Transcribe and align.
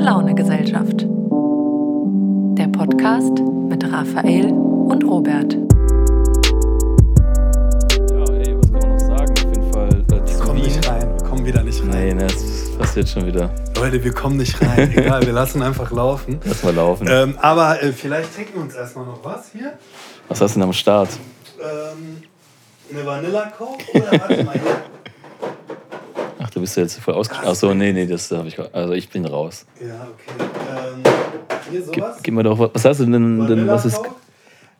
Gute 0.00 0.12
Laune 0.12 0.34
Gesellschaft. 0.34 1.02
Der 2.56 2.68
Podcast 2.68 3.38
mit 3.68 3.84
Raphael 3.84 4.46
und 4.46 5.04
Robert. 5.04 5.52
Ja, 8.10 8.24
ey, 8.32 8.56
was 8.56 8.72
kann 8.72 8.80
man 8.80 8.92
noch 8.92 8.98
sagen? 8.98 9.30
Auf 9.30 9.44
jeden 9.44 9.70
Fall. 9.70 9.88
Äh, 9.90 10.26
Wir 10.26 10.38
kommen 10.38 10.62
nicht 10.62 10.88
rein. 10.88 11.02
Wir 11.20 11.28
kommen 11.28 11.44
wieder 11.44 11.62
nicht 11.62 11.82
rein. 11.82 11.90
Nee, 11.90 12.14
ne, 12.14 12.22
das 12.28 12.70
passiert 12.78 13.10
schon 13.10 13.26
wieder. 13.26 13.50
Leute, 13.76 14.02
wir 14.02 14.14
kommen 14.14 14.38
nicht 14.38 14.58
rein. 14.62 14.90
Egal, 14.96 15.20
wir 15.26 15.34
lassen 15.34 15.60
einfach 15.60 15.90
laufen. 15.90 16.40
Lass 16.46 16.62
mal 16.62 16.74
laufen. 16.74 17.06
Ähm, 17.10 17.36
aber 17.38 17.82
äh, 17.82 17.92
vielleicht 17.92 18.34
trinken 18.34 18.54
wir 18.54 18.62
uns 18.62 18.74
erstmal 18.74 19.04
noch 19.04 19.22
was 19.22 19.50
hier. 19.52 19.74
Was 20.28 20.40
hast 20.40 20.54
du 20.54 20.60
denn 20.60 20.68
am 20.68 20.72
Start? 20.72 21.10
Ähm, 21.60 22.22
eine 22.90 23.04
Vanilla 23.04 23.50
Coke 23.50 23.84
oder 23.92 24.12
warte 24.12 24.44
mal 24.44 24.54
hier. 24.54 24.99
Du 26.60 26.64
bist 26.64 26.76
jetzt 26.76 27.00
voll 27.00 27.14
ausgeschlossen. 27.14 27.48
Ach 27.50 27.54
so, 27.54 27.72
nee, 27.72 27.90
nee, 27.90 28.06
das 28.06 28.30
habe 28.32 28.46
ich. 28.46 28.58
Also 28.74 28.92
ich 28.92 29.08
bin 29.08 29.24
raus. 29.24 29.64
Ja, 29.80 30.06
okay. 30.12 30.44
Ähm, 30.76 31.02
hier 31.70 31.80
Gib, 31.90 32.04
sowas. 32.04 32.18
gib 32.22 32.34
mir 32.34 32.42
doch 32.42 32.58
was. 32.58 32.70
Was 32.74 32.84
hast 32.84 33.00
du 33.00 33.06
denn? 33.06 33.46
denn 33.46 33.66
was 33.66 33.86
ist. 33.86 33.98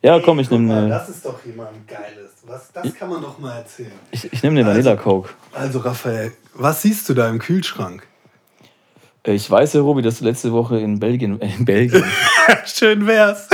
Ja, 0.03 0.19
komm, 0.19 0.37
ich 0.41 0.51
nehme. 0.51 0.89
Das 0.89 1.09
ist 1.09 1.25
doch 1.25 1.43
jemand 1.43 1.87
Geiles. 1.87 2.33
Was, 2.45 2.71
das 2.71 2.93
kann 2.93 3.09
man 3.09 3.19
doch 3.23 3.39
mal 3.39 3.57
erzählen. 3.57 3.91
Ich, 4.11 4.31
ich 4.31 4.43
nehme 4.43 4.59
eine 4.59 4.69
Vanilla 4.69 4.95
Coke. 4.95 5.29
Also, 5.53 5.79
Raphael, 5.79 6.33
was 6.53 6.83
siehst 6.83 7.09
du 7.09 7.15
da 7.15 7.27
im 7.27 7.39
Kühlschrank? 7.39 8.05
Ich 9.23 9.49
weiß 9.51 9.73
ja, 9.73 9.81
Robi, 9.81 10.01
dass 10.01 10.17
du 10.17 10.25
letzte 10.25 10.51
Woche 10.51 10.79
in 10.79 10.99
Belgien, 10.99 11.39
äh, 11.41 11.49
in 11.57 11.63
Belgien, 11.65 12.03
Schön 12.65 13.05
wär's. 13.05 13.47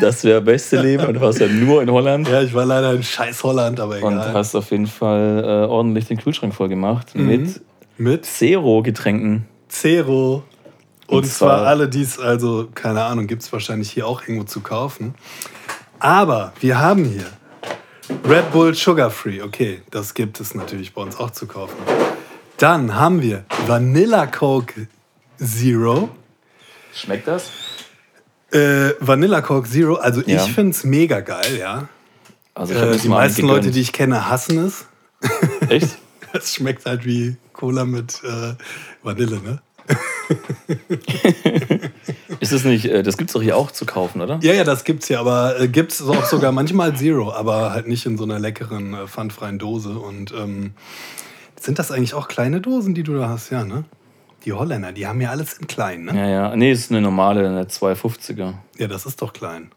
das 0.00 0.24
wäre 0.24 0.40
beste 0.40 0.80
Leben 0.80 1.04
und 1.06 1.14
du 1.14 1.20
warst 1.20 1.38
ja 1.38 1.48
nur 1.48 1.82
in 1.82 1.90
Holland 1.90 2.28
Ja, 2.28 2.40
ich 2.40 2.54
war 2.54 2.64
leider 2.64 2.94
in 2.94 3.02
scheiß 3.02 3.42
Holland, 3.44 3.78
aber 3.78 3.98
egal. 3.98 4.12
und 4.14 4.18
hast 4.32 4.54
auf 4.54 4.70
jeden 4.70 4.86
Fall 4.86 5.44
äh, 5.44 5.68
ordentlich 5.70 6.06
den 6.06 6.16
Kühlschrank 6.16 6.54
voll 6.54 6.68
gemacht 6.68 7.14
Mhm. 7.14 7.26
mit 7.26 7.60
Mit 7.98 8.24
Zero-Getränken. 8.24 9.46
Zero. 9.68 10.44
Und, 11.08 11.18
Und 11.18 11.26
zwar, 11.26 11.58
zwar- 11.58 11.66
alle, 11.66 11.88
die 11.90 12.00
es, 12.02 12.18
also, 12.18 12.68
keine 12.74 13.02
Ahnung, 13.04 13.26
gibt 13.26 13.42
es 13.42 13.52
wahrscheinlich 13.52 13.90
hier 13.90 14.06
auch 14.06 14.22
irgendwo 14.22 14.44
zu 14.44 14.60
kaufen. 14.60 15.14
Aber 15.98 16.54
wir 16.60 16.78
haben 16.80 17.04
hier 17.04 17.26
Red 18.26 18.50
Bull 18.50 18.74
Sugar 18.74 19.10
Free. 19.10 19.42
Okay, 19.42 19.82
das 19.90 20.14
gibt 20.14 20.40
es 20.40 20.54
natürlich 20.54 20.94
bei 20.94 21.02
uns 21.02 21.18
auch 21.18 21.30
zu 21.32 21.46
kaufen. 21.46 21.76
Dann 22.56 22.94
haben 22.96 23.20
wir 23.20 23.44
Vanilla 23.66 24.26
Coke 24.26 24.88
Zero. 25.42 26.10
Schmeckt 26.94 27.26
das? 27.28 27.50
Äh, 28.52 28.90
Vanilla 29.00 29.40
Coke 29.40 29.68
Zero, 29.68 29.94
also 29.96 30.22
Ja. 30.26 30.44
ich 30.44 30.52
finde 30.52 30.72
es 30.72 30.84
mega 30.84 31.20
geil, 31.20 31.56
ja. 31.58 31.88
Also 32.54 32.74
Äh, 32.74 32.98
die 32.98 33.08
meisten 33.08 33.46
Leute, 33.46 33.70
die 33.70 33.80
ich 33.80 33.92
kenne, 33.92 34.28
hassen 34.28 34.58
es. 34.58 34.86
Echt? 35.68 35.88
Es 36.34 36.54
schmeckt 36.54 36.86
halt 36.86 37.04
wie 37.04 37.36
Cola 37.52 37.84
mit 37.84 38.20
äh, 38.24 38.54
Vanille, 39.02 39.40
ne? 39.40 39.60
Ist 42.40 42.52
es 42.52 42.64
nicht, 42.64 42.86
äh, 42.86 43.02
das 43.02 43.16
gibt 43.16 43.30
es 43.30 43.34
doch 43.34 43.42
hier 43.42 43.56
auch 43.56 43.70
zu 43.70 43.86
kaufen, 43.86 44.20
oder? 44.20 44.38
Ja, 44.42 44.52
ja, 44.52 44.64
das 44.64 44.84
gibt's 44.84 45.08
ja, 45.08 45.20
aber 45.20 45.60
äh, 45.60 45.68
gibt's 45.68 46.02
auch 46.02 46.24
sogar 46.24 46.52
manchmal 46.52 46.96
Zero, 46.96 47.32
aber 47.32 47.72
halt 47.72 47.86
nicht 47.88 48.06
in 48.06 48.16
so 48.16 48.24
einer 48.24 48.38
leckeren, 48.38 48.94
äh, 48.94 49.06
pfandfreien 49.06 49.58
Dose. 49.58 49.90
Und 49.90 50.32
ähm, 50.32 50.72
sind 51.60 51.78
das 51.78 51.90
eigentlich 51.90 52.14
auch 52.14 52.28
kleine 52.28 52.60
Dosen, 52.60 52.94
die 52.94 53.02
du 53.02 53.14
da 53.14 53.28
hast? 53.28 53.50
Ja, 53.50 53.64
ne? 53.64 53.84
Die 54.44 54.52
Holländer, 54.52 54.92
die 54.92 55.06
haben 55.06 55.20
ja 55.20 55.30
alles 55.30 55.54
in 55.54 55.66
klein, 55.66 56.04
ne? 56.04 56.16
Ja, 56.16 56.26
ja. 56.28 56.56
Nee, 56.56 56.72
ist 56.72 56.90
eine 56.90 57.00
normale, 57.00 57.46
eine 57.46 57.64
250er. 57.64 58.54
Ja, 58.78 58.86
das 58.88 59.06
ist 59.06 59.22
doch 59.22 59.32
klein. 59.32 59.70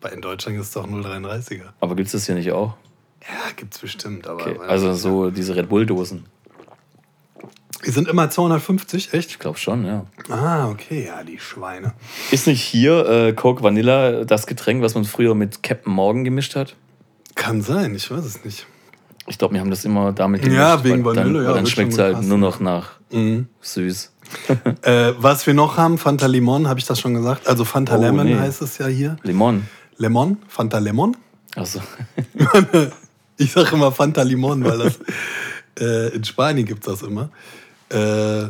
Weil 0.00 0.12
in 0.14 0.20
Deutschland 0.20 0.58
ist 0.58 0.66
es 0.66 0.72
doch 0.72 0.86
0,33er. 0.86 1.66
Aber 1.80 1.94
gibt 1.94 2.06
es 2.06 2.12
das 2.12 2.26
hier 2.26 2.34
nicht 2.34 2.50
auch? 2.50 2.74
Ja, 3.22 3.52
gibt's 3.54 3.78
bestimmt, 3.78 4.26
aber. 4.26 4.40
Okay. 4.40 4.58
Also 4.66 4.94
so 4.94 5.30
diese 5.30 5.54
Red 5.54 5.68
Bull-Dosen. 5.68 6.24
Die 7.86 7.90
sind 7.90 8.08
immer 8.08 8.30
250, 8.30 9.12
echt? 9.12 9.30
Ich 9.30 9.38
glaube 9.38 9.58
schon, 9.58 9.84
ja. 9.84 10.06
Ah, 10.28 10.68
okay, 10.68 11.06
ja, 11.06 11.24
die 11.24 11.38
Schweine. 11.38 11.94
Ist 12.30 12.46
nicht 12.46 12.62
hier 12.62 13.08
äh, 13.08 13.32
Coke 13.32 13.62
Vanilla 13.62 14.24
das 14.24 14.46
Getränk, 14.46 14.82
was 14.82 14.94
man 14.94 15.04
früher 15.04 15.34
mit 15.34 15.62
Captain 15.62 15.92
Morgan 15.92 16.22
gemischt 16.24 16.54
hat? 16.54 16.76
Kann 17.34 17.62
sein, 17.62 17.94
ich 17.94 18.08
weiß 18.10 18.24
es 18.24 18.44
nicht. 18.44 18.66
Ich 19.26 19.38
glaube, 19.38 19.54
wir 19.54 19.60
haben 19.60 19.70
das 19.70 19.84
immer 19.84 20.12
damit 20.12 20.42
gemischt. 20.42 20.58
Ja, 20.60 20.82
wegen 20.84 21.04
weil 21.04 21.16
Vanille, 21.16 21.38
dann, 21.40 21.44
ja, 21.48 21.54
Dann 21.54 21.66
schmeckt 21.66 21.92
es 21.92 21.98
halt 21.98 22.14
passen. 22.14 22.28
nur 22.28 22.38
noch 22.38 22.60
nach 22.60 22.92
Mhm. 23.12 23.48
süß. 23.60 24.10
Äh, 24.82 25.12
was 25.18 25.46
wir 25.46 25.52
noch 25.54 25.76
haben, 25.76 25.98
Fanta 25.98 26.26
Limon, 26.26 26.66
habe 26.66 26.80
ich 26.80 26.86
das 26.86 26.98
schon 26.98 27.12
gesagt? 27.14 27.46
Also 27.46 27.64
Fanta 27.66 27.96
Oh, 27.96 28.00
Lemon 28.00 28.26
nee. 28.26 28.36
heißt 28.38 28.62
es 28.62 28.78
ja 28.78 28.86
hier. 28.86 29.16
Limon. 29.22 29.66
Lemon, 29.98 30.38
Fanta 30.48 30.78
Lemon. 30.78 31.16
Achso. 31.54 31.80
Ich 33.38 33.52
sage 33.52 33.74
immer 33.74 33.90
Fanta 33.92 34.22
Limon, 34.22 34.62
weil 34.64 34.78
das 34.78 34.98
äh, 35.80 36.14
in 36.14 36.22
Spanien 36.24 36.66
gibt 36.66 36.86
es 36.86 36.92
das 37.00 37.02
immer. 37.08 37.30
Äh, 37.88 38.44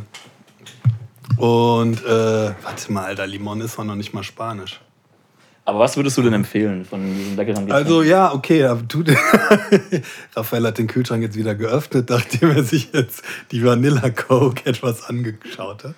und 1.40 2.04
äh, 2.04 2.52
warte 2.62 2.92
mal, 2.92 3.04
Alter, 3.04 3.26
Limon 3.26 3.60
ist 3.60 3.78
doch 3.78 3.84
noch 3.84 3.94
nicht 3.94 4.12
mal 4.12 4.22
Spanisch. 4.22 4.80
Aber 5.64 5.78
was 5.78 5.96
würdest 5.96 6.18
du 6.18 6.22
denn 6.22 6.32
empfehlen 6.32 6.84
von 6.84 7.02
diesen 7.14 7.36
leckeren 7.36 7.66
Getränken? 7.66 7.72
Also 7.72 8.02
ja, 8.02 8.32
okay, 8.34 8.64
aber 8.64 8.82
du, 8.82 9.04
Raphael 10.36 10.66
hat 10.66 10.78
den 10.78 10.88
Kühlschrank 10.88 11.22
jetzt 11.22 11.36
wieder 11.36 11.54
geöffnet, 11.54 12.10
nachdem 12.10 12.50
er 12.50 12.64
sich 12.64 12.92
jetzt 12.92 13.22
die 13.52 13.64
Vanilla 13.64 14.10
Coke 14.10 14.66
etwas 14.66 15.08
angeschaut 15.08 15.84
hat. 15.84 15.94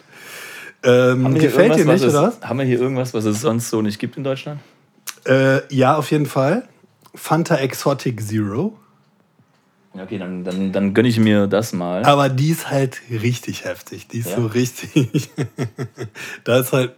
Ähm, 0.82 1.34
gefällt 1.34 1.76
dir 1.76 1.86
nicht, 1.86 2.04
was 2.04 2.14
oder 2.14 2.34
es, 2.38 2.46
Haben 2.46 2.58
wir 2.58 2.66
hier 2.66 2.78
irgendwas, 2.78 3.14
was 3.14 3.24
es 3.24 3.40
sonst 3.40 3.70
so 3.70 3.80
nicht 3.80 3.98
gibt 3.98 4.18
in 4.18 4.24
Deutschland? 4.24 4.60
Äh, 5.26 5.60
ja, 5.74 5.96
auf 5.96 6.10
jeden 6.10 6.26
Fall. 6.26 6.68
Fanta 7.14 7.56
Exotic 7.56 8.20
Zero. 8.20 8.76
Okay, 9.94 10.18
dann, 10.18 10.44
dann, 10.44 10.72
dann 10.72 10.92
gönne 10.92 11.08
ich 11.08 11.18
mir 11.18 11.46
das 11.46 11.72
mal. 11.72 12.04
Aber 12.04 12.28
die 12.28 12.50
ist 12.50 12.68
halt 12.68 13.00
richtig 13.10 13.64
heftig. 13.64 14.08
Die 14.08 14.18
ist 14.18 14.30
Ja? 14.30 14.36
so 14.36 14.46
richtig. 14.46 15.30
da 16.44 16.58
ist 16.58 16.72
halt. 16.72 16.94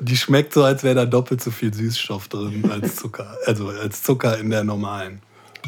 Die 0.00 0.16
schmeckt 0.16 0.52
so, 0.54 0.62
als 0.62 0.82
wäre 0.82 0.94
da 0.94 1.06
doppelt 1.06 1.42
so 1.42 1.50
viel 1.50 1.72
Süßstoff 1.72 2.28
drin 2.28 2.70
als 2.70 2.96
Zucker. 2.96 3.36
Also 3.46 3.68
als 3.68 4.02
Zucker 4.02 4.38
in 4.38 4.50
der 4.50 4.64
normalen. 4.64 5.20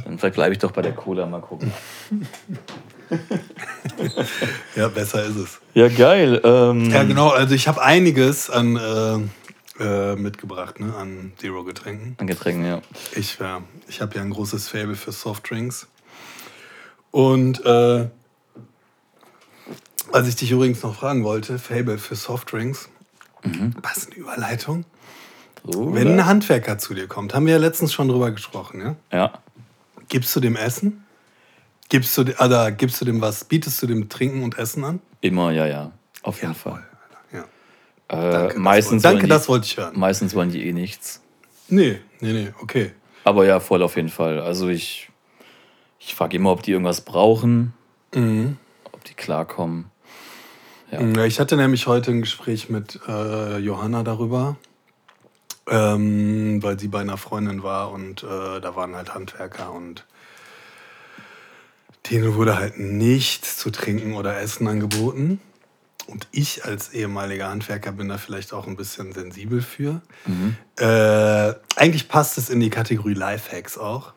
Dann 0.05 0.19
vielleicht 0.19 0.35
bleibe 0.35 0.53
ich 0.53 0.59
doch 0.59 0.73
bei 0.73 0.83
der 0.83 0.93
Cola, 0.93 1.27
mal 1.27 1.41
gucken. 1.41 1.73
Ja, 4.75 4.89
besser 4.89 5.23
ist 5.25 5.37
es. 5.37 5.61
Ja, 5.75 5.89
geil. 5.89 6.41
Ähm, 6.45 6.91
Ja, 6.91 7.03
genau. 7.03 7.29
Also 7.29 7.55
ich 7.55 7.69
habe 7.69 7.83
einiges 7.83 8.49
an 8.49 8.77
äh, 8.77 9.83
äh, 9.83 10.17
mitgebracht, 10.17 10.81
ne, 10.81 10.95
an 10.97 11.33
Zero-Getränken. 11.39 12.17
An 12.19 12.27
Getränken, 12.27 12.65
ja. 12.65 12.81
Ich, 13.15 13.39
ja, 13.39 13.63
ich 13.89 14.01
habe 14.01 14.17
ja 14.17 14.23
ein 14.23 14.31
großes 14.31 14.69
Fable 14.69 14.95
für 14.95 15.13
Softdrinks. 15.13 15.89
Und 17.11 17.65
äh, 17.65 18.09
was 20.11 20.29
ich 20.29 20.37
dich 20.37 20.51
übrigens 20.51 20.83
noch 20.83 20.95
fragen 20.95 21.25
wollte, 21.25 21.59
Fable 21.59 21.99
für 21.99 22.17
Softdrinks. 22.17 22.89
Passende 23.83 24.17
Überleitung. 24.17 24.85
So, 25.65 25.95
Wenn 25.95 26.09
ein 26.19 26.27
Handwerker 26.27 26.79
zu 26.79 26.95
dir 26.95 27.07
kommt, 27.07 27.35
haben 27.35 27.47
wir 27.47 27.53
ja 27.55 27.59
letztens 27.59 27.93
schon 27.93 28.09
drüber 28.09 28.31
gesprochen, 28.33 28.81
ja? 28.81 28.97
ja. 29.13 29.33
Gibst 30.09 30.35
du 30.35 30.41
dem 30.41 30.57
Essen? 30.57 31.05
Gibst 31.89 32.17
du, 32.19 32.25
also, 32.39 32.75
gibst 32.77 33.01
du 33.01 33.05
dem 33.05 33.21
was? 33.21 33.45
Bietest 33.45 33.81
du 33.83 33.87
dem 33.87 34.09
Trinken 34.09 34.43
und 34.43 34.59
Essen 34.59 34.83
an? 34.85 35.01
Immer, 35.21 35.53
ja, 35.53 35.67
ja. 35.67 35.93
Auf 36.23 36.41
jeden 36.43 36.55
Fall. 36.55 36.83
Ja. 37.33 37.41
Äh, 38.09 38.31
Danke, 38.33 38.59
meistens 38.59 39.03
das, 39.03 39.13
danke 39.13 39.23
wollen 39.23 39.29
das 39.31 39.43
die, 39.43 39.49
wollte 39.49 39.67
ich 39.67 39.77
hören. 39.77 39.99
Meistens 39.99 40.35
wollen 40.35 40.51
die 40.51 40.67
eh 40.67 40.73
nichts. 40.73 41.21
Nee, 41.69 42.01
nee, 42.21 42.33
nee, 42.33 42.53
okay. 42.61 42.93
Aber 43.25 43.47
ja, 43.47 43.61
voll 43.61 43.83
auf 43.83 43.97
jeden 43.97 44.09
Fall. 44.09 44.41
Also 44.41 44.69
ich, 44.69 45.11
ich 46.01 46.15
frage 46.15 46.37
immer, 46.37 46.51
ob 46.51 46.63
die 46.63 46.73
irgendwas 46.73 47.03
brauchen, 47.03 47.73
Mhm. 48.15 48.57
ob 48.91 49.05
die 49.05 49.15
klarkommen. 49.15 49.87
Ja. 50.93 51.01
Ja, 51.01 51.25
ich 51.25 51.41
hatte 51.41 51.57
nämlich 51.57 51.87
heute 51.87 52.11
ein 52.11 52.21
Gespräch 52.21 52.69
mit 52.69 53.01
äh, 53.09 53.57
Johanna 53.57 54.03
darüber, 54.03 54.57
ähm, 55.67 56.63
weil 56.63 56.79
sie 56.79 56.89
bei 56.89 57.01
einer 57.01 57.17
Freundin 57.17 57.63
war 57.63 57.93
und 57.93 58.23
äh, 58.23 58.61
da 58.61 58.77
waren 58.77 58.95
halt 58.95 59.15
Handwerker 59.15 59.73
und 59.73 60.05
denen 62.11 62.35
wurde 62.35 62.59
halt 62.59 62.79
nichts 62.79 63.57
zu 63.57 63.71
trinken 63.71 64.15
oder 64.15 64.39
essen 64.39 64.69
angeboten. 64.69 65.41
Und 66.09 66.29
ich 66.31 66.67
als 66.67 66.93
ehemaliger 66.93 67.49
Handwerker 67.49 67.93
bin 67.93 68.09
da 68.09 68.19
vielleicht 68.19 68.53
auch 68.53 68.67
ein 68.67 68.77
bisschen 68.77 69.13
sensibel 69.13 69.63
für. 69.63 70.03
Äh, 70.77 71.55
eigentlich 71.77 72.09
passt 72.09 72.37
es 72.37 72.51
in 72.51 72.61
die 72.61 72.71
Kategorie 72.71 73.15
Lifehacks 73.15 73.79
auch, 73.79 74.13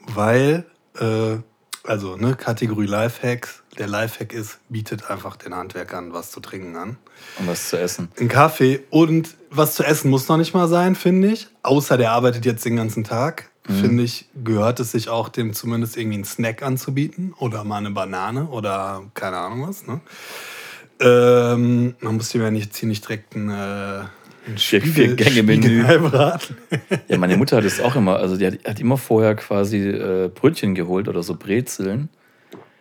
weil, 0.00 0.64
äh, 0.98 1.36
also 1.84 2.16
ne, 2.16 2.34
Kategorie 2.34 2.86
Lifehacks, 2.86 3.62
der 3.78 3.86
Lifehack 3.86 4.32
ist, 4.32 4.58
bietet 4.68 5.10
einfach 5.10 5.36
den 5.36 5.54
Handwerkern 5.54 6.12
was 6.12 6.30
zu 6.30 6.40
trinken 6.40 6.76
an. 6.76 6.96
Um 7.38 7.46
was 7.46 7.68
zu 7.68 7.78
essen. 7.78 8.10
Ein 8.18 8.28
Kaffee 8.28 8.80
und 8.90 9.36
was 9.50 9.74
zu 9.74 9.84
essen 9.84 10.10
muss 10.10 10.28
noch 10.28 10.36
nicht 10.36 10.54
mal 10.54 10.68
sein, 10.68 10.94
finde 10.94 11.28
ich. 11.28 11.48
Außer 11.62 11.96
der 11.96 12.12
arbeitet 12.12 12.44
jetzt 12.44 12.64
den 12.64 12.76
ganzen 12.76 13.04
Tag. 13.04 13.50
Finde 13.66 14.02
ich, 14.02 14.28
gehört 14.42 14.80
es 14.80 14.90
sich 14.90 15.10
auch, 15.10 15.28
dem 15.28 15.52
zumindest 15.52 15.96
irgendwie 15.96 16.16
einen 16.16 16.24
Snack 16.24 16.62
anzubieten 16.62 17.34
oder 17.38 17.62
mal 17.62 17.76
eine 17.76 17.90
Banane 17.90 18.46
oder 18.46 19.02
keine 19.14 19.36
Ahnung 19.36 19.68
was. 19.68 19.86
Ne? 19.86 20.00
Ähm, 20.98 21.94
man 22.00 22.16
muss 22.16 22.30
dem 22.30 22.42
ja 22.42 22.50
nicht, 22.50 22.74
hier 22.76 22.88
nicht 22.88 23.04
direkt 23.04 23.36
ein, 23.36 23.48
äh, 23.48 24.04
ein 24.52 24.58
Vier- 24.58 24.82
Vier-Gänge-Menü. 24.82 25.62
Spiegelei 25.82 25.98
braten. 25.98 26.56
Ja, 27.08 27.18
meine 27.18 27.36
Mutter 27.36 27.56
hat 27.58 27.64
es 27.64 27.80
auch 27.80 27.96
immer. 27.96 28.16
Also 28.16 28.36
die 28.36 28.46
hat, 28.46 28.54
hat 28.66 28.80
immer 28.80 28.96
vorher 28.98 29.34
quasi 29.34 29.78
äh, 29.88 30.28
Brötchen 30.34 30.74
geholt 30.74 31.08
oder 31.08 31.22
so 31.22 31.34
Brezeln. 31.34 32.08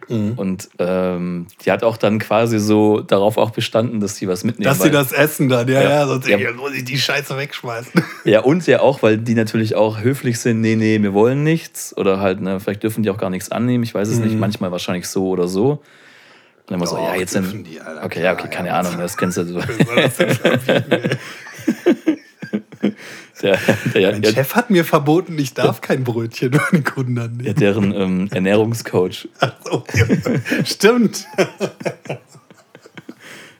Mhm. 0.07 0.33
Und 0.38 0.69
ähm, 0.80 1.45
die 1.63 1.71
hat 1.71 1.83
auch 1.83 1.95
dann 1.95 2.18
quasi 2.18 2.57
so 2.57 3.00
darauf 3.00 3.38
auch 3.38 3.51
bestanden, 3.51 4.00
dass 4.00 4.16
die 4.16 4.27
was 4.27 4.44
mitnehmen. 4.44 4.68
Dass 4.68 4.81
sie 4.81 4.89
das 4.89 5.12
essen 5.12 5.50
dann, 5.50 5.68
ja, 5.68 5.83
Ja. 5.83 5.89
ja, 5.89 6.07
sonst 6.07 6.27
Ja. 6.27 6.38
muss 6.54 6.74
ich 6.74 6.83
die 6.83 6.98
Scheiße 6.98 7.38
wegschmeißen. 7.38 7.92
Ja, 8.25 8.39
und 8.42 8.66
ja 8.66 8.80
auch, 8.80 9.04
weil 9.04 9.19
die 9.19 9.36
natürlich 9.36 9.75
auch 9.75 10.01
höflich 10.01 10.39
sind, 10.39 10.62
nee, 10.62 10.75
nee, 10.75 11.00
wir 11.01 11.13
wollen 11.13 11.44
nichts. 11.44 11.95
Oder 11.95 12.19
halt, 12.19 12.42
ne, 12.42 12.60
vielleicht 12.60 12.81
dürfen 12.81 13.04
die 13.04 13.12
auch 13.12 13.18
gar 13.19 13.30
nichts 13.30 13.51
annehmen. 13.51 13.83
Ich 13.83 13.94
weiß 13.94 14.07
es 14.10 14.18
nicht, 14.18 14.36
manchmal 14.39 14.71
wahrscheinlich 14.71 15.07
so 15.07 15.27
oder 15.27 15.48
so. 15.48 15.74
Und 15.74 15.81
dann 16.66 16.80
immer 16.80 16.88
so, 16.88 16.98
ja, 16.98 17.13
jetzt 17.16 17.33
sind. 17.33 17.68
die, 17.68 17.80
Alter, 17.80 18.04
okay, 18.04 18.24
ja, 18.24 18.33
okay, 18.33 18.48
keine 18.50 18.69
ja. 18.69 18.80
Ahnung, 18.80 18.94
das 18.98 19.16
kennst 19.16 19.38
du. 19.38 19.44
so. 19.45 19.60
Der, 23.41 23.57
der, 23.94 24.11
Mein 24.11 24.21
der, 24.21 24.33
Chef 24.33 24.56
hat 24.56 24.69
mir 24.69 24.83
verboten, 24.83 25.38
ich 25.39 25.53
darf 25.53 25.79
kein 25.79 26.03
Brötchen 26.03 26.51
meinen 26.51 26.83
Kunden 26.83 27.15
ja, 27.15 27.23
annehmen. 27.23 27.56
deren 27.56 27.94
ähm, 27.94 28.27
Ernährungscoach. 28.31 29.29
Ach 29.39 29.53
so, 29.63 29.83
ja. 29.94 30.06
Stimmt. 30.65 31.25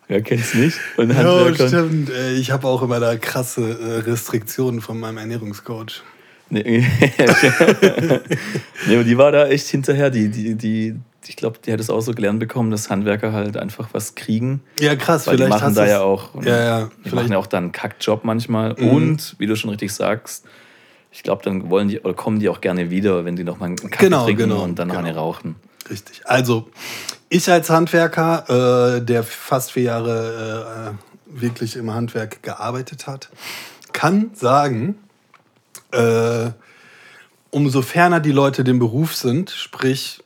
Wer 0.09 0.21
kennt's 0.21 0.53
nicht? 0.53 0.77
Und 0.97 1.11
Ja, 1.11 1.15
Handwerker. 1.17 1.67
stimmt. 1.67 2.11
Ich 2.37 2.51
habe 2.51 2.67
auch 2.67 2.81
immer 2.81 2.99
da 2.99 3.15
krasse 3.15 3.61
äh, 3.79 3.99
Restriktionen 4.09 4.81
von 4.81 4.99
meinem 4.99 5.17
Ernährungscoach. 5.17 6.01
Nee, 6.49 6.83
nee, 8.87 9.03
die 9.03 9.17
war 9.17 9.31
da 9.31 9.47
echt 9.47 9.67
hinterher. 9.67 10.09
Die, 10.09 10.29
die, 10.29 10.55
die, 10.55 10.95
ich 11.27 11.36
glaube, 11.36 11.60
die 11.63 11.71
hat 11.74 11.80
es 11.80 11.89
auch 11.89 12.01
so 12.01 12.13
gelernt 12.13 12.39
bekommen, 12.39 12.71
dass 12.71 12.89
Handwerker 12.89 13.33
halt 13.33 13.57
einfach 13.57 13.89
was 13.92 14.16
kriegen. 14.16 14.62
Ja, 14.80 14.95
krass. 14.95 15.27
Weil 15.27 15.38
die 15.38 15.44
vielleicht 15.44 15.60
machen 15.62 15.68
hast 15.69 15.77
da 15.77 15.88
ja 15.88 16.01
auch. 16.01 16.30
Ja, 16.44 16.63
ja. 16.63 16.86
Die 16.86 16.92
Vielleicht, 17.01 17.16
machen 17.16 17.31
ja 17.31 17.38
auch 17.38 17.48
dann 17.48 17.66
einen 17.66 17.71
Kackjob 17.71 18.24
manchmal. 18.24 18.75
Mhm. 18.77 18.89
Und, 18.89 19.36
wie 19.38 19.45
du 19.45 19.56
schon 19.56 19.69
richtig 19.69 19.94
sagst, 19.94 20.45
ich 21.12 21.24
glaube, 21.24 21.44
dann 21.44 21.69
wollen 21.69 21.88
die 21.88 22.00
oder 22.00 22.13
kommen 22.13 22.39
die 22.39 22.50
auch 22.50 22.62
gerne 22.62 22.89
wieder, 22.89 23.25
wenn 23.25 23.36
die 23.36 23.44
noch 23.44 23.60
mal 23.60 23.66
einen 23.66 23.75
Kaffee 23.77 24.06
Genau, 24.06 24.25
trinken 24.25 24.50
genau, 24.50 24.63
und 24.63 24.80
dann 24.80 24.89
genau. 24.89 25.00
eine 25.00 25.16
rauchen. 25.16 25.56
Richtig. 25.89 26.21
Also, 26.25 26.69
ich 27.30 27.50
als 27.51 27.69
Handwerker, 27.69 28.98
äh, 28.98 29.01
der 29.04 29.24
fast 29.24 29.71
vier 29.71 29.83
Jahre 29.83 30.95
äh, 30.95 31.42
wirklich 31.42 31.75
im 31.75 31.94
Handwerk 31.94 32.44
gearbeitet 32.44 33.07
hat, 33.07 33.30
kann 33.92 34.31
sagen, 34.33 35.00
äh, 35.92 36.51
umso 37.50 37.81
ferner 37.81 38.19
die 38.19 38.31
Leute 38.31 38.63
dem 38.63 38.80
Beruf 38.80 39.16
sind, 39.16 39.50
sprich 39.50 40.24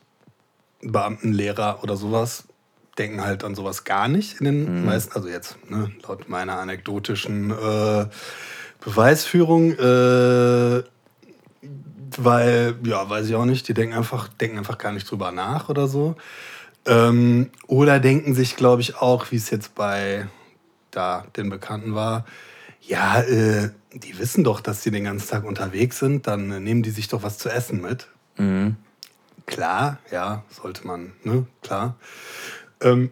Beamten, 0.92 1.32
Lehrer 1.32 1.80
oder 1.82 1.96
sowas, 1.96 2.44
denken 2.98 3.22
halt 3.22 3.44
an 3.44 3.54
sowas 3.54 3.84
gar 3.84 4.08
nicht 4.08 4.40
in 4.40 4.44
den 4.44 4.84
meisten, 4.84 5.12
also 5.14 5.28
jetzt 5.28 5.56
ne, 5.68 5.90
laut 6.06 6.28
meiner 6.28 6.58
anekdotischen 6.58 7.50
äh, 7.50 8.06
Beweisführung, 8.84 9.72
äh, 9.72 10.82
weil, 12.16 12.76
ja, 12.84 13.08
weiß 13.08 13.26
ich 13.26 13.34
auch 13.34 13.46
nicht, 13.46 13.66
die 13.66 13.74
denken 13.74 13.96
einfach, 13.96 14.28
denken 14.28 14.58
einfach 14.58 14.78
gar 14.78 14.92
nicht 14.92 15.10
drüber 15.10 15.32
nach 15.32 15.68
oder 15.68 15.88
so. 15.88 16.16
Ähm, 16.86 17.50
oder 17.66 17.98
denken 17.98 18.34
sich, 18.34 18.56
glaube 18.56 18.82
ich, 18.82 18.96
auch, 18.96 19.30
wie 19.30 19.36
es 19.36 19.50
jetzt 19.50 19.74
bei 19.74 20.28
da 20.90 21.26
den 21.36 21.50
Bekannten 21.50 21.94
war, 21.94 22.24
ja, 22.80 23.20
äh, 23.22 23.70
die 23.94 24.18
wissen 24.18 24.44
doch, 24.44 24.60
dass 24.60 24.82
sie 24.82 24.90
den 24.90 25.04
ganzen 25.04 25.28
Tag 25.28 25.44
unterwegs 25.44 25.98
sind, 25.98 26.26
dann 26.26 26.50
äh, 26.50 26.60
nehmen 26.60 26.82
die 26.82 26.90
sich 26.90 27.08
doch 27.08 27.22
was 27.22 27.38
zu 27.38 27.48
essen 27.48 27.80
mit. 27.80 28.08
Mhm. 28.36 28.76
Klar, 29.46 29.98
ja, 30.10 30.42
sollte 30.50 30.86
man, 30.86 31.12
ne, 31.22 31.46
klar. 31.62 31.96
Ähm, 32.80 33.10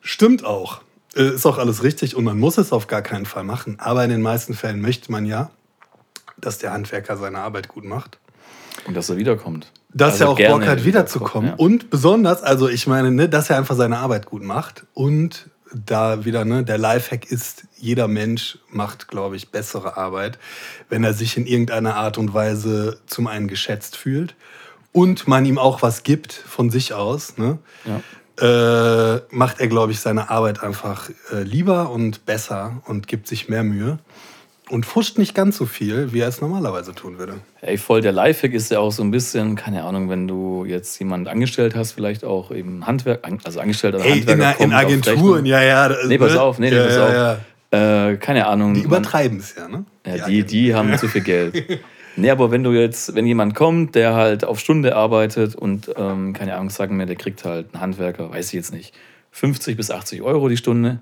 stimmt 0.00 0.44
auch. 0.44 0.82
Äh, 1.16 1.34
ist 1.34 1.46
auch 1.46 1.58
alles 1.58 1.82
richtig 1.82 2.14
und 2.14 2.24
man 2.24 2.38
muss 2.38 2.58
es 2.58 2.72
auf 2.72 2.86
gar 2.86 3.02
keinen 3.02 3.26
Fall 3.26 3.44
machen. 3.44 3.76
Aber 3.80 4.04
in 4.04 4.10
den 4.10 4.22
meisten 4.22 4.54
Fällen 4.54 4.80
möchte 4.80 5.10
man 5.10 5.26
ja, 5.26 5.50
dass 6.36 6.58
der 6.58 6.72
Handwerker 6.72 7.16
seine 7.16 7.38
Arbeit 7.38 7.68
gut 7.68 7.84
macht. 7.84 8.18
Und 8.86 8.96
dass 8.96 9.10
er 9.10 9.16
wiederkommt. 9.16 9.72
Dass 9.92 10.20
Also 10.20 10.24
er 10.24 10.30
auch 10.30 10.58
Bock 10.58 10.66
hat, 10.66 10.84
wiederzukommen. 10.84 11.50
Ja. 11.50 11.56
Und 11.56 11.90
besonders, 11.90 12.42
also 12.42 12.68
ich 12.68 12.86
meine, 12.86 13.10
ne, 13.10 13.28
dass 13.28 13.50
er 13.50 13.56
einfach 13.56 13.74
seine 13.74 13.98
Arbeit 13.98 14.26
gut 14.26 14.42
macht. 14.42 14.86
Und 14.94 15.50
da 15.74 16.24
wieder, 16.24 16.44
ne, 16.44 16.62
der 16.62 16.78
Lifehack 16.78 17.30
ist, 17.30 17.64
jeder 17.76 18.06
Mensch 18.06 18.58
macht, 18.70 19.08
glaube 19.08 19.36
ich, 19.36 19.50
bessere 19.50 19.96
Arbeit, 19.96 20.38
wenn 20.88 21.04
er 21.04 21.14
sich 21.14 21.36
in 21.36 21.46
irgendeiner 21.46 21.96
Art 21.96 22.16
und 22.16 22.32
Weise 22.32 23.00
zum 23.06 23.26
einen 23.26 23.48
geschätzt 23.48 23.96
fühlt 23.96 24.36
und 24.98 25.28
man 25.28 25.44
ihm 25.44 25.58
auch 25.58 25.80
was 25.80 26.02
gibt 26.02 26.32
von 26.32 26.70
sich 26.70 26.92
aus. 26.92 27.38
Ne? 27.38 27.58
Ja. 27.84 29.14
äh, 29.14 29.20
macht 29.30 29.60
er, 29.60 29.68
glaube 29.68 29.92
ich, 29.92 30.00
seine 30.00 30.28
Arbeit 30.28 30.62
einfach 30.62 31.08
äh, 31.32 31.42
lieber 31.42 31.90
und 31.90 32.26
besser 32.26 32.82
und 32.86 33.06
gibt 33.06 33.28
sich 33.28 33.48
mehr 33.48 33.62
Mühe 33.62 34.00
und 34.70 34.86
fuscht 34.86 35.16
nicht 35.16 35.36
ganz 35.36 35.56
so 35.56 35.66
viel, 35.66 36.12
wie 36.12 36.18
er 36.18 36.28
es 36.28 36.40
normalerweise 36.40 36.94
tun 36.94 37.18
würde. 37.18 37.34
Ey, 37.60 37.78
voll 37.78 38.00
der 38.00 38.10
Lifehack 38.10 38.52
ist 38.52 38.72
ja 38.72 38.80
auch 38.80 38.90
so 38.90 39.04
ein 39.04 39.12
bisschen, 39.12 39.54
keine 39.54 39.84
Ahnung, 39.84 40.10
wenn 40.10 40.26
du 40.26 40.64
jetzt 40.64 40.98
jemanden 40.98 41.28
angestellt 41.28 41.76
hast, 41.76 41.92
vielleicht 41.92 42.24
auch 42.24 42.50
eben 42.50 42.84
Handwerk, 42.84 43.20
also 43.44 43.60
angestellt 43.60 43.94
oder 43.94 44.04
in, 44.04 44.26
Handwerker 44.26 44.50
in 44.50 44.70
kommt 44.70 44.74
auf 44.74 44.80
Agenturen, 44.80 45.46
ja, 45.46 45.62
ja. 45.62 45.96
Nee, 46.06 46.18
pass 46.18 46.32
ne? 46.32 46.42
auf, 46.42 46.58
nee, 46.58 46.70
nee, 46.70 46.76
ja, 46.76 46.84
pass 46.84 46.96
ja, 46.96 47.06
auf. 47.06 47.38
Ja. 47.72 48.10
Äh, 48.10 48.16
keine 48.16 48.46
Ahnung. 48.48 48.74
Die 48.74 48.82
übertreiben 48.82 49.38
es 49.38 49.54
ja, 49.54 49.68
ne? 49.68 49.84
Ja, 50.04 50.26
die, 50.26 50.42
die 50.42 50.74
haben 50.74 50.98
zu 50.98 51.06
viel 51.06 51.22
Geld. 51.22 51.80
Nee, 52.18 52.30
aber 52.30 52.50
wenn 52.50 52.64
du 52.64 52.72
jetzt, 52.72 53.14
wenn 53.14 53.26
jemand 53.26 53.54
kommt, 53.54 53.94
der 53.94 54.14
halt 54.14 54.44
auf 54.44 54.58
Stunde 54.60 54.96
arbeitet 54.96 55.54
und, 55.54 55.90
ähm, 55.96 56.32
keine 56.32 56.54
Ahnung, 56.56 56.70
sagen 56.70 56.98
wir, 56.98 57.06
der 57.06 57.16
kriegt 57.16 57.44
halt 57.44 57.72
einen 57.72 57.80
Handwerker, 57.80 58.30
weiß 58.30 58.48
ich 58.48 58.52
jetzt 58.54 58.72
nicht, 58.72 58.94
50 59.30 59.76
bis 59.76 59.90
80 59.90 60.22
Euro 60.22 60.48
die 60.48 60.56
Stunde. 60.56 61.00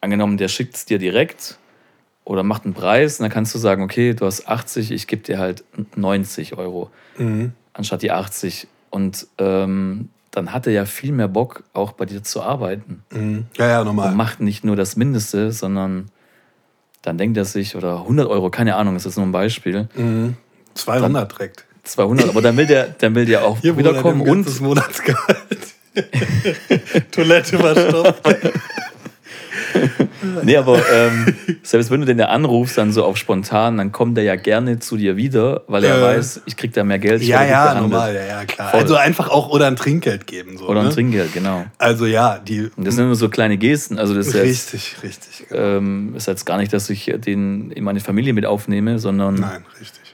Angenommen, 0.00 0.36
der 0.36 0.48
schickt 0.48 0.74
es 0.76 0.84
dir 0.84 0.98
direkt 0.98 1.58
oder 2.24 2.42
macht 2.42 2.64
einen 2.64 2.74
Preis, 2.74 3.18
und 3.18 3.24
dann 3.24 3.30
kannst 3.32 3.54
du 3.54 3.58
sagen, 3.58 3.82
okay, 3.82 4.14
du 4.14 4.26
hast 4.26 4.48
80, 4.48 4.90
ich 4.90 5.06
gebe 5.06 5.22
dir 5.22 5.38
halt 5.38 5.64
90 5.96 6.56
Euro 6.56 6.90
Mhm. 7.18 7.52
anstatt 7.72 8.02
die 8.02 8.10
80. 8.10 8.68
Und 8.90 9.26
ähm, 9.38 10.08
dann 10.30 10.52
hat 10.52 10.66
er 10.66 10.72
ja 10.72 10.84
viel 10.86 11.12
mehr 11.12 11.28
Bock, 11.28 11.62
auch 11.72 11.92
bei 11.92 12.04
dir 12.04 12.22
zu 12.22 12.42
arbeiten. 12.42 13.02
Mhm. 13.10 13.46
Ja, 13.56 13.68
ja, 13.68 13.84
normal. 13.84 14.10
Und 14.10 14.16
macht 14.16 14.40
nicht 14.40 14.64
nur 14.64 14.76
das 14.76 14.96
Mindeste, 14.96 15.52
sondern 15.52 16.10
dann 17.06 17.18
denkt 17.18 17.36
er 17.36 17.44
sich, 17.44 17.76
oder 17.76 17.98
100 18.00 18.26
Euro, 18.28 18.50
keine 18.50 18.74
Ahnung, 18.74 18.94
das 18.94 19.06
ist 19.06 19.16
nur 19.16 19.24
ein 19.26 19.32
Beispiel, 19.32 19.88
Mhm. 19.94 20.36
200 20.74 21.32
direkt. 21.32 21.64
200, 21.84 22.28
aber 22.28 22.42
dann 22.42 22.56
will 22.56 22.66
der, 22.66 22.88
dann 22.98 23.14
will 23.14 23.24
der 23.24 23.44
auch 23.44 23.58
Hier 23.60 23.78
wiederkommen 23.78 24.20
und 24.22 24.60
Monatsgehalt. 24.60 25.74
Toilette 27.12 27.58
verstopft. 27.58 28.36
Nee, 30.46 30.56
aber 30.56 30.78
ähm, 30.92 31.34
selbst 31.62 31.90
wenn 31.90 32.00
du 32.00 32.06
den 32.06 32.18
ja 32.18 32.26
anrufst, 32.26 32.78
dann 32.78 32.92
so 32.92 33.04
auf 33.04 33.16
spontan, 33.16 33.76
dann 33.76 33.92
kommt 33.92 34.16
der 34.16 34.24
ja 34.24 34.36
gerne 34.36 34.78
zu 34.78 34.96
dir 34.96 35.16
wieder, 35.16 35.62
weil 35.66 35.84
er 35.84 35.98
Äh. 35.98 36.02
weiß, 36.02 36.42
ich 36.46 36.56
krieg 36.56 36.72
da 36.72 36.84
mehr 36.84 36.98
Geld. 36.98 37.22
ja, 37.22 37.44
ja, 37.44 37.74
normal, 37.80 38.14
ja, 38.14 38.24
ja, 38.24 38.44
klar. 38.44 38.70
Voll. 38.70 38.80
Also 38.80 38.96
einfach 38.96 39.28
auch 39.28 39.50
oder 39.50 39.66
ein 39.66 39.76
Trinkgeld 39.76 40.26
geben. 40.26 40.56
So, 40.56 40.66
Oder 40.68 40.80
ein 40.80 40.86
ne? 40.86 40.92
Trinkgeld, 40.92 41.32
genau. 41.32 41.66
Also 41.78 42.06
ja, 42.06 42.38
die. 42.38 42.70
Und 42.76 42.86
das 42.86 42.94
sind 42.94 43.06
nur 43.06 43.14
so 43.16 43.28
kleine 43.28 43.56
Gesten. 43.58 43.98
Also 43.98 44.14
das 44.14 44.28
ist 44.28 44.34
jetzt, 44.34 44.72
richtig, 44.72 44.96
richtig. 45.02 45.48
genau. 45.48 45.60
ähm, 45.62 46.14
ist 46.16 46.26
jetzt 46.26 46.46
gar 46.46 46.56
nicht, 46.58 46.72
dass 46.72 46.88
ich 46.90 47.12
den 47.18 47.70
in 47.72 47.84
meine 47.84 48.00
Familie 48.00 48.32
mit 48.32 48.46
aufnehme, 48.46 48.98
sondern 48.98 49.34
Nein, 49.34 49.64
richtig. 49.80 50.05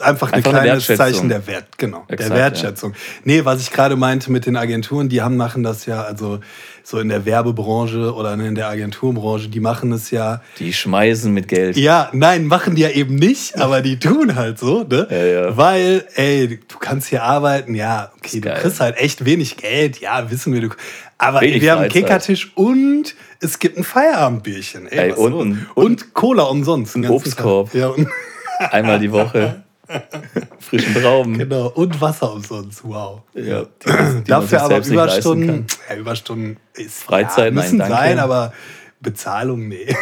Einfach 0.00 0.28
ein 0.32 0.34
Einfach 0.34 0.52
eine 0.54 0.62
kleines. 0.62 0.86
Zeichen 0.86 1.28
der 1.28 1.46
Wert, 1.46 1.76
genau, 1.76 2.04
Exakt, 2.08 2.30
der 2.30 2.36
Wertschätzung. 2.36 2.94
Nee, 3.24 3.44
was 3.44 3.60
ich 3.60 3.70
gerade 3.70 3.96
meinte 3.96 4.30
mit 4.32 4.46
den 4.46 4.56
Agenturen, 4.56 5.08
die 5.08 5.22
haben 5.22 5.36
machen 5.36 5.62
das 5.62 5.86
ja, 5.86 6.02
also 6.02 6.40
so 6.82 6.98
in 7.00 7.08
der 7.08 7.24
Werbebranche 7.26 8.14
oder 8.14 8.32
in 8.34 8.54
der 8.54 8.68
Agenturbranche, 8.68 9.48
die 9.48 9.60
machen 9.60 9.92
es 9.92 10.10
ja. 10.10 10.40
die 10.58 10.72
schmeißen 10.72 11.32
mit 11.32 11.48
Geld. 11.48 11.76
Ja, 11.76 12.08
nein, 12.12 12.46
machen 12.46 12.74
die 12.74 12.82
ja 12.82 12.90
eben 12.90 13.16
nicht, 13.16 13.58
aber 13.58 13.82
die 13.82 13.98
tun 13.98 14.34
halt 14.36 14.58
so, 14.58 14.84
ne? 14.84 15.06
Ja, 15.10 15.24
ja. 15.24 15.56
Weil, 15.56 16.04
ey, 16.14 16.60
du 16.66 16.78
kannst 16.78 17.08
hier 17.08 17.22
arbeiten, 17.24 17.74
ja, 17.74 18.10
okay, 18.16 18.40
du 18.40 18.50
kriegst 18.54 18.80
halt 18.80 18.96
echt 18.96 19.24
wenig 19.24 19.56
Geld, 19.58 20.00
ja, 20.00 20.30
wissen 20.30 20.52
wir, 20.54 20.60
du. 20.62 20.68
Aber 21.20 21.40
Wenig 21.40 21.62
wir 21.62 21.72
haben 21.72 21.80
einen. 21.82 21.90
Kickertisch 21.90 22.52
und 22.54 23.16
es 23.40 23.58
gibt 23.58 23.76
ein 23.76 23.82
Feierabendbierchen. 23.84 24.86
Ey, 24.86 24.98
Ey, 24.98 25.12
und- 25.12 25.30
los? 25.32 25.42
und- 25.42 25.66
und, 25.74 26.14
Cola 26.14 26.44
umsonst. 26.44 26.94
ein 26.96 27.08
Obstkorb. 27.08 27.74
Ja, 27.74 27.88
und 27.88 28.08
Einmal 28.70 28.98
die 28.98 29.12
Woche. 29.12 29.62
Frischen 30.58 30.94
Trauben. 30.94 31.38
Genau, 31.38 31.68
und 31.68 32.00
Wasser 32.00 32.32
umsonst, 32.32 32.84
wow. 32.84 33.22
Ja, 33.34 33.62
die, 33.62 33.68
die 34.18 34.24
Dafür 34.24 34.62
aber 34.62 34.78
Überstunden, 34.78 35.66
ja, 35.88 35.96
Überstunden 35.96 36.58
ist, 36.74 37.02
Freizeit, 37.02 37.36
ja, 37.38 37.44
nein, 37.44 37.54
müssen 37.54 37.78
danke. 37.78 37.94
sein, 37.94 38.18
aber 38.18 38.52
Bezahlung, 39.00 39.68
nee. 39.68 39.94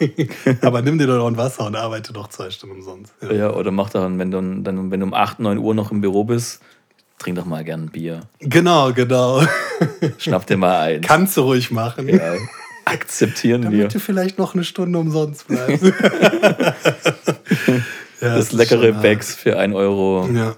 aber 0.62 0.82
nimm 0.82 0.98
dir 0.98 1.06
doch 1.06 1.18
noch 1.18 1.26
ein 1.26 1.36
Wasser 1.36 1.66
und 1.66 1.76
arbeite 1.76 2.12
doch 2.12 2.28
zwei 2.28 2.50
Stunden 2.50 2.76
umsonst. 2.76 3.14
Ja. 3.22 3.32
Ja, 3.32 3.50
oder 3.52 3.70
mach 3.70 3.90
dann, 3.90 4.18
wenn 4.18 4.30
du, 4.30 4.40
dann, 4.62 4.90
wenn 4.90 5.00
du 5.00 5.06
um 5.06 5.14
8, 5.14 5.40
9 5.40 5.58
Uhr 5.58 5.74
noch 5.74 5.90
im 5.90 6.00
Büro 6.00 6.24
bist, 6.24 6.60
trink 7.18 7.36
doch 7.36 7.46
mal 7.46 7.64
gern 7.64 7.84
ein 7.84 7.90
Bier. 7.90 8.22
Genau, 8.40 8.92
genau. 8.92 9.42
Schnapp 10.18 10.46
dir 10.46 10.56
mal 10.56 10.78
ein. 10.80 11.00
Kannst 11.00 11.36
du 11.36 11.42
ruhig 11.42 11.70
machen. 11.70 12.08
Ja, 12.08 12.34
akzeptieren 12.84 13.62
wir. 13.62 13.70
Damit 13.70 13.94
du 13.94 14.00
vielleicht 14.00 14.38
noch 14.38 14.54
eine 14.54 14.64
Stunde 14.64 14.98
umsonst 14.98 15.46
bleibst. 15.48 15.84
Ja, 18.24 18.36
Das 18.36 18.46
ist 18.46 18.52
leckere. 18.52 18.92
Bags 18.92 19.34
für 19.34 19.58
1,20 19.58 19.74
Euro. 19.74 20.28
Ja. 20.32 20.54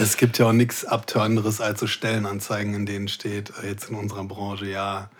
Es 0.00 0.16
gibt 0.16 0.38
ja 0.38 0.46
auch 0.46 0.52
nichts 0.52 0.84
Abtörenderes 0.84 1.60
als 1.60 1.80
so 1.80 1.86
Stellenanzeigen, 1.86 2.74
in 2.74 2.86
denen 2.86 3.08
steht, 3.08 3.52
äh, 3.62 3.68
jetzt 3.68 3.90
in 3.90 3.96
unserer 3.96 4.24
Branche, 4.24 4.66
ja. 4.66 5.10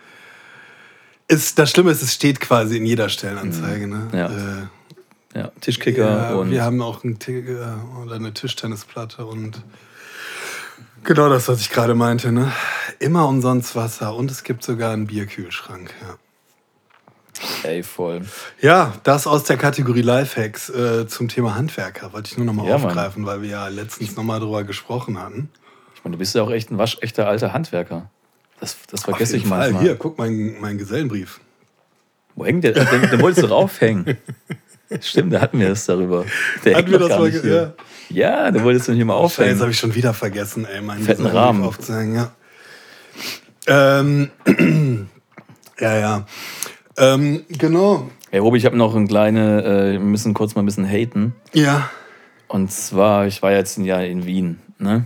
Ist, 1.27 1.59
das 1.59 1.71
Schlimme 1.71 1.91
ist, 1.91 2.01
es 2.01 2.13
steht 2.13 2.39
quasi 2.39 2.77
in 2.77 2.85
jeder 2.85 3.09
Stellenanzeige. 3.09 3.87
Ne? 3.87 4.07
Ja. 4.13 4.25
Äh, 4.27 4.67
Ja, 5.33 5.51
Tischkicker 5.61 6.31
ja, 6.31 6.35
und 6.35 6.51
wir 6.51 6.63
haben 6.63 6.81
auch 6.81 7.05
einen 7.05 7.17
äh, 7.25 8.03
oder 8.03 8.15
eine 8.15 8.33
Tischtennisplatte 8.33 9.25
und 9.25 9.63
Genau 11.03 11.29
das, 11.29 11.47
was 11.47 11.61
ich 11.61 11.71
gerade 11.71 11.95
meinte. 11.95 12.31
Ne? 12.31 12.51
Immer 12.99 13.27
umsonst 13.27 13.75
Wasser 13.75 14.15
und 14.15 14.29
es 14.29 14.43
gibt 14.43 14.63
sogar 14.63 14.93
einen 14.93 15.07
Bierkühlschrank. 15.07 15.93
Ja. 16.01 16.17
Ey, 17.63 17.83
voll. 17.83 18.21
Ja, 18.61 18.93
das 19.03 19.27
aus 19.27 19.43
der 19.43 19.57
Kategorie 19.57 20.01
Lifehacks 20.01 20.69
äh, 20.69 21.07
zum 21.07 21.27
Thema 21.27 21.55
Handwerker 21.55 22.13
wollte 22.13 22.31
ich 22.31 22.37
nur 22.37 22.45
nochmal 22.45 22.67
Ja, 22.67 22.77
Mann. 22.77 22.87
aufgreifen, 22.87 23.25
weil 23.25 23.41
wir 23.41 23.49
ja 23.49 23.67
letztens 23.67 24.15
nochmal 24.15 24.39
drüber 24.39 24.63
gesprochen 24.63 25.19
hatten. 25.19 25.49
Ich 25.95 26.03
meine, 26.03 26.13
du 26.13 26.19
bist 26.19 26.35
ja 26.35 26.43
auch 26.43 26.51
echt 26.51 26.71
ein 26.71 26.77
waschechter 26.77 27.27
alter 27.27 27.53
Handwerker. 27.53 28.09
Das, 28.59 28.75
das 28.89 29.03
vergesse 29.03 29.37
ich 29.37 29.43
jeden 29.43 29.49
Fall. 29.49 29.59
manchmal. 29.71 29.83
Hier, 29.83 29.95
guck 29.95 30.17
mein, 30.17 30.55
mein 30.59 30.77
Gesellenbrief. 30.77 31.39
Wo 32.35 32.45
hängt 32.45 32.63
der? 32.63 32.73
Den, 32.73 33.09
den 33.09 33.21
wolltest 33.21 33.43
du 33.43 33.47
raufhängen. 33.47 34.17
Stimmt, 35.01 35.33
da 35.33 35.41
hatten 35.41 35.59
wir 35.59 35.69
es 35.69 35.85
darüber. 35.85 36.25
Der 36.65 36.75
Hatten 36.75 36.87
hängt 36.87 36.99
wir 37.01 37.07
das 37.07 37.17
mal 37.19 37.31
hier. 37.31 37.75
Ja, 38.09 38.51
den 38.51 38.63
wolltest 38.63 38.87
du 38.87 38.91
nicht 38.93 39.05
mal 39.05 39.13
aufhängen. 39.13 39.59
habe 39.59 39.71
ich 39.71 39.77
schon 39.79 39.95
wieder 39.95 40.13
vergessen, 40.13 40.65
ey, 40.65 40.81
meinen 40.81 41.03
Fetten 41.03 41.25
Rahmen. 41.25 41.63
aufzuhängen, 41.63 42.15
ja. 42.15 42.31
Ähm, 43.67 44.29
ja, 45.79 45.97
ja. 45.97 46.25
Ähm, 46.97 47.43
genau. 47.49 48.09
Hey, 48.29 48.39
Robi, 48.39 48.57
ich 48.57 48.65
habe 48.65 48.77
noch 48.77 48.95
ein 48.95 49.07
kleine, 49.07 49.63
äh, 49.63 49.91
wir 49.93 49.99
müssen 49.99 50.33
kurz 50.33 50.55
mal 50.55 50.61
ein 50.61 50.65
bisschen 50.65 50.85
haten. 50.87 51.35
Ja. 51.53 51.89
Und 52.47 52.71
zwar, 52.71 53.27
ich 53.27 53.41
war 53.41 53.51
jetzt 53.51 53.77
ein 53.77 53.85
Jahr 53.85 54.03
in 54.03 54.25
Wien. 54.25 54.59
Ne? 54.77 55.05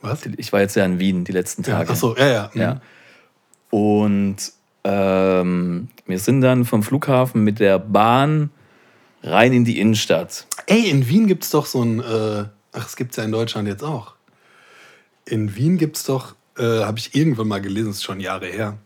Was? 0.00 0.26
Ich 0.36 0.52
war 0.52 0.60
jetzt 0.60 0.74
ja 0.76 0.84
in 0.84 0.98
Wien 0.98 1.24
die 1.24 1.32
letzten 1.32 1.62
Ja, 1.62 1.78
Tage. 1.78 1.90
ach 1.92 1.96
so, 1.96 2.16
ja, 2.16 2.26
ja. 2.28 2.50
mhm. 2.54 2.60
Ja. 2.60 2.80
Und 3.70 4.36
ähm, 4.84 5.88
wir 6.06 6.18
sind 6.18 6.40
dann 6.40 6.64
vom 6.64 6.82
Flughafen 6.82 7.44
mit 7.44 7.60
der 7.60 7.78
Bahn 7.78 8.50
rein 9.22 9.52
in 9.52 9.64
die 9.64 9.78
Innenstadt. 9.78 10.46
Ey, 10.66 10.88
in 10.90 11.06
Wien 11.08 11.26
gibt 11.26 11.44
es 11.44 11.50
doch 11.50 11.66
so 11.66 11.82
ein. 11.84 12.00
Äh, 12.00 12.44
ach, 12.72 12.86
es 12.86 12.96
gibt 12.96 13.12
es 13.12 13.16
ja 13.18 13.24
in 13.24 13.32
Deutschland 13.32 13.68
jetzt 13.68 13.84
auch. 13.84 14.14
In 15.26 15.54
Wien 15.54 15.76
gibt 15.78 15.96
es 15.98 16.04
doch, 16.04 16.34
äh, 16.58 16.62
habe 16.82 16.98
ich 16.98 17.14
irgendwann 17.14 17.46
mal 17.48 17.60
gelesen, 17.60 17.90
ist 17.90 18.02
schon 18.02 18.18
Jahre 18.20 18.46
her, 18.46 18.78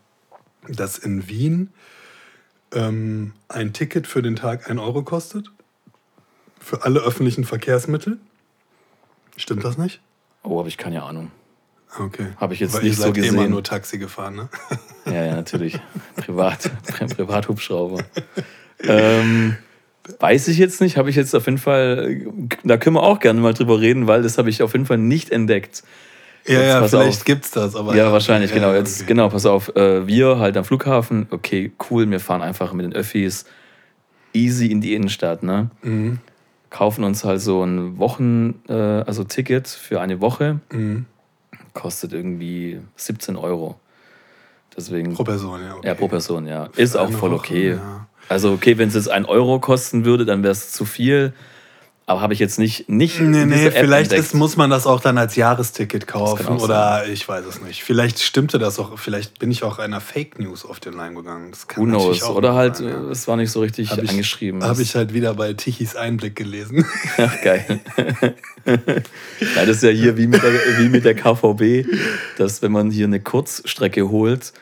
dass 0.68 0.98
in 0.98 1.28
Wien 1.28 1.70
ähm, 2.72 3.32
ein 3.48 3.72
Ticket 3.72 4.06
für 4.06 4.22
den 4.22 4.36
Tag 4.36 4.70
1 4.70 4.80
Euro 4.80 5.02
kostet. 5.02 5.50
Für 6.60 6.82
alle 6.82 7.00
öffentlichen 7.00 7.44
Verkehrsmittel. 7.44 8.18
Stimmt 9.36 9.64
das 9.64 9.76
nicht? 9.76 10.00
Oh, 10.42 10.58
habe 10.58 10.68
ich 10.68 10.78
keine 10.78 11.02
Ahnung. 11.02 11.30
Okay. 11.98 12.28
Hab 12.36 12.52
ich 12.52 12.60
jetzt 12.60 12.74
Weil 12.74 12.82
nicht 12.82 12.98
ihr 12.98 13.02
so 13.02 13.08
eh 13.14 13.18
immer 13.18 13.38
gesehen. 13.38 13.50
nur 13.50 13.62
Taxi 13.62 13.98
gefahren, 13.98 14.34
ne? 14.36 14.48
Ja, 15.06 15.26
ja, 15.26 15.34
natürlich. 15.34 15.78
Privat, 16.16 16.70
Pri 16.86 17.06
Privathubschrauber. 17.06 18.04
Ähm, 18.86 19.56
weiß 20.18 20.48
ich 20.48 20.58
jetzt 20.58 20.80
nicht, 20.80 20.98
habe 20.98 21.08
ich 21.08 21.16
jetzt 21.16 21.34
auf 21.34 21.46
jeden 21.46 21.58
Fall, 21.58 22.26
da 22.64 22.76
können 22.76 22.96
wir 22.96 23.02
auch 23.02 23.20
gerne 23.20 23.40
mal 23.40 23.54
drüber 23.54 23.80
reden, 23.80 24.06
weil 24.08 24.20
das 24.20 24.36
habe 24.36 24.50
ich 24.50 24.62
auf 24.62 24.72
jeden 24.72 24.84
Fall 24.84 24.98
nicht 24.98 25.30
entdeckt. 25.30 25.84
Ja, 26.46 26.54
Jetzt 26.60 26.66
ja, 26.68 26.88
vielleicht 26.88 27.18
auf. 27.20 27.24
gibt's 27.24 27.50
das, 27.52 27.74
aber. 27.74 27.96
Ja, 27.96 28.12
wahrscheinlich, 28.12 28.50
ja, 28.50 28.56
genau. 28.56 28.68
ja, 28.72 28.76
Jetzt, 28.78 29.00
okay. 29.00 29.08
genau, 29.08 29.28
pass 29.30 29.46
auf. 29.46 29.74
Äh, 29.76 30.06
wir 30.06 30.38
halt 30.38 30.56
am 30.56 30.64
Flughafen, 30.64 31.26
okay, 31.30 31.72
cool, 31.90 32.10
wir 32.10 32.20
fahren 32.20 32.42
einfach 32.42 32.72
mit 32.74 32.84
den 32.84 32.92
Öffis 32.92 33.46
easy 34.34 34.66
in 34.66 34.80
die 34.80 34.94
Innenstadt, 34.94 35.42
ne? 35.42 35.70
Mhm. 35.82 36.18
Kaufen 36.70 37.04
uns 37.04 37.24
halt 37.24 37.40
so 37.40 37.62
ein 37.62 37.98
Wochen, 37.98 38.60
äh, 38.68 38.72
also 38.72 39.24
Ticket 39.24 39.68
für 39.68 40.00
eine 40.00 40.20
Woche, 40.20 40.60
Mhm. 40.72 41.06
kostet 41.72 42.12
irgendwie 42.12 42.80
17 42.96 43.36
Euro. 43.36 43.78
Deswegen, 44.76 45.14
Pro 45.14 45.22
Person, 45.24 45.60
ja. 45.62 45.76
Okay. 45.76 45.86
ja, 45.86 45.94
pro 45.94 46.08
Person, 46.08 46.46
ja. 46.48 46.68
Ist 46.76 46.92
Für 46.92 47.02
auch 47.02 47.10
voll 47.12 47.30
Woche, 47.30 47.38
okay. 47.40 47.70
ja. 47.74 48.06
Also, 48.28 48.52
okay, 48.52 48.76
wenn 48.76 48.88
es 48.88 48.94
jetzt 48.94 49.08
ein 49.08 49.24
Euro 49.24 49.60
kosten 49.60 50.04
würde, 50.04 50.24
dann 50.24 50.42
wäre 50.42 50.52
es 50.52 50.72
zu 50.72 50.84
viel. 50.84 51.32
Aber 52.06 52.20
habe 52.20 52.34
ich 52.34 52.38
jetzt 52.38 52.58
nicht, 52.58 52.86
nicht 52.90 53.18
Nee, 53.18 53.46
nee, 53.46 53.64
App 53.64 53.72
vielleicht 53.72 54.12
ist, 54.12 54.34
muss 54.34 54.58
man 54.58 54.68
das 54.68 54.86
auch 54.86 55.00
dann 55.00 55.16
als 55.16 55.36
Jahresticket 55.36 56.06
kaufen 56.06 56.58
oder 56.58 57.06
ich 57.08 57.26
weiß 57.26 57.46
es 57.46 57.62
nicht. 57.62 57.82
Vielleicht 57.82 58.20
stimmte 58.20 58.58
das 58.58 58.78
auch, 58.78 58.98
vielleicht 58.98 59.38
bin 59.38 59.50
ich 59.50 59.62
auch 59.62 59.78
einer 59.78 60.02
Fake 60.02 60.38
News 60.38 60.66
auf 60.66 60.80
den 60.80 60.92
Line 60.92 61.14
gegangen. 61.14 61.50
Das 61.50 61.66
kann 61.66 61.82
Who 61.82 61.86
knows? 61.86 62.22
auch 62.22 62.36
Oder 62.36 62.54
halt, 62.54 62.76
sein, 62.76 62.88
ja. 62.88 63.10
es 63.10 63.26
war 63.26 63.36
nicht 63.38 63.50
so 63.50 63.60
richtig 63.60 63.90
Hab 63.90 64.02
ich- 64.02 64.10
angeschrieben. 64.10 64.62
Habe 64.62 64.82
ich 64.82 64.94
halt 64.94 65.14
wieder 65.14 65.32
bei 65.32 65.54
Tichys 65.54 65.96
Einblick 65.96 66.36
gelesen. 66.36 66.84
Ach, 67.16 67.40
geil. 67.42 67.80
ja, 68.66 68.76
das 69.64 69.76
ist 69.76 69.82
ja 69.82 69.88
hier 69.88 70.18
wie 70.18 70.26
mit, 70.26 70.42
der, 70.42 70.52
wie 70.78 70.90
mit 70.90 71.06
der 71.06 71.14
KVB, 71.14 71.86
dass 72.36 72.60
wenn 72.60 72.72
man 72.72 72.90
hier 72.90 73.06
eine 73.06 73.20
Kurzstrecke 73.20 74.10
holt, 74.10 74.52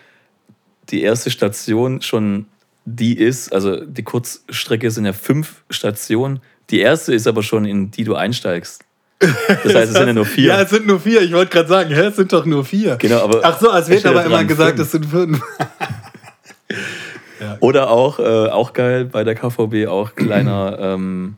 die 0.90 1.02
erste 1.02 1.30
Station 1.30 2.02
schon 2.02 2.46
die 2.84 3.16
ist, 3.18 3.52
also 3.52 3.84
die 3.84 4.02
Kurzstrecke 4.02 4.90
sind 4.92 5.06
ja 5.06 5.12
fünf 5.12 5.62
Stationen, 5.70 6.40
die 6.72 6.80
erste 6.80 7.14
ist 7.14 7.26
aber 7.28 7.42
schon, 7.44 7.64
in 7.64 7.90
die 7.92 8.02
du 8.04 8.16
einsteigst. 8.16 8.84
Das 9.20 9.74
heißt, 9.74 9.92
es 9.92 9.92
sind 9.92 10.08
ja 10.08 10.12
nur 10.12 10.26
vier. 10.26 10.48
Ja, 10.48 10.62
es 10.62 10.70
sind 10.70 10.84
nur 10.88 10.98
vier. 10.98 11.22
Ich 11.22 11.32
wollte 11.32 11.52
gerade 11.52 11.68
sagen, 11.68 11.94
hä, 11.94 12.06
es 12.06 12.16
sind 12.16 12.32
doch 12.32 12.44
nur 12.44 12.64
vier. 12.64 12.96
Genau, 12.96 13.22
aber 13.22 13.40
Ach 13.44 13.60
so, 13.60 13.70
es 13.70 13.88
wird 13.88 14.04
aber 14.04 14.24
immer 14.24 14.44
gesagt, 14.44 14.78
fünf. 14.78 14.86
es 14.86 14.90
sind 14.90 15.06
fünf. 15.06 15.40
Oder 17.60 17.90
auch, 17.90 18.18
äh, 18.18 18.48
auch 18.48 18.72
geil 18.72 19.04
bei 19.04 19.24
der 19.24 19.34
KVB, 19.34 19.88
auch 19.88 20.14
kleiner, 20.14 20.78
ähm, 20.80 21.36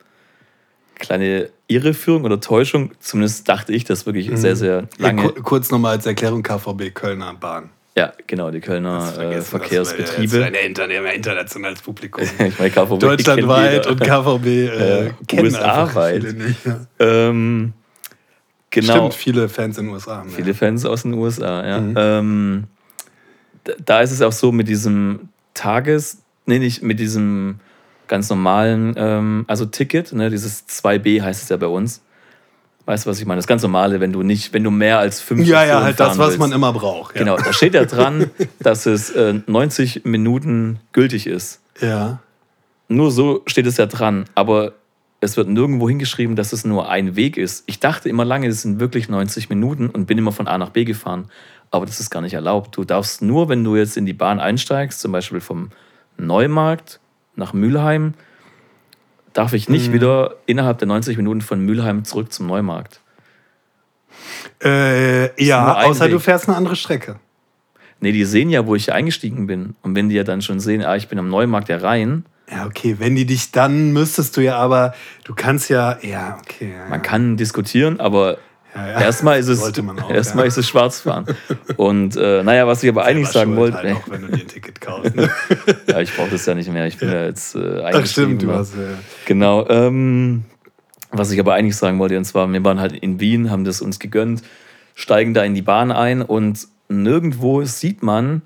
kleine 0.99 1.49
Irreführung 1.67 2.25
oder 2.25 2.41
Täuschung. 2.41 2.93
Zumindest 3.01 3.49
dachte 3.49 3.73
ich 3.73 3.85
das 3.85 4.07
wirklich 4.07 4.31
sehr, 4.35 4.55
sehr 4.55 4.83
Mhm. 4.83 4.89
Ja, 4.99 5.07
lange. 5.07 5.23
ku- 5.31 5.43
kurz 5.43 5.71
nochmal 5.71 5.93
als 5.97 6.07
Erklärung: 6.07 6.43
KVB 6.43 6.91
Kölner 6.95 7.35
Bahn. 7.35 7.71
Ja, 7.97 8.13
genau, 8.27 8.51
die 8.51 8.61
Kölner 8.61 9.13
äh, 9.19 9.35
das 9.35 9.51
Verkehrsbetriebe. 9.51 10.39
ja 10.39 10.47
jetzt 10.47 10.57
ein 10.57 10.73
interna- 10.73 11.07
ein 11.09 11.15
internationales 11.15 11.81
Publikum. 11.81 12.25
ich 12.39 12.59
meine, 12.59 12.71
KVB 12.71 12.99
Deutschlandweit 12.99 13.87
und 13.87 14.01
KVB 14.01 14.47
äh, 14.47 15.05
Ja, 15.33 15.43
USA-weit. 15.43 16.25
Ja. 16.65 16.81
Ähm, 16.99 17.73
genau, 18.71 18.95
Stimmt, 19.11 19.15
viele 19.15 19.49
Fans 19.49 19.79
in 19.79 19.87
den 19.87 19.95
USA. 19.95 20.25
viele 20.29 20.49
ja. 20.49 20.55
Fans 20.55 20.85
aus 20.85 21.03
den 21.03 21.15
USA, 21.15 21.65
ja. 21.67 21.81
Mhm. 21.81 21.95
Ähm, 21.97 22.65
da, 23.63 23.73
da 23.85 24.01
ist 24.01 24.11
es 24.11 24.23
auch 24.23 24.33
so 24.33 24.51
mit 24.51 24.67
diesem 24.67 25.29
Tages, 25.55 26.19
nee, 26.47 26.59
nicht 26.59 26.83
mit 26.83 26.99
diesem 26.99 27.61
ganz 28.09 28.29
normalen, 28.29 28.95
ähm, 28.97 29.45
also 29.47 29.67
Ticket, 29.67 30.13
ne, 30.13 30.31
dieses 30.31 30.67
2B 30.69 31.23
heißt 31.23 31.45
es 31.45 31.49
ja 31.49 31.57
bei 31.57 31.69
uns. 31.69 32.03
Weißt 32.87 33.07
du, 33.07 33.11
was 33.11 33.19
ich 33.19 33.27
meine? 33.27 33.39
Das 33.39 33.47
ganz 33.47 33.63
normale, 33.63 34.01
wenn 34.01 34.13
du 34.13 34.23
nicht, 34.23 34.53
wenn 34.53 34.63
du 34.63 34.71
mehr 34.71 34.99
als 34.99 35.21
fünf 35.21 35.47
Ja, 35.47 35.65
ja, 35.65 35.83
halt 35.83 35.99
das, 35.99 36.19
was 36.19 36.29
willst. 36.29 36.39
man 36.39 36.53
immer 36.53 36.73
braucht. 36.73 37.15
Ja. 37.15 37.21
Genau, 37.21 37.37
da 37.37 37.53
steht 37.53 37.75
ja 37.75 37.85
dran, 37.87 38.31
dass 38.61 38.87
es 38.87 39.11
äh, 39.11 39.41
90 39.47 40.05
Minuten 40.05 40.81
gültig 40.93 41.27
ist. 41.27 41.61
Ja. 41.81 42.19
Nur 42.89 43.11
so 43.11 43.43
steht 43.47 43.67
es 43.67 43.79
ja 43.79 43.87
dran, 43.87 44.27
aber 44.35 44.75
es 45.21 45.39
wird 45.39 45.49
nirgendwo 45.49 45.89
hingeschrieben, 45.89 46.37
dass 46.37 46.53
es 46.53 46.67
nur 46.67 46.91
ein 46.91 47.17
Weg 47.17 47.39
ist. 47.39 47.65
Ich 47.67 47.81
dachte 47.81 48.11
immer 48.11 48.27
lange, 48.27 48.47
es 48.49 48.61
sind 48.63 48.79
wirklich 48.79 49.09
90 49.09 49.49
Minuten 49.49 49.89
und 49.89 50.05
bin 50.05 50.19
immer 50.19 50.33
von 50.33 50.47
A 50.47 50.59
nach 50.59 50.69
B 50.71 50.85
gefahren. 50.85 51.31
Aber 51.71 51.87
das 51.87 51.99
ist 51.99 52.11
gar 52.11 52.21
nicht 52.21 52.35
erlaubt. 52.35 52.77
Du 52.77 52.85
darfst 52.85 53.23
nur, 53.23 53.49
wenn 53.49 53.65
du 53.65 53.75
jetzt 53.75 53.97
in 53.97 54.05
die 54.05 54.13
Bahn 54.13 54.39
einsteigst, 54.39 55.01
zum 55.01 55.13
Beispiel 55.13 55.41
vom 55.41 55.71
Neumarkt 56.19 57.01
nach 57.37 57.55
Mülheim, 57.55 58.13
darf 59.35 59.53
ich 59.53 59.69
nicht 59.69 59.93
wieder 59.93 60.37
innerhalb 60.47 60.79
der 60.79 60.89
90 60.89 61.19
Minuten 61.19 61.43
von 61.43 61.61
Mülheim 61.61 62.05
zurück 62.05 62.33
zum 62.33 62.47
Neumarkt. 62.47 63.01
Äh, 64.63 65.45
ja, 65.45 65.75
außer 65.85 66.09
du 66.09 66.15
Weg. 66.15 66.23
fährst 66.23 66.49
eine 66.49 66.57
andere 66.57 66.77
Strecke. 66.77 67.17
Nee, 68.01 68.13
die 68.13 68.25
sehen 68.25 68.51
ja, 68.51 68.67
wo 68.67 68.75
ich 68.75 68.93
eingestiegen 68.93 69.47
bin. 69.47 69.77
Und 69.83 69.95
wenn 69.95 70.09
die 70.09 70.15
ja 70.15 70.25
dann 70.25 70.43
schon 70.43 70.61
sehen, 70.61 70.83
ah, 70.83 70.97
ich 70.97 71.09
bin 71.09 71.19
am 71.19 71.29
Neumarkt 71.29 71.69
ja 71.69 71.79
rein, 71.79 72.25
Ja, 72.51 72.67
okay, 72.67 72.97
wenn 72.99 73.17
die 73.17 73.27
dich 73.27 73.51
dann 73.51 73.93
müsstest 73.93 74.37
du 74.37 74.41
ja 74.43 74.57
aber, 74.57 74.95
du 75.25 75.35
kannst 75.35 75.69
ja, 75.71 75.99
ja, 76.03 76.39
okay. 76.41 76.73
Ja, 76.77 76.89
man 76.89 77.03
kann 77.03 77.37
diskutieren, 77.37 78.01
aber 78.01 78.39
ja, 78.75 78.89
ja. 78.89 79.01
Erstmal 79.01 79.39
ist 79.39 79.49
es, 79.49 79.63
auch, 79.63 80.11
erstmal 80.11 80.45
ja. 80.45 80.49
ist 80.49 80.57
es 80.57 80.67
Schwarzfahren. 80.67 81.27
Und 81.77 82.17
äh, 82.17 82.43
naja, 82.43 82.67
was 82.67 82.83
ich 82.83 82.89
aber 82.89 83.05
eigentlich 83.05 83.29
sagen 83.29 83.57
wollte, 83.57 83.79
Halt 83.79 83.97
auch, 83.97 84.11
wenn 84.11 84.23
du 84.23 84.29
dir 84.29 84.43
ein 84.43 84.49
Ticket 84.49 84.81
kaufst. 84.81 85.15
Ne? 85.15 85.31
ja, 85.87 86.01
ich 86.01 86.15
brauche 86.15 86.31
das 86.31 86.45
ja 86.47 86.55
nicht 86.55 86.71
mehr. 86.71 86.87
Ich 86.87 86.99
bin 86.99 87.11
ja, 87.11 87.25
jetzt 87.25 87.55
äh, 87.55 87.83
Ach 87.85 88.07
stimmt, 88.07 88.43
du 88.43 88.47
ne? 88.47 88.55
hast 88.55 88.75
äh, 88.75 88.95
Genau. 89.27 89.69
Ähm, 89.69 90.45
was 91.11 91.31
ich 91.31 91.39
aber 91.39 91.55
eigentlich 91.55 91.77
sagen 91.77 91.99
wollte, 92.01 92.19
und 92.19 92.25
zwar, 92.25 92.53
wir 92.53 92.65
waren 92.65 92.81
halt 92.81 92.93
in 92.93 93.21
Wien, 93.21 93.51
haben 93.51 93.65
das 93.65 93.81
uns 93.81 94.01
gegönnt, 94.01 94.43
steigen 94.97 95.35
da 95.35 95.45
in 95.45 95.55
die 95.55 95.63
Bahn 95.63 95.93
ein 95.93 96.23
und 96.23 96.67
nirgendwo 96.89 97.63
sieht 97.65 98.03
man, 98.03 98.43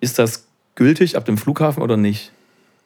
ist 0.00 0.20
das 0.20 0.46
gültig 0.76 1.16
ab 1.16 1.24
dem 1.24 1.38
Flughafen 1.38 1.82
oder 1.82 1.96
nicht? 1.96 2.30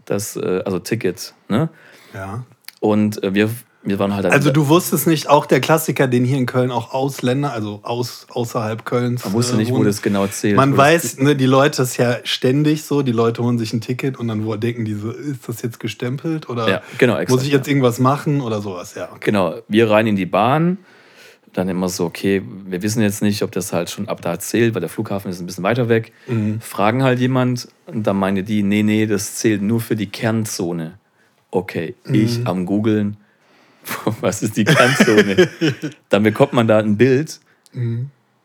Das, 0.06 0.36
äh, 0.36 0.62
also 0.64 0.78
Ticket. 0.78 1.34
Ne? 1.48 1.68
ja. 2.14 2.44
Und 2.80 3.22
äh, 3.22 3.34
wir, 3.34 3.50
wir 3.88 3.98
waren 3.98 4.14
halt 4.14 4.26
Also 4.26 4.50
du 4.50 4.68
wusstest 4.68 5.06
nicht, 5.06 5.28
auch 5.28 5.46
der 5.46 5.60
Klassiker, 5.60 6.06
den 6.06 6.24
hier 6.24 6.38
in 6.38 6.46
Köln 6.46 6.70
auch 6.70 6.92
Ausländer, 6.92 7.52
also 7.52 7.80
aus, 7.82 8.26
außerhalb 8.30 8.84
Kölns. 8.84 9.24
man 9.24 9.32
wusste 9.32 9.54
äh, 9.54 9.58
nicht, 9.58 9.70
wo 9.70 9.76
wohnen. 9.76 9.84
das 9.86 10.02
genau 10.02 10.26
zählt. 10.26 10.56
Man 10.56 10.74
Wo 10.74 10.76
weiß, 10.78 11.18
ne, 11.18 11.34
die 11.36 11.46
Leute 11.46 11.78
das 11.78 11.90
ist 11.90 11.96
ja 11.98 12.16
ständig 12.24 12.84
so, 12.84 13.02
die 13.02 13.12
Leute 13.12 13.42
holen 13.42 13.58
sich 13.58 13.72
ein 13.72 13.80
Ticket 13.80 14.18
und 14.18 14.28
dann 14.28 14.44
wo 14.44 14.54
denken 14.56 14.84
die 14.84 14.94
so, 14.94 15.10
ist 15.10 15.48
das 15.48 15.62
jetzt 15.62 15.80
gestempelt 15.80 16.48
oder 16.48 16.68
Ja, 16.68 16.82
genau, 16.98 17.14
exakt, 17.14 17.30
muss 17.30 17.42
ich 17.44 17.52
jetzt 17.52 17.68
irgendwas 17.68 17.98
machen 17.98 18.40
oder 18.40 18.60
sowas, 18.60 18.94
ja. 18.94 19.04
Okay. 19.10 19.20
Genau, 19.20 19.54
wir 19.68 19.90
rein 19.90 20.06
in 20.06 20.16
die 20.16 20.26
Bahn. 20.26 20.78
Dann 21.54 21.68
immer 21.70 21.88
so, 21.88 22.04
okay, 22.04 22.42
wir 22.66 22.82
wissen 22.82 23.00
jetzt 23.02 23.22
nicht, 23.22 23.42
ob 23.42 23.50
das 23.52 23.72
halt 23.72 23.88
schon 23.88 24.06
ab 24.06 24.20
da 24.20 24.38
zählt, 24.38 24.74
weil 24.74 24.80
der 24.80 24.90
Flughafen 24.90 25.30
ist 25.30 25.40
ein 25.40 25.46
bisschen 25.46 25.64
weiter 25.64 25.88
weg. 25.88 26.12
Mhm. 26.26 26.60
Fragen 26.60 27.02
halt 27.02 27.18
jemand 27.20 27.68
und 27.86 28.06
dann 28.06 28.16
meinte 28.18 28.42
die, 28.42 28.62
nee, 28.62 28.82
nee, 28.82 29.06
das 29.06 29.36
zählt 29.36 29.62
nur 29.62 29.80
für 29.80 29.96
die 29.96 30.06
Kernzone. 30.08 30.98
Okay, 31.50 31.94
Mhm. 32.04 32.14
ich 32.14 32.46
am 32.46 32.66
googeln, 32.66 33.16
was 34.20 34.42
ist 34.42 34.56
die 34.56 34.64
Kernzone? 34.64 35.48
dann 36.08 36.22
bekommt 36.22 36.52
man 36.52 36.66
da 36.68 36.78
ein 36.78 36.96
Bild 36.96 37.40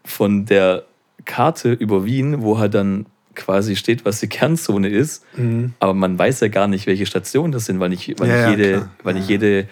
von 0.05 0.45
der 0.45 0.83
Karte 1.25 1.71
über 1.73 2.05
Wien, 2.05 2.41
wo 2.41 2.59
halt 2.59 2.73
dann 2.73 3.05
quasi 3.35 3.75
steht, 3.75 4.05
was 4.05 4.19
die 4.19 4.27
Kernzone 4.27 4.89
ist, 4.89 5.23
aber 5.79 5.93
man 5.93 6.19
weiß 6.19 6.41
ja 6.41 6.50
gar 6.50 6.67
nicht, 6.67 6.85
welche 6.85 7.05
Stationen 7.05 7.51
das 7.51 7.65
sind, 7.65 7.79
weil 7.79 7.89
nicht, 7.89 8.19
weil 8.19 8.29
Ja, 8.29 8.35
nicht, 8.35 8.43
ja, 8.43 8.50
jede, 8.51 8.71
klar. 8.77 8.89
weil 9.03 9.13
Ja, 9.15 9.19
nicht 9.19 9.29
ja. 9.29 9.35
jede 9.38 9.67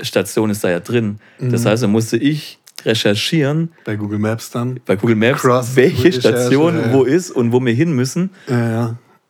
Station 0.00 0.50
ist 0.50 0.64
da 0.64 0.70
ja 0.70 0.80
drin. 0.80 1.18
Das 1.38 1.66
heißt, 1.66 1.82
da 1.82 1.88
musste 1.88 2.16
ich 2.16 2.58
recherchieren 2.84 3.70
Bei 3.84 3.96
Google 3.96 4.18
Maps 4.18 4.50
dann. 4.50 4.80
bei 4.86 4.96
Google 4.96 5.14
Maps, 5.16 5.42
Cross- 5.42 5.76
welche 5.76 6.10
Station 6.12 6.74
ja, 6.76 6.86
ja. 6.86 6.92
wo 6.92 7.04
ist 7.04 7.30
und 7.30 7.52
wo 7.52 7.60
wir 7.64 7.72
hin 7.74 7.92
müssen. 7.92 8.30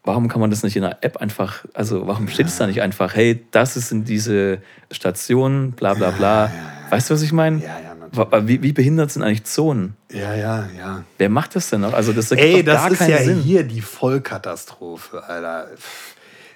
Ja, 0.05 0.11
ja. 0.11 0.15
Warum 0.15 0.29
kann 0.29 0.41
man 0.41 0.51
das 0.51 0.63
nicht 0.63 0.77
in 0.77 0.85
einer 0.85 0.99
App 1.03 1.19
einfach, 1.19 1.65
also 1.75 2.07
warum 2.07 2.29
steht 2.29 2.47
es 2.47 2.57
da 2.57 2.67
nicht 2.67 2.83
einfach, 2.83 3.15
hey, 3.15 3.45
das 3.53 3.77
ist 3.77 3.93
in 3.93 4.05
diese 4.05 4.59
Station, 4.91 5.73
bla 5.73 5.95
bla 5.95 6.11
bla. 6.11 6.51
Weißt 6.91 7.09
du, 7.09 7.15
was 7.15 7.23
ich 7.23 7.33
meine? 7.33 7.59
Ja, 7.63 7.79
ja, 7.81 7.95
natürlich. 7.95 8.49
Wie, 8.49 8.63
wie 8.63 8.73
behindert 8.73 9.11
sind 9.11 9.23
eigentlich 9.23 9.45
Zonen? 9.45 9.97
Ja, 10.13 10.35
ja, 10.35 10.69
ja. 10.77 11.05
Wer 11.19 11.29
macht 11.29 11.57
das 11.57 11.71
denn 11.71 11.81
noch? 11.83 11.95
Also 11.95 12.13
das 12.13 12.31
ergibt 12.31 12.49
Ey, 12.49 12.63
das 12.63 12.91
ist 12.91 13.09
ja 13.09 13.23
Sinn. 13.23 13.39
hier 13.39 13.63
die 13.65 13.81
Vollkatastrophe, 13.81 15.23
Alter. 15.25 15.69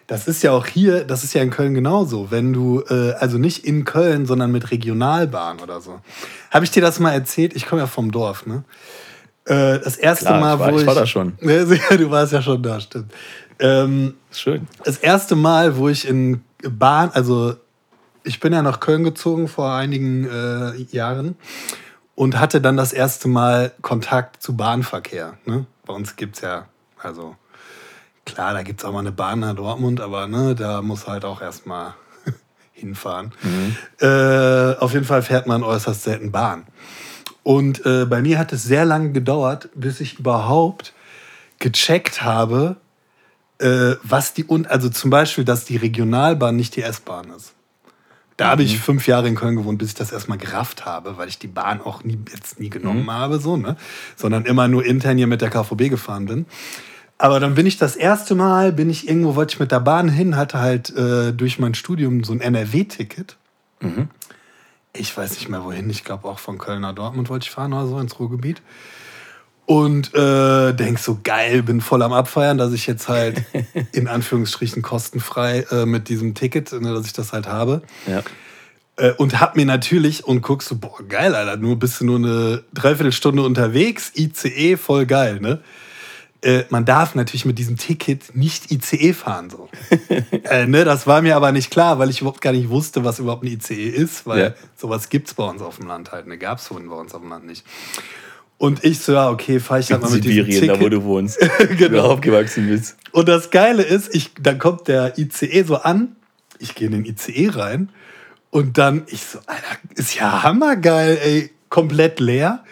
Das 0.08 0.28
ist 0.28 0.42
ja 0.42 0.52
auch 0.52 0.66
hier, 0.66 1.04
das 1.04 1.24
ist 1.24 1.34
ja 1.34 1.42
in 1.42 1.50
Köln 1.50 1.74
genauso. 1.74 2.30
Wenn 2.30 2.52
du, 2.52 2.82
äh, 2.88 3.12
also 3.14 3.38
nicht 3.38 3.64
in 3.64 3.84
Köln, 3.84 4.26
sondern 4.26 4.52
mit 4.52 4.70
Regionalbahn 4.70 5.58
oder 5.60 5.80
so. 5.80 6.00
Habe 6.50 6.64
ich 6.64 6.70
dir 6.70 6.82
das 6.82 7.00
mal 7.00 7.12
erzählt? 7.12 7.56
Ich 7.56 7.66
komme 7.66 7.82
ja 7.82 7.86
vom 7.88 8.12
Dorf, 8.12 8.46
ne? 8.46 8.62
Äh, 9.46 9.78
das 9.80 9.96
erste 9.96 10.26
Klar, 10.26 10.40
Mal, 10.40 10.54
ich 10.54 10.60
war- 10.60 10.72
wo 10.72 10.78
ich 10.80 10.86
war 10.86 10.94
da 10.94 11.06
schon. 11.06 11.38
Du 11.40 12.10
warst 12.10 12.32
ja 12.32 12.42
schon 12.42 12.62
da, 12.62 12.80
stimmt. 12.80 13.12
Ähm, 13.58 14.14
Schön. 14.32 14.68
das 14.84 14.98
erste 14.98 15.34
Mal, 15.34 15.76
wo 15.78 15.88
ich 15.88 16.06
in 16.06 16.42
Bahn, 16.68 17.10
also 17.14 17.54
ich 18.24 18.40
bin 18.40 18.52
ja 18.52 18.60
nach 18.62 18.80
Köln 18.80 19.02
gezogen 19.04 19.48
vor 19.48 19.72
einigen 19.72 20.28
äh, 20.28 20.74
Jahren 20.94 21.36
und 22.14 22.38
hatte 22.38 22.60
dann 22.60 22.76
das 22.76 22.92
erste 22.92 23.28
Mal 23.28 23.72
Kontakt 23.82 24.42
zu 24.42 24.56
Bahnverkehr. 24.56 25.34
Ne? 25.46 25.64
Bei 25.86 25.94
uns 25.94 26.16
gibt 26.16 26.36
es 26.36 26.42
ja, 26.42 26.66
also 27.02 27.36
klar, 28.26 28.52
da 28.52 28.62
gibt 28.62 28.80
es 28.80 28.84
auch 28.84 28.92
mal 28.92 28.98
eine 28.98 29.12
Bahn 29.12 29.40
nach 29.40 29.54
Dortmund, 29.54 30.00
aber 30.00 30.26
ne, 30.26 30.54
da 30.54 30.82
muss 30.82 31.06
halt 31.06 31.24
auch 31.24 31.40
erstmal 31.40 31.94
hinfahren. 32.72 33.32
Äh, 34.00 34.74
auf 34.80 34.92
jeden 34.92 35.04
Fall 35.06 35.22
fährt 35.22 35.46
man 35.46 35.62
äußerst 35.62 36.02
selten 36.02 36.32
Bahn. 36.32 36.66
Und 37.46 37.86
äh, 37.86 38.06
bei 38.06 38.22
mir 38.22 38.40
hat 38.40 38.52
es 38.52 38.64
sehr 38.64 38.84
lange 38.84 39.12
gedauert, 39.12 39.68
bis 39.76 40.00
ich 40.00 40.18
überhaupt 40.18 40.92
gecheckt 41.60 42.22
habe, 42.22 42.74
äh, 43.60 43.92
was 44.02 44.34
die 44.34 44.42
und 44.42 44.68
also 44.68 44.88
zum 44.88 45.10
Beispiel, 45.10 45.44
dass 45.44 45.64
die 45.64 45.76
Regionalbahn 45.76 46.56
nicht 46.56 46.74
die 46.74 46.82
S-Bahn 46.82 47.30
ist. 47.36 47.54
Da 48.36 48.48
habe 48.48 48.64
ich 48.64 48.80
fünf 48.80 49.06
Jahre 49.06 49.28
in 49.28 49.36
Köln 49.36 49.54
gewohnt, 49.54 49.78
bis 49.78 49.90
ich 49.90 49.94
das 49.94 50.10
erstmal 50.10 50.38
gerafft 50.38 50.86
habe, 50.86 51.18
weil 51.18 51.28
ich 51.28 51.38
die 51.38 51.46
Bahn 51.46 51.80
auch 51.80 52.02
nie, 52.02 52.18
jetzt 52.32 52.58
nie 52.58 52.68
genommen 52.68 53.08
habe, 53.08 53.38
so, 53.38 53.56
ne? 53.56 53.76
Sondern 54.16 54.44
immer 54.44 54.66
nur 54.66 54.84
intern 54.84 55.16
hier 55.16 55.28
mit 55.28 55.40
der 55.40 55.50
KVB 55.50 55.88
gefahren 55.88 56.26
bin. 56.26 56.46
Aber 57.16 57.38
dann 57.38 57.54
bin 57.54 57.64
ich 57.64 57.78
das 57.78 57.94
erste 57.94 58.34
Mal, 58.34 58.72
bin 58.72 58.90
ich 58.90 59.08
irgendwo, 59.08 59.36
wollte 59.36 59.54
ich 59.54 59.60
mit 59.60 59.70
der 59.70 59.78
Bahn 59.78 60.08
hin, 60.08 60.36
hatte 60.36 60.58
halt 60.58 60.90
äh, 60.96 61.32
durch 61.32 61.60
mein 61.60 61.74
Studium 61.74 62.24
so 62.24 62.32
ein 62.32 62.40
NRW-Ticket. 62.40 63.36
Ich 64.98 65.16
weiß 65.16 65.32
nicht 65.32 65.48
mehr 65.48 65.64
wohin, 65.64 65.90
ich 65.90 66.04
glaube 66.04 66.28
auch 66.28 66.38
von 66.38 66.58
Köln 66.58 66.82
nach 66.82 66.94
Dortmund 66.94 67.28
wollte 67.28 67.44
ich 67.44 67.50
fahren 67.50 67.72
oder 67.72 67.86
so 67.86 67.98
ins 67.98 68.18
Ruhrgebiet. 68.18 68.62
Und 69.66 70.14
äh, 70.14 70.72
denk 70.74 71.00
so, 71.00 71.18
geil, 71.24 71.64
bin 71.64 71.80
voll 71.80 72.02
am 72.02 72.12
Abfeiern, 72.12 72.56
dass 72.56 72.72
ich 72.72 72.86
jetzt 72.86 73.08
halt 73.08 73.42
in 73.92 74.06
Anführungsstrichen 74.06 74.80
kostenfrei 74.80 75.66
äh, 75.72 75.86
mit 75.86 76.08
diesem 76.08 76.34
Ticket, 76.34 76.72
ne, 76.72 76.94
dass 76.94 77.06
ich 77.06 77.12
das 77.12 77.32
halt 77.32 77.48
habe. 77.48 77.82
Ja. 78.06 78.22
Äh, 78.96 79.12
und 79.14 79.40
hab 79.40 79.56
mir 79.56 79.66
natürlich 79.66 80.24
und 80.24 80.40
guckst 80.40 80.68
so, 80.68 80.76
boah, 80.76 81.02
geil, 81.08 81.34
Alter, 81.34 81.56
nur 81.56 81.78
bist 81.78 82.00
du 82.00 82.04
nur 82.04 82.18
eine 82.18 82.62
Dreiviertelstunde 82.74 83.42
unterwegs, 83.42 84.12
ICE, 84.14 84.76
voll 84.76 85.04
geil, 85.04 85.40
ne? 85.40 85.60
Äh, 86.42 86.64
man 86.68 86.84
darf 86.84 87.14
natürlich 87.14 87.44
mit 87.46 87.58
diesem 87.58 87.76
Ticket 87.76 88.34
nicht 88.36 88.70
ICE 88.70 89.12
fahren, 89.14 89.48
so. 89.50 89.68
äh, 90.44 90.66
ne, 90.66 90.84
das 90.84 91.06
war 91.06 91.22
mir 91.22 91.34
aber 91.36 91.50
nicht 91.52 91.70
klar, 91.70 91.98
weil 91.98 92.10
ich 92.10 92.20
überhaupt 92.20 92.40
gar 92.40 92.52
nicht 92.52 92.68
wusste, 92.68 93.04
was 93.04 93.18
überhaupt 93.18 93.42
ein 93.44 93.48
ICE 93.48 93.88
ist, 93.88 94.26
weil 94.26 94.40
Ja. 94.40 94.54
sowas 94.76 95.08
gibt's 95.08 95.34
bei 95.34 95.44
uns 95.44 95.62
auf 95.62 95.78
dem 95.78 95.86
Land 95.88 96.12
halt, 96.12 96.26
ne? 96.26 96.36
Gab's 96.38 96.66
vorhin 96.68 96.88
bei 96.88 96.96
uns 96.96 97.14
auf 97.14 97.22
dem 97.22 97.30
Land 97.30 97.46
nicht. 97.46 97.64
Und 98.58 98.84
ich 98.84 99.00
so, 99.00 99.12
ja, 99.12 99.28
okay, 99.30 99.60
fahr 99.60 99.78
ich 99.80 99.90
halt 99.90 100.02
In 100.02 100.08
mal 100.08 100.14
mit 100.14 100.24
diesem 100.24 100.44
Sibirien, 100.46 100.68
da 100.68 100.74
wo 100.74 100.78
Ticket. 100.84 100.92
du 100.94 101.04
wohnst, 101.04 101.38
Genau. 101.78 101.88
du 101.88 102.02
aufgewachsen 102.02 102.68
bist. 102.68 102.96
Und 103.12 103.28
das 103.28 103.50
Geile 103.50 103.82
ist, 103.82 104.14
ich, 104.14 104.32
dann 104.40 104.58
kommt 104.58 104.88
der 104.88 105.18
ICE 105.18 105.62
so 105.64 105.76
an, 105.76 106.16
ich 106.58 106.74
gehe 106.74 106.86
in 106.88 106.92
den 106.92 107.04
ICE 107.04 107.48
rein 107.54 107.90
und 108.50 108.78
dann, 108.78 109.04
ich 109.08 109.24
so, 109.24 109.38
Alter, 109.46 109.62
ist 109.94 110.14
ja 110.14 110.42
hammergeil, 110.42 111.18
ey, 111.22 111.50
komplett 111.68 112.20
leer. 112.20 112.62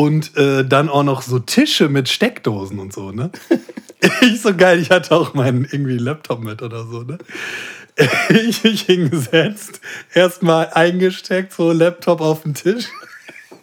Und 0.00 0.34
äh, 0.38 0.64
dann 0.64 0.88
auch 0.88 1.02
noch 1.02 1.20
so 1.20 1.40
Tische 1.40 1.90
mit 1.90 2.08
Steckdosen 2.08 2.78
und 2.78 2.90
so, 2.90 3.12
ne? 3.12 3.30
Ich 4.22 4.40
so 4.40 4.56
geil, 4.56 4.80
ich 4.80 4.90
hatte 4.90 5.14
auch 5.14 5.34
meinen 5.34 5.66
irgendwie 5.70 5.98
Laptop 5.98 6.42
mit 6.42 6.62
oder 6.62 6.86
so, 6.86 7.02
ne? 7.02 7.18
Ich 8.30 8.64
mich 8.64 8.80
hingesetzt, 8.80 9.82
erstmal 10.14 10.70
eingesteckt, 10.72 11.52
so 11.52 11.72
Laptop 11.72 12.22
auf 12.22 12.44
den 12.44 12.54
Tisch. 12.54 12.86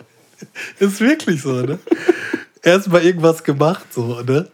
Ist 0.80 1.02
wirklich 1.02 1.42
so, 1.42 1.54
ne? 1.54 1.80
Erstmal 2.62 3.04
irgendwas 3.04 3.44
gemacht, 3.44 3.92
so, 3.92 4.22
ne? 4.22 4.48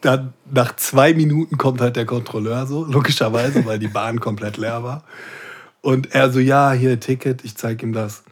Dann 0.00 0.32
nach 0.50 0.74
zwei 0.74 1.14
Minuten 1.14 1.58
kommt 1.58 1.80
halt 1.80 1.94
der 1.94 2.06
Kontrolleur 2.06 2.66
so, 2.66 2.86
logischerweise, 2.86 3.64
weil 3.64 3.78
die 3.78 3.86
Bahn 3.86 4.18
komplett 4.18 4.56
leer 4.56 4.82
war. 4.82 5.04
Und 5.80 6.12
er 6.12 6.32
so, 6.32 6.40
ja, 6.40 6.72
hier 6.72 6.98
Ticket, 6.98 7.44
ich 7.44 7.56
zeig 7.56 7.84
ihm 7.84 7.92
das. 7.92 8.24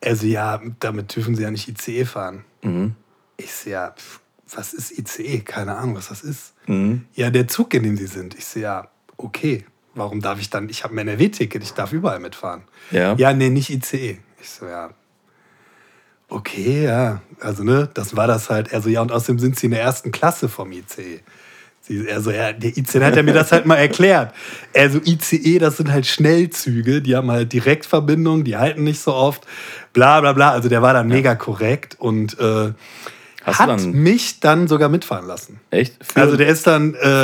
Er 0.00 0.16
so, 0.16 0.26
ja, 0.26 0.60
damit 0.80 1.14
dürfen 1.14 1.34
Sie 1.34 1.42
ja 1.42 1.50
nicht 1.50 1.68
ICE 1.68 2.04
fahren. 2.04 2.44
Ich 3.36 3.52
so, 3.52 3.70
ja, 3.70 3.94
was 4.54 4.72
ist 4.72 4.98
ICE? 4.98 5.40
Keine 5.40 5.76
Ahnung, 5.76 5.96
was 5.96 6.08
das 6.08 6.22
ist. 6.22 6.54
Ja, 7.14 7.30
der 7.30 7.48
Zug, 7.48 7.74
in 7.74 7.82
dem 7.82 7.96
Sie 7.96 8.06
sind. 8.06 8.34
Ich 8.36 8.46
so, 8.46 8.60
ja, 8.60 8.88
okay. 9.16 9.64
Warum 9.94 10.20
darf 10.20 10.40
ich 10.40 10.50
dann, 10.50 10.68
ich 10.68 10.84
habe 10.84 10.94
ein 10.94 10.98
NRW-Ticket, 10.98 11.62
ich 11.62 11.72
darf 11.72 11.92
überall 11.92 12.20
mitfahren. 12.20 12.62
Ja. 12.92 13.14
Ja, 13.16 13.32
nee, 13.32 13.50
nicht 13.50 13.70
ICE. 13.70 14.20
Ich 14.40 14.48
so, 14.48 14.66
ja, 14.66 14.90
okay, 16.28 16.84
ja. 16.84 17.22
Also, 17.40 17.64
ne, 17.64 17.90
das 17.92 18.16
war 18.16 18.26
das 18.28 18.50
halt. 18.50 18.72
Er 18.72 18.80
so, 18.82 18.88
ja, 18.88 19.02
und 19.02 19.10
außerdem 19.10 19.38
sind 19.40 19.58
sie 19.58 19.66
in 19.66 19.72
der 19.72 19.82
ersten 19.82 20.12
Klasse 20.12 20.48
vom 20.48 20.70
ICE. 20.72 21.20
Sie, 21.90 22.06
er 22.06 22.20
so, 22.20 22.30
ja, 22.30 22.52
der 22.52 22.76
ICE, 22.76 23.00
hat 23.02 23.16
er 23.16 23.22
mir 23.24 23.32
das 23.34 23.50
halt 23.50 23.66
mal 23.66 23.74
erklärt. 23.76 24.32
Er 24.72 24.90
so, 24.90 25.00
ICE, 25.04 25.58
das 25.58 25.76
sind 25.76 25.90
halt 25.90 26.06
Schnellzüge, 26.06 27.02
die 27.02 27.16
haben 27.16 27.30
halt 27.30 27.52
Direktverbindung, 27.52 28.44
die 28.44 28.56
halten 28.56 28.84
nicht 28.84 29.00
so 29.00 29.12
oft, 29.12 29.44
bla, 29.92 30.20
bla, 30.20 30.32
bla. 30.32 30.52
Also, 30.52 30.68
der 30.68 30.82
war 30.82 30.92
dann 30.92 31.08
mega 31.08 31.34
korrekt 31.34 31.96
und 31.98 32.38
äh, 32.38 32.72
hat 33.42 33.68
dann- 33.68 33.92
mich 33.92 34.38
dann 34.40 34.68
sogar 34.68 34.88
mitfahren 34.88 35.26
lassen. 35.26 35.58
Echt? 35.70 35.94
Für- 36.04 36.20
Also 36.20 36.36
der 36.36 36.46
ist 36.46 36.66
dann. 36.66 36.94
Äh. 36.94 37.22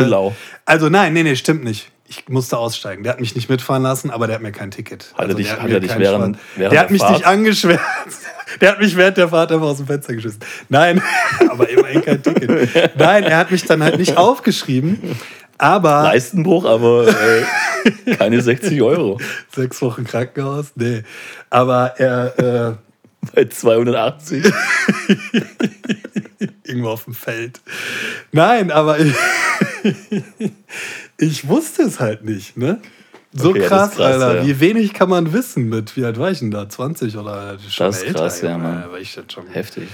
Also 0.64 0.88
nein, 0.88 1.12
nee, 1.12 1.22
nee, 1.22 1.36
stimmt 1.36 1.62
nicht. 1.62 1.90
Ich 2.08 2.28
musste 2.28 2.56
aussteigen. 2.58 3.02
Der 3.02 3.12
hat 3.14 3.20
mich 3.20 3.34
nicht 3.34 3.48
mitfahren 3.50 3.82
lassen, 3.82 4.10
aber 4.10 4.26
der 4.26 4.36
hat 4.36 4.42
mir 4.42 4.52
kein 4.52 4.70
Ticket. 4.70 5.12
Hat 5.14 5.18
er 5.18 5.24
also 5.24 5.36
dich- 5.36 5.48
der 5.48 5.56
hat 5.56 5.68
mir 5.68 5.74
er 5.74 5.80
dich 5.80 5.98
während- 5.98 6.38
während 6.56 6.72
Der 6.72 6.80
hat 6.80 6.90
mich 6.90 7.00
Fahrt? 7.00 7.12
nicht 7.14 7.26
angeschwärzt. 7.26 7.82
Der 8.60 8.70
hat 8.70 8.80
mich 8.80 8.96
während 8.96 9.16
der 9.16 9.28
Fahrt 9.28 9.50
einfach 9.50 9.66
aus 9.66 9.78
dem 9.78 9.86
Fenster 9.88 10.14
geschissen. 10.14 10.38
Nein, 10.68 11.02
aber 11.50 11.68
immerhin 11.68 12.00
kein 12.00 12.22
Ticket. 12.22 12.96
Nein, 12.96 13.24
er 13.24 13.38
hat 13.38 13.50
mich 13.50 13.64
dann 13.64 13.82
halt 13.82 13.98
nicht 13.98 14.16
aufgeschrieben. 14.16 15.16
Aber 15.58 16.04
Leistenbruch, 16.04 16.64
aber 16.64 17.08
äh, 17.08 18.14
keine 18.16 18.40
60 18.40 18.80
Euro. 18.82 19.18
sechs 19.54 19.82
Wochen 19.82 20.04
Krankenhaus, 20.04 20.66
nee. 20.76 21.02
Aber 21.50 21.94
er 21.98 22.38
äh, 22.38 23.30
Bei 23.34 23.44
280. 23.46 24.44
irgendwo 26.64 26.90
auf 26.90 27.04
dem 27.04 27.14
Feld. 27.14 27.60
Nein, 28.32 28.70
aber 28.70 28.96
ich, 31.18 31.48
wusste 31.48 31.82
es 31.82 32.00
halt 32.00 32.24
nicht, 32.24 32.56
ne? 32.56 32.80
So 33.32 33.50
Okay, 33.50 33.60
krass, 33.66 33.92
krass, 33.96 34.00
Alter. 34.22 34.36
ja. 34.42 34.46
Wie 34.46 34.60
wenig 34.60 34.94
kann 34.94 35.10
man 35.10 35.32
wissen 35.32 35.68
mit, 35.68 35.96
wie 35.96 36.04
alt 36.04 36.18
war 36.18 36.30
ich 36.30 36.38
denn 36.38 36.50
da? 36.50 36.68
20 36.68 37.16
oder 37.16 37.58
schon 37.68 37.86
Das 37.86 37.98
ist 37.98 38.04
älter, 38.04 38.20
krass, 38.20 38.40
ja. 38.40 38.56
Mann. 38.56 38.90
War 38.90 38.98
ich 38.98 39.12
schon, 39.28 39.46
Heftig. 39.48 39.88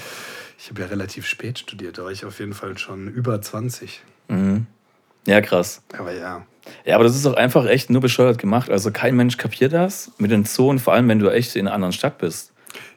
ich 0.59 0.71
habe 0.71 0.81
ja 0.83 0.87
relativ 0.87 1.27
spät 1.27 1.59
studiert, 1.59 1.99
da 1.99 2.05
war 2.05 2.11
ich 2.13 2.25
auf 2.25 2.39
jeden 2.39 2.53
Fall 2.55 2.79
schon 2.79 3.09
über 3.09 3.41
20. 3.41 4.01
Ja, 5.27 5.41
krass. 5.41 5.83
Aber 5.99 6.13
ja. 6.13 6.47
Ja, 6.85 6.95
aber 6.95 7.05
das 7.05 7.17
ist 7.17 7.27
doch 7.27 7.35
einfach 7.35 7.67
echt 7.67 7.91
nur 7.91 8.01
bescheuert 8.01 8.39
gemacht. 8.39 8.71
Also 8.71 8.93
kein 8.93 9.17
Mensch 9.17 9.37
kapiert 9.37 9.73
das 9.73 10.13
mit 10.19 10.31
den 10.31 10.45
Zonen, 10.45 10.79
vor 10.79 10.93
allem 10.95 11.09
wenn 11.09 11.19
du 11.19 11.29
echt 11.29 11.57
in 11.57 11.67
einer 11.67 11.75
anderen 11.75 11.93
Stadt 11.93 12.19
bist. 12.19 12.53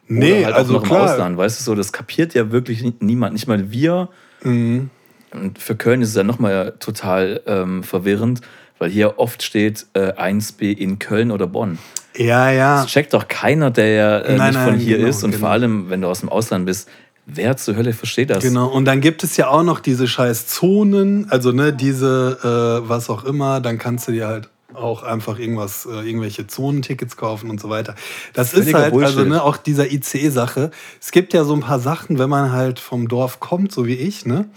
Nee, 0.06 0.38
Oder 0.38 0.46
halt 0.46 0.54
also 0.54 0.70
auch 0.70 0.74
noch 0.76 0.82
im 0.84 0.88
klar. 0.88 1.12
Ausland, 1.12 1.36
weißt 1.36 1.58
du 1.60 1.64
so, 1.64 1.74
das 1.74 1.92
kapiert 1.92 2.34
ja 2.34 2.52
wirklich 2.52 2.82
nie- 2.82 2.94
niemand, 3.00 3.32
nicht 3.32 3.48
mal 3.48 3.70
wir. 3.72 4.08
Mhm. 4.44 4.90
Und 5.32 5.58
für 5.58 5.76
Köln 5.76 6.02
ist 6.02 6.10
es 6.10 6.14
ja 6.14 6.22
nochmal 6.22 6.74
total 6.78 7.40
ähm, 7.46 7.82
verwirrend, 7.82 8.40
weil 8.78 8.90
hier 8.90 9.18
oft 9.18 9.42
steht 9.42 9.86
äh, 9.94 10.12
1b 10.12 10.76
in 10.76 10.98
Köln 10.98 11.30
oder 11.30 11.46
Bonn. 11.46 11.78
Ja, 12.16 12.50
ja. 12.50 12.82
Das 12.82 12.90
checkt 12.90 13.12
doch 13.12 13.28
keiner, 13.28 13.70
der 13.70 13.88
ja 13.88 14.18
äh, 14.18 14.36
Nein, 14.36 14.52
nicht 14.52 14.62
von 14.62 14.72
nein, 14.72 14.80
hier 14.80 14.98
genau, 14.98 15.08
ist. 15.10 15.22
Und 15.22 15.32
genau. 15.32 15.40
vor 15.40 15.50
allem, 15.50 15.90
wenn 15.90 16.00
du 16.00 16.08
aus 16.08 16.20
dem 16.20 16.28
Ausland 16.28 16.66
bist, 16.66 16.88
wer 17.26 17.56
zur 17.56 17.76
Hölle 17.76 17.92
versteht 17.92 18.30
das? 18.30 18.42
Genau, 18.42 18.68
und 18.68 18.84
dann 18.84 19.00
gibt 19.00 19.24
es 19.24 19.36
ja 19.36 19.48
auch 19.48 19.62
noch 19.62 19.80
diese 19.80 20.06
scheiß 20.08 20.46
Zonen, 20.46 21.30
also 21.30 21.52
ne, 21.52 21.72
diese, 21.72 22.82
äh, 22.84 22.88
was 22.88 23.10
auch 23.10 23.24
immer, 23.24 23.60
dann 23.60 23.78
kannst 23.78 24.08
du 24.08 24.12
dir 24.12 24.28
halt 24.28 24.48
auch 24.72 25.02
einfach 25.02 25.38
irgendwas, 25.38 25.86
äh, 25.86 26.06
irgendwelche 26.06 26.46
Zonentickets 26.46 27.16
kaufen 27.16 27.50
und 27.50 27.60
so 27.60 27.68
weiter. 27.70 27.94
Das 28.34 28.54
ist 28.54 28.72
halt, 28.72 28.92
also 28.92 28.98
Bullshit. 28.98 29.28
ne, 29.28 29.42
auch 29.42 29.56
dieser 29.56 29.90
ICE-Sache. 29.90 30.70
Es 31.00 31.10
gibt 31.10 31.32
ja 31.32 31.44
so 31.44 31.54
ein 31.54 31.60
paar 31.60 31.80
Sachen, 31.80 32.18
wenn 32.18 32.28
man 32.28 32.52
halt 32.52 32.78
vom 32.78 33.08
Dorf 33.08 33.40
kommt, 33.40 33.72
so 33.72 33.86
wie 33.86 33.94
ich, 33.94 34.26
ne? 34.26 34.48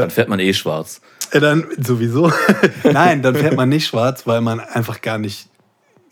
Dann 0.00 0.10
fährt 0.10 0.28
man 0.28 0.38
eh 0.40 0.52
schwarz. 0.54 1.00
Äh, 1.30 1.40
Dann 1.40 1.66
sowieso. 1.78 2.32
Nein, 2.84 3.22
dann 3.22 3.34
fährt 3.34 3.56
man 3.56 3.68
nicht 3.68 3.86
schwarz, 3.86 4.26
weil 4.26 4.40
man 4.40 4.60
einfach 4.60 5.00
gar 5.00 5.18
nicht 5.18 5.48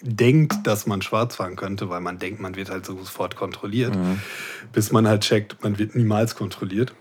denkt, 0.00 0.66
dass 0.66 0.86
man 0.86 1.00
schwarz 1.00 1.36
fahren 1.36 1.54
könnte, 1.54 1.88
weil 1.88 2.00
man 2.00 2.18
denkt, 2.18 2.40
man 2.40 2.56
wird 2.56 2.70
halt 2.70 2.84
sofort 2.86 3.36
kontrolliert, 3.36 3.96
bis 4.72 4.90
man 4.90 5.06
halt 5.06 5.22
checkt, 5.22 5.62
man 5.62 5.78
wird 5.78 5.94
niemals 5.94 6.34
kontrolliert. 6.34 6.92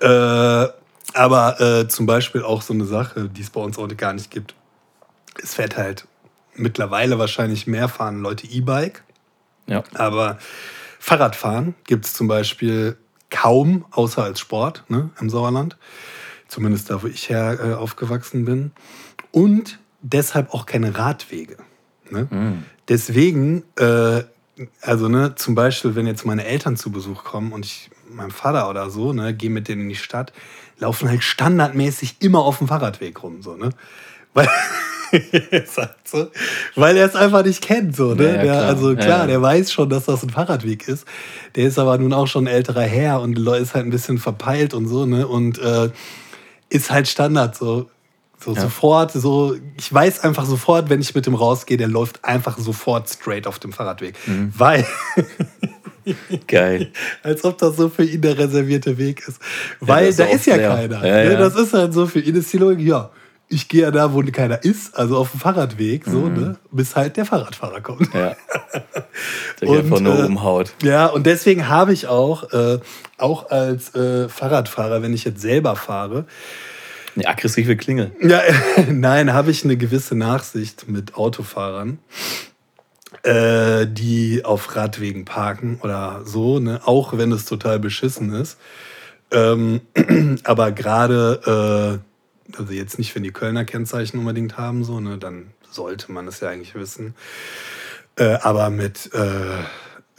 Äh, 0.00 0.66
aber 1.14 1.60
äh, 1.60 1.88
zum 1.88 2.04
Beispiel 2.04 2.42
auch 2.42 2.60
so 2.60 2.74
eine 2.74 2.84
Sache, 2.84 3.30
die 3.30 3.40
es 3.40 3.48
bei 3.48 3.60
uns 3.60 3.78
heute 3.78 3.96
gar 3.96 4.12
nicht 4.12 4.30
gibt. 4.30 4.54
Es 5.42 5.54
fährt 5.54 5.78
halt 5.78 6.06
mittlerweile 6.54 7.18
wahrscheinlich 7.18 7.66
mehr 7.66 7.88
fahren 7.88 8.20
Leute 8.20 8.46
E-Bike, 8.46 9.02
Ja. 9.66 9.82
aber 9.94 10.36
Fahrradfahren 10.98 11.74
gibt 11.84 12.04
es 12.04 12.12
zum 12.14 12.28
Beispiel 12.28 12.96
kaum, 13.30 13.84
außer 13.90 14.22
als 14.22 14.40
Sport 14.40 14.84
ne, 14.88 15.10
im 15.20 15.30
Sauerland. 15.30 15.76
Zumindest 16.48 16.90
da, 16.90 17.02
wo 17.02 17.06
ich 17.06 17.28
her 17.28 17.58
äh, 17.60 17.74
aufgewachsen 17.74 18.44
bin. 18.44 18.72
Und 19.32 19.78
deshalb 20.00 20.54
auch 20.54 20.66
keine 20.66 20.96
Radwege. 20.96 21.56
Ne? 22.10 22.28
Deswegen, 22.88 23.64
äh, 23.76 24.22
also 24.80 25.08
ne, 25.08 25.34
zum 25.34 25.54
Beispiel, 25.54 25.94
wenn 25.96 26.06
jetzt 26.06 26.24
meine 26.24 26.44
Eltern 26.44 26.76
zu 26.76 26.90
Besuch 26.90 27.24
kommen 27.24 27.52
und 27.52 27.66
ich, 27.66 27.90
mein 28.10 28.30
Vater 28.30 28.70
oder 28.70 28.90
so, 28.90 29.12
ne, 29.12 29.34
gehe 29.34 29.50
mit 29.50 29.68
denen 29.68 29.82
in 29.82 29.88
die 29.88 29.96
Stadt, 29.96 30.32
laufen 30.78 31.08
halt 31.08 31.22
standardmäßig 31.22 32.16
immer 32.20 32.40
auf 32.40 32.58
dem 32.58 32.68
Fahrradweg 32.68 33.22
rum. 33.22 33.42
So, 33.42 33.56
ne? 33.56 33.70
Weil, 34.36 34.48
halt 35.12 35.94
so, 36.04 36.30
weil 36.74 36.96
er 36.96 37.06
es 37.06 37.16
einfach 37.16 37.42
nicht 37.42 37.62
kennt. 37.62 37.96
So, 37.96 38.14
ne? 38.14 38.24
Ja, 38.24 38.34
ja, 38.34 38.42
der. 38.42 38.62
Also 38.64 38.94
klar, 38.94 39.20
ja. 39.20 39.26
der 39.26 39.42
weiß 39.42 39.72
schon, 39.72 39.88
dass 39.88 40.04
das 40.04 40.22
ein 40.22 40.30
Fahrradweg 40.30 40.86
ist. 40.88 41.06
Der 41.54 41.66
ist 41.66 41.78
aber 41.78 41.96
nun 41.96 42.12
auch 42.12 42.26
schon 42.26 42.44
ein 42.44 42.52
älterer 42.52 42.82
Herr 42.82 43.22
und 43.22 43.38
ist 43.38 43.74
halt 43.74 43.86
ein 43.86 43.90
bisschen 43.90 44.18
verpeilt 44.18 44.74
und 44.74 44.88
so, 44.88 45.06
ne? 45.06 45.26
Und 45.26 45.58
äh, 45.58 45.88
ist 46.68 46.90
halt 46.90 47.08
Standard 47.08 47.56
so. 47.56 47.88
So 48.38 48.54
sofort, 48.54 49.12
so, 49.12 49.56
ich 49.78 49.92
weiß 49.92 50.20
einfach 50.20 50.44
sofort, 50.44 50.90
wenn 50.90 51.00
ich 51.00 51.14
mit 51.14 51.24
dem 51.24 51.34
rausgehe, 51.34 51.78
der 51.78 51.88
läuft 51.88 52.22
einfach 52.22 52.58
sofort 52.58 53.08
straight 53.08 53.46
auf 53.46 53.58
dem 53.58 53.72
Fahrradweg. 53.72 54.14
Mhm. 54.26 54.52
Weil, 54.54 54.86
Geil. 56.46 56.92
als 57.22 57.44
ob 57.44 57.56
das 57.58 57.76
so 57.76 57.88
für 57.88 58.04
ihn 58.04 58.20
der 58.20 58.38
reservierte 58.38 58.98
Weg 58.98 59.26
ist. 59.26 59.40
Weil 59.80 60.12
da 60.12 60.24
ist 60.24 60.46
ja 60.46 60.58
keiner. 60.58 61.00
Ne? 61.00 61.36
Das 61.36 61.56
ist 61.56 61.72
halt 61.72 61.94
so 61.94 62.06
für 62.06 62.20
ihn 62.20 62.36
ist 62.36 62.52
die 62.52 62.58
Logik, 62.58 62.86
ja, 62.86 63.10
ich 63.48 63.68
gehe 63.68 63.82
ja 63.82 63.90
da, 63.90 64.12
wo 64.12 64.22
keiner 64.22 64.64
ist, 64.64 64.96
also 64.98 65.16
auf 65.18 65.30
dem 65.30 65.40
Fahrradweg, 65.40 66.04
so, 66.04 66.18
Mhm. 66.22 66.34
ne? 66.40 66.56
Bis 66.72 66.96
halt 66.96 67.16
der 67.16 67.24
Fahrradfahrer 67.24 67.80
kommt. 67.80 68.12
Ja. 68.12 68.34
Der 69.60 69.68
Und, 69.68 69.78
einfach 69.78 70.00
nur 70.00 70.18
äh, 70.18 70.26
umhaut. 70.26 70.72
Ja, 70.82 71.06
und 71.06 71.24
deswegen 71.26 71.68
habe 71.68 71.92
ich 71.92 72.06
auch, 72.08 72.52
äh, 72.52 72.78
auch 73.18 73.50
als 73.50 73.94
äh, 73.94 74.28
Fahrradfahrer, 74.28 75.00
wenn 75.02 75.14
ich 75.14 75.24
jetzt 75.24 75.40
selber 75.40 75.74
fahre, 75.76 76.26
Eine 77.14 77.26
aggressive 77.28 77.76
Klingel. 77.76 78.10
ja, 78.20 78.42
nein, 78.90 79.32
habe 79.32 79.50
ich 79.52 79.64
eine 79.64 79.76
gewisse 79.78 80.14
Nachsicht 80.16 80.88
mit 80.88 81.14
Autofahrern, 81.14 81.98
äh, 83.22 83.86
die 83.86 84.44
auf 84.44 84.74
Radwegen 84.76 85.24
parken 85.24 85.78
oder 85.82 86.20
so, 86.24 86.58
ne? 86.58 86.80
auch 86.84 87.16
wenn 87.16 87.32
es 87.32 87.44
total 87.46 87.78
beschissen 87.78 88.34
ist. 88.34 88.58
Ähm, 89.30 89.80
aber 90.44 90.72
gerade, 90.72 92.00
äh, 92.02 92.15
also 92.56 92.72
jetzt 92.72 92.98
nicht, 92.98 93.14
wenn 93.14 93.22
die 93.22 93.32
Kölner 93.32 93.64
Kennzeichen 93.64 94.18
unbedingt 94.18 94.56
haben, 94.56 94.84
so, 94.84 95.00
ne, 95.00 95.18
dann 95.18 95.50
sollte 95.70 96.12
man 96.12 96.26
es 96.28 96.40
ja 96.40 96.48
eigentlich 96.48 96.74
wissen. 96.74 97.14
Äh, 98.16 98.38
aber 98.42 98.70
mit, 98.70 99.10
äh, 99.12 99.58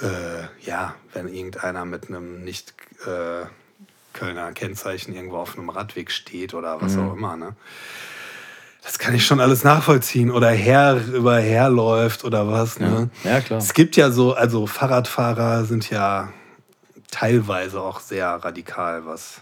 äh, 0.02 0.48
ja, 0.64 0.96
wenn 1.14 1.28
irgendeiner 1.28 1.86
mit 1.86 2.10
einem 2.10 2.44
nicht 2.44 2.74
äh, 3.06 3.46
Kölner 4.14 4.52
Kennzeichen 4.52 5.14
irgendwo 5.14 5.38
auf 5.38 5.58
einem 5.58 5.70
Radweg 5.70 6.12
steht 6.12 6.54
oder 6.54 6.82
was 6.82 6.98
auch 6.98 7.14
immer, 7.14 7.38
ne? 7.38 7.56
Das 8.88 9.00
kann 9.00 9.14
ich 9.14 9.26
schon 9.26 9.42
alles 9.42 9.66
nachvollziehen. 9.66 10.32
Oder 10.32 10.50
her 10.50 11.02
über 11.14 11.38
herläuft 11.40 12.24
oder 12.24 12.48
was. 12.48 12.80
Ne? 12.80 13.10
Ja. 13.26 13.32
Ja, 13.32 13.42
klar. 13.42 13.60
Es 13.60 13.74
gibt 13.74 13.98
ja 13.98 14.12
so, 14.12 14.34
also 14.34 14.66
Fahrradfahrer 14.66 15.66
sind 15.66 15.90
ja 15.90 16.32
teilweise 17.12 17.82
auch 17.82 18.00
sehr 18.00 18.28
radikal, 18.28 19.06
was, 19.06 19.42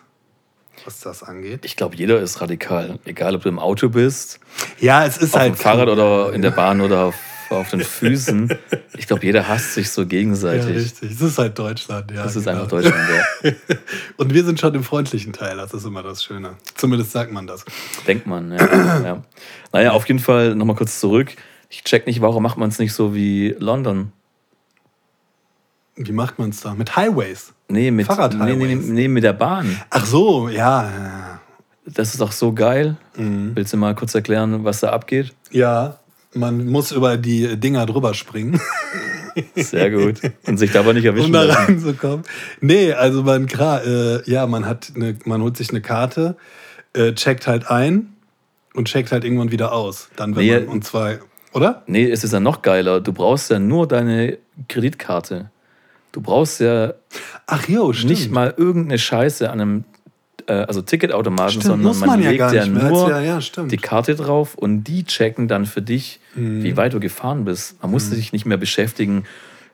was 0.83 0.99
das 0.99 1.23
angeht. 1.23 1.61
Ich 1.65 1.75
glaube, 1.75 1.95
jeder 1.95 2.19
ist 2.19 2.41
radikal. 2.41 2.99
Egal, 3.05 3.35
ob 3.35 3.43
du 3.43 3.49
im 3.49 3.59
Auto 3.59 3.89
bist, 3.89 4.39
Ja, 4.79 5.05
es 5.05 5.17
ist 5.17 5.33
auf 5.33 5.39
halt. 5.41 5.53
dem 5.53 5.57
Fahrrad 5.57 5.88
oder 5.89 6.33
in 6.33 6.41
der 6.41 6.51
Bahn 6.51 6.81
oder 6.81 7.05
auf, 7.05 7.15
auf 7.49 7.69
den 7.69 7.81
Füßen. 7.81 8.49
Ich 8.97 9.07
glaube, 9.07 9.25
jeder 9.25 9.45
hasst 9.49 9.73
sich 9.73 9.89
so 9.91 10.03
Ja, 10.03 10.07
gegenseitig. 10.07 10.73
richtig. 10.73 11.11
Es 11.11 11.19
ist 11.21 11.38
halt 11.38 11.59
Deutschland, 11.59 12.09
ja. 12.11 12.23
das 12.23 12.38
ist 12.38 12.45
genau. 12.45 12.55
einfach 12.57 12.69
Deutschland. 12.69 12.95
Ja. 13.43 13.51
Und 14.17 14.33
wir 14.33 14.45
sind 14.45 14.57
schon 14.59 14.73
im 14.73 14.83
freundlichen 14.85 15.33
Teil, 15.33 15.57
das 15.57 15.73
ist 15.73 15.85
immer 15.85 16.01
das 16.01 16.23
Schöne. 16.23 16.51
Zumindest 16.75 17.11
sagt 17.11 17.31
man 17.33 17.45
das. 17.45 17.65
Denkt 18.07 18.25
man, 18.25 18.53
ja. 18.53 19.03
ja. 19.03 19.23
Naja, 19.73 19.91
auf 19.91 20.07
jeden 20.07 20.19
Fall 20.21 20.55
nochmal 20.55 20.77
kurz 20.77 20.99
zurück. 21.01 21.35
Ich 21.69 21.83
check 21.83 22.07
nicht, 22.07 22.21
warum 22.21 22.41
macht 22.41 22.57
man 22.57 22.69
es 22.69 22.79
nicht 22.79 22.93
so 22.93 23.13
wie 23.13 23.53
London? 23.59 24.13
Wie 25.95 26.12
macht 26.12 26.39
man 26.39 26.49
es 26.49 26.62
da? 26.62 26.73
Mit 26.73 26.95
Highways. 26.95 27.53
Nee, 27.67 27.89
mit, 27.91 27.91
nee, 27.91 27.91
nee, 27.91 28.03
Fahrradhighways. 28.03 28.86
nee, 28.88 29.08
mit 29.08 29.23
der 29.23 29.34
Bahn. 29.34 29.79
Ach 29.89 30.05
so, 30.05 30.49
ja. 30.49 31.39
Das 31.86 32.13
ist 32.13 32.21
doch 32.21 32.31
so 32.31 32.53
geil. 32.53 32.97
Mhm. 33.15 33.51
Willst 33.55 33.71
du 33.73 33.77
mal 33.77 33.95
kurz 33.95 34.13
erklären, 34.15 34.63
was 34.63 34.81
da 34.81 34.89
abgeht? 34.89 35.34
Ja, 35.51 35.99
man 36.34 36.65
muss 36.67 36.91
über 36.91 37.17
die 37.17 37.58
Dinger 37.58 37.86
drüber 37.86 38.13
springen, 38.13 38.60
Sehr 39.55 39.91
gut. 39.91 40.21
Und 40.47 40.58
sich 40.58 40.71
dabei 40.71 40.93
nicht 40.93 41.03
erwischen 41.05 41.27
um 41.27 41.34
da 41.34 41.41
reinzukommen. 41.43 42.23
Nee, 42.62 42.93
also 42.93 43.23
man, 43.23 43.47
klar, 43.47 43.86
äh, 43.86 44.29
ja, 44.29 44.47
man 44.47 44.65
hat 44.65 44.93
eine, 44.95 45.17
man 45.25 45.41
holt 45.41 45.58
sich 45.58 45.69
eine 45.71 45.81
Karte, 45.81 46.38
äh, 46.93 47.13
checkt 47.13 47.45
halt 47.45 47.69
ein 47.69 48.13
und 48.73 48.88
checkt 48.88 49.12
halt 49.12 49.23
irgendwann 49.25 49.51
wieder 49.51 49.73
aus. 49.73 50.10
Dann, 50.15 50.36
wenn 50.36 50.45
Nee, 50.45 50.60
man, 50.60 50.67
und 50.69 50.86
zwar, 50.86 51.15
oder? 51.53 51.84
Nee, 51.86 52.10
es 52.10 52.23
ist 52.23 52.31
ja 52.34 52.39
noch 52.39 52.62
geiler. 52.62 53.01
Du 53.01 53.12
brauchst 53.12 53.49
ja 53.51 53.60
nur 53.60 53.88
deine 53.88 54.38
Kreditkarte. 54.69 55.51
Du 56.15 56.21
brauchst 56.21 56.62
ja 56.62 56.93
Ach 57.45 57.67
jo, 57.67 57.91
nicht 57.91 58.32
mal 58.32 58.54
irgendeine 58.56 58.97
Scheiße 58.97 59.49
an 59.51 59.60
einem 59.60 59.84
äh, 60.47 60.54
also 60.54 60.82
Ticketautomaten, 60.82 61.49
Stimmt, 61.51 61.65
sondern 61.65 61.82
muss 61.88 61.99
man, 61.99 62.08
man 62.12 62.23
ja 62.23 62.30
legt 62.30 62.54
ja 62.54 62.65
nur 62.65 63.10
Ja, 63.21 63.39
die 63.65 63.75
Karte 63.75 64.15
drauf 64.15 64.56
und 64.56 64.86
die 64.86 65.04
checken 65.04 65.49
dann 65.49 65.65
für 65.65 65.82
dich, 65.82 66.21
Mhm. 66.36 66.63
wie 66.63 66.78
weit 66.78 66.93
du 66.93 67.01
gefahren 67.01 67.43
bist. 67.43 67.82
Man 67.82 67.91
muss 67.91 68.10
sich 68.10 68.32
nicht 68.32 68.45
mehr 68.45 68.56
beschäftigen, 68.56 69.25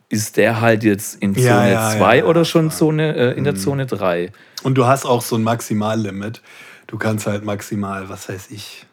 ist 0.09 0.35
der 0.37 0.61
halt 0.61 0.83
jetzt 0.83 1.21
in 1.21 1.35
Zone 1.35 1.45
Ja, 1.45 1.67
ja, 1.67 1.97
2 1.97 2.17
ja, 2.17 2.23
oder 2.25 2.43
schon. 2.43 2.65
Mhm. 2.65 2.71
Zone, 2.71 3.15
äh, 3.15 3.37
in 3.37 3.43
der 3.43 3.53
Zone 3.55 3.85
3. 3.85 4.31
Und 4.63 4.79
du 4.79 4.87
hast 4.87 5.05
auch 5.05 5.21
so 5.21 5.35
ein 5.35 5.43
Maximallimit. 5.43 6.41
Du 6.87 6.97
kannst 6.97 7.27
halt 7.27 7.45
maximal, 7.45 8.09
was 8.09 8.27
weiß 8.29 8.49
ich, 8.49 8.87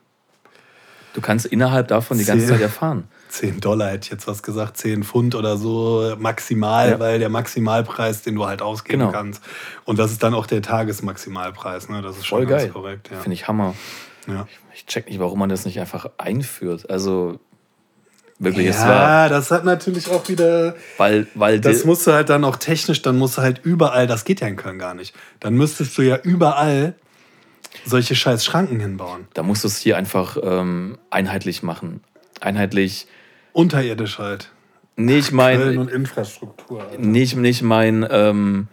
Du 1.15 1.23
kannst 1.23 1.47
innerhalb 1.47 1.89
davon 1.89 2.19
die 2.19 2.25
ganze 2.27 2.47
Zeit 2.47 2.61
erfahren. 2.61 3.05
10 3.29 3.61
Dollar 3.61 3.91
hätte 3.91 4.07
ich 4.07 4.11
jetzt 4.11 4.27
was 4.27 4.43
gesagt, 4.43 4.77
10 4.77 5.05
Pfund 5.05 5.35
oder 5.35 5.57
so 5.57 6.15
maximal, 6.19 6.91
Ja. 6.91 6.99
weil 7.01 7.19
der 7.19 7.29
Maximalpreis, 7.29 8.23
den 8.23 8.35
du 8.35 8.47
halt 8.47 8.63
ausgeben 8.63 9.01
Genau. 9.01 9.13
kannst. 9.13 9.43
Und 9.85 9.99
das 9.99 10.11
ist 10.13 10.23
dann 10.23 10.35
auch 10.35 10.47
der 10.47 10.63
Tagesmaximalpreis, 10.63 11.89
ne? 11.89 12.03
Das 12.03 12.17
ist 12.17 12.27
schon 12.27 12.39
Voll 12.41 12.47
ganz 12.47 12.63
geil. 12.65 12.71
korrekt. 12.73 13.11
Ja. 13.11 13.19
Finde 13.19 13.35
ich 13.35 13.49
Hammer. 13.49 13.75
ja. 14.27 14.47
Ich 14.75 14.87
check 14.87 15.09
nicht, 15.09 15.19
warum 15.19 15.39
man 15.41 15.49
das 15.49 15.65
nicht 15.65 15.81
einfach 15.81 16.09
einführt. 16.19 16.89
Also 16.89 17.41
wirklich, 18.39 18.69
es 18.69 18.79
war, 18.81 18.89
Ja, 18.89 19.29
das 19.29 19.51
hat 19.51 19.65
natürlich 19.65 20.09
auch 20.11 20.29
wieder. 20.29 20.77
weil, 20.97 21.27
weil 21.35 21.61
Das 21.61 21.85
musst 21.85 22.07
du 22.07 22.13
halt 22.13 22.29
dann 22.31 22.45
auch 22.45 22.57
technisch, 22.57 23.03
dann 23.03 23.19
musst 23.19 23.39
du 23.39 23.43
halt 23.43 23.61
überall, 23.65 24.07
das 24.07 24.25
geht 24.25 24.41
ja 24.41 24.47
in 24.47 24.55
Köln 24.57 24.79
gar 24.79 24.95
nicht. 24.95 25.15
Dann 25.41 25.55
müsstest 25.55 25.99
du 25.99 26.03
ja 26.03 26.17
überall 26.23 26.95
solche 27.85 28.15
scheiß 28.15 28.45
Schranken 28.45 28.79
hinbauen. 28.81 29.27
da 29.35 29.43
musst 29.43 29.65
du 29.65 29.69
es 29.69 29.79
hier 29.79 29.97
einfach 29.97 30.37
ähm, 30.43 30.99
einheitlich 31.11 31.63
machen. 31.65 32.01
Einheitlich, 32.41 33.09
Unterirdisch 33.53 34.19
halt. 34.19 34.51
ich 34.97 35.05
Köln 35.29 35.37
meine, 35.37 35.81
und 35.81 35.91
Infrastruktur. 35.91 36.83
Alter. 36.83 36.99
nicht, 36.99 37.37
nicht 37.37 37.63
mein, 37.63 38.07
ähm, 38.11 38.69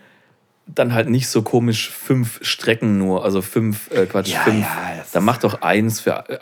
dann 0.67 0.93
halt 0.93 1.09
nicht 1.09 1.27
so 1.29 1.41
komisch 1.43 1.89
fünf 1.91 2.39
Strecken 2.43 2.97
nur, 2.97 3.23
also 3.23 3.41
fünf, 3.41 3.91
äh, 3.91 4.05
Quatsch, 4.07 4.29
Ja, 4.29 4.39
fünf. 4.41 4.61
ja, 4.61 5.03
dann 5.13 5.23
mach 5.23 5.37
doch 5.37 5.61
eins 5.61 5.99
für 6.01 6.23
äh, 6.29 6.37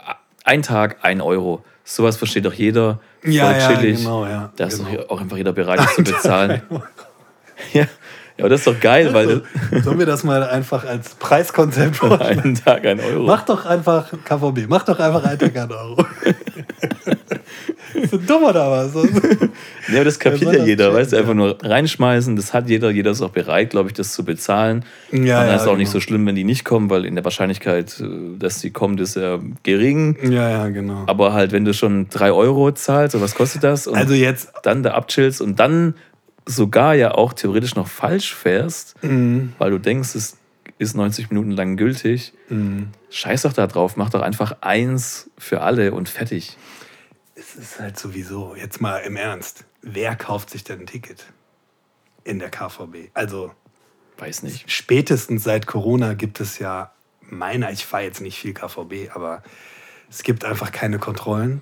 ein 0.45 0.61
Tag, 0.61 0.97
ein 1.01 1.19
Euro. 1.21 1.63
Sowas 1.83 2.15
versteht 2.15 2.45
doch 2.45 2.53
jeder. 2.53 2.99
Voll 3.21 3.31
Ja, 3.33 3.57
ja, 3.57 3.67
chillig. 3.75 3.97
genau, 3.99 4.25
ja, 4.25 4.53
Da 4.55 4.67
ist 4.67 4.77
genau. 4.85 4.97
doch 5.01 5.09
auch 5.09 5.19
einfach 5.21 5.35
jeder 5.35 5.51
bereit, 5.51 5.79
das 5.79 5.95
zu 5.95 6.03
bezahlen. 6.03 6.61
ja. 7.73 7.85
Ja, 8.37 8.45
aber 8.45 8.49
das 8.49 8.61
ist 8.61 8.67
doch 8.67 8.79
geil, 8.79 9.13
weil 9.13 9.43
Sollen 9.83 9.99
wir 9.99 10.05
das 10.05 10.23
mal 10.23 10.43
einfach 10.43 10.85
als 10.85 11.15
Preiskonzept 11.15 11.95
vorstellen? 11.97 12.39
einen 12.39 12.55
Tag 12.55 12.85
ein 12.85 12.99
Euro. 12.99 13.23
Mach 13.25 13.43
doch 13.45 13.65
einfach 13.65 14.11
KVB, 14.25 14.67
mach 14.67 14.83
doch 14.83 14.99
einfach 14.99 15.23
einen 15.23 15.39
Tag 15.39 15.55
einen 15.55 15.71
Euro. 15.71 16.05
Ist 17.93 18.11
du 18.13 18.17
dumm 18.17 18.43
oder 18.43 18.69
was? 18.71 18.93
Ja, 19.89 19.95
aber 19.95 20.05
das 20.05 20.17
kapiert 20.17 20.53
ja 20.53 20.59
das 20.59 20.67
jeder, 20.67 20.93
weißt 20.93 21.11
du, 21.11 21.17
einfach 21.17 21.33
nur 21.33 21.57
reinschmeißen, 21.61 22.37
das 22.37 22.53
hat 22.53 22.69
jeder, 22.69 22.89
jeder 22.89 23.11
ist 23.11 23.21
auch 23.21 23.31
bereit, 23.31 23.71
glaube 23.71 23.89
ich, 23.89 23.93
das 23.93 24.13
zu 24.13 24.23
bezahlen. 24.23 24.85
Ja, 25.11 25.17
und 25.19 25.27
dann 25.27 25.47
ja, 25.47 25.55
ist 25.55 25.63
es 25.63 25.67
auch 25.67 25.75
nicht 25.75 25.91
genau. 25.91 25.91
so 25.91 25.99
schlimm, 25.99 26.25
wenn 26.25 26.35
die 26.35 26.45
nicht 26.45 26.63
kommen, 26.63 26.89
weil 26.89 27.03
in 27.03 27.15
der 27.15 27.25
Wahrscheinlichkeit, 27.25 27.99
äh, 27.99 28.37
dass 28.39 28.61
sie 28.61 28.71
kommt, 28.71 29.01
ist 29.01 29.17
ja 29.17 29.39
gering. 29.63 30.17
Ja, 30.23 30.49
ja, 30.49 30.69
genau. 30.69 31.03
Aber 31.07 31.33
halt, 31.33 31.51
wenn 31.51 31.65
du 31.65 31.73
schon 31.73 32.07
3 32.09 32.31
Euro 32.31 32.71
zahlst, 32.71 33.13
oder 33.13 33.25
was 33.25 33.35
kostet 33.35 33.63
das? 33.65 33.85
Und 33.85 33.97
Also 33.97 34.13
jetzt, 34.13 34.53
dann 34.63 34.83
da 34.83 34.91
abchillst 34.93 35.41
und 35.41 35.59
dann 35.59 35.95
sogar 36.45 36.93
ja 36.95 37.11
auch 37.13 37.33
theoretisch 37.33 37.75
noch 37.75 37.87
falsch 37.87 38.33
fährst, 38.35 39.01
Mhm. 39.03 39.53
weil 39.57 39.71
du 39.71 39.77
denkst, 39.79 40.15
es 40.15 40.37
ist 40.77 40.95
90 40.95 41.29
Minuten 41.29 41.51
lang 41.51 41.77
gültig. 41.77 42.33
Mhm. 42.49 42.89
Scheiß 43.09 43.43
doch 43.43 43.53
da 43.53 43.67
drauf, 43.67 43.95
mach 43.95 44.09
doch 44.09 44.21
einfach 44.21 44.57
eins 44.61 45.29
für 45.37 45.61
alle 45.61 45.93
und 45.93 46.09
fertig. 46.09 46.57
es 47.35 47.55
ist 47.55 47.79
halt 47.79 47.97
sowieso, 47.97 48.55
jetzt 48.55 48.79
mal 48.81 48.99
im 48.99 49.15
Ernst, 49.15 49.65
wer 49.81 50.15
kauft 50.15 50.49
sich 50.51 50.63
denn 50.63 50.81
ein 50.81 50.85
Ticket 50.85 51.25
in 52.23 52.39
der 52.39 52.49
KVB? 52.49 53.09
Also 53.13 53.51
Weiß 54.17 54.43
nicht. 54.43 54.69
spätestens 54.71 55.43
seit 55.43 55.65
Corona 55.65 56.13
gibt 56.13 56.39
es 56.39 56.59
ja, 56.59 56.91
meiner, 57.21 57.71
ich 57.71 57.85
fahre 57.85 58.03
jetzt 58.03 58.21
nicht 58.21 58.37
viel 58.37 58.53
KVB, 58.53 59.09
aber 59.15 59.41
es 60.09 60.21
gibt 60.23 60.45
einfach 60.45 60.71
keine 60.71 60.99
Kontrollen. 60.99 61.61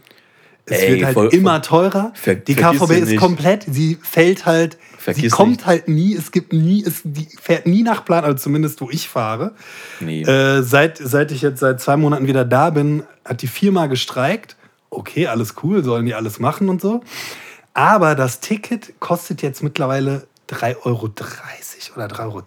Es 0.65 0.79
Ey, 0.79 0.93
wird 0.95 1.05
halt 1.05 1.13
voll- 1.15 1.27
immer 1.33 1.61
teurer. 1.61 2.11
Ver- 2.13 2.35
die 2.35 2.55
KVB 2.55 2.87
sie 2.87 2.99
ist 2.99 3.09
nicht. 3.09 3.19
komplett, 3.19 3.65
sie 3.69 3.97
fällt 4.01 4.45
halt, 4.45 4.73
sie 4.73 4.97
Vergiss 5.03 5.31
kommt 5.33 5.49
nicht. 5.51 5.65
halt 5.65 5.87
nie, 5.87 6.15
es 6.15 6.31
gibt 6.31 6.53
nie, 6.53 6.83
es 6.85 7.01
die 7.03 7.27
fährt 7.41 7.65
nie 7.65 7.83
nach 7.83 8.05
Plan, 8.05 8.23
also 8.23 8.37
zumindest 8.37 8.79
wo 8.81 8.89
ich 8.91 9.09
fahre. 9.09 9.53
Nee. 9.99 10.21
Äh, 10.21 10.61
seit, 10.61 10.97
seit 10.99 11.31
ich 11.31 11.41
jetzt 11.41 11.59
seit 11.59 11.81
zwei 11.81 11.97
Monaten 11.97 12.27
wieder 12.27 12.45
da 12.45 12.69
bin, 12.69 13.03
hat 13.25 13.41
die 13.41 13.47
viermal 13.47 13.89
gestreikt. 13.89 14.55
Okay, 14.91 15.27
alles 15.27 15.55
cool, 15.63 15.83
sollen 15.83 16.05
die 16.05 16.13
alles 16.13 16.39
machen 16.39 16.69
und 16.69 16.79
so. 16.81 17.01
Aber 17.73 18.15
das 18.15 18.39
Ticket 18.39 18.99
kostet 18.99 19.41
jetzt 19.41 19.63
mittlerweile 19.63 20.27
3,30 20.49 20.85
Euro 20.85 21.09
oder 21.95 22.05
3,20 22.07 22.19
Euro 22.25 22.43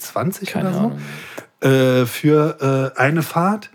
Keine 0.47 0.69
oder 0.69 0.73
so 0.73 0.79
Ahnung. 0.81 2.03
äh, 2.03 2.07
für 2.07 2.93
äh, 2.95 2.99
eine 3.01 3.23
Fahrt. 3.23 3.71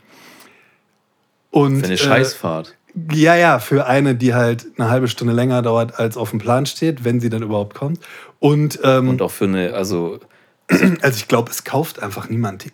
Und, 1.51 1.79
Für 1.79 1.85
eine 1.85 1.93
äh, 1.95 1.97
Scheißfahrt. 1.97 2.75
Ja, 3.11 3.35
ja, 3.35 3.59
für 3.59 3.85
eine, 3.85 4.15
die 4.15 4.33
halt 4.33 4.65
eine 4.77 4.89
halbe 4.89 5.07
Stunde 5.07 5.33
länger 5.33 5.61
dauert, 5.61 5.99
als 5.99 6.17
auf 6.17 6.31
dem 6.31 6.39
Plan 6.39 6.65
steht, 6.65 7.03
wenn 7.03 7.19
sie 7.19 7.29
dann 7.29 7.43
überhaupt 7.43 7.75
kommt. 7.75 7.99
Und, 8.39 8.79
ähm, 8.83 9.09
Und 9.09 9.21
auch 9.21 9.31
für 9.31 9.45
eine, 9.45 9.73
also, 9.73 10.19
also 11.01 11.17
ich 11.17 11.27
glaube, 11.27 11.51
es 11.51 11.63
kauft 11.63 12.01
einfach 12.01 12.29
niemand. 12.29 12.65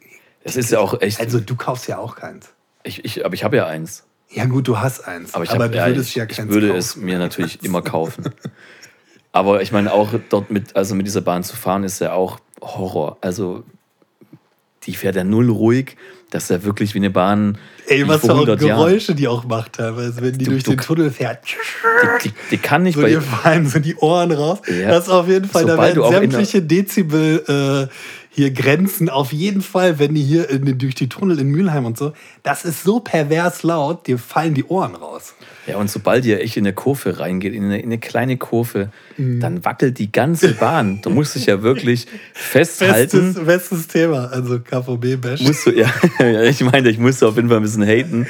Es 0.43 0.55
ist 0.55 0.71
ja 0.71 0.79
auch 0.79 1.01
echt. 1.01 1.19
Also 1.19 1.39
du 1.39 1.55
kaufst 1.55 1.87
ja 1.87 1.97
auch 1.97 2.15
keins. 2.15 2.49
ich, 2.83 3.03
ich, 3.03 3.25
aber 3.25 3.33
ich 3.33 3.43
habe 3.43 3.57
ja 3.57 3.65
eins. 3.65 4.03
Ja 4.29 4.45
gut, 4.45 4.67
du 4.67 4.79
hast 4.79 5.07
eins. 5.07 5.33
Aber 5.33 5.43
ich, 5.43 5.51
aber 5.51 5.65
hab, 5.65 5.71
du 5.71 5.77
ja, 5.77 5.87
würdest 5.87 6.09
ich, 6.09 6.15
ja 6.15 6.25
ich 6.25 6.37
keins 6.37 6.51
würde 6.51 6.67
kaufen. 6.67 6.79
es 6.79 6.95
mir 6.95 7.17
natürlich 7.19 7.63
immer 7.63 7.81
kaufen. 7.81 8.25
Aber 9.31 9.61
ich 9.61 9.73
meine, 9.73 9.91
auch 9.91 10.11
dort 10.29 10.49
mit, 10.49 10.77
also 10.77 10.95
mit 10.95 11.07
dieser 11.07 11.19
Bahn 11.19 11.43
zu 11.43 11.57
fahren, 11.57 11.83
ist 11.83 11.99
ja 11.99 12.13
auch 12.13 12.39
Horror. 12.61 13.17
Also, 13.19 13.65
die 14.83 14.95
fährt 14.95 15.17
ja 15.17 15.25
null 15.25 15.49
ruhig. 15.49 15.97
Das 16.35 16.43
ist 16.43 16.49
ja 16.49 16.63
wirklich 16.65 16.93
wie 16.93 16.97
eine 16.99 17.09
Bahn. 17.11 17.57
Ey, 17.87 18.05
was 18.09 18.19
für 18.19 18.33
100 18.33 18.61
Jahren. 18.61 18.77
Geräusche 18.77 19.15
die 19.15 19.25
auch 19.29 19.45
macht 19.45 19.73
teilweise, 19.73 20.21
wenn 20.21 20.37
die 20.37 20.43
Du- 20.43 20.51
durch 20.51 20.63
du- 20.63 20.71
den 20.71 20.79
Tunnel 20.81 21.09
fährt. 21.11 21.39
Die, 22.23 22.27
die, 22.29 22.33
die 22.51 22.57
kann 22.57 22.83
nicht 22.83 22.95
So 22.95 23.01
bei. 23.03 23.07
dir 23.09 23.21
fallen 23.21 23.69
so 23.69 23.79
die 23.79 23.95
Ohren 23.95 24.31
raus. 24.33 24.59
Ja. 24.67 24.89
Das 24.89 25.05
ist 25.05 25.09
auf 25.11 25.29
jeden 25.29 25.47
Fall, 25.47 25.63
da 25.65 25.71
Sobald 25.73 25.95
du 25.95 26.01
werden 26.01 26.29
sämtliche 26.31 26.61
Dezibel 26.61 27.87
äh, 27.89 27.95
hier 28.35 28.51
Grenzen 28.51 29.09
auf 29.09 29.31
jeden 29.31 29.61
Fall, 29.61 29.97
wenn 29.97 30.13
die 30.13 30.21
hier 30.21 30.49
in, 30.49 30.77
durch 30.77 30.93
die 30.93 31.07
Tunnel 31.07 31.39
in 31.39 31.47
Mülheim 31.47 31.85
und 31.85 31.97
so, 31.97 32.11
das 32.43 32.65
ist 32.65 32.83
so 32.83 32.99
pervers 32.99 33.63
laut, 33.63 34.07
dir 34.07 34.17
fallen 34.19 34.53
die 34.53 34.65
Ohren 34.65 34.93
raus. 34.95 35.33
Ja, 35.67 35.77
und 35.77 35.89
sobald 35.89 36.25
ihr 36.25 36.41
echt 36.41 36.57
in 36.57 36.65
eine 36.65 36.73
Kurve 36.73 37.17
reingeht, 37.19 37.53
in 37.53 37.63
eine, 37.63 37.79
in 37.79 37.85
eine 37.85 37.97
kleine 37.97 38.37
Kurve, 38.37 38.89
Mhm. 39.17 39.39
dann 39.39 39.63
wackelt 39.63 39.97
die 39.97 40.11
ganze 40.11 40.49
Bahn. 40.51 40.99
Du 41.01 41.09
musst 41.09 41.35
dich 41.35 41.45
ja 41.45 41.61
wirklich 41.63 42.05
festhalten. 42.33 43.33
Bestes, 43.33 43.45
bestes 43.45 43.87
Thema, 43.87 44.25
also 44.25 44.59
KVB-Bash. 44.59 45.39
Musst 45.39 45.65
du, 45.67 45.71
ja, 45.71 45.87
ja, 46.19 46.43
ich 46.43 46.59
meine, 46.61 46.89
ich 46.89 46.97
musste 46.97 47.25
auf 47.25 47.37
jeden 47.37 47.47
Fall 47.47 47.57
ein 47.57 47.63
bisschen 47.63 47.85
haten. 47.85 48.27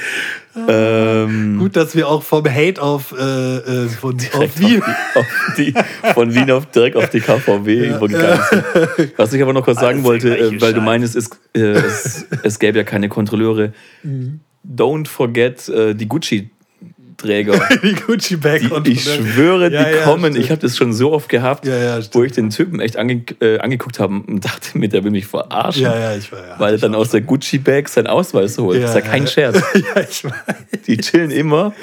Ähm, 0.68 1.58
Gut, 1.60 1.76
dass 1.76 1.96
wir 1.96 2.08
auch 2.08 2.24
vom 2.24 2.46
Hate 2.46 2.82
auf, 2.82 3.12
äh, 3.12 3.24
äh, 3.24 3.89
von, 3.89 4.15
auf 4.34 4.60
Wien. 4.60 4.82
Auf 4.82 5.26
die, 5.58 5.76
auf 5.76 5.86
die, 6.06 6.13
von 6.13 6.34
Wien 6.34 6.52
auf 6.52 6.68
direkt 6.68 6.96
auf 6.96 7.10
die 7.10 7.20
KVB 7.20 7.68
übergegangen 7.96 8.39
sind. 8.50 9.13
Was 9.18 9.34
ich 9.34 9.41
aber 9.41 9.52
noch 9.54 9.65
kurz 9.65 9.80
sagen 9.80 9.95
Alles 9.96 10.06
wollte, 10.06 10.38
äh, 10.38 10.62
weil 10.62 10.74
du 10.74 10.82
meinst, 10.82 11.16
es, 11.16 11.30
äh, 11.54 11.60
es, 11.60 12.26
es 12.44 12.60
gäbe 12.60 12.78
ja 12.78 12.84
keine 12.84 13.10
Kontrolleure. 13.10 13.74
Mhm. 14.04 14.40
Don't 14.68 15.08
forget 15.08 15.68
äh, 15.70 15.94
die 15.94 16.08
Gucci-Träger. 16.08 17.60
die 17.84 17.94
gucci 17.94 18.36
bag 18.36 18.62
Die, 18.84 18.94
ich 18.94 19.04
schwöre, 19.04 19.72
Ja, 19.72 19.84
die 19.84 19.96
ja, 19.96 20.04
kommen. 20.04 20.32
stimmt. 20.32 20.44
Ich 20.44 20.50
habe 20.52 20.60
das 20.62 20.76
schon 20.76 20.92
so 20.92 21.12
oft 21.14 21.30
gehabt, 21.30 21.66
Ja, 21.66 22.00
wo 22.14 22.24
ich 22.24 22.32
den 22.32 22.50
Typen 22.50 22.80
echt 22.80 22.98
ange, 22.98 23.24
äh, 23.42 23.60
angeguckt 23.60 24.00
habe 24.00 24.16
und 24.28 24.44
dachte 24.44 24.78
mir, 24.78 24.90
der 24.90 25.04
will 25.04 25.12
mich 25.12 25.28
verarschen. 25.28 25.84
Ja, 25.84 25.98
ja, 25.98 26.16
ich 26.18 26.32
war 26.32 26.40
ja. 26.46 26.60
Weil 26.60 26.74
er 26.74 26.80
dann 26.80 26.96
aus 26.96 27.12
der 27.12 27.22
Gucci-Bag 27.22 27.88
seinen 27.90 28.08
Ausweis 28.08 28.58
holt. 28.58 28.82
das 28.82 28.90
ist 28.90 28.96
ja 28.96 29.02
kein. 29.02 29.28
Scherz. 29.28 29.62
Die 30.88 30.98
chillen 30.98 31.32
immer. 31.32 31.74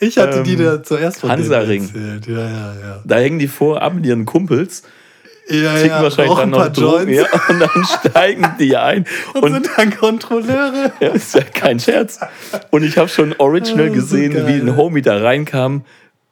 Ich 0.00 0.18
hatte 0.18 0.42
die 0.42 0.54
Ähm, 0.54 0.58
da 0.64 0.82
zuerst 0.82 1.20
von 1.20 1.30
Hansaring. 1.30 1.88
Da 3.04 3.16
hängen 3.18 3.38
die 3.38 3.46
vor, 3.48 3.82
ab 3.82 3.94
mit 3.94 4.04
ihren 4.06 4.24
Kumpels, 4.26 4.82
Ja, 5.50 5.74
ticken 5.74 5.88
ja, 5.88 6.02
wahrscheinlich 6.02 6.36
dann 6.36 6.50
noch 6.50 6.68
Drogen, 6.68 7.08
ja, 7.12 7.24
und 7.48 7.58
dann 7.60 7.84
steigen 7.84 8.46
die 8.58 8.76
ein. 8.76 9.06
und, 9.34 9.42
Und, 9.44 9.52
sind 9.54 9.70
dann 9.76 9.96
Kontrolleure. 9.96 10.92
ja, 11.00 11.08
ist 11.08 11.34
ja 11.34 11.42
kein 11.42 11.80
Scherz. 11.80 12.20
Und 12.70 12.82
ich 12.82 12.98
habe 12.98 13.08
schon 13.08 13.34
original 13.38 13.88
so 13.88 13.92
gesehen, 13.94 14.32
geil. 14.34 14.46
wie 14.46 14.60
ein 14.60 14.76
Homie 14.76 15.02
da 15.02 15.16
reinkam. 15.18 15.84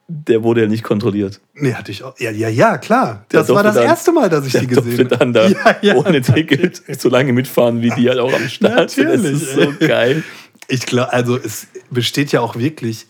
Der 0.09 0.45
wurde 0.45 0.61
ja 0.63 0.67
nicht 0.69 0.85
kontrolliert. 0.85 1.41
Nee, 1.55 1.75
hatte 1.75 1.91
ich 1.91 2.05
auch. 2.05 2.17
Ja, 2.21 2.31
ja, 2.31 2.49
ja, 2.49 2.79
klar. 2.79 3.25
Das 3.31 3.49
war 3.49 3.65
das 3.65 3.75
dann- 3.75 3.87
erste 3.87 4.13
Mal, 4.13 4.29
dass 4.29 4.47
ich 4.47 4.53
die 4.53 4.67
gesehen 4.69 4.99
habe. 5.11 5.17
dann 5.17 5.33
da 5.33 5.49
Ja, 5.49 5.77
ja, 5.83 5.95
ohne 5.97 6.21
Ticket 6.23 6.81
so 7.01 7.09
lange 7.09 7.33
mitfahren, 7.33 7.83
wie 7.83 7.91
die 7.91 8.09
halt 8.09 8.21
auch 8.21 8.33
am 8.33 8.49
Start 8.49 8.91
sind. 8.91 9.09
Das 9.09 9.25
ist 9.25 9.55
so 9.55 9.73
geil. 9.81 10.23
Ich 10.69 10.87
glaube, 10.87 11.13
also 11.13 11.37
es 11.37 11.67
besteht 11.91 12.31
ja 12.31 12.41
auch 12.41 12.55
wirklich, 12.55 13.07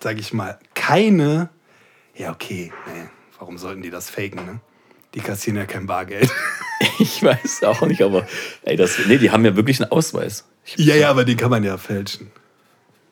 sage 0.00 0.20
ich 0.20 0.32
mal, 0.32 0.58
keine. 0.74 1.48
Ja, 2.14 2.30
okay, 2.30 2.70
nee, 2.86 3.08
warum 3.38 3.58
sollten 3.58 3.82
die 3.82 3.90
das 3.90 4.08
faken, 4.10 4.44
ne? 4.46 4.60
Die 5.14 5.20
kassieren 5.20 5.56
ja 5.56 5.66
kein 5.66 5.86
Bargeld. 5.86 6.30
Ich 6.98 7.22
weiß 7.22 7.62
auch 7.64 7.82
nicht, 7.86 8.00
aber 8.02 8.26
ey, 8.62 8.74
das, 8.76 8.96
nee, 9.06 9.18
die 9.18 9.30
haben 9.30 9.44
ja 9.44 9.54
wirklich 9.54 9.80
einen 9.82 9.90
Ausweis. 9.90 10.46
Ja, 10.76 10.94
ja, 10.94 11.10
aber 11.10 11.24
den 11.26 11.36
kann 11.36 11.50
man 11.50 11.62
ja 11.62 11.76
fälschen. 11.76 12.30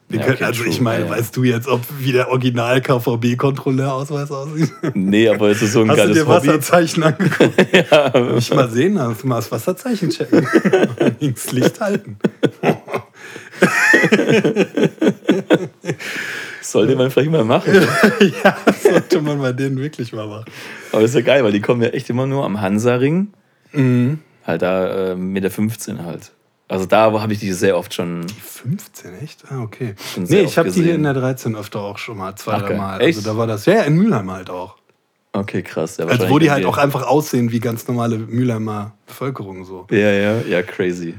Wir 0.09 0.21
Ja, 0.21 0.25
können, 0.25 0.37
okay, 0.37 0.45
also 0.45 0.65
ich 0.65 0.81
meine, 0.81 1.05
ja, 1.05 1.11
ja. 1.11 1.17
weißt 1.19 1.37
du 1.37 1.43
jetzt, 1.45 1.69
ob 1.69 1.83
wie 1.99 2.13
der 2.13 2.31
Original 2.31 2.81
KVB-Kontrolleurausweis 2.81 4.31
aussieht? 4.31 4.73
Nee, 4.95 5.29
aber 5.29 5.51
es 5.51 5.61
ist 5.61 5.73
so 5.73 5.83
ein 5.83 5.91
Hast 5.91 5.99
du 5.99 6.03
geiles 6.03 6.17
dir 6.19 6.27
Hobby. 6.27 6.47
Wasserzeichen 6.49 7.03
angeguckt? 7.05 7.67
ja. 7.91 8.37
Ich 8.39 8.55
mal 8.55 8.71
sehen, 8.71 8.99
hast 8.99 9.25
mal 9.25 9.37
das 9.37 9.53
Wasserzeichen 9.53 10.09
checken. 10.11 10.47
Links 11.21 11.53
Licht 11.53 11.79
halten. 11.81 12.19
Sollte 16.63 16.97
man 16.97 17.11
vielleicht 17.11 17.31
mal 17.31 17.45
machen. 17.45 17.75
ja, 18.45 18.57
sollte 18.81 19.21
man 19.23 19.41
bei 19.41 19.53
denen 19.53 19.79
wirklich 19.79 20.13
mal 20.13 20.27
machen. 20.27 20.45
Aber 20.93 21.03
ist 21.03 21.15
ja 21.15 21.21
geil, 21.23 21.45
weil 21.45 21.53
die 21.53 21.61
kommen 21.61 21.83
ja 21.83 21.89
echt 21.89 22.11
immer 22.11 22.27
nur 22.27 22.45
am 22.45 22.61
Hansaring. 22.61 23.29
Mhm. 23.73 24.19
Halt 24.47 24.63
da 24.63 25.13
äh, 25.13 25.15
mit 25.17 25.45
der 25.45 25.51
15 25.51 26.05
halt. 26.05 26.33
Also 26.69 26.85
da 26.85 27.11
habe 27.21 27.33
ich 27.33 27.39
die 27.39 27.53
sehr 27.53 27.79
oft 27.79 27.95
schon. 27.95 28.27
15, 28.29 29.19
echt? 29.23 29.45
Ah, 29.51 29.63
okay. 29.63 29.95
Nee, 30.17 30.43
ich 30.43 30.59
habe 30.59 30.71
die 30.71 30.83
hier 30.83 30.95
in 30.95 31.03
der 31.03 31.15
13 31.15 31.57
öfter 31.57 31.81
auch 31.81 31.97
schon 31.97 32.19
mal, 32.19 32.37
zwei, 32.37 32.59
drei. 32.59 32.77
Mal. 32.77 33.01
Echt? 33.01 33.19
Also 33.19 33.31
da 33.31 33.37
war 33.39 33.47
das, 33.47 33.65
ja, 33.65 33.75
ja, 33.75 33.83
in 33.83 33.97
Mülheim 33.97 34.31
halt 34.31 34.51
auch. 34.51 34.77
Okay, 35.33 35.63
krass. 35.63 35.97
Ja, 35.97 36.07
Also 36.07 36.29
wo 36.29 36.39
die 36.39 36.51
halt 36.51 36.65
auch 36.67 36.79
einfach 36.79 37.07
aussehen 37.07 37.53
wie 37.53 37.61
ganz 37.61 37.87
normale 37.89 38.19
Mülheimer 38.19 38.93
Bevölkerung 39.07 39.65
so. 39.65 39.87
Ja, 39.91 40.11
ja, 40.11 40.41
ja, 40.41 40.63
crazy. 40.63 41.15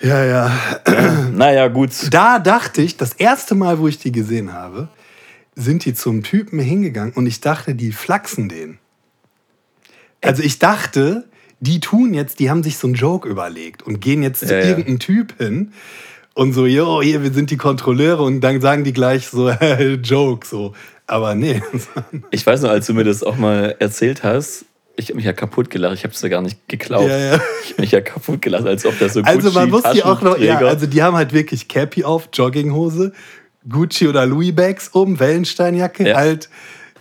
Ja, 0.00 0.24
ja. 0.24 0.52
Naja, 1.32 1.68
gut. 1.68 1.90
Da 2.10 2.38
dachte 2.38 2.82
ich, 2.82 2.96
das 2.96 3.12
erste 3.12 3.54
Mal, 3.54 3.78
wo 3.78 3.88
ich 3.88 3.98
die 3.98 4.12
gesehen 4.12 4.52
habe, 4.52 4.88
sind 5.54 5.84
die 5.84 5.94
zum 5.94 6.22
Typen 6.22 6.58
hingegangen 6.58 7.12
und 7.14 7.26
ich 7.26 7.40
dachte, 7.40 7.74
die 7.74 7.92
flachsen 7.92 8.48
den. 8.48 8.78
Also 10.22 10.42
ich 10.42 10.58
dachte, 10.58 11.24
die 11.60 11.80
tun 11.80 12.14
jetzt, 12.14 12.38
die 12.40 12.50
haben 12.50 12.62
sich 12.62 12.76
so 12.78 12.86
einen 12.86 12.94
Joke 12.94 13.28
überlegt 13.28 13.82
und 13.82 14.00
gehen 14.00 14.22
jetzt 14.22 14.40
zu 14.40 14.46
Ja, 14.46 14.60
ja. 14.60 14.66
irgendeinem 14.66 14.98
Typ 14.98 15.38
hin 15.38 15.72
und 16.34 16.52
so, 16.52 16.66
jo, 16.66 17.00
hier, 17.00 17.22
wir 17.22 17.32
sind 17.32 17.50
die 17.50 17.56
Kontrolleure 17.56 18.22
und 18.22 18.40
dann 18.42 18.60
sagen 18.60 18.84
die 18.84 18.92
gleich 18.92 19.28
so, 19.28 19.50
Joke, 20.02 20.46
so. 20.46 20.74
Aber 21.06 21.34
nee. 21.34 21.62
Ich 22.30 22.44
weiß 22.46 22.62
noch, 22.62 22.70
als 22.70 22.86
du 22.86 22.94
mir 22.94 23.04
das 23.04 23.22
auch 23.22 23.36
mal 23.36 23.76
erzählt 23.78 24.22
hast, 24.22 24.66
ich 24.96 25.06
habe 25.08 25.16
mich 25.16 25.24
ja 25.26 25.32
kaputt 25.32 25.70
gelacht. 25.70 25.94
Ich 25.94 26.04
habe 26.04 26.14
es 26.14 26.22
ja 26.22 26.28
gar 26.28 26.42
nicht 26.42 26.68
geglaubt. 26.68 27.08
Ja, 27.08 27.16
ja. 27.16 27.40
Ich 27.64 27.72
habe 27.72 27.82
mich 27.82 27.90
ja 27.92 28.00
kaputt 28.00 28.42
gelacht, 28.42 28.66
als 28.66 28.84
ob 28.86 28.98
das 28.98 29.12
so 29.12 29.22
Also 29.22 29.50
man 29.52 29.70
muss 29.70 29.82
die 29.92 30.02
auch 30.02 30.22
noch, 30.22 30.38
ja, 30.38 30.58
also 30.58 30.86
die 30.86 31.02
haben 31.02 31.16
halt 31.16 31.32
wirklich 31.32 31.68
Cappy 31.68 32.04
auf, 32.04 32.28
Jogginghose, 32.32 33.12
Gucci 33.68 34.08
oder 34.08 34.24
Louis 34.26 34.54
Bags 34.54 34.88
um, 34.88 35.18
Wellensteinjacke, 35.20 36.08
Ja. 36.08 36.16
halt 36.16 36.48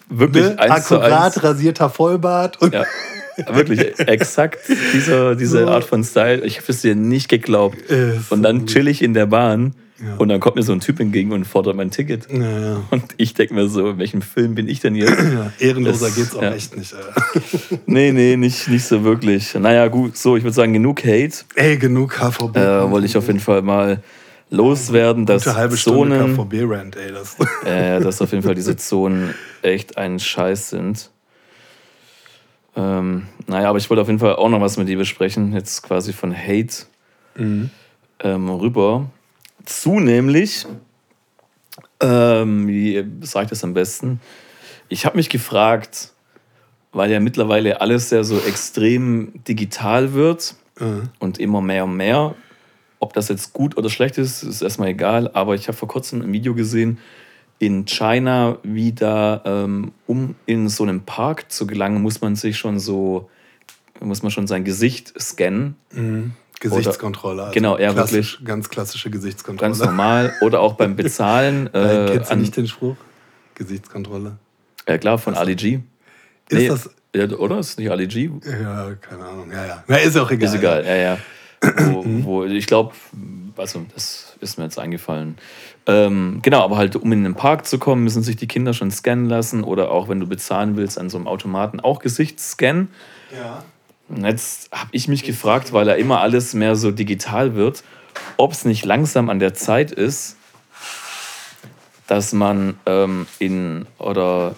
wirklich 0.10 0.44
ne, 0.46 0.60
akkurat 0.60 1.44
rasierter 1.44 1.90
Vollbart 1.90 2.62
und 2.62 2.74
Ja, 2.74 2.84
wirklich 3.52 3.98
exakt 4.00 4.60
diese, 4.94 5.36
diese 5.36 5.60
So. 5.66 5.68
Art 5.68 5.84
von 5.84 6.04
Style. 6.04 6.44
Ich 6.46 6.58
habe 6.58 6.72
es 6.72 6.82
dir 6.82 6.96
nicht 6.96 7.28
geglaubt. 7.30 7.82
Ist 7.90 8.32
Und 8.32 8.44
dann 8.44 8.68
chill 8.68 8.88
ich 8.88 9.02
in 9.02 9.14
der 9.14 9.26
Bahn 9.26 9.74
Ja. 10.04 10.16
Und 10.18 10.28
dann 10.28 10.42
kommt 10.42 10.58
mir 10.58 10.64
so 10.64 10.74
ein 10.74 10.82
Typ 10.82 11.00
entgegen 11.00 11.32
und 11.32 11.46
fordert 11.46 11.76
mein 11.78 11.90
Ticket. 11.90 12.28
Ja, 12.30 12.60
ja. 12.60 12.84
Und 12.92 13.04
ich 13.16 13.34
denke 13.34 13.54
mir 13.54 13.70
so, 13.70 13.92
in 13.92 13.98
welchem 13.98 14.22
Film 14.22 14.54
bin 14.56 14.68
ich 14.68 14.82
denn 14.82 14.94
jetzt? 14.96 15.16
Ehrenloser 15.60 16.08
Das- 16.08 16.16
geht's 16.16 16.36
auch 16.36 16.42
echt 16.44 16.76
nicht. 16.76 16.94
Alter. 16.94 17.14
nee, 17.86 18.12
nee, 18.12 18.36
nicht, 18.36 18.68
nicht 18.68 18.84
so 18.86 19.04
wirklich. 19.06 19.54
Naja, 19.56 19.88
gut, 19.88 20.18
so, 20.18 20.36
ich 20.36 20.44
würde 20.44 20.54
sagen, 20.54 20.74
genug 20.74 21.04
Hate. 21.06 21.46
Ey, 21.56 21.78
genug 21.78 22.12
KVB. 22.12 22.58
Äh, 22.58 22.92
wollte 22.92 23.06
ich 23.08 23.16
auf 23.16 23.28
jeden 23.28 23.40
Fall 23.40 23.62
mal 23.62 24.02
loswerden, 24.50 25.26
dass 25.26 25.46
Gute 25.46 25.56
halbe 25.56 25.78
Stunde 25.78 26.20
Zonen, 26.20 26.36
KVB-Rant, 26.36 26.98
ey. 26.98 27.12
Das. 27.14 27.38
äh, 27.66 28.02
dass 28.02 28.22
auf 28.22 28.32
jeden 28.32 28.44
Fall 28.44 28.56
diese 28.56 28.76
Zonen 28.76 29.34
echt 29.62 29.98
ein 29.98 30.20
Scheiß 30.20 30.72
sind. 30.72 31.10
Ähm, 32.76 33.28
naja, 33.48 33.70
aber 33.70 33.78
ich 33.78 33.90
wollte 33.90 34.02
auf 34.02 34.08
jeden 34.08 34.20
Fall 34.20 34.36
auch 34.36 34.50
noch 34.50 34.60
was 34.60 34.76
mit 34.78 34.88
dir 34.90 34.98
besprechen, 34.98 35.54
jetzt 35.54 35.84
quasi 35.84 36.12
von 36.12 36.36
Hate 36.36 36.86
Mhm. 37.38 37.70
ähm, 38.20 38.50
rüber. 38.50 39.10
Zu 39.66 40.00
nämlich, 40.00 40.66
ähm, 42.00 42.68
wie 42.68 43.04
sagt 43.22 43.52
es 43.52 43.64
am 43.64 43.74
besten? 43.74 44.20
Ich 44.90 45.06
habe 45.06 45.18
mich 45.18 45.30
gefragt, 45.30 46.14
weil 46.92 47.12
ja 47.12 47.20
mittlerweile 47.20 47.82
alles 47.82 48.12
ja 48.12 48.24
so 48.24 48.40
extrem 48.40 49.44
digital 49.48 50.14
wird 50.14 50.56
Äh, 50.80 51.08
und 51.20 51.40
immer 51.40 51.62
mehr 51.62 51.86
und 51.86 51.96
mehr. 51.96 52.36
Ob 53.00 53.14
das 53.14 53.30
jetzt 53.30 53.54
gut 53.54 53.78
oder 53.78 53.90
schlecht 53.90 54.18
ist, 54.18 54.44
ist 54.44 54.62
erstmal 54.62 54.90
egal. 54.90 55.30
Aber 55.34 55.56
ich 55.56 55.68
habe 55.68 55.78
vor 55.78 55.88
kurzem 55.88 56.22
ein 56.22 56.34
Video 56.34 56.54
gesehen 56.54 56.98
in 57.60 57.86
China, 57.86 58.58
wie 58.64 58.92
da, 58.92 59.42
ähm, 59.46 59.94
um 60.08 60.36
in 60.46 60.68
so 60.68 60.84
einen 60.84 61.06
Park 61.06 61.52
zu 61.52 61.66
gelangen, 61.66 62.02
muss 62.02 62.20
man 62.22 62.36
sich 62.36 62.58
schon 62.58 62.80
so, 62.80 63.30
muss 64.02 64.24
man 64.24 64.32
schon 64.32 64.48
sein 64.48 64.64
Gesicht 64.64 65.14
scannen. 65.20 65.76
mhm. 65.92 66.34
Gesichtskontrolle. 66.70 67.44
Also 67.44 67.54
Genau, 67.54 67.78
ja, 67.78 67.94
klassisch, 67.94 68.42
Ganz 68.44 68.70
klassische 68.70 69.10
Gesichtskontrolle. 69.10 69.72
Ganz 69.72 69.84
normal. 69.84 70.34
Oder 70.42 70.60
auch 70.60 70.74
beim 70.74 70.96
Bezahlen. 70.96 71.70
Äh, 71.74 72.12
kennst 72.14 72.32
du 72.32 72.36
nicht 72.36 72.58
den 72.58 72.68
Spruch? 72.68 72.96
Gesichtskontrolle. 73.56 74.38
ja, 74.88 74.98
klar, 74.98 75.18
von 75.18 75.36
Ali 75.36 75.56
G. 75.56 75.80
Ist 76.50 76.70
das. 76.70 76.90
ja, 77.16 77.30
oder? 77.38 77.60
Ist 77.60 77.78
nicht 77.80 77.90
Ali 77.90 78.08
G? 78.08 78.30
Ja, 78.44 78.92
keine 79.02 79.26
Ahnung. 79.26 79.52
Ja, 79.52 79.66
ja. 79.66 79.84
Na, 79.88 79.98
ist 79.98 80.18
auch 80.18 80.30
egal. 80.32 80.50
Ist 80.50 80.56
egal, 80.56 80.86
ja, 80.86 80.96
ja. 80.96 81.18
Wo, 81.62 82.04
wo, 82.24 82.44
ich 82.46 82.68
glaube, 82.68 82.94
also 83.58 83.86
das 83.94 84.36
ist 84.42 84.58
mir 84.58 84.66
jetzt 84.66 84.80
eingefallen. 84.80 85.38
Ähm, 85.88 86.40
genau, 86.42 86.64
aber 86.64 86.78
halt, 86.78 86.96
um 86.96 87.12
in 87.12 87.24
den 87.24 87.36
Park 87.36 87.66
zu 87.66 87.78
kommen, 87.78 88.04
müssen 88.04 88.24
sich 88.24 88.36
die 88.36 88.48
Kinder 88.48 88.74
schon 88.74 88.92
scannen 88.92 89.28
lassen 89.28 89.64
oder 89.64 89.92
auch 89.92 90.10
wenn 90.10 90.20
du 90.20 90.28
bezahlen 90.28 90.78
willst 90.78 90.98
an 90.98 91.10
so 91.10 91.18
einem 91.18 91.28
Automaten 91.28 91.80
auch 91.80 92.00
Gesichtsscan. 92.00 92.90
Ja. 93.36 93.64
Und 94.10 94.24
jetzt 94.26 94.72
habe 94.72 94.90
ich 94.92 95.08
mich 95.08 95.24
gefragt, 95.24 95.74
weil 95.74 95.88
ja 95.88 95.94
immer 95.96 96.22
alles 96.22 96.54
mehr 96.54 96.76
so 96.76 96.92
digital 96.92 97.56
wird, 97.56 97.84
ob 98.38 98.52
es 98.52 98.64
nicht 98.66 98.86
langsam 98.86 99.30
an 99.30 99.40
der 99.40 99.54
Zeit 99.54 99.92
ist, 99.92 100.38
dass 102.08 102.34
man 102.34 102.76
ähm, 102.86 103.26
in 103.40 103.88
oder 103.98 104.56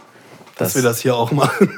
Dass 0.58 0.76
wir 0.76 0.82
das 0.82 1.00
hier 1.02 1.16
auch 1.16 1.32
machen. 1.32 1.70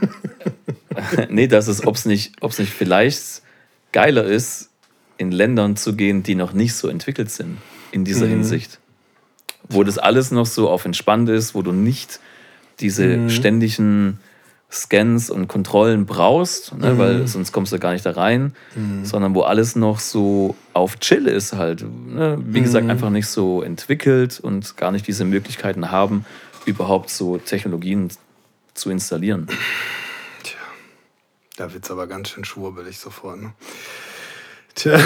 nee, 1.29 1.47
dass 1.47 1.67
es, 1.67 1.85
ob 1.85 1.95
es 1.95 2.05
nicht, 2.05 2.33
ob's 2.41 2.57
nicht 2.59 2.73
vielleicht 2.73 3.43
geiler 3.91 4.23
ist, 4.23 4.69
in 5.17 5.31
Ländern 5.31 5.75
zu 5.75 5.95
gehen, 5.95 6.23
die 6.23 6.35
noch 6.35 6.53
nicht 6.53 6.73
so 6.73 6.87
entwickelt 6.87 7.29
sind 7.29 7.57
in 7.91 8.05
dieser 8.05 8.25
Mhm. 8.25 8.31
Hinsicht. 8.31 8.79
Wo 9.67 9.83
das 9.83 9.97
alles 9.97 10.31
noch 10.31 10.45
so 10.47 10.69
auf 10.69 10.85
entspannt 10.85 11.29
ist, 11.29 11.53
wo 11.53 11.61
du 11.61 11.71
nicht 11.71 12.19
diese 12.79 13.05
Mhm. 13.05 13.29
ständigen 13.29 14.19
Scans 14.71 15.31
und 15.31 15.47
Kontrollen 15.47 16.05
brauchst, 16.05 16.77
ne, 16.77 16.93
Mhm. 16.93 16.97
weil 16.99 17.27
sonst 17.27 17.51
kommst 17.51 17.71
du 17.73 17.79
gar 17.79 17.93
nicht 17.93 18.05
da 18.05 18.11
rein, 18.11 18.53
sondern 19.03 19.33
wo 19.33 19.41
alles 19.41 19.75
noch 19.75 19.99
so 19.99 20.55
auf 20.73 20.99
Chill 20.99 21.27
ist 21.27 21.53
halt. 21.53 21.83
Ne? 21.83 22.37
Wie 22.45 22.61
gesagt, 22.61 22.83
Mhm. 22.85 22.91
einfach 22.91 23.09
nicht 23.09 23.27
so 23.27 23.63
entwickelt 23.63 24.39
und 24.39 24.77
gar 24.77 24.91
nicht 24.91 25.07
diese 25.07 25.25
Möglichkeiten 25.25 25.89
haben, 25.91 26.23
überhaupt 26.65 27.09
so 27.09 27.37
Technologien 27.37 28.09
zu 28.75 28.91
installieren. 28.91 29.47
Tja, 30.43 30.59
da 31.57 31.73
wird's 31.73 31.89
aber 31.89 32.05
ganz 32.05 32.29
schön 32.29 32.45
schwurbelig 32.45 32.99
sofort. 32.99 33.41
Ne? 33.41 33.53
Tja. 34.75 34.99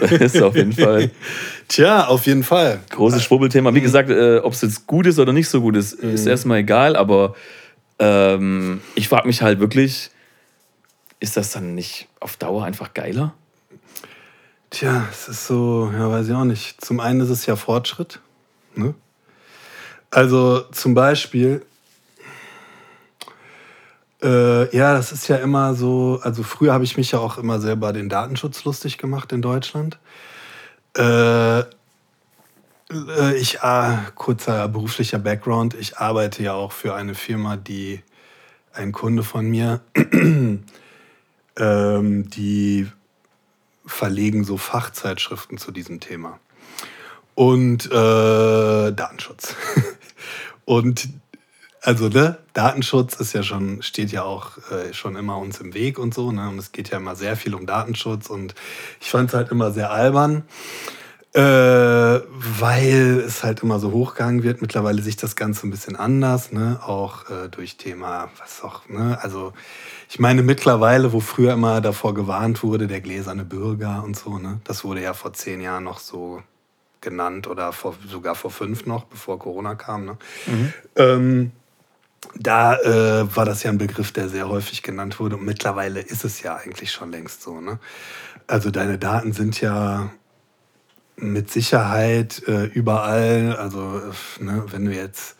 Das 0.00 0.10
ist 0.34 0.42
auf 0.42 0.56
jeden 0.56 0.72
Fall 0.72 1.10
Tja, 1.68 2.06
auf 2.08 2.26
jeden 2.26 2.42
Fall. 2.42 2.80
großes 2.90 3.22
Schwurbelthema. 3.22 3.72
Wie 3.74 3.80
gesagt, 3.80 4.10
äh, 4.10 4.38
ob 4.38 4.52
es 4.54 4.60
jetzt 4.62 4.86
gut 4.88 5.06
ist 5.06 5.18
oder 5.20 5.32
nicht 5.32 5.48
so 5.48 5.60
gut 5.60 5.76
ist, 5.76 5.92
ist 5.94 6.26
erstmal 6.26 6.58
egal, 6.58 6.96
aber 6.96 7.34
ähm, 8.02 8.82
ich 8.96 9.08
frage 9.08 9.28
mich 9.28 9.42
halt 9.42 9.60
wirklich, 9.60 10.10
ist 11.20 11.36
das 11.36 11.52
dann 11.52 11.76
nicht 11.76 12.08
auf 12.18 12.36
Dauer 12.36 12.64
einfach 12.64 12.94
geiler? 12.94 13.32
Tja, 14.70 15.06
es 15.08 15.28
ist 15.28 15.46
so, 15.46 15.88
ja, 15.92 16.10
weiß 16.10 16.26
ich 16.26 16.34
auch 16.34 16.44
nicht. 16.44 16.84
Zum 16.84 16.98
einen 16.98 17.20
ist 17.20 17.30
es 17.30 17.46
ja 17.46 17.54
Fortschritt. 17.54 18.18
Ne? 18.74 18.94
Also 20.10 20.62
zum 20.72 20.94
Beispiel, 20.94 21.64
äh, 24.20 24.76
ja, 24.76 24.94
das 24.94 25.12
ist 25.12 25.28
ja 25.28 25.36
immer 25.36 25.74
so, 25.74 26.18
also 26.22 26.42
früher 26.42 26.72
habe 26.72 26.82
ich 26.82 26.96
mich 26.96 27.12
ja 27.12 27.20
auch 27.20 27.38
immer 27.38 27.60
selber 27.60 27.92
den 27.92 28.08
Datenschutz 28.08 28.64
lustig 28.64 28.98
gemacht 28.98 29.30
in 29.30 29.42
Deutschland. 29.42 29.98
Äh, 30.96 31.62
ich, 33.36 33.60
äh, 33.62 33.96
kurzer 34.14 34.68
beruflicher 34.68 35.18
Background, 35.18 35.74
ich 35.74 35.98
arbeite 35.98 36.42
ja 36.42 36.52
auch 36.54 36.72
für 36.72 36.94
eine 36.94 37.14
Firma, 37.14 37.56
die 37.56 38.02
ein 38.72 38.92
Kunde 38.92 39.22
von 39.22 39.46
mir, 39.46 39.80
ähm, 41.56 42.30
die 42.30 42.88
verlegen 43.84 44.44
so 44.44 44.56
Fachzeitschriften 44.56 45.58
zu 45.58 45.72
diesem 45.72 46.00
Thema. 46.00 46.38
Und 47.34 47.86
äh, 47.86 48.92
Datenschutz. 48.92 49.56
Und 50.64 51.08
also 51.80 52.08
ne, 52.08 52.38
Datenschutz 52.52 53.16
ist 53.16 53.32
ja 53.32 53.42
schon, 53.42 53.82
steht 53.82 54.12
ja 54.12 54.22
auch 54.22 54.58
äh, 54.70 54.94
schon 54.94 55.16
immer 55.16 55.38
uns 55.38 55.60
im 55.60 55.74
Weg 55.74 55.98
und 55.98 56.14
so, 56.14 56.30
ne? 56.30 56.48
Und 56.48 56.58
es 56.58 56.70
geht 56.70 56.90
ja 56.90 56.98
immer 56.98 57.16
sehr 57.16 57.36
viel 57.36 57.56
um 57.56 57.66
Datenschutz 57.66 58.30
und 58.30 58.54
ich 59.00 59.10
fand 59.10 59.30
es 59.30 59.34
halt 59.34 59.50
immer 59.50 59.72
sehr 59.72 59.90
albern. 59.90 60.44
Äh, 61.34 61.40
weil 61.40 63.22
es 63.26 63.42
halt 63.42 63.62
immer 63.62 63.78
so 63.78 63.90
hochgegangen 63.92 64.42
wird. 64.42 64.60
Mittlerweile 64.60 65.00
sich 65.00 65.16
das 65.16 65.34
Ganze 65.34 65.66
ein 65.66 65.70
bisschen 65.70 65.96
anders, 65.96 66.52
ne? 66.52 66.80
Auch 66.84 67.30
äh, 67.30 67.48
durch 67.48 67.78
Thema, 67.78 68.28
was 68.38 68.62
auch, 68.62 68.86
ne? 68.90 69.18
Also 69.22 69.54
ich 70.10 70.18
meine 70.18 70.42
mittlerweile, 70.42 71.14
wo 71.14 71.20
früher 71.20 71.54
immer 71.54 71.80
davor 71.80 72.12
gewarnt 72.12 72.62
wurde, 72.62 72.86
der 72.86 73.00
gläserne 73.00 73.46
Bürger 73.46 74.02
und 74.04 74.14
so, 74.14 74.38
ne? 74.38 74.60
Das 74.64 74.84
wurde 74.84 75.00
ja 75.00 75.14
vor 75.14 75.32
zehn 75.32 75.62
Jahren 75.62 75.84
noch 75.84 76.00
so 76.00 76.42
genannt 77.00 77.46
oder 77.46 77.72
vor, 77.72 77.94
sogar 78.06 78.34
vor 78.34 78.50
fünf 78.50 78.84
noch, 78.84 79.04
bevor 79.04 79.38
Corona 79.38 79.74
kam, 79.74 80.04
ne? 80.04 80.18
Ähm, 80.96 81.52
da 82.34 82.76
äh, 82.76 83.36
war 83.36 83.44
das 83.44 83.62
ja 83.62 83.70
ein 83.70 83.78
Begriff, 83.78 84.12
der 84.12 84.28
sehr 84.28 84.48
häufig 84.48 84.82
genannt 84.82 85.18
wurde. 85.18 85.36
Und 85.36 85.44
mittlerweile 85.44 86.00
ist 86.00 86.24
es 86.24 86.42
ja 86.42 86.56
eigentlich 86.56 86.92
schon 86.92 87.10
längst 87.10 87.42
so. 87.42 87.60
Ne? 87.60 87.78
Also 88.46 88.70
deine 88.70 88.98
Daten 88.98 89.32
sind 89.32 89.60
ja 89.60 90.10
mit 91.16 91.50
Sicherheit 91.50 92.42
äh, 92.48 92.64
überall. 92.64 93.56
Also 93.56 94.00
ne, 94.40 94.64
wenn 94.70 94.84
du 94.84 94.92
jetzt 94.92 95.36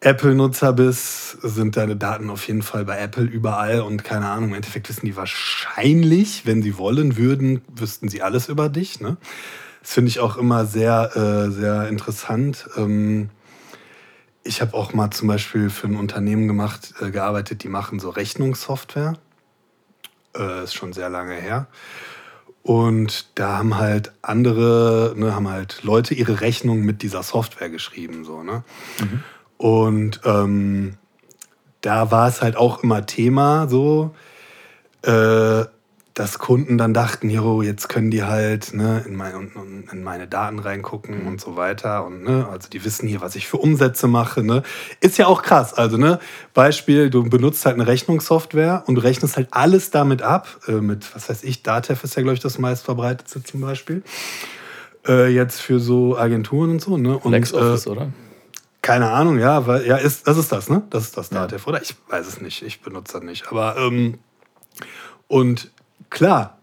Apple-Nutzer 0.00 0.74
bist, 0.74 1.38
sind 1.42 1.76
deine 1.76 1.96
Daten 1.96 2.28
auf 2.28 2.46
jeden 2.46 2.62
Fall 2.62 2.84
bei 2.84 2.98
Apple 2.98 3.24
überall. 3.24 3.80
Und 3.80 4.04
keine 4.04 4.28
Ahnung, 4.28 4.50
im 4.50 4.54
Endeffekt 4.54 4.88
wissen 4.88 5.06
die 5.06 5.16
wahrscheinlich, 5.16 6.44
wenn 6.44 6.62
sie 6.62 6.76
wollen 6.76 7.16
würden, 7.16 7.62
wüssten 7.74 8.08
sie 8.08 8.20
alles 8.20 8.48
über 8.48 8.68
dich. 8.68 9.00
Ne? 9.00 9.16
Das 9.80 9.92
finde 9.94 10.10
ich 10.10 10.20
auch 10.20 10.36
immer 10.36 10.66
sehr, 10.66 11.16
äh, 11.16 11.50
sehr 11.50 11.88
interessant. 11.88 12.68
Ähm, 12.76 13.30
ich 14.42 14.60
habe 14.60 14.74
auch 14.74 14.92
mal 14.92 15.10
zum 15.10 15.28
Beispiel 15.28 15.70
für 15.70 15.86
ein 15.86 15.96
Unternehmen 15.96 16.48
gemacht, 16.48 16.92
äh, 17.00 17.10
gearbeitet, 17.10 17.62
die 17.62 17.68
machen 17.68 17.98
so 17.98 18.10
Rechnungssoftware. 18.10 19.14
Äh, 20.36 20.64
ist 20.64 20.74
schon 20.74 20.92
sehr 20.92 21.08
lange 21.08 21.34
her. 21.34 21.66
Und 22.64 23.26
da 23.34 23.58
haben 23.58 23.76
halt 23.76 24.12
andere, 24.22 25.12
ne, 25.16 25.34
haben 25.34 25.48
halt 25.48 25.82
Leute 25.82 26.14
ihre 26.14 26.40
Rechnung 26.40 26.80
mit 26.80 27.02
dieser 27.02 27.22
Software 27.22 27.68
geschrieben. 27.68 28.24
So, 28.24 28.42
ne? 28.42 28.64
Und 29.58 30.22
ähm, 30.24 30.94
da 31.82 32.10
war 32.10 32.26
es 32.26 32.40
halt 32.40 32.56
auch 32.56 32.82
immer 32.82 33.04
Thema, 33.04 33.68
so, 33.68 34.14
äh, 35.02 35.64
dass 36.14 36.38
Kunden 36.38 36.78
dann 36.78 36.94
dachten, 36.94 37.28
jo, 37.28 37.60
jetzt 37.60 37.88
können 37.88 38.12
die 38.12 38.22
halt 38.22 38.72
ne, 38.72 39.04
in, 39.04 39.16
mein, 39.16 39.50
in 39.90 40.04
meine 40.04 40.28
Daten 40.28 40.60
reingucken 40.60 41.26
und 41.26 41.40
so 41.40 41.56
weiter. 41.56 42.06
Und 42.06 42.22
ne, 42.22 42.48
also 42.48 42.68
die 42.68 42.84
wissen 42.84 43.08
hier, 43.08 43.20
was 43.20 43.34
ich 43.34 43.48
für 43.48 43.56
Umsätze 43.56 44.06
mache. 44.06 44.44
Ne. 44.44 44.62
Ist 45.00 45.18
ja 45.18 45.26
auch 45.26 45.42
krass. 45.42 45.74
Also, 45.74 45.96
ne, 45.96 46.20
Beispiel, 46.54 47.10
du 47.10 47.24
benutzt 47.28 47.66
halt 47.66 47.74
eine 47.74 47.88
Rechnungssoftware 47.88 48.84
und 48.86 48.94
du 48.94 49.00
rechnest 49.02 49.36
halt 49.36 49.48
alles 49.50 49.90
damit 49.90 50.22
ab. 50.22 50.60
Äh, 50.68 50.74
mit, 50.74 51.12
was 51.16 51.28
weiß 51.28 51.42
ich, 51.42 51.64
Datev 51.64 52.04
ist 52.04 52.14
ja, 52.14 52.22
glaube 52.22 52.34
ich, 52.34 52.40
das 52.40 52.58
meistverbreitetste 52.58 53.42
zum 53.42 53.60
Beispiel. 53.62 54.04
Äh, 55.08 55.34
jetzt 55.34 55.60
für 55.60 55.80
so 55.80 56.16
Agenturen 56.16 56.70
und 56.70 56.80
so. 56.80 56.96
Ne. 56.96 57.18
Und, 57.18 57.32
LexOffice, 57.32 57.86
äh, 57.86 57.90
oder? 57.90 58.12
keine 58.82 59.10
Ahnung, 59.10 59.40
ja, 59.40 59.66
weil, 59.66 59.84
ja, 59.84 59.96
ist, 59.96 60.28
das 60.28 60.36
ist 60.36 60.52
das, 60.52 60.68
ne? 60.68 60.82
Das 60.90 61.04
ist 61.04 61.16
das 61.16 61.30
Ja. 61.30 61.40
Datev, 61.40 61.66
oder? 61.66 61.82
Ich 61.82 61.96
weiß 62.08 62.28
es 62.28 62.40
nicht, 62.40 62.62
ich 62.62 62.82
benutze 62.82 63.14
das 63.14 63.22
nicht. 63.24 63.48
Aber, 63.50 63.76
ähm, 63.78 64.18
und 65.26 65.72
klar, 66.14 66.58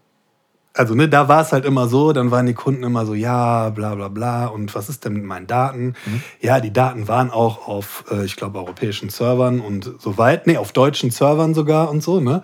Also, 0.74 0.94
ne, 0.94 1.06
da 1.06 1.28
war 1.28 1.42
es 1.42 1.52
halt 1.52 1.66
immer 1.66 1.86
so, 1.86 2.14
dann 2.14 2.30
waren 2.30 2.46
die 2.46 2.54
Kunden 2.54 2.82
immer 2.82 3.04
so, 3.04 3.12
ja, 3.12 3.68
bla 3.70 3.94
bla 3.94 4.08
bla. 4.08 4.46
Und 4.46 4.74
was 4.74 4.88
ist 4.88 5.04
denn 5.04 5.12
mit 5.12 5.24
meinen 5.24 5.46
Daten? 5.46 5.94
Mhm. 6.06 6.22
Ja, 6.40 6.60
die 6.60 6.72
Daten 6.72 7.08
waren 7.08 7.30
auch 7.30 7.68
auf, 7.68 8.04
äh, 8.10 8.24
ich 8.24 8.36
glaube, 8.36 8.58
europäischen 8.58 9.10
Servern 9.10 9.60
und 9.60 9.90
so 9.98 10.16
weit. 10.16 10.46
Nee, 10.46 10.56
auf 10.56 10.72
deutschen 10.72 11.10
Servern 11.10 11.52
sogar 11.52 11.90
und 11.90 12.02
so, 12.02 12.20
ne? 12.20 12.42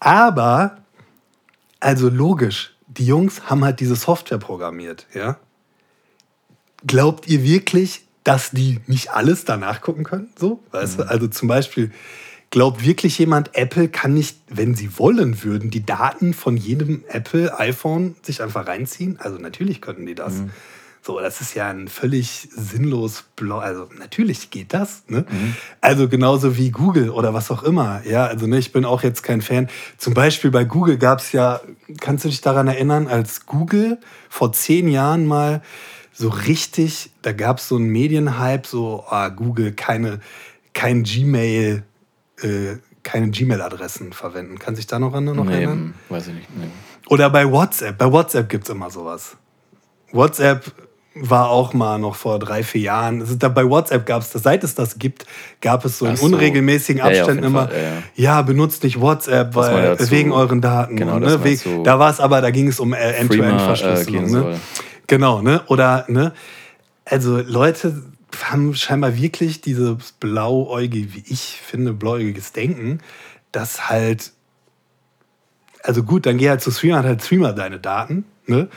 Aber, 0.00 0.78
also 1.80 2.08
logisch, 2.08 2.74
die 2.86 3.04
Jungs 3.04 3.50
haben 3.50 3.62
halt 3.64 3.80
diese 3.80 3.96
Software 3.96 4.38
programmiert, 4.38 5.06
ja? 5.12 5.36
Glaubt 6.86 7.28
ihr 7.28 7.42
wirklich, 7.42 8.06
dass 8.24 8.50
die 8.50 8.80
nicht 8.86 9.10
alles 9.10 9.44
danach 9.44 9.82
gucken 9.82 10.04
können? 10.04 10.30
So, 10.38 10.60
weißt 10.72 11.00
du? 11.00 11.02
Also 11.04 11.28
zum 11.28 11.48
Beispiel, 11.48 11.92
glaubt 12.50 12.84
wirklich 12.84 13.18
jemand, 13.18 13.54
Apple 13.54 13.88
kann 13.88 14.14
nicht, 14.14 14.38
wenn 14.48 14.74
sie 14.74 14.98
wollen 14.98 15.42
würden, 15.42 15.70
die 15.70 15.84
Daten 15.84 16.34
von 16.34 16.56
jedem 16.56 17.04
Apple 17.08 17.58
iPhone 17.58 18.16
sich 18.22 18.42
einfach 18.42 18.66
reinziehen? 18.66 19.18
Also 19.20 19.38
natürlich 19.38 19.80
könnten 19.80 20.06
die 20.06 20.14
das. 20.14 20.42
So, 21.06 21.20
das 21.20 21.40
ist 21.40 21.54
ja 21.54 21.70
ein 21.70 21.86
völlig 21.86 22.48
sinnlos 22.50 23.26
blau. 23.36 23.58
Also 23.58 23.88
natürlich 23.96 24.50
geht 24.50 24.74
das. 24.74 25.04
Ne? 25.06 25.24
Also 25.80 26.08
genauso 26.08 26.56
wie 26.56 26.72
Google 26.72 27.10
oder 27.10 27.32
was 27.32 27.48
auch 27.52 27.62
immer. 27.62 28.02
Ja, 28.04 28.26
also 28.26 28.48
ne, 28.48 28.58
ich 28.58 28.72
bin 28.72 28.84
auch 28.84 29.04
jetzt 29.04 29.22
kein 29.22 29.40
Fan. 29.40 29.68
Zum 29.98 30.14
Beispiel 30.14 30.50
bei 30.50 30.64
Google 30.64 30.98
gab 30.98 31.20
es 31.20 31.30
ja, 31.30 31.60
kannst 32.00 32.24
du 32.24 32.28
dich 32.28 32.40
daran 32.40 32.66
erinnern, 32.66 33.06
als 33.06 33.46
Google 33.46 33.98
vor 34.28 34.52
zehn 34.52 34.88
Jahren 34.88 35.26
mal 35.26 35.62
so 36.12 36.28
richtig, 36.28 37.10
da 37.22 37.30
gab 37.30 37.58
es 37.58 37.68
so 37.68 37.76
einen 37.76 37.90
Medienhype, 37.90 38.66
so 38.66 39.04
ah, 39.08 39.28
Google 39.28 39.74
keine, 39.74 40.18
kein 40.72 41.04
Gmail, 41.04 41.84
äh, 42.42 42.76
keine 43.02 43.30
Gmail-Adressen 43.30 44.12
verwenden. 44.12 44.58
Kann 44.58 44.76
sich 44.76 44.86
da 44.86 44.98
noch, 44.98 45.14
an, 45.14 45.24
noch 45.24 45.44
nee, 45.44 45.54
erinnern? 45.54 45.94
weiß 46.08 46.28
ich 46.28 46.34
nicht. 46.34 46.56
Nee. 46.56 46.68
Oder 47.08 47.30
bei 47.30 47.50
WhatsApp. 47.50 47.96
Bei 47.98 48.10
WhatsApp 48.10 48.48
gibt 48.48 48.64
es 48.64 48.70
immer 48.70 48.90
sowas. 48.90 49.36
WhatsApp 50.12 50.72
war 51.14 51.48
auch 51.48 51.72
mal 51.72 51.98
noch 51.98 52.14
vor 52.14 52.38
drei, 52.38 52.62
vier 52.62 52.82
Jahren. 52.82 53.20
Ist 53.20 53.42
da, 53.42 53.48
bei 53.48 53.64
WhatsApp 53.68 54.04
gab 54.04 54.22
es 54.22 54.32
seit 54.32 54.64
es 54.64 54.74
das 54.74 54.98
gibt, 54.98 55.24
gab 55.60 55.84
es 55.84 55.98
so 55.98 56.06
in 56.06 56.12
Ach 56.12 56.16
so. 56.16 56.26
unregelmäßigen 56.26 56.98
Ja, 56.98 57.10
ja, 57.10 57.20
Abständen 57.20 57.44
jeden 57.44 57.54
immer, 57.54 57.68
Fall, 57.68 57.76
ja, 57.76 57.82
ja, 57.82 58.02
ja. 58.36 58.42
benutzt 58.42 58.82
nicht 58.84 59.00
WhatsApp, 59.00 59.54
weil, 59.54 59.96
wegen 60.10 60.32
euren 60.32 60.60
Daten. 60.60 60.96
Genau, 60.96 61.18
ne, 61.18 61.42
wegen, 61.42 61.84
da 61.84 61.98
war 61.98 62.10
es 62.10 62.20
aber, 62.20 62.40
da 62.40 62.50
ging 62.50 62.68
es 62.68 62.80
um 62.80 62.92
äh, 62.92 62.96
Freema, 62.96 63.12
äh, 63.12 63.20
End-to-End-Verschlüsselung. 63.20 64.24
gehen 64.26 64.32
ne? 64.32 64.60
Genau, 65.06 65.40
ne? 65.40 65.62
Oder, 65.68 66.04
ne? 66.08 66.32
Also 67.04 67.38
Leute 67.38 68.02
haben 68.44 68.74
scheinbar 68.74 69.16
wirklich 69.16 69.60
dieses 69.60 70.12
blauäugige, 70.12 71.14
wie 71.14 71.24
ich 71.26 71.60
finde, 71.64 71.92
blauäugiges 71.92 72.52
Denken, 72.52 73.00
das 73.52 73.88
halt, 73.88 74.32
also 75.82 76.02
gut, 76.02 76.26
dann 76.26 76.38
geh 76.38 76.48
halt 76.48 76.60
zu 76.60 76.70
Streamer, 76.70 76.98
hat 76.98 77.06
halt 77.06 77.22
Streamer 77.22 77.52
deine 77.52 77.78
Daten, 77.78 78.24
ne? 78.46 78.68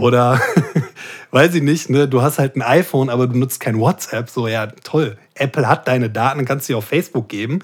Oder, 0.00 0.40
weiß 1.32 1.54
ich 1.56 1.62
nicht, 1.62 1.90
ne? 1.90 2.08
Du 2.08 2.22
hast 2.22 2.38
halt 2.38 2.56
ein 2.56 2.62
iPhone, 2.62 3.10
aber 3.10 3.26
du 3.26 3.36
nutzt 3.36 3.60
kein 3.60 3.78
WhatsApp, 3.78 4.30
so, 4.30 4.46
ja, 4.46 4.68
toll. 4.68 5.18
Apple 5.34 5.68
hat 5.68 5.88
deine 5.88 6.10
Daten, 6.10 6.44
kannst 6.44 6.66
sie 6.66 6.74
auf 6.74 6.84
Facebook 6.84 7.28
geben. 7.28 7.60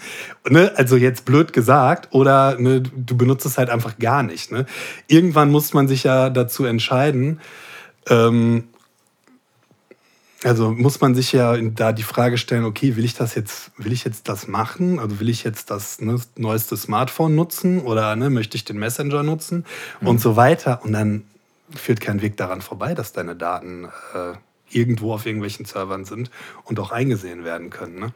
Ne? 0.49 0.73
Also 0.77 0.97
jetzt 0.97 1.25
blöd 1.25 1.53
gesagt. 1.53 2.09
Oder 2.13 2.59
ne, 2.59 2.81
du 2.81 3.17
benutzt 3.17 3.47
es 3.47 3.59
halt 3.59 3.71
einfach 3.71 3.99
gar 3.99 4.23
nicht. 4.23 4.51
Ne? 4.51 4.67
Irgendwann 5.07 5.51
muss 5.51 5.75
man 5.75 5.87
sich 5.87 6.05
ja 6.05 6.31
dazu 6.31 6.65
entscheiden, 6.65 7.41
ähm, 8.09 8.65
also 10.45 10.71
muss 10.71 11.01
man 11.01 11.15
sich 11.15 11.33
ja 11.33 11.57
da 11.57 11.93
die 11.93 12.03
Frage 12.03 12.39
stellen, 12.39 12.65
okay, 12.65 12.97
will 12.97 13.05
ich 13.05 13.15
das 13.15 13.35
jetzt, 13.35 13.73
will 13.77 13.93
ich 13.93 14.05
jetzt 14.05 14.29
das 14.29 14.47
machen? 14.47 14.99
Also 15.01 15.19
will 15.21 15.29
ich 15.29 15.43
jetzt 15.45 15.71
das 15.71 16.01
ne, 16.01 16.17
neueste 16.37 16.77
Smartphone 16.77 17.35
nutzen 17.35 17.81
oder 17.81 18.15
ne, 18.17 18.31
möchte 18.31 18.57
ich 18.57 18.65
den 18.65 18.79
Messenger 18.79 19.23
nutzen 19.23 19.65
und 20.01 20.21
so 20.21 20.37
weiter? 20.37 20.81
Und 20.85 20.93
dann 20.93 21.25
führt 21.75 22.01
kein 22.01 22.23
Weg 22.23 22.37
daran 22.37 22.61
vorbei, 22.61 22.95
dass 22.95 23.13
deine 23.13 23.35
Daten 23.35 23.87
äh, 24.15 24.35
irgendwo 24.71 25.13
auf 25.13 25.27
irgendwelchen 25.27 25.65
Servern 25.65 26.05
sind 26.05 26.31
und 26.65 26.79
auch 26.79 26.93
eingesehen 26.93 27.45
werden 27.45 27.71
können. 27.71 27.99
Ne? 27.99 28.13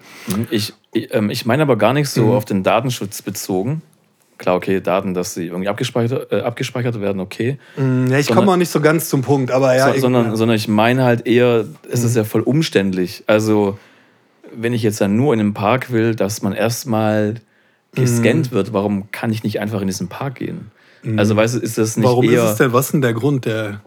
Ich, 0.50 0.74
ich, 0.92 1.12
ähm, 1.12 1.30
ich 1.30 1.44
meine 1.46 1.62
aber 1.62 1.76
gar 1.76 1.92
nicht 1.92 2.08
so 2.08 2.26
Mhm. 2.26 2.30
auf 2.32 2.44
den 2.44 2.62
Datenschutz 2.62 3.22
bezogen. 3.22 3.82
Klar, 4.38 4.56
okay, 4.56 4.80
Daten, 4.80 5.14
dass 5.14 5.34
sie 5.34 5.46
irgendwie 5.46 5.68
abgespeichert, 5.68 6.32
äh, 6.32 6.40
abgespeichert 6.40 7.00
werden, 7.00 7.20
okay. 7.20 7.58
Mm, 7.76 8.06
Ja, 8.08 8.18
ich 8.18 8.28
komme 8.28 8.50
auch 8.50 8.56
nicht 8.56 8.70
so 8.70 8.80
ganz 8.80 9.08
zum 9.08 9.22
Punkt, 9.22 9.50
aber 9.52 9.76
ja. 9.76 9.92
so, 9.94 10.00
sondern, 10.00 10.34
sondern 10.36 10.56
ich 10.56 10.66
meine 10.68 11.04
halt 11.04 11.26
eher, 11.26 11.64
es 11.90 12.00
Mhm. 12.00 12.06
ist 12.06 12.16
ja 12.16 12.24
voll 12.24 12.40
umständlich. 12.40 13.22
Also, 13.28 13.78
wenn 14.54 14.72
ich 14.72 14.82
jetzt 14.82 15.00
dann 15.00 15.16
nur 15.16 15.32
in 15.32 15.40
einen 15.40 15.54
Park 15.54 15.92
will, 15.92 16.14
dass 16.14 16.42
man 16.42 16.52
erstmal 16.52 17.36
gescannt 17.94 18.50
Mhm. 18.50 18.54
wird, 18.56 18.72
warum 18.72 19.10
kann 19.12 19.30
ich 19.30 19.44
nicht 19.44 19.60
einfach 19.60 19.80
in 19.80 19.86
diesen 19.86 20.08
Park 20.08 20.36
gehen? 20.36 20.70
Also, 21.16 21.36
weißt 21.36 21.56
du, 21.56 21.58
ist 21.60 21.78
das 21.78 21.96
nicht 21.96 22.06
warum 22.06 22.24
eher. 22.24 22.44
ist 22.44 22.50
es 22.52 22.56
denn, 22.56 22.72
was 22.72 22.86
ist 22.86 22.92
denn 22.92 23.02
der 23.02 23.12
Grund 23.12 23.44
der, 23.44 23.80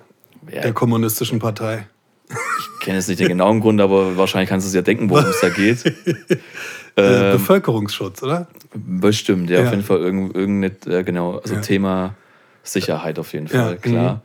Ja, 0.54 0.62
der 0.62 0.74
kommunistischen 0.74 1.40
Partei? 1.40 1.88
ich 2.30 2.80
kenne 2.86 2.98
jetzt 2.98 3.08
nicht 3.08 3.20
den 3.20 3.28
genauen 3.30 3.60
Grund, 3.62 3.80
aber 3.82 4.18
wahrscheinlich 4.18 4.50
kannst 4.50 4.66
du 4.66 4.70
es 4.70 4.74
ja 4.76 4.82
denken, 4.82 5.10
worum 5.10 5.26
es 5.26 5.40
da 5.42 5.50
geht. 5.50 5.84
Äh, 6.98 7.34
Bevölkerungsschutz, 7.34 8.24
oder? 8.24 8.48
Bestimmt, 8.76 9.50
ja, 9.50 9.60
Ja. 9.60 9.66
auf 9.66 9.72
jeden 9.72 9.84
Fall 9.84 10.00
irgend, 10.00 10.36
irgendein, 10.36 10.92
äh, 10.92 11.04
genau, 11.04 11.38
also 11.38 11.56
Ja. 11.56 11.62
Thema 11.62 12.16
Sicherheit 12.64 13.18
auf 13.20 13.34
jeden 13.34 13.48
Ja, 13.48 13.64
Fall, 13.64 13.78
klar. 13.78 14.22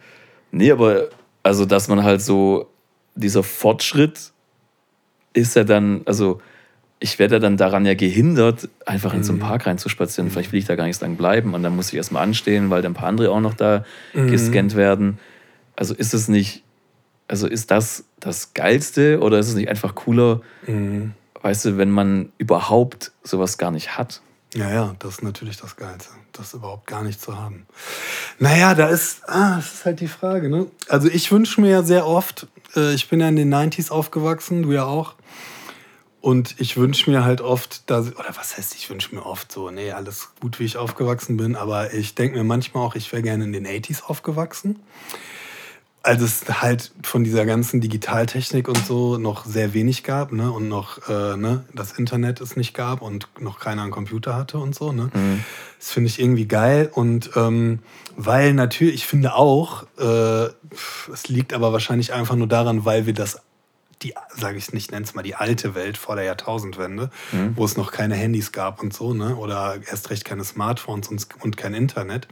Nee, 0.51 0.71
aber 0.73 1.09
also, 1.43 1.65
dass 1.65 1.89
man 1.89 2.03
halt 2.03 2.21
so, 2.23 2.69
dieser 3.15 3.43
Fortschritt 3.43 4.33
ist 5.33 5.55
ja 5.57 5.65
dann, 5.65 6.03
also 6.07 6.41
ich 6.99 7.19
werde 7.19 7.37
ja 7.37 7.39
dann 7.39 7.57
daran 7.57 7.87
ja 7.87 7.95
gehindert, 7.95 8.69
einfach 8.85 9.15
in 9.15 9.23
so 9.23 9.33
Mhm. 9.33 9.41
einen 9.43 9.49
Park 9.49 9.67
reinzuspazieren. 9.67 10.31
Vielleicht 10.31 10.53
will 10.53 10.59
ich 10.59 10.67
da 10.67 10.75
gar 10.77 10.85
nicht 10.85 11.01
lang 11.01 11.17
bleiben 11.17 11.55
und 11.55 11.63
dann 11.63 11.75
muss 11.75 11.89
ich 11.89 11.95
erstmal 11.95 12.23
anstehen, 12.23 12.69
weil 12.69 12.83
dann 12.83 12.93
ein 12.93 12.95
paar 12.95 13.09
andere 13.09 13.31
auch 13.31 13.41
noch 13.41 13.55
da 13.55 13.85
Mhm. 14.13 14.27
gescannt 14.29 14.75
werden. 14.77 15.19
Also 15.77 15.95
ist 15.95 16.13
es 16.13 16.29
nicht, 16.29 16.63
also 17.29 17.47
ist 17.47 17.71
das 17.71 18.05
das 18.19 18.53
Geilste 18.53 19.21
oder 19.21 19.39
ist 19.39 19.49
es 19.49 19.55
nicht 19.55 19.69
einfach 19.69 19.95
cooler, 19.95 20.43
Mhm. 20.67 21.13
weißt 21.41 21.65
du, 21.65 21.79
wenn 21.79 21.91
man 21.91 22.33
überhaupt 22.37 23.13
sowas 23.23 23.57
gar 23.57 23.71
nicht 23.71 23.97
hat? 23.97 24.21
Ja, 24.55 24.69
ja, 24.71 24.97
das 24.99 25.15
ist 25.15 25.23
natürlich 25.23 25.59
das 25.59 25.77
Geilste, 25.77 26.11
das 26.33 26.55
überhaupt 26.55 26.87
gar 26.87 27.05
nicht 27.05 27.21
zu 27.21 27.39
haben. 27.39 27.67
Naja, 28.41 28.75
da 28.75 28.89
ist, 28.89 29.23
ah, 29.29 29.57
das 29.57 29.75
ist 29.75 29.85
halt 29.85 30.01
die 30.01 30.09
Frage, 30.09 30.49
ne? 30.49 30.67
Also 30.89 31.09
ich 31.09 31.31
wünsche 31.31 31.61
mir 31.61 31.71
ja 31.71 31.83
sehr 31.85 32.07
oft, 32.07 32.49
äh, 32.75 32.95
ich 32.95 33.09
bin 33.09 33.21
ja 33.21 33.29
in 33.29 33.37
den 33.37 33.55
90s 33.55 33.91
aufgewachsen, 33.91 34.65
du 34.65 34.73
ja 34.73 34.85
auch. 34.85 35.15
Und 36.21 36.57
ich 36.59 36.77
wünsche 36.77 37.11
mir 37.11 37.25
halt 37.25 37.41
oft, 37.41 37.89
dass, 37.89 38.15
oder 38.15 38.37
was 38.37 38.57
heißt, 38.57 38.75
ich 38.75 38.91
wünsche 38.91 39.15
mir 39.15 39.25
oft 39.25 39.51
so, 39.53 39.71
nee, 39.71 39.93
alles 39.93 40.31
gut, 40.41 40.59
wie 40.59 40.65
ich 40.65 40.77
aufgewachsen 40.77 41.37
bin, 41.37 41.57
aber 41.57 41.95
ich 41.95 42.15
denke 42.15 42.37
mir 42.37 42.45
manchmal 42.45 42.85
auch, 42.85 42.95
ich 42.95 43.11
wäre 43.13 43.23
gerne 43.23 43.45
in 43.45 43.53
den 43.53 43.67
80s 43.67 44.03
aufgewachsen. 44.03 44.81
Als 46.03 46.23
es 46.23 46.63
halt 46.63 46.93
von 47.03 47.25
dieser 47.25 47.45
ganzen 47.45 47.81
Digitaltechnik 47.81 48.69
und 48.69 48.87
so 48.87 49.19
noch 49.19 49.45
sehr 49.45 49.75
wenig 49.75 50.03
gab, 50.03 50.33
ne? 50.33 50.51
Und 50.51 50.69
noch 50.69 51.09
äh, 51.09 51.37
ne? 51.37 51.65
das 51.75 51.93
Internet 51.93 52.41
es 52.41 52.57
nicht 52.57 52.73
gab 52.73 53.03
und 53.03 53.29
noch 53.39 53.61
keiner 53.61 53.83
einen 53.83 53.91
Computer 53.91 54.35
hatte 54.35 54.59
und 54.59 54.75
so, 54.75 54.93
ne? 54.93 55.11
Das 55.79 55.91
finde 55.91 56.09
ich 56.09 56.19
irgendwie 56.19 56.47
geil. 56.47 56.91
Und 56.93 57.31
ähm, 57.37 57.81
weil 58.17 58.55
natürlich, 58.55 58.95
ich 58.95 59.07
finde 59.07 59.35
auch, 59.35 59.85
äh, 59.99 60.47
es 61.13 61.29
liegt 61.29 61.53
aber 61.53 61.73
wahrscheinlich 61.73 62.13
einfach 62.13 62.37
nur 62.37 62.49
daran, 62.49 62.85
weil 62.85 63.05
wir 63.07 63.15
das, 63.15 63.43
die, 64.03 64.15
sage 64.35 64.57
ich 64.57 64.73
nicht, 64.73 64.93
nenne 64.93 65.05
es 65.05 65.15
mal 65.15 65.23
die 65.23 65.35
alte 65.35 65.75
Welt 65.75 65.99
vor 65.99 66.17
der 66.17 66.25
Jahrtausendwende, 66.25 67.11
wo 67.55 67.65
es 67.65 67.77
noch 67.77 67.93
keine 67.93 68.15
Handys 68.15 68.53
gab 68.53 68.83
und 68.83 68.95
so, 68.95 69.13
ne? 69.13 69.37
Oder 69.37 69.79
erst 69.87 70.09
recht 70.09 70.25
keine 70.25 70.45
Smartphones 70.45 71.09
und, 71.09 71.27
und 71.41 71.59
kein 71.59 71.75
Internet. 71.75 72.27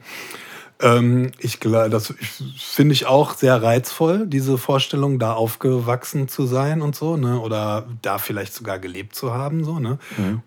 Ähm, 0.81 1.33
ich 1.39 1.59
glaube, 1.61 1.91
das 1.91 2.15
finde 2.57 2.93
ich 2.93 3.07
auch 3.07 3.35
sehr 3.35 3.61
reizvoll, 3.63 4.27
diese 4.27 4.59
Vorstellung, 4.59 5.19
da 5.19 5.33
aufgewachsen 5.33 6.29
zu 6.29 6.47
sein 6.47 6.83
und 6.83 6.95
so, 6.95 7.17
ne? 7.17 7.41
Oder 7.41 7.87
da 8.03 8.19
vielleicht 8.19 8.55
sogar 8.55 8.79
gelebt 8.79 9.15
zu 9.15 9.33
haben, 9.35 9.65
so, 9.65 9.79
ne? 9.81 9.99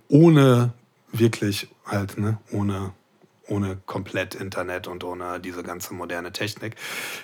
Ohne 0.08 0.72
wirklich 1.12 1.68
halt, 1.86 2.18
ne? 2.18 2.38
Ohne, 2.52 2.92
ohne 3.48 3.78
komplett 3.86 4.34
Internet 4.36 4.88
und 4.88 5.04
ohne 5.04 5.40
diese 5.42 5.64
ganze 5.64 5.94
moderne 5.94 6.32
Technik. 6.32 6.76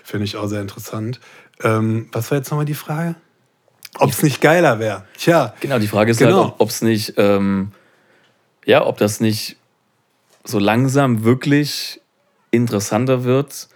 Finde 0.03 0.25
ich 0.25 0.35
auch 0.35 0.47
sehr 0.47 0.61
interessant. 0.61 1.21
Ähm, 1.63 2.09
was 2.11 2.29
war 2.29 2.37
jetzt 2.37 2.51
nochmal 2.51 2.65
die 2.65 2.73
Frage? 2.73 3.15
Ob 3.99 4.11
es 4.11 4.21
nicht 4.21 4.41
geiler 4.41 4.79
wäre. 4.79 5.05
Tja. 5.17 5.55
Genau, 5.61 5.79
die 5.79 5.87
Frage 5.87 6.11
ist 6.11 6.17
Genau. 6.17 6.43
halt, 6.43 6.53
ob 6.57 6.69
es 6.69 6.81
nicht, 6.81 7.13
ähm, 7.17 7.71
ja, 8.65 8.85
ob 8.85 8.97
das 8.97 9.21
nicht 9.21 9.55
so 10.43 10.59
langsam 10.59 11.23
wirklich 11.23 12.01
interessanter 12.51 13.23
wird 13.23 13.67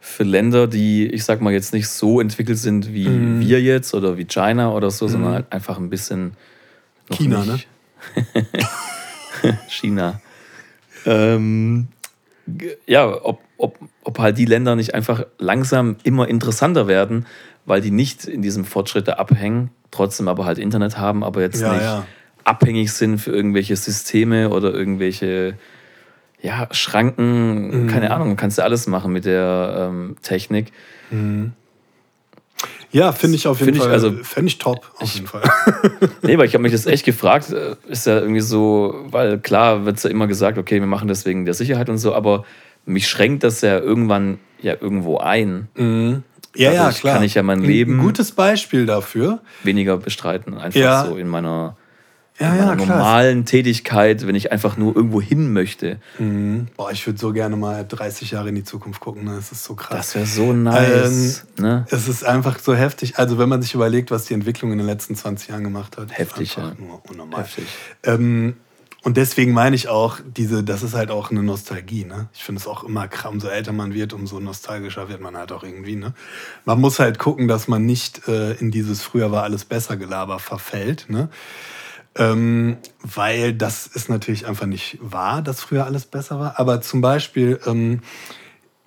für 0.00 0.22
Länder, 0.22 0.66
die, 0.68 1.06
ich 1.06 1.24
sag 1.24 1.40
mal, 1.40 1.52
jetzt 1.52 1.72
nicht 1.72 1.88
so 1.88 2.20
entwickelt 2.20 2.58
sind 2.58 2.92
wie 2.92 3.08
Mhm. 3.08 3.40
wir 3.40 3.60
jetzt 3.60 3.94
oder 3.94 4.16
wie 4.16 4.24
China 4.26 4.72
oder 4.72 4.90
so, 4.90 5.08
sondern 5.08 5.32
halt 5.34 5.52
einfach 5.52 5.76
ein 5.78 5.90
bisschen. 5.90 6.32
China, 7.10 7.44
ne? 7.44 7.58
China. 9.68 10.20
Ähm, 11.06 11.88
ja, 12.86 13.06
ob, 13.24 13.40
ob, 13.56 13.78
ob 14.04 14.18
halt 14.18 14.38
die 14.38 14.44
Länder 14.44 14.76
nicht 14.76 14.94
einfach 14.94 15.24
langsam 15.38 15.96
immer 16.04 16.28
interessanter 16.28 16.86
werden, 16.86 17.26
weil 17.66 17.80
die 17.80 17.90
nicht 17.90 18.24
in 18.24 18.42
diesem 18.42 18.64
Fortschritt 18.64 19.08
da 19.08 19.14
abhängen, 19.14 19.70
trotzdem 19.90 20.28
aber 20.28 20.44
halt 20.44 20.58
Internet 20.58 20.98
haben, 20.98 21.22
aber 21.24 21.40
jetzt 21.42 21.60
Ja, 21.60 21.72
nicht 21.72 21.82
ja. 21.82 22.06
abhängig 22.44 22.92
sind 22.92 23.18
für 23.18 23.30
irgendwelche 23.32 23.76
Systeme 23.76 24.50
oder 24.50 24.72
irgendwelche 24.72 25.54
ja, 26.40 26.68
Schranken, 26.72 27.84
Mhm. 27.84 27.86
keine 27.88 28.10
Ahnung, 28.12 28.36
kannst 28.36 28.58
du 28.58 28.62
alles 28.62 28.86
machen 28.86 29.12
mit 29.12 29.24
der 29.24 29.88
ähm, 29.90 30.16
Technik. 30.22 30.72
Ja, 32.90 33.12
finde 33.12 33.36
ich 33.36 33.46
auf 33.46 33.60
jeden 33.60 33.74
Find 33.74 33.76
ich, 33.78 33.82
Fall. 33.84 33.92
also- 33.92 34.12
Fände 34.24 34.48
ich 34.48 34.58
top, 34.58 34.90
auf 34.98 35.12
jeden 35.14 35.26
Fall. 35.26 35.42
Nee, 36.22 36.38
weil 36.38 36.46
ich 36.46 36.54
habe 36.54 36.62
mich 36.62 36.72
das 36.72 36.86
echt 36.86 37.04
gefragt, 37.04 37.50
äh, 37.52 37.76
ist 37.88 38.06
ja 38.06 38.18
irgendwie 38.18 38.40
so, 38.40 38.94
weil 39.10 39.38
klar 39.38 39.84
wird 39.84 40.02
ja 40.02 40.10
immer 40.10 40.26
gesagt, 40.26 40.58
okay, 40.58 40.80
wir 40.80 40.86
machen 40.86 41.06
das 41.08 41.24
wegen 41.26 41.44
der 41.44 41.54
Sicherheit 41.54 41.88
und 41.90 41.98
so, 41.98 42.14
aber 42.14 42.44
mich 42.86 43.06
schränkt 43.08 43.44
das 43.44 43.60
ja 43.60 43.78
irgendwann 43.78 44.38
ja 44.60 44.74
irgendwo 44.80 45.18
ein. 45.18 45.68
Ja, 45.76 46.72
ja, 46.72 46.72
Dadurch 46.84 47.00
klar. 47.00 47.14
kann 47.14 47.22
ich 47.24 47.34
ja 47.34 47.42
mein 47.42 47.60
Ein- 47.60 47.64
Leben- 47.66 47.96
Ein 48.00 48.02
gutes 48.02 48.32
Beispiel 48.32 48.86
dafür. 48.86 49.40
Weniger 49.62 49.98
bestreiten, 49.98 50.54
einfach 50.56 50.80
Ja. 50.80 51.04
so 51.04 51.16
in 51.16 51.28
meiner, 51.28 51.76
Ja, 52.38 52.52
in 52.52 52.58
ja, 52.58 52.74
normalen 52.76 53.44
Tätigkeit, 53.44 54.26
wenn 54.26 54.36
ich 54.36 54.52
einfach 54.52 54.76
nur 54.76 54.94
irgendwo 54.94 55.20
hin 55.20 55.52
möchte. 55.52 55.98
Boah, 56.76 56.92
ich 56.92 57.04
würde 57.06 57.18
so 57.18 57.32
gerne 57.32 57.56
mal 57.56 57.84
30 57.86 58.30
Jahre 58.30 58.50
in 58.50 58.54
die 58.54 58.64
Zukunft 58.64 59.00
gucken. 59.00 59.24
Ne? 59.24 59.34
Das 59.34 59.50
ist 59.50 59.64
so 59.64 59.74
krass. 59.74 60.12
Das 60.12 60.14
wäre 60.14 60.26
so 60.26 60.52
nice. 60.52 61.44
ne? 61.58 61.86
Es 61.90 62.06
ist 62.06 62.24
einfach 62.24 62.60
so 62.60 62.74
heftig. 62.74 63.18
Also, 63.18 63.38
wenn 63.38 63.48
man 63.48 63.60
sich 63.62 63.74
überlegt, 63.74 64.10
was 64.10 64.26
die 64.26 64.34
Entwicklung 64.34 64.70
in 64.70 64.78
den 64.78 64.86
letzten 64.86 65.16
20 65.16 65.48
Jahren 65.48 65.64
gemacht 65.64 65.96
hat, 65.98 66.16
Heftig, 66.16 66.50
ist 66.50 66.58
einfach 66.58 66.78
ja. 66.78 66.84
nur 66.86 67.02
unnormal. 67.10 67.42
Heftig. 67.42 67.66
Ähm, 68.04 68.54
und 69.02 69.16
deswegen 69.16 69.52
meine 69.52 69.76
ich 69.76 69.88
auch, 69.88 70.18
diese, 70.24 70.64
das 70.64 70.82
ist 70.82 70.94
halt 70.94 71.10
auch 71.10 71.30
eine 71.30 71.42
Nostalgie. 71.42 72.04
Ne? 72.04 72.28
Ich 72.34 72.42
finde 72.42 72.60
es 72.60 72.66
auch 72.66 72.84
immer 72.84 73.06
krass, 73.08 73.30
umso 73.30 73.48
älter 73.48 73.72
man 73.72 73.94
wird, 73.94 74.12
umso 74.12 74.40
nostalgischer 74.40 75.08
wird 75.08 75.20
man 75.20 75.36
halt 75.36 75.52
auch 75.52 75.62
irgendwie. 75.62 75.96
Ne? 75.96 76.14
Man 76.64 76.80
muss 76.80 76.98
halt 76.98 77.18
gucken, 77.18 77.48
dass 77.48 77.68
man 77.68 77.86
nicht 77.86 78.26
äh, 78.28 78.54
in 78.54 78.70
dieses 78.70 79.02
früher 79.02 79.30
war 79.30 79.44
alles 79.44 79.64
besser 79.64 79.96
Gelaber 79.96 80.40
verfällt. 80.40 81.06
Ne? 81.08 81.28
Ähm, 82.18 82.78
weil 83.02 83.54
das 83.54 83.86
ist 83.86 84.08
natürlich 84.08 84.46
einfach 84.46 84.66
nicht 84.66 84.98
wahr, 85.00 85.40
dass 85.40 85.62
früher 85.62 85.86
alles 85.86 86.04
besser 86.04 86.40
war. 86.40 86.58
Aber 86.58 86.80
zum 86.80 87.00
Beispiel, 87.00 87.60
ähm, 87.64 88.00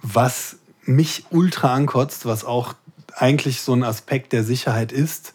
was 0.01 0.57
mich 0.83 1.25
ultra 1.29 1.73
ankotzt, 1.73 2.25
was 2.25 2.43
auch 2.43 2.75
eigentlich 3.15 3.61
so 3.61 3.73
ein 3.73 3.83
Aspekt 3.83 4.33
der 4.33 4.43
Sicherheit 4.43 4.91
ist, 4.91 5.33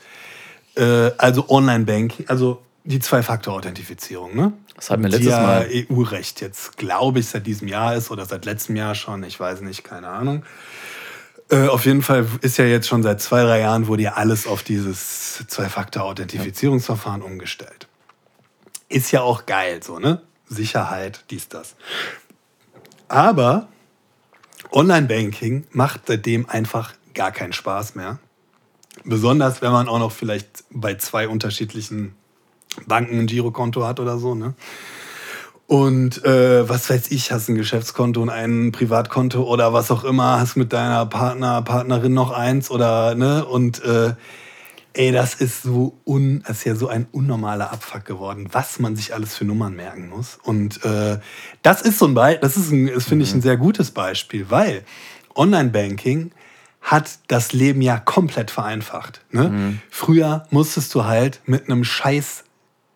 äh, 0.76 1.10
also 1.16 1.48
Online-Banking, 1.48 2.28
also 2.28 2.62
die 2.84 3.00
Zwei-Faktor-Authentifizierung, 3.00 4.36
ne? 4.36 4.52
Das 4.76 4.90
hatten 4.90 5.02
wir 5.02 5.08
Die 5.08 5.16
letztes 5.16 5.32
ja 5.32 5.40
Mal. 5.40 5.68
EU-Recht 5.72 6.40
jetzt, 6.42 6.76
glaube 6.76 7.20
ich, 7.20 7.28
seit 7.28 7.46
diesem 7.46 7.66
Jahr 7.66 7.96
ist 7.96 8.10
oder 8.10 8.26
seit 8.26 8.44
letztem 8.44 8.76
Jahr 8.76 8.94
schon, 8.94 9.22
ich 9.24 9.40
weiß 9.40 9.62
nicht, 9.62 9.84
keine 9.84 10.08
Ahnung. 10.08 10.44
Äh, 11.50 11.68
auf 11.68 11.86
jeden 11.86 12.02
Fall 12.02 12.26
ist 12.42 12.58
ja 12.58 12.66
jetzt 12.66 12.86
schon 12.86 13.02
seit 13.02 13.20
zwei, 13.20 13.42
drei 13.42 13.60
Jahren 13.60 13.86
wurde 13.86 14.02
ja 14.02 14.14
alles 14.14 14.46
auf 14.46 14.62
dieses 14.62 15.44
Zwei-Faktor-Authentifizierungsverfahren 15.46 17.22
umgestellt. 17.22 17.85
Ist 18.88 19.10
ja 19.12 19.22
auch 19.22 19.46
geil, 19.46 19.82
so, 19.82 19.98
ne? 19.98 20.22
Sicherheit, 20.48 21.24
dies, 21.30 21.48
das. 21.48 21.74
Aber 23.08 23.68
Online-Banking 24.72 25.66
macht 25.72 26.02
seitdem 26.06 26.48
einfach 26.48 26.92
gar 27.14 27.32
keinen 27.32 27.52
Spaß 27.52 27.94
mehr. 27.94 28.18
Besonders, 29.04 29.62
wenn 29.62 29.72
man 29.72 29.88
auch 29.88 29.98
noch 29.98 30.12
vielleicht 30.12 30.64
bei 30.70 30.94
zwei 30.96 31.28
unterschiedlichen 31.28 32.14
Banken 32.86 33.20
ein 33.20 33.26
Girokonto 33.26 33.84
hat 33.86 34.00
oder 34.00 34.18
so, 34.18 34.34
ne? 34.34 34.54
Und 35.66 36.24
äh, 36.24 36.68
was 36.68 36.88
weiß 36.88 37.10
ich, 37.10 37.32
hast 37.32 37.48
ein 37.48 37.56
Geschäftskonto 37.56 38.22
und 38.22 38.30
ein 38.30 38.70
Privatkonto 38.70 39.42
oder 39.42 39.72
was 39.72 39.90
auch 39.90 40.04
immer, 40.04 40.38
hast 40.38 40.56
mit 40.56 40.72
deiner 40.72 41.06
Partner, 41.06 41.60
Partnerin 41.62 42.14
noch 42.14 42.30
eins 42.30 42.70
oder 42.70 43.16
ne? 43.16 43.44
Und 43.44 43.82
äh, 43.82 44.14
ey, 44.96 45.12
das 45.12 45.34
ist 45.34 45.62
so 45.62 45.98
un, 46.04 46.42
das 46.46 46.58
ist 46.58 46.64
ja 46.64 46.74
so 46.74 46.88
ein 46.88 47.06
unnormaler 47.12 47.70
Abfuck 47.72 48.04
geworden, 48.04 48.48
was 48.52 48.78
man 48.78 48.96
sich 48.96 49.12
alles 49.14 49.34
für 49.36 49.44
Nummern 49.44 49.76
merken 49.76 50.08
muss. 50.08 50.38
Und 50.42 50.82
äh, 50.84 51.18
das 51.62 51.82
ist 51.82 51.98
so 51.98 52.06
ein 52.06 52.14
Beispiel, 52.14 52.40
das 52.40 52.56
ist, 52.56 52.70
ein, 52.70 52.86
das 52.86 53.04
finde 53.04 53.24
ich 53.24 53.34
ein 53.34 53.42
sehr 53.42 53.56
gutes 53.56 53.90
Beispiel, 53.90 54.46
weil 54.48 54.84
Online-Banking 55.34 56.32
hat 56.80 57.18
das 57.26 57.52
Leben 57.52 57.82
ja 57.82 57.98
komplett 57.98 58.50
vereinfacht. 58.50 59.24
Ne? 59.30 59.80
Früher 59.90 60.46
musstest 60.50 60.94
du 60.94 61.04
halt 61.04 61.40
mit 61.44 61.68
einem 61.68 61.84
Scheiß, 61.84 62.44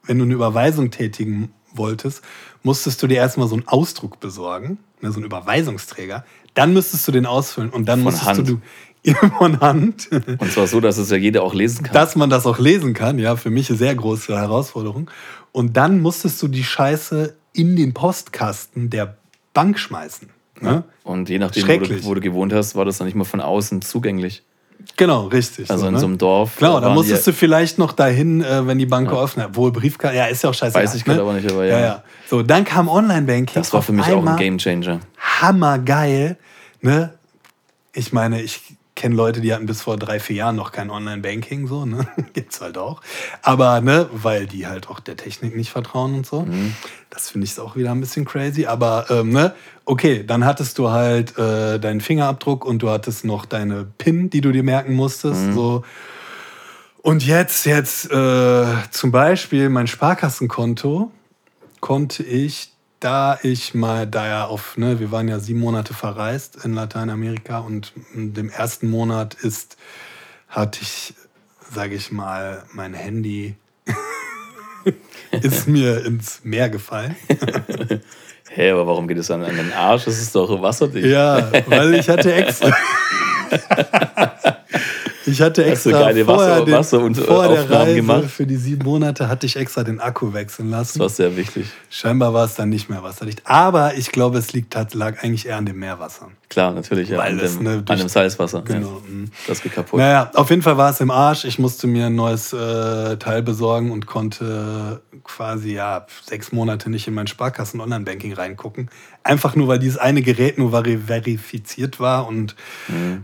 wenn 0.05 0.19
du 0.19 0.25
eine 0.25 0.35
Überweisung 0.35 0.91
tätigen 0.91 1.53
wolltest, 1.73 2.23
musstest 2.63 3.03
du 3.03 3.07
dir 3.09 3.17
erstmal 3.17 3.49
so 3.49 3.57
einen 3.57 3.67
Ausdruck 3.69 4.21
besorgen, 4.21 4.79
ne, 5.01 5.11
so 5.11 5.17
einen 5.17 5.27
Überweisungsträger. 5.27 6.25
Dann 6.55 6.73
müsstest 6.73 7.07
du 7.07 7.13
den 7.13 7.27
ausfüllen 7.27 7.71
und 7.71 7.87
dann 7.87 8.01
Von 8.01 8.05
musstest 8.05 8.27
Hand. 8.27 8.49
du 8.49 8.61
von 9.39 9.61
Hand, 9.61 10.09
Und 10.11 10.53
zwar 10.53 10.67
so, 10.67 10.81
dass 10.81 10.99
es 10.99 11.11
ja 11.11 11.17
jeder 11.17 11.43
auch 11.43 11.55
lesen 11.55 11.85
kann. 11.85 11.95
dass 11.95 12.17
man 12.17 12.31
das 12.31 12.47
auch 12.47 12.59
lesen 12.59 12.93
kann. 12.93 13.19
Ja, 13.19 13.37
für 13.37 13.51
mich 13.51 13.71
eine 13.71 13.79
sehr 13.79 13.95
große 13.95 14.37
Herausforderung. 14.37 15.11
Und 15.53 15.77
dann 15.77 16.01
musstest 16.01 16.41
du 16.43 16.49
die 16.49 16.65
Scheiße 16.65 17.35
in 17.53 17.77
den 17.77 17.95
Postkasten 17.95 18.91
der 18.91 19.17
Bank 19.55 19.79
schmeißen. 19.79 20.29
Ne? 20.61 20.85
Und 21.05 21.29
je 21.29 21.39
nachdem, 21.39 21.67
wo 21.67 21.79
du, 21.79 22.05
wo 22.05 22.15
du 22.15 22.21
gewohnt 22.21 22.53
hast, 22.53 22.77
war 22.77 22.85
das 22.85 22.99
dann 22.99 23.07
nicht 23.07 23.17
mal 23.17 23.25
von 23.25 23.41
außen 23.41 23.83
zugänglich. 23.83 24.43
Genau, 24.97 25.27
richtig. 25.27 25.71
Also 25.71 25.87
in 25.87 25.95
ne? 25.95 26.01
so 26.01 26.07
einem 26.07 26.19
Dorf. 26.19 26.57
Klar, 26.57 26.81
da 26.81 26.91
musstest 26.91 27.27
du 27.27 27.33
vielleicht 27.33 27.79
noch 27.79 27.93
dahin, 27.93 28.43
äh, 28.43 28.67
wenn 28.67 28.79
die 28.79 28.87
Bank 28.87 29.09
geöffnet 29.09 29.49
hat. 29.49 29.57
Wohl 29.57 29.73
Briefkarte, 29.73 30.17
ja, 30.17 30.27
ist 30.27 30.43
ja 30.43 30.51
auch 30.51 30.55
scheiße. 30.55 30.75
Weiß 30.75 30.95
ich 30.95 31.05
gerade 31.05 31.21
aber 31.21 31.33
nicht, 31.35 31.51
aber 31.51 31.65
ja. 31.65 31.79
ja, 31.79 31.87
ja. 31.87 32.03
So, 32.29 32.43
dann 32.43 32.65
kam 32.65 32.89
Online-Banking. 32.89 33.55
Das 33.55 33.73
war 33.73 33.83
für 33.83 33.93
mich 33.93 34.07
auch 34.07 34.25
ein 34.25 34.37
Gamechanger. 34.37 35.01
Hammergeil. 35.41 36.37
Ne? 36.83 37.15
Ich 37.93 38.13
meine, 38.13 38.41
ich 38.41 38.61
kenne 39.01 39.15
Leute, 39.15 39.41
die 39.41 39.55
hatten 39.55 39.65
bis 39.65 39.81
vor 39.81 39.97
drei, 39.97 40.21
vier 40.21 40.37
Jahren 40.37 40.57
noch 40.57 40.73
kein 40.73 40.91
Online-Banking, 40.91 41.67
so, 41.67 41.87
ne? 41.87 42.07
Gibt's 42.35 42.61
halt 42.61 42.77
auch. 42.77 43.01
Aber, 43.41 43.81
ne, 43.81 44.11
weil 44.13 44.47
die 44.47 44.67
halt 44.67 44.91
auch 44.91 45.01
der 45.01 45.17
Technik 45.17 45.57
nicht 45.57 45.71
vertrauen 45.71 46.15
und 46.15 46.27
so. 46.27 46.43
Mhm. 46.43 46.75
Das 47.09 47.31
finde 47.31 47.47
ich 47.47 47.59
auch 47.59 47.77
wieder 47.77 47.93
ein 47.93 48.01
bisschen 48.01 48.27
crazy. 48.27 48.67
Aber, 48.67 49.07
ähm, 49.09 49.31
ne, 49.31 49.55
okay, 49.87 50.23
dann 50.23 50.45
hattest 50.45 50.77
du 50.79 50.91
halt 50.91 51.37
äh, 51.39 51.81
deinen 51.81 52.03
Fingerabdruck 52.03 52.67
und 52.67 52.83
du 52.83 52.91
hattest 52.91 53.25
noch 53.25 53.47
deine 53.47 53.87
PIN, 53.97 54.29
die 54.29 54.43
du 54.43 54.53
dir 54.53 54.63
merken 54.63 54.93
musstest. 54.93 55.47
Mhm. 55.47 55.55
So. 55.55 55.85
Und 57.01 57.27
jetzt, 57.27 57.65
jetzt 57.65 58.11
äh, 58.13 58.67
zum 58.91 59.11
Beispiel 59.13 59.71
mein 59.71 59.87
Sparkassenkonto 59.87 61.11
konnte 61.81 62.23
ich, 62.23 62.71
da 63.01 63.39
ich 63.43 63.75
mal, 63.75 64.07
da 64.07 64.27
ja 64.27 64.45
auf, 64.47 64.77
ne, 64.77 65.01
wir 65.01 65.11
waren 65.11 65.27
ja 65.27 65.41
sieben 65.41 65.61
Monate 65.61 65.95
verreist 65.95 66.65
in 66.65 66.75
Lateinamerika 66.75 67.59
und 67.59 67.93
in 68.15 68.35
dem 68.35 68.51
ersten 68.51 68.89
Monat 68.89 69.35
ist, 69.35 69.79
hatte 70.49 70.81
ich, 70.83 71.15
sage 71.73 71.95
ich 71.95 72.13
mal, 72.13 72.63
mein 72.73 72.93
Handy 72.95 73.57
ist 75.43 75.67
mir 75.67 76.05
ins 76.05 76.41
Meer 76.45 76.69
gefallen. 76.69 77.17
Hä, 78.51 78.71
aber 78.73 78.87
warum 78.87 79.07
geht 79.09 79.19
es 79.19 79.29
dann 79.29 79.45
an 79.45 79.57
den 79.57 79.73
Arsch? 79.73 80.05
Das 80.05 80.21
ist 80.21 80.35
doch 80.35 80.61
wasserdicht. 80.61 81.07
Ja, 81.07 81.53
weil 81.67 81.95
ich 81.95 82.09
hatte 82.09 82.35
extra. 82.35 82.77
Ich 85.31 85.41
hatte 85.41 85.65
extra 85.65 85.91
geile 85.93 86.25
vorher 86.25 86.51
Wasser- 86.51 86.65
den, 86.65 86.75
Wasser- 86.75 87.01
und, 87.01 87.17
vor 87.17 87.49
der 87.49 87.71
Reise 87.71 87.95
gemacht? 87.97 88.25
für 88.25 88.47
die 88.47 88.57
sieben 88.57 88.85
Monate 88.85 89.29
hatte 89.29 89.47
ich 89.47 89.57
extra 89.57 89.85
den 89.85 90.01
Akku 90.01 90.33
wechseln 90.33 90.71
lassen. 90.71 90.99
Das 90.99 91.01
war 91.01 91.09
sehr 91.09 91.37
wichtig. 91.37 91.67
Scheinbar 91.89 92.35
war 92.35 92.45
es 92.45 92.55
dann 92.55 92.69
nicht 92.69 92.89
mehr 92.89 93.03
wasserdicht. 93.03 93.43
Aber 93.45 93.95
ich 93.95 94.13
glaube, 94.13 94.39
es 94.39 94.53
liegt, 94.53 94.75
lag 94.95 95.23
eigentlich 95.23 95.47
eher 95.47 95.57
an 95.57 95.67
dem 95.67 95.79
Meerwasser. 95.79 96.29
Klar, 96.49 96.73
natürlich, 96.73 97.11
ja. 97.11 97.19
Weil 97.19 97.33
an, 97.33 97.41
es, 97.41 97.55
dem, 97.55 97.63
ne, 97.63 97.85
an 97.87 97.99
dem 97.99 98.09
Salzwasser. 98.09 98.63
Genau. 98.63 99.03
Ja. 99.05 99.11
mhm. 99.11 99.31
Das 99.47 99.63
geht 99.63 99.73
kaputt. 99.73 100.01
Naja, 100.01 100.31
auf 100.35 100.51
jeden 100.51 100.63
Fall 100.63 100.77
war 100.77 100.91
es 100.91 101.01
im 101.01 101.11
Arsch. 101.11 101.45
Ich 101.45 101.59
musste 101.59 101.87
mir 101.87 102.07
ein 102.07 102.17
neues 102.17 102.53
äh, 102.53 103.17
Teil 103.17 103.43
besorgen 103.43 103.93
und 103.93 104.07
konnte 104.07 105.01
quasi 105.23 105.75
ja 105.75 106.07
sechs 106.25 106.51
Monate 106.51 106.91
nicht 106.91 107.07
in 107.07 107.15
mein 107.15 107.27
Sparkassen-Online-Banking 107.29 108.33
reingucken. 108.33 108.91
Einfach 109.23 109.55
nur, 109.55 109.69
weil 109.69 109.79
dieses 109.79 109.99
eine 109.99 110.23
Gerät 110.23 110.57
nur 110.59 110.71
veri 110.71 110.99
verifiziert 110.99 112.01
war 112.01 112.27
und 112.27 112.57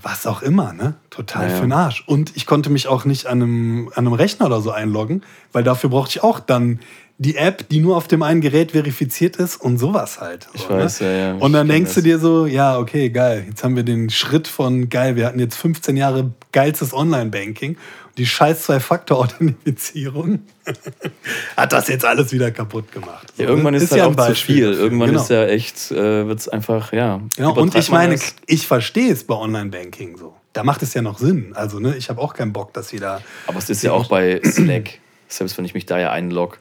was 0.03 0.27
auch 0.27 0.43
immer, 0.43 0.73
ne? 0.73 0.95
Total 1.11 1.47
Mhm. 1.47 1.51
Ja, 1.51 1.57
für 1.57 1.63
den 1.63 1.73
Arsch. 1.73 2.05
Und 2.07 2.37
ich 2.37 2.47
konnte 2.47 2.71
mich 2.71 2.89
auch 2.89 3.05
nicht 3.05 3.27
an 3.27 3.43
einem, 3.43 3.89
an 3.95 4.07
einem 4.07 4.13
Rechner 4.13 4.47
oder 4.47 4.61
so 4.61 4.71
einloggen, 4.71 5.23
weil 5.53 5.65
dafür 5.65 5.91
brauchte 5.91 6.11
ich 6.11 6.23
auch 6.23 6.41
dann 6.41 6.81
die 7.19 7.37
App, 7.37 7.69
die 7.71 7.81
nur 7.81 7.97
auf 7.97 8.09
dem 8.09 8.23
einen 8.23 8.43
Gerät 8.43 8.73
verifiziert 8.73 9.37
ist 9.37 9.57
und 9.57 9.79
sowas 9.79 10.21
halt. 10.21 10.49
Ich 10.53 10.63
so, 10.63 10.69
weiß, 10.71 11.01
ne? 11.01 11.07
ja, 11.07 11.19
ja. 11.29 11.35
Und 11.37 11.55
dann 11.55 11.67
denkst 11.69 11.95
du 11.95 12.01
das. 12.01 12.05
dir 12.05 12.19
so, 12.19 12.47
ja, 12.47 12.79
okay, 12.79 13.09
geil. 13.09 13.47
Jetzt 13.49 13.65
haben 13.65 13.75
wir 13.75 13.85
den 13.85 14.11
Schritt 14.11 14.49
von 14.49 14.91
geil, 14.91 15.17
wir 15.17 15.27
hatten 15.27 15.39
jetzt 15.39 15.57
15 15.57 15.97
Jahre 15.97 16.33
geilstes 16.53 16.93
Online-Banking. 16.93 17.79
Die 18.17 18.27
scheiß 18.27 18.63
Zwei-Faktor-Authentifizierung 18.63 20.41
hat 21.57 21.73
das 21.73 21.89
jetzt 21.89 22.05
alles 22.05 22.33
wieder 22.33 22.51
kaputt 22.51 22.91
gemacht. 22.91 23.33
So, 23.37 23.43
Ja, 23.43 23.49
irgendwann 23.51 23.75
ne? 23.75 23.81
ist, 23.81 23.91
halt 23.91 23.99
ja 23.99 24.07
auch 24.07 24.17
ein 24.17 24.35
zu 24.35 24.41
viel. 24.41 24.73
Irgendwann 24.73 25.11
Genau. 25.11 25.21
ist 25.23 25.29
ja 25.29 25.45
echt, 25.47 25.91
äh, 25.91 26.27
wird 26.27 26.41
es 26.41 26.49
einfach, 26.49 26.93
ja. 26.93 27.21
Genau. 27.37 27.55
Und 27.55 27.75
ich 27.75 27.91
meine, 27.91 28.15
das. 28.15 28.35
ich 28.47 28.67
verstehe 28.67 29.13
es 29.13 29.25
bei 29.25 29.35
Online-Banking 29.35 30.17
so. 30.17 30.35
Da 30.53 30.65
macht 30.65 30.83
es 30.83 30.95
ja 30.95 31.03
noch 31.03 31.19
Sinn. 31.19 31.53
Also, 31.55 31.79
ne, 31.79 31.95
ich 31.97 32.09
habe 32.09 32.21
auch 32.21 32.33
keinen 32.33 32.53
Bock, 32.55 32.73
dass 32.73 32.91
jeder 32.91 33.21
Aber 33.47 33.59
es 33.59 33.69
ist 33.69 33.83
ja 33.83 33.93
auch 33.93 34.09
bei 34.09 34.41
Slack, 34.43 34.99
selbst 35.29 35.59
wenn 35.59 35.67
ich 35.67 35.75
mich 35.75 35.85
da 35.85 35.99
ja 35.99 36.11
einlogge, 36.13 36.57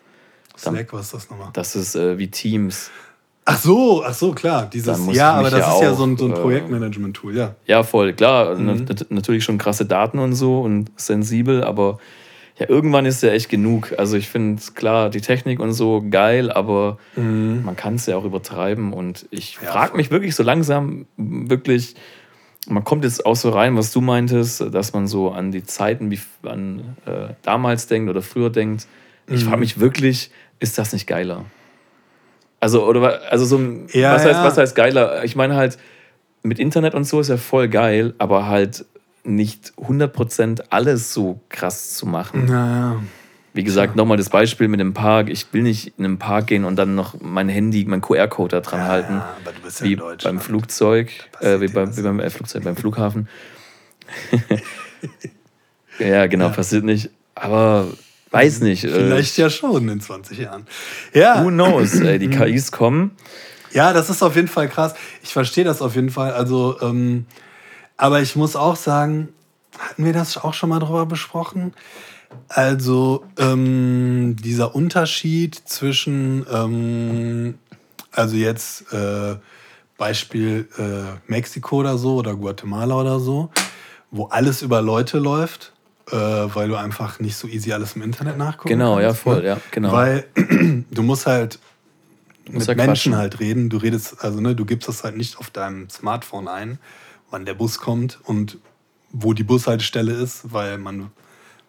Slack, 0.58 0.92
was 0.94 1.06
ist 1.08 1.14
das 1.14 1.30
nochmal? 1.30 1.50
das 1.54 1.76
ist 1.76 1.96
äh, 1.96 2.18
wie 2.18 2.30
Teams. 2.30 2.90
Ach 3.48 3.60
so, 3.60 4.04
ach 4.04 4.14
so, 4.16 4.32
klar. 4.32 4.68
Dieses, 4.68 5.06
ja, 5.16 5.34
aber 5.34 5.52
das 5.52 5.60
ja 5.60 5.74
ist 5.76 5.82
ja 5.82 5.92
auch, 5.92 5.98
so 5.98 6.04
ein, 6.04 6.18
so 6.18 6.26
ein 6.26 6.32
äh, 6.32 6.36
Projektmanagement-Tool, 6.36 7.38
ja. 7.38 7.56
Ja, 7.68 7.84
voll, 7.84 8.14
klar. 8.14 8.56
Mhm. 8.56 8.86
nat- 8.86 9.06
Natürlich 9.10 9.44
schon 9.44 9.60
krasse 9.60 9.86
Daten 9.86 10.18
und 10.18 10.34
so 10.34 10.62
und 10.62 10.90
sensibel, 10.96 11.64
aber 11.64 12.00
ja, 12.58 12.68
irgendwann 12.70 13.06
ist 13.06 13.22
ja 13.22 13.30
echt 13.30 13.50
genug. 13.50 13.94
Also 14.00 14.18
ich 14.18 14.30
finde 14.30 14.62
klar, 14.74 15.10
die 15.12 15.22
Technik 15.22 15.60
und 15.60 15.74
so 15.74 16.04
geil, 16.10 16.52
aber 16.52 16.98
man 17.18 17.76
kann 17.76 17.96
es 17.96 18.08
ja 18.08 18.16
auch 18.18 18.24
übertreiben. 18.26 18.94
Und 18.94 19.28
ich 19.30 19.60
Ja, 19.62 19.72
frage 19.72 19.96
mich 19.96 20.10
wirklich 20.10 20.36
so 20.36 20.42
langsam, 20.42 21.06
wirklich, 21.18 21.96
man 22.68 22.84
kommt 22.84 23.04
jetzt 23.04 23.26
auch 23.28 23.36
so 23.36 23.50
rein, 23.52 23.78
was 23.78 23.92
du 23.92 24.02
meintest, 24.02 24.74
dass 24.74 24.94
man 24.94 25.06
so 25.08 25.30
an 25.32 25.52
die 25.52 25.64
Zeiten 25.64 26.10
wie 26.10 26.20
an 26.44 26.96
äh, 27.06 27.34
damals 27.44 27.86
denkt 27.88 28.10
oder 28.10 28.22
früher 28.24 28.50
denkt. 28.50 28.88
Ich 29.28 29.44
Mhm. 29.44 29.50
frage 29.50 29.60
mich 29.60 29.80
wirklich, 29.80 30.32
ist 30.60 30.78
das 30.80 30.94
nicht 30.94 31.06
geiler? 31.08 31.46
Also, 32.60 32.86
oder 32.86 33.32
also 33.32 33.46
so 33.46 33.58
ein, 33.58 33.88
Ja, 33.92 34.14
was, 34.14 34.26
heißt, 34.26 34.40
ja. 34.40 34.44
was 34.44 34.58
heißt 34.58 34.76
geiler? 34.76 35.24
Ich 35.24 35.36
meine 35.36 35.56
halt, 35.56 35.78
mit 36.44 36.60
Internet 36.60 36.94
und 36.94 37.04
so 37.06 37.20
ist 37.20 37.30
ja 37.30 37.38
voll 37.38 37.68
geil, 37.68 38.14
aber 38.18 38.48
halt 38.48 38.86
nicht 39.24 39.74
100% 39.78 40.66
alles 40.70 41.14
so 41.14 41.42
krass 41.50 41.96
zu 41.96 42.06
machen. 42.06 42.46
Naja. 42.46 43.02
Wie 43.54 43.64
gesagt, 43.64 43.96
nochmal 43.96 44.18
das 44.18 44.30
Beispiel 44.30 44.68
mit 44.68 44.80
dem 44.80 44.94
Park. 44.94 45.30
Ich 45.30 45.52
will 45.54 45.64
nicht 45.64 45.94
in 45.98 46.06
einen 46.06 46.20
Park 46.20 46.48
gehen 46.48 46.66
und 46.66 46.76
dann 46.76 46.94
noch 46.94 47.16
mein 47.22 47.48
Handy, 47.48 47.86
mein 47.86 48.02
QR-Code 48.02 48.58
da 48.58 48.60
dran 48.62 48.84
halten. 48.84 49.14
Ja, 49.14 49.36
aber 49.42 49.54
du 49.54 49.62
bist 49.62 49.80
ja 49.80 49.88
wie 49.88 49.96
beim. 49.96 50.40
Flugzeug, 50.40 51.12
äh, 51.40 51.62
wie, 51.62 51.68
das. 51.68 51.98
wie 51.98 52.02
beim 52.02 52.20
äh, 52.20 52.30
Flugzeug, 52.30 52.64
beim 52.64 52.76
Flughafen. 52.76 53.30
ja, 56.00 56.28
genau, 56.28 56.50
passiert 56.50 56.84
nicht. 56.84 57.10
Aber 57.34 57.88
weiß 58.36 58.62
nicht. 58.62 58.84
äh, 58.84 58.90
Vielleicht 58.90 59.38
ja 59.38 59.50
schon 59.50 59.88
in 59.90 60.00
20 60.02 60.38
Jahren. 60.38 60.68
Ja, 61.14 61.44
Who 61.44 61.50
knows? 61.50 61.96
Ey, 62.00 62.20
die 62.20 62.30
KIs 62.38 62.72
kommen. 62.72 63.12
Ja, 63.72 63.92
das 63.94 64.10
ist 64.10 64.22
auf 64.24 64.36
jeden 64.36 64.48
Fall 64.48 64.70
krass. 64.70 64.94
Ich 65.24 65.34
verstehe 65.34 65.64
das 65.64 65.82
auf 65.82 65.96
jeden 65.96 66.10
Fall. 66.10 66.32
Also, 66.34 66.78
ähm, 66.82 67.26
aber 67.98 68.22
ich 68.22 68.36
muss 68.36 68.56
auch 68.56 68.76
sagen, 68.76 69.30
hatten 69.78 70.06
wir 70.06 70.14
das 70.14 70.38
auch 70.38 70.54
schon 70.54 70.70
mal 70.70 70.80
drüber 70.80 71.06
besprochen? 71.06 71.74
Also, 72.48 73.24
ähm, 73.38 74.36
dieser 74.42 74.76
Unterschied 74.76 75.56
zwischen, 75.66 76.46
ähm, 76.52 77.56
also 78.12 78.36
jetzt 78.36 78.92
äh, 78.94 79.36
Beispiel 79.98 80.68
äh, 80.78 81.20
Mexiko 81.32 81.78
oder 81.78 81.98
so 81.98 82.16
oder 82.16 82.36
Guatemala 82.36 82.96
oder 82.96 83.20
so, 83.20 83.50
wo 84.12 84.26
alles 84.28 84.62
über 84.62 84.82
Leute 84.82 85.20
läuft, 85.20 85.74
äh, 86.12 86.16
weil 86.16 86.68
du 86.68 86.76
einfach 86.76 87.20
nicht 87.20 87.36
so 87.36 87.48
easy 87.48 87.74
alles 87.74 87.96
im 87.96 88.02
Internet 88.02 88.38
nachgucken 88.38 88.70
Genau, 88.70 89.00
ja, 89.00 89.08
kannst. 89.08 89.22
voll, 89.22 89.42
ne? 89.42 89.48
ja, 89.48 89.62
genau. 89.72 89.92
Weil 89.92 90.26
du 90.92 91.04
musst 91.04 91.26
halt 91.26 91.60
mit 92.50 92.66
ja 92.68 92.76
Menschen 92.76 92.86
quatschen. 92.86 93.16
halt 93.18 93.40
reden. 93.40 93.70
Du 93.70 93.78
redest, 93.78 94.24
also 94.24 94.40
ne, 94.40 94.56
du 94.56 94.66
gibst 94.66 94.88
das 94.88 95.04
halt 95.04 95.18
nicht 95.18 95.38
auf 95.40 95.50
deinem 95.50 95.90
Smartphone 95.90 96.48
ein, 96.48 96.80
wann 97.32 97.46
der 97.46 97.56
Bus 97.56 97.80
kommt 97.80 98.20
und 98.24 98.60
wo 99.12 99.34
die 99.34 99.44
Bushaltestelle 99.44 100.12
ist, 100.14 100.54
weil 100.54 100.78
man, 100.78 101.10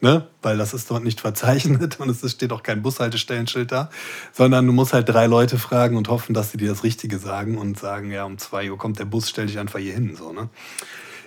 ne, 0.02 0.26
weil 0.42 0.58
das 0.58 0.74
ist 0.74 0.90
dort 0.90 1.02
nicht 1.04 1.20
verzeichnet 1.22 1.98
und 1.98 2.10
es 2.10 2.30
steht 2.30 2.52
auch 2.52 2.62
kein 2.62 2.82
Bushaltestellenschild 2.82 3.72
da, 3.72 3.88
sondern 4.32 4.66
du 4.66 4.72
musst 4.74 4.92
halt 4.92 5.08
drei 5.08 5.26
Leute 5.26 5.58
fragen 5.58 5.96
und 5.96 6.08
hoffen, 6.08 6.34
dass 6.34 6.50
sie 6.50 6.58
dir 6.58 6.68
das 6.68 6.82
Richtige 6.84 7.18
sagen 7.18 7.56
und 7.56 7.78
sagen, 7.78 8.10
ja, 8.10 8.24
um 8.24 8.36
zwei 8.36 8.70
Uhr 8.70 8.76
kommt 8.76 8.98
der 8.98 9.06
Bus, 9.06 9.30
stell 9.30 9.46
dich 9.46 9.58
einfach 9.58 9.78
hier 9.78 9.94
hin, 9.94 10.14
so, 10.14 10.32
ne. 10.34 10.50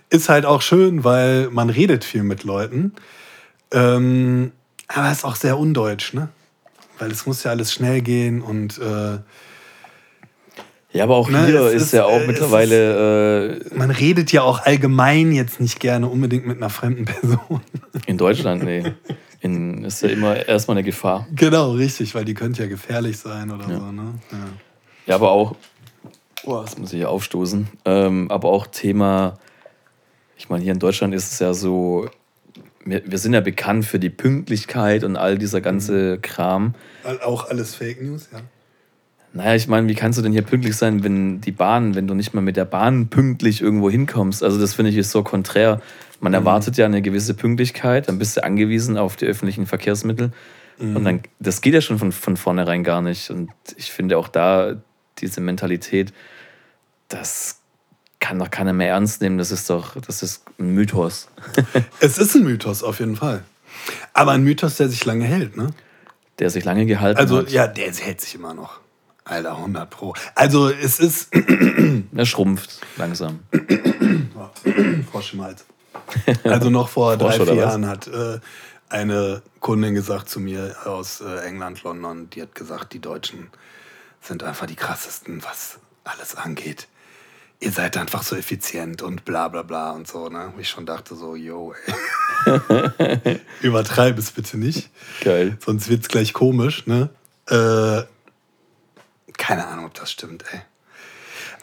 Ist 0.10 0.30
halt 0.30 0.46
auch 0.46 0.62
schön, 0.62 1.04
weil 1.04 1.50
man 1.52 1.70
redet 1.70 2.04
viel 2.04 2.24
mit 2.24 2.44
Leuten. 2.44 2.94
Ähm, 3.72 4.52
aber 4.88 5.12
ist 5.12 5.24
auch 5.24 5.36
sehr 5.36 5.58
undeutsch, 5.60 6.14
ne? 6.14 6.30
Weil 6.98 7.12
es 7.12 7.26
muss 7.26 7.44
ja 7.44 7.52
alles 7.52 7.72
schnell 7.72 8.02
gehen 8.02 8.42
und 8.42 8.78
äh, 8.80 9.20
Ja, 10.92 11.04
aber 11.04 11.16
auch 11.16 11.30
Ne, 11.30 11.46
hier 11.46 11.68
ist, 11.68 11.84
ist, 11.84 11.94
ja 11.94 12.06
auch 12.06 12.18
äh, 12.18 12.22
es 12.22 12.28
mittlerweile 12.28 13.60
äh, 13.60 13.76
man 13.76 13.92
redet 13.92 14.32
ja 14.32 14.42
auch 14.42 14.66
allgemein 14.66 15.32
jetzt 15.32 15.60
nicht 15.62 15.80
gerne 15.80 16.08
unbedingt 16.08 16.48
mit 16.48 16.58
einer 16.58 16.72
fremden 16.72 17.06
Person. 17.06 17.62
in 18.08 18.18
Deutschland, 18.18 18.64
nee. 18.64 18.84
In, 19.42 19.86
ist 19.86 20.02
ja 20.02 20.10
immer 20.10 20.36
erstmal 20.48 20.78
eine 20.78 20.84
Gefahr. 20.84 21.26
genau, 21.34 21.72
richtig, 21.72 22.14
weil 22.16 22.26
die 22.26 22.34
könnte 22.34 22.64
ja 22.64 22.68
gefährlich 22.68 23.18
sein 23.20 23.52
oder 23.52 23.70
Ja. 23.70 23.78
so, 23.80 23.92
ne? 23.92 24.14
Ja. 24.32 24.38
Ja, 25.06 25.16
aber 25.16 25.32
auch, 25.32 25.56
oh, 26.44 26.60
das 26.62 26.78
muss 26.78 26.92
ich 26.92 26.98
hier 26.98 27.10
aufstoßen, 27.10 27.68
ähm, 27.86 28.30
aber 28.30 28.50
auch 28.50 28.68
Thema, 28.68 29.38
ich 30.40 30.50
meine, 30.50 30.64
hier 30.64 30.74
in 30.74 30.80
Deutschland 30.80 31.14
ist 31.14 31.32
es 31.34 31.40
ja 31.40 31.54
so, 31.54 32.10
wir, 32.86 33.04
wir 33.06 33.18
sind 33.20 33.34
ja 33.34 33.42
bekannt 33.42 33.86
für 33.86 34.00
die 34.00 34.10
Pünktlichkeit 34.10 35.04
und 35.04 35.18
all 35.18 35.38
dieser 35.38 35.62
ganze 35.62 36.18
Kram. 36.18 36.74
All- 37.04 37.22
Auch 37.22 37.50
alles 37.50 37.76
Fake 37.76 38.02
News, 38.02 38.30
ja. 38.32 38.40
Naja, 39.32 39.54
ich 39.54 39.68
meine, 39.68 39.88
wie 39.88 39.94
kannst 39.94 40.18
du 40.18 40.24
denn 40.24 40.32
hier 40.32 40.42
pünktlich 40.42 40.76
sein, 40.76 41.04
wenn 41.04 41.40
die 41.40 41.52
Bahn, 41.52 41.94
wenn 41.94 42.08
du 42.08 42.16
nicht 42.16 42.34
mal 42.34 42.42
mit 42.42 42.58
der 42.58 42.66
Bahn 42.66 43.10
pünktlich 43.10 43.62
irgendwo 43.62 43.88
hinkommst? 43.92 44.42
Also 44.42 44.60
das 44.60 44.74
finde 44.74 44.90
ich 44.90 44.98
ist 44.98 45.12
so 45.12 45.22
konträr. 45.22 45.82
Man 46.20 46.34
erwartet 46.34 46.78
ja 46.78 46.88
eine 46.88 47.04
gewisse 47.04 47.36
Pünktlichkeit, 47.36 48.08
dann 48.08 48.18
bist 48.18 48.36
du 48.38 48.44
angewiesen 48.44 48.98
auf 48.98 49.18
die 49.18 49.26
öffentlichen 49.28 49.68
Verkehrsmittel. 49.68 50.32
Und 50.80 51.04
dann, 51.04 51.22
das 51.40 51.60
geht 51.62 51.74
ja 51.74 51.82
schon 51.82 52.00
von, 52.00 52.14
von 52.14 52.38
vornherein 52.38 52.86
gar 52.86 53.02
nicht. 53.02 53.30
Und 53.30 53.50
ich 53.76 53.92
finde 53.92 54.18
auch 54.18 54.30
da 54.30 54.82
diese 55.20 55.42
Mentalität, 55.42 56.14
das 57.10 57.60
kann 58.30 58.38
doch 58.38 58.52
keiner 58.52 58.74
mehr 58.74 58.90
ernst 58.90 59.22
nehmen. 59.22 59.40
Das 59.40 59.50
ist 59.50 59.68
doch, 59.72 59.96
das 60.00 60.22
ist 60.22 60.44
ein 60.60 60.76
Mythos. 60.76 61.30
Es 62.00 62.20
ist 62.20 62.36
ein 62.36 62.44
Mythos 62.44 62.84
auf 62.84 63.00
jeden 63.00 63.16
Fall. 63.16 63.44
Aber 64.14 64.34
ein 64.34 64.44
Mythos, 64.44 64.78
der 64.78 64.88
sich 64.88 65.04
lange 65.04 65.26
hält, 65.26 65.58
ne? 65.58 65.72
Der 66.38 66.52
sich 66.52 66.64
lange 66.64 66.86
gehalten 66.86 67.20
Also, 67.20 67.40
hat. 67.40 67.50
ja, 67.50 67.66
der 67.66 67.92
hält 67.92 68.22
sich 68.22 68.36
immer 68.36 68.54
noch. 68.54 68.82
Alter, 69.26 69.58
100 69.58 69.90
Pro. 69.90 70.14
Also, 70.36 70.70
es 70.70 71.00
ist. 71.00 71.30
Er 72.16 72.26
schrumpft 72.28 72.82
langsam. 72.98 73.40
Frosch 75.12 75.34
im 75.34 75.42
Hals. 75.42 75.66
Also 76.44 76.70
noch 76.70 76.90
vor 76.90 77.18
drei, 77.18 77.32
vier? 77.32 77.56
Jahren 77.56 77.88
hat 77.88 78.08
äh, 78.08 78.40
eine 78.90 79.42
Kundin 79.60 79.96
gesagt 79.96 80.30
zu 80.30 80.40
mir 80.40 80.76
aus 80.86 81.22
äh, 81.22 81.48
England, 81.48 81.82
London, 81.82 82.30
die 82.30 82.44
hat 82.44 82.54
gesagt, 82.54 82.94
die 82.94 83.00
Deutschen 83.00 83.48
sind 84.22 84.44
einfach 84.44 84.68
die 84.68 84.76
krassesten, 84.76 85.44
was 85.44 85.80
alles 86.04 86.36
angeht. 86.36 86.88
Ihr 87.62 87.72
seid 87.72 87.98
einfach 87.98 88.24
so 88.24 88.36
effizient 88.38 89.02
und 89.02 89.26
bla 89.26 89.50
bla 89.50 89.64
bla 89.64 89.92
und 89.92 90.08
so, 90.08 90.30
ne? 90.30 90.54
Ich 90.60 90.70
schon 90.70 90.86
dachte 90.86 91.16
so, 91.16 91.36
yo, 91.36 91.74
ey. 92.46 93.40
Übertreib 93.62 94.18
es 94.18 94.32
bitte 94.32 94.58
nicht. 94.58 94.90
Geil. 95.22 95.58
Sonst 95.64 95.90
wird 95.90 96.04
es 96.04 96.08
gleich 96.08 96.32
komisch, 96.34 96.88
ne? 96.88 97.10
Äh, 97.50 98.04
keine 99.38 99.68
Ahnung, 99.68 99.86
ob 99.86 99.94
das 99.94 100.10
stimmt, 100.12 100.46
ey. 100.54 100.62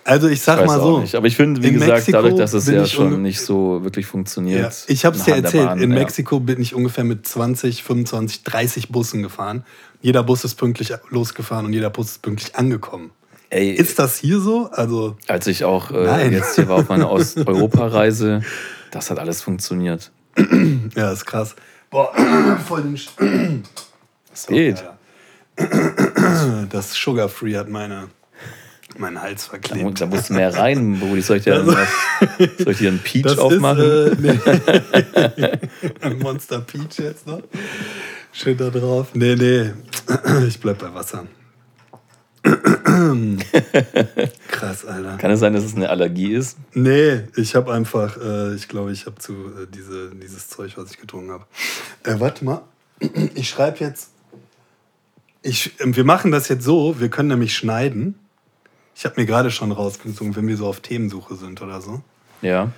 Also 0.05 0.29
ich 0.29 0.41
sag 0.43 0.61
Weiß 0.61 0.67
mal 0.69 0.79
auch 0.81 0.97
so. 0.97 0.99
nicht. 1.01 1.15
Aber 1.17 1.27
ich 1.27 1.35
finde, 1.35 1.63
wie 1.63 1.73
gesagt, 1.73 1.91
Mexiko 1.93 2.13
dadurch, 2.19 2.37
dass 2.37 2.53
es 2.53 2.69
ja 2.69 2.85
ich 2.85 2.93
schon 2.93 3.23
nicht 3.23 3.41
so 3.41 3.83
wirklich 3.83 4.07
Ja, 4.07 4.11
funktioniert. 4.13 4.85
ich 4.87 5.05
habe 5.05 5.17
es 5.17 5.25
dir 5.25 5.35
erzählt, 5.35 5.67
Bahn, 5.67 5.81
in 5.81 5.91
ja. 5.91 5.99
Mexiko 5.99 6.39
bin 6.41 6.61
ich 6.61 6.75
ungefähr 6.75 7.03
mit 7.05 7.27
20, 7.27 7.83
25, 7.83 8.45
30 8.45 8.89
Bussen 8.91 9.23
gefahren. 9.25 9.65
Jeder 10.03 10.23
Bus 10.23 10.45
ist 10.45 10.55
pünktlich 10.57 10.93
losgefahren 11.11 11.67
und 11.67 11.73
jeder 11.73 11.91
Bus 11.91 12.13
ist 12.13 12.23
pünktlich 12.23 12.55
angekommen. 12.55 13.11
Ey, 13.51 13.71
Ist 13.71 13.99
das 13.99 14.17
hier 14.19 14.41
so? 14.41 14.69
Also, 14.73 15.17
als 15.29 15.47
ich 15.47 15.65
auch 15.65 15.91
äh, 15.93 16.29
jetzt 16.31 16.57
hier 16.57 16.69
war 16.69 16.77
auf 16.79 16.89
meiner 16.89 17.11
Osteuropa-Reise, 17.13 18.43
das 18.91 19.11
hat 19.11 19.19
alles 19.19 19.41
funktioniert. 19.43 20.11
ja, 20.97 21.13
ist 21.13 21.25
krass. 21.27 21.55
Boah, 21.91 22.13
voll 22.67 22.83
den 22.83 22.97
Sch 22.97 23.09
Es 24.33 24.47
geht. 24.47 24.85
Das 26.71 26.93
Sugar 27.01 27.29
Free 27.29 27.57
hat 27.57 27.69
meine, 27.71 28.09
meinen 28.99 29.23
Hals 29.23 29.45
Da, 29.45 29.51
verklebt. 29.51 30.01
da 30.01 30.07
musst 30.07 30.29
du 30.29 30.35
mehr 30.35 30.55
rein, 30.55 30.99
Brudi. 30.99 31.23
Soll 31.23 31.39
ich 31.39 31.45
dir, 31.45 31.55
Also- 31.55 31.73
soll 32.59 32.73
ich 32.73 32.79
dir 32.79 32.89
einen 32.89 32.99
Peach 32.99 33.23
Das 33.23 33.39
aufmachen? 33.39 33.79
ist 33.83 34.19
äh, 34.19 34.39
nee. 35.39 35.51
ein 36.03 36.19
Monster 36.19 36.61
Peach 36.61 36.99
jetzt 36.99 37.27
noch. 37.27 37.41
Schön 38.33 38.57
da 38.59 38.69
drauf. 38.71 39.09
Nee, 39.15 39.37
nee. 39.37 39.71
Ich 40.47 40.61
bleib 40.61 40.79
bei 40.79 40.93
Wasser. 40.93 41.25
Krass, 44.49 44.85
Alter. 44.85 45.17
Kann 45.19 45.31
es 45.31 45.41
sein, 45.41 45.53
dass 45.53 45.65
es 45.65 45.75
eine 45.75 45.89
Allergie 45.91 46.33
ist? 46.33 46.59
Nee, 46.75 47.23
ich 47.37 47.55
habe 47.55 47.73
einfach, 47.73 48.17
äh, 48.19 48.55
ich 48.55 48.69
glaube, 48.69 48.93
ich 48.93 49.07
habe 49.07 49.17
zu 49.17 49.33
äh, 49.33 49.67
diese, 49.73 50.11
dieses 50.15 50.49
Zeug, 50.49 50.73
was 50.77 50.91
ich 50.91 50.99
getrunken 50.99 51.33
habe. 51.33 51.45
Äh, 52.05 52.21
warte 52.21 52.45
mal, 52.45 52.63
ich 53.35 53.49
schreibe 53.49 53.79
jetzt. 53.81 54.11
Ich, 55.43 55.79
ähm, 55.81 55.97
wir 55.97 56.05
machen 56.05 56.31
das 56.31 56.49
jetzt 56.49 56.65
so, 56.65 56.99
wir 57.01 57.09
können 57.09 57.29
nämlich 57.29 57.55
schneiden. 57.55 58.17
Ich 58.95 59.05
habe 59.05 59.21
mir 59.21 59.27
gerade 59.27 59.51
schon 59.51 59.73
rausgezogen, 59.73 60.37
wenn 60.37 60.49
wir 60.49 60.57
so 60.57 60.67
auf 60.67 60.81
Themensuche 60.81 61.35
sind 61.35 61.61
oder 61.63 61.81
so. 61.81 62.01
Ja. 62.43 62.71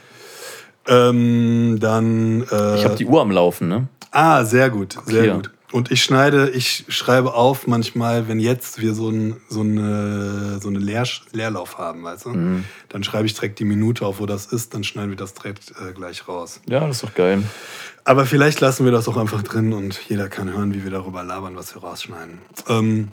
Ähm, 0.87 1.79
dann. 1.81 2.43
Äh, 2.51 2.77
Ich 2.77 2.85
habe 2.85 2.97
die 2.97 3.07
Uhr 3.07 3.21
am 3.21 3.31
Laufen, 3.31 3.69
ne? 3.69 3.89
Ah, 4.11 4.45
sehr 4.45 4.71
gut, 4.71 4.99
sehr 5.07 5.23
Hier. 5.23 5.35
gut. 5.35 5.51
Und 5.71 5.91
ich 5.91 6.03
schneide, 6.03 6.49
ich 6.49 6.87
schreibe 6.89 7.35
auf 7.35 7.67
manchmal, 7.67 8.27
wenn 8.27 8.41
jetzt 8.41 8.81
wir 8.81 8.95
so, 8.95 9.11
ein, 9.11 9.37
so 9.49 9.61
eine, 9.61 10.59
so 10.61 10.69
eine 10.69 10.79
Leer, 10.79 11.07
Leerlauf 11.33 11.77
haben, 11.77 12.03
weißt 12.05 12.27
du? 12.27 12.31
Mhm. 12.31 12.65
Dann 12.89 13.05
schreibe 13.05 13.27
ich 13.27 13.35
direkt 13.35 13.59
die 13.59 13.65
Minute 13.65 14.07
auf, 14.07 14.19
wo 14.19 14.25
das 14.25 14.47
ist, 14.47 14.73
dann 14.73 14.83
schneiden 14.83 15.11
wir 15.11 15.17
das 15.17 15.35
direkt 15.35 15.73
äh, 15.73 15.93
gleich 15.93 16.27
raus. 16.27 16.61
Ja, 16.67 16.81
das 16.81 16.97
ist 16.97 17.05
doch 17.05 17.15
geil. 17.15 17.43
Aber 18.05 18.25
vielleicht 18.25 18.61
lassen 18.61 18.87
wir 18.87 18.93
das 18.93 19.09
auch 19.09 19.19
einfach 19.19 19.43
drin 19.43 19.75
und 19.75 20.01
jeder 20.09 20.29
kann 20.29 20.51
hören, 20.51 20.73
wie 20.73 20.85
wir 20.85 20.91
darüber 20.91 21.23
labern, 21.23 21.55
was 21.55 21.75
wir 21.75 21.83
rausschneiden. 21.83 22.39
Ähm, 22.69 23.09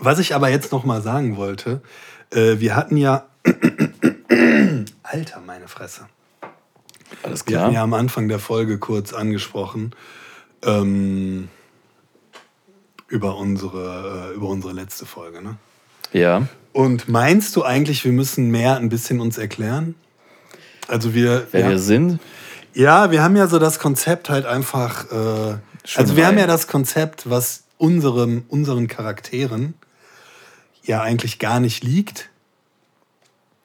was 0.00 0.18
ich 0.18 0.34
aber 0.34 0.48
jetzt 0.48 0.72
noch 0.72 0.84
mal 0.84 1.02
sagen 1.02 1.36
wollte, 1.36 1.82
äh, 2.30 2.58
wir 2.58 2.74
hatten 2.74 2.96
ja... 2.96 3.26
Alter, 5.04 5.40
meine 5.46 5.68
Fresse. 5.68 6.08
Alles 7.22 7.46
Wir 7.46 7.60
hatten 7.60 7.70
klar. 7.70 7.72
ja 7.72 7.82
am 7.82 7.94
Anfang 7.94 8.28
der 8.28 8.40
Folge 8.40 8.78
kurz 8.78 9.12
angesprochen, 9.12 9.94
ähm, 10.64 11.48
über, 13.08 13.36
unsere, 13.36 14.30
äh, 14.30 14.34
über 14.34 14.48
unsere 14.48 14.72
letzte 14.72 15.06
Folge. 15.06 15.42
Ne? 15.42 15.56
Ja. 16.12 16.46
Und 16.72 17.08
meinst 17.08 17.56
du 17.56 17.64
eigentlich, 17.64 18.04
wir 18.04 18.12
müssen 18.12 18.50
mehr 18.50 18.76
ein 18.76 18.88
bisschen 18.88 19.20
uns 19.20 19.38
erklären? 19.38 19.94
Also 20.88 21.14
wir. 21.14 21.46
Wer 21.50 21.60
ja, 21.62 21.68
wir 21.70 21.78
sind? 21.78 22.20
Ja, 22.74 23.10
wir 23.10 23.22
haben 23.22 23.36
ja 23.36 23.46
so 23.46 23.58
das 23.58 23.78
Konzept 23.78 24.28
halt 24.28 24.46
einfach. 24.46 25.10
Äh, 25.10 25.58
also 25.94 26.16
wir 26.16 26.26
haben 26.26 26.34
rein. 26.34 26.40
ja 26.40 26.46
das 26.46 26.66
Konzept, 26.66 27.28
was 27.30 27.64
unserem, 27.78 28.44
unseren 28.48 28.86
Charakteren 28.86 29.74
ja 30.84 31.02
eigentlich 31.02 31.38
gar 31.38 31.60
nicht 31.60 31.82
liegt. 31.82 32.28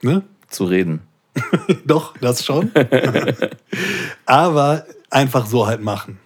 Ne? 0.01 0.23
Zu 0.47 0.65
reden. 0.65 1.01
Doch, 1.85 2.17
das 2.17 2.43
schon. 2.43 2.71
Aber 4.25 4.85
einfach 5.09 5.45
so 5.45 5.67
halt 5.67 5.81
machen. 5.81 6.19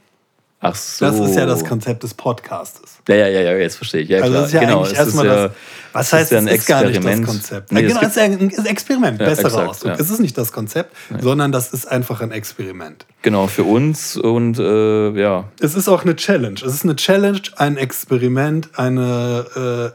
Ach 0.68 0.76
so. 0.76 1.06
Das 1.06 1.20
ist 1.20 1.36
ja 1.36 1.46
das 1.46 1.64
Konzept 1.64 2.04
des 2.04 2.14
Podcastes. 2.14 2.98
Ja, 3.08 3.16
ja, 3.16 3.28
ja, 3.28 3.42
ja, 3.42 3.52
jetzt 3.58 3.76
verstehe 3.78 4.02
ich. 4.02 4.10
Ja, 4.10 4.22
Also 4.22 4.34
das 4.34 4.48
ist 4.48 4.54
ja 4.54 4.62
genau, 4.62 4.80
eigentlich 4.82 4.98
erstmal 4.98 5.26
ja, 5.28 5.36
das. 5.48 5.52
Was 5.94 6.12
heißt, 6.14 6.24
ist 6.24 6.32
ja 6.32 6.38
ein 6.40 6.48
es 6.48 6.56
ist 6.58 6.66
gar 6.68 6.84
nicht 6.84 7.04
das. 7.06 7.22
Konzept? 7.22 7.72
Nee, 7.72 7.82
ja, 7.84 7.88
genau, 7.88 8.02
es 8.02 8.08
ist 8.08 8.18
ein 8.18 8.66
Experiment, 8.66 9.20
Ja, 9.22 9.28
besserer 9.28 9.48
exakt, 9.48 9.70
Ausdruck. 9.70 10.00
Es 10.00 10.10
ist 10.10 10.20
nicht 10.20 10.38
das 10.38 10.52
Konzept, 10.52 10.96
sondern 11.20 11.52
das 11.52 11.72
ist 11.72 11.86
einfach 11.88 12.22
ein 12.22 12.32
Experiment. 12.32 13.06
Genau, 13.22 13.48
für 13.48 13.64
uns 13.64 14.18
und 14.18 14.58
äh, 14.60 15.12
ja, 15.12 15.46
Es 15.60 15.76
ist 15.76 15.88
auch 15.88 16.04
eine 16.04 16.16
Challenge. 16.16 16.56
Es 16.66 16.74
ist 16.74 16.84
eine 16.84 16.96
Challenge, 16.96 17.42
ein 17.58 17.78
Experiment, 17.78 18.70
eine, 18.78 19.94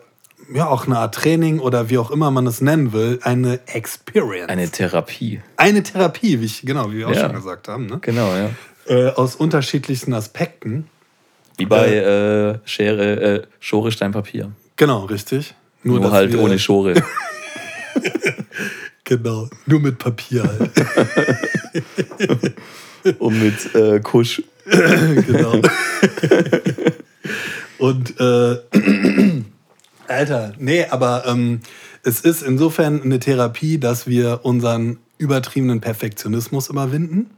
äh, 0.51 0.57
ja, 0.57 0.69
auch 0.69 0.87
eine 0.87 0.99
Art 0.99 1.15
Training 1.17 1.59
oder 1.59 1.91
wie 1.91 1.99
auch 1.99 2.11
immer 2.11 2.31
man 2.31 2.47
es 2.47 2.61
nennen 2.61 2.93
will, 2.93 3.19
eine 3.23 3.61
Experience. 3.67 4.49
eine 4.49 4.69
Therapie. 4.71 5.41
Eine 5.57 5.83
Therapie, 5.83 6.41
wie 6.41 6.47
ich, 6.47 6.63
genau, 6.63 6.91
wie 6.93 6.99
wir 6.99 7.09
auch 7.09 7.15
Ja. 7.15 7.23
schon 7.27 7.35
gesagt 7.35 7.69
haben. 7.69 7.87
Ne? 7.87 7.99
Genau, 8.01 8.35
ja. 8.35 8.51
Äh, 8.91 9.11
aus 9.11 9.37
unterschiedlichsten 9.37 10.13
Aspekten. 10.15 10.89
Wie 11.57 11.65
bei 11.65 11.95
äh, 11.95 12.59
Schere, 12.65 13.21
äh, 13.21 13.43
Schere, 13.61 13.93
Stein, 13.93 14.11
Papier. 14.11 14.51
Genau, 14.75 15.05
richtig. 15.05 15.55
Nur, 15.85 16.01
dass 16.01 16.11
halt 16.11 16.35
ohne 16.35 16.59
Schere. 16.59 16.95
Genau, 19.05 19.49
nur 19.67 19.81
mit 19.81 19.99
Papier 19.99 20.45
halt. 20.45 20.71
und 23.19 23.43
mit 23.43 23.75
äh, 23.75 23.99
Kusch. 23.99 24.41
genau. 24.65 25.61
Und 27.79 28.21
äh, 28.21 28.57
Alter, 30.07 30.53
nee, 30.59 30.85
aber 30.85 31.25
ähm, 31.27 31.61
es 32.05 32.21
ist 32.21 32.43
insofern 32.43 33.03
eine 33.03 33.19
Therapie, 33.19 33.79
dass 33.79 34.07
wir 34.07 34.41
unseren 34.45 34.99
übertriebenen 35.19 35.81
Perfektionismus 35.81 36.69
überwinden, 36.69 37.31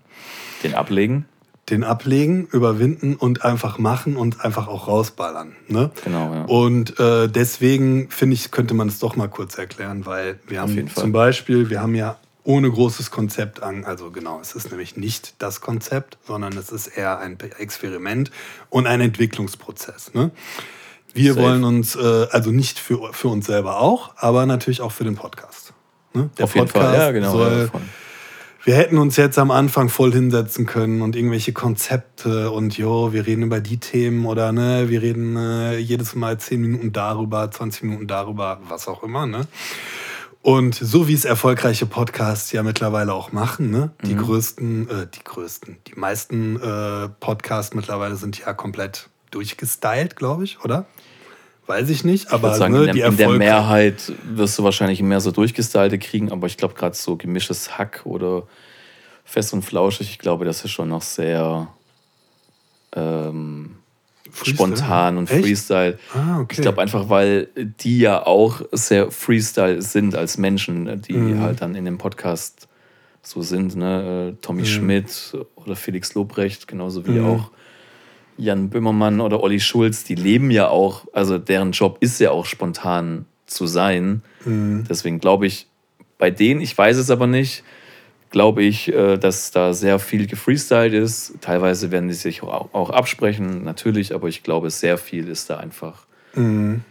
Den 0.63 0.75
ablegen. 0.75 1.25
Den 1.73 1.85
ablegen, 1.85 2.47
überwinden 2.53 3.17
und 3.17 3.45
einfach 3.45 3.79
machen 3.79 4.17
und 4.17 4.45
einfach 4.45 4.69
auch 4.69 4.87
rausballern. 4.87 5.57
Ne? 5.69 5.91
Genau, 6.05 6.35
ja. 6.35 6.45
Und 6.45 7.01
äh, 7.01 7.29
deswegen 7.29 8.11
finde 8.11 8.35
ich, 8.35 8.51
könnte 8.51 8.75
man 8.75 8.89
es 8.89 8.99
doch 8.99 9.17
mal 9.17 9.29
kurz 9.29 9.57
erklären, 9.57 10.05
weil 10.05 10.39
wir 10.47 10.61
haben 10.61 10.91
zum 10.95 11.13
Beispiel, 11.13 11.71
wir 11.71 11.81
haben 11.81 11.95
ja 11.95 12.19
ohne 12.45 12.71
großes 12.71 13.11
Konzept 13.11 13.63
an, 13.63 13.85
also 13.85 14.11
genau, 14.11 14.39
es 14.41 14.55
ist 14.55 14.71
nämlich 14.71 14.97
nicht 14.97 15.35
das 15.39 15.61
Konzept, 15.61 16.19
sondern 16.27 16.57
es 16.59 16.71
ist 16.71 16.89
eher 16.89 17.19
ein 17.19 17.39
Experiment 17.59 18.31
und 18.69 18.87
ein 18.87 19.01
Entwicklungsprozess. 19.01 20.13
Ne? 20.13 20.31
Wir 21.15 21.35
Safe. 21.35 21.45
wollen 21.45 21.65
uns, 21.65 21.97
äh, 21.97 22.27
also 22.31 22.51
nicht 22.51 22.79
für, 22.79 23.13
für 23.15 23.29
uns 23.29 23.47
selber 23.47 23.81
auch, 23.81 24.15
aber 24.17 24.45
natürlich 24.45 24.83
auch 24.83 24.93
für 24.93 25.05
den 25.05 25.15
Podcast. 25.15 25.73
Ne? 26.13 26.29
Der 26.37 26.45
Auf 26.45 26.55
jeden 26.55 26.69
Fall, 26.69 26.95
ja, 26.95 27.11
genau. 27.13 27.33
soll, 27.33 27.71
ja. 27.73 27.81
Wir 28.65 28.77
hätten 28.77 28.99
uns 28.99 29.17
jetzt 29.17 29.39
am 29.39 29.51
Anfang 29.51 29.89
voll 29.89 30.13
hinsetzen 30.13 30.67
können 30.67 31.03
und 31.03 31.17
irgendwelche 31.17 31.53
Konzepte 31.53 32.51
und 32.51 32.77
jo, 32.79 33.13
wir 33.13 33.27
reden 33.27 33.43
über 33.43 33.61
die 33.61 33.79
Themen 33.79 34.25
oder 34.27 34.53
ne, 34.53 34.89
wir 34.89 35.03
reden 35.03 35.37
äh, 35.37 35.79
jedes 35.79 36.15
Mal 36.15 36.39
10 36.39 36.61
Minuten 36.61 36.93
darüber, 36.93 37.51
20 37.51 37.83
Minuten 37.85 38.07
darüber, 38.07 38.61
was 38.69 38.87
auch 38.89 39.03
immer, 39.03 39.27
ne? 39.27 39.47
Und 40.43 40.75
so 40.75 41.07
wie 41.07 41.15
es 41.15 41.25
erfolgreiche 41.25 41.87
Podcasts 41.87 42.51
ja 42.51 42.65
mittlerweile 42.65 43.15
auch 43.15 43.31
machen, 43.31 43.71
ne? 43.71 43.91
Die 44.05 44.17
größten, 44.17 44.91
äh, 44.91 45.07
die 45.07 45.23
größten, 45.23 45.77
die 45.87 45.95
meisten 45.95 46.61
äh, 46.61 47.09
Podcasts 47.21 47.75
mittlerweile 47.75 48.17
sind 48.17 48.39
ja 48.39 48.53
komplett 48.53 49.09
durchgestylt, 49.31 50.17
glaube 50.17 50.45
ich, 50.45 50.65
oder? 50.65 50.87
Weiß 51.67 51.89
ich 51.91 52.05
nicht, 52.05 52.27
Ich 52.27 52.33
aber 52.33 52.49
würde 52.49 52.59
sagen, 52.59 52.75
ne, 52.75 52.85
in, 52.87 52.97
der, 52.97 53.07
in 53.07 53.17
der 53.17 53.29
Mehrheit 53.31 54.13
wirst 54.25 54.59
du 54.59 54.65
wahrscheinlich 54.65 55.01
mehr 55.03 55.21
so 55.21 55.31
durchgestylte 55.31 55.99
kriegen, 55.99 56.33
aber 56.33 56.47
ich 56.49 56.57
glaube 56.57 56.75
gerade 56.75 56.95
so 56.97 57.17
gemischtes 57.17 57.79
Hack 57.79 58.03
oder 58.05 58.45
fest 59.25 59.53
und 59.53 59.63
flauschig, 59.63 60.11
ich 60.11 60.19
glaube, 60.19 60.45
das 60.45 60.65
ist 60.65 60.73
schon 60.73 60.89
noch 60.89 61.03
sehr 61.03 61.69
ähm, 62.95 63.77
spontan 64.33 65.19
und 65.19 65.31
Echt? 65.31 65.41
Freestyle. 65.41 65.99
Ah, 66.15 66.41
okay. 66.41 66.55
Ich 66.57 66.61
glaube 66.63 66.81
einfach, 66.83 67.09
weil 67.09 67.49
die 67.57 67.99
ja 68.01 68.27
auch 68.27 68.63
sehr 68.73 69.11
Freestyle 69.11 69.81
sind 69.83 70.15
als 70.15 70.39
Menschen, 70.39 71.01
die 71.03 71.13
Mhm. 71.15 71.41
halt 71.41 71.61
dann 71.63 71.75
in 71.75 71.85
dem 71.85 71.99
Podcast 71.99 72.69
so 73.23 73.43
sind. 73.43 73.77
Ne? 73.77 74.33
Äh, 74.35 74.43
Tommy 74.43 74.67
Schmidt 74.67 75.37
oder 75.55 75.77
Felix 75.77 76.15
Lobrecht, 76.15 76.67
genauso 76.67 77.07
wie 77.07 77.19
Mhm. 77.21 77.25
auch 77.25 77.51
Jan 78.37 78.71
Böhmermann 78.71 79.21
oder 79.21 79.43
Olli 79.43 79.61
Schulz, 79.61 80.05
die 80.05 80.15
leben 80.15 80.51
ja 80.51 80.69
auch, 80.69 81.07
also 81.13 81.39
deren 81.39 81.73
Job 81.73 81.99
ist 82.01 82.19
ja 82.21 82.31
auch 82.31 82.47
spontan 82.47 83.27
zu 83.47 83.67
sein. 83.67 84.23
Mhm. 84.45 84.85
Deswegen 84.89 85.19
glaube 85.21 85.47
ich, 85.47 85.67
bei 86.19 86.31
denen, 86.31 86.61
ich 86.61 86.77
weiß 86.77 86.97
es 86.97 87.11
aber 87.11 87.27
nicht, 87.27 87.65
glaube 88.31 88.63
ich, 88.63 88.93
äh, 88.93 89.19
dass 89.19 89.51
da 89.51 89.75
sehr 89.75 89.99
viel 89.99 90.27
gefreestylt 90.27 90.95
ist. 90.95 91.35
Teilweise 91.41 91.91
werden 91.91 92.09
die 92.09 92.15
sich 92.15 92.43
auch 92.43 92.91
absprechen, 92.91 93.63
natürlich, 93.63 94.15
aber 94.15 94.29
ich 94.29 94.43
glaube, 94.43 94.71
sehr 94.71 94.99
viel 94.99 95.29
ist 95.29 95.51
da 95.51 95.59
einfach. 95.59 96.07
Mhm. 96.35 96.83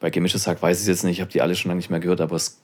Bei 0.00 0.10
Gemischtes 0.10 0.46
Hack 0.46 0.60
weiß 0.60 0.78
ich 0.78 0.82
es 0.82 0.88
jetzt 0.88 1.04
nicht, 1.04 1.16
ich 1.16 1.20
habe 1.20 1.30
die 1.30 1.40
alle 1.40 1.54
schon 1.54 1.70
lange 1.70 1.78
nicht 1.78 1.90
mehr 1.90 2.00
gehört, 2.00 2.20
aber 2.20 2.36
es 2.36 2.60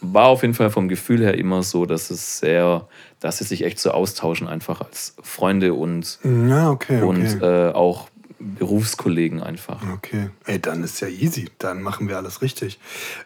war 0.00 0.26
auf 0.26 0.42
jeden 0.42 0.54
Fall 0.54 0.70
vom 0.70 0.88
Gefühl 0.88 1.20
her 1.22 1.36
immer 1.36 1.62
so, 1.62 1.86
dass 1.86 2.10
es 2.10 2.38
sehr, 2.38 2.88
dass 3.20 3.38
sie 3.38 3.44
sich 3.44 3.64
echt 3.64 3.78
so 3.78 3.90
austauschen, 3.90 4.48
einfach 4.48 4.80
als 4.80 5.14
Freunde 5.22 5.74
und, 5.74 6.18
Ja, 6.24 6.70
okay, 6.70 7.02
okay. 7.02 7.04
und 7.04 7.42
äh, 7.42 7.72
auch 7.72 8.08
Berufskollegen 8.38 9.42
einfach. 9.42 9.82
Okay, 9.94 10.30
ey, 10.46 10.58
dann 10.58 10.82
ist 10.82 11.00
ja 11.00 11.08
easy. 11.08 11.50
Dann 11.58 11.82
machen 11.82 12.08
wir 12.08 12.16
alles 12.16 12.40
richtig. 12.40 12.78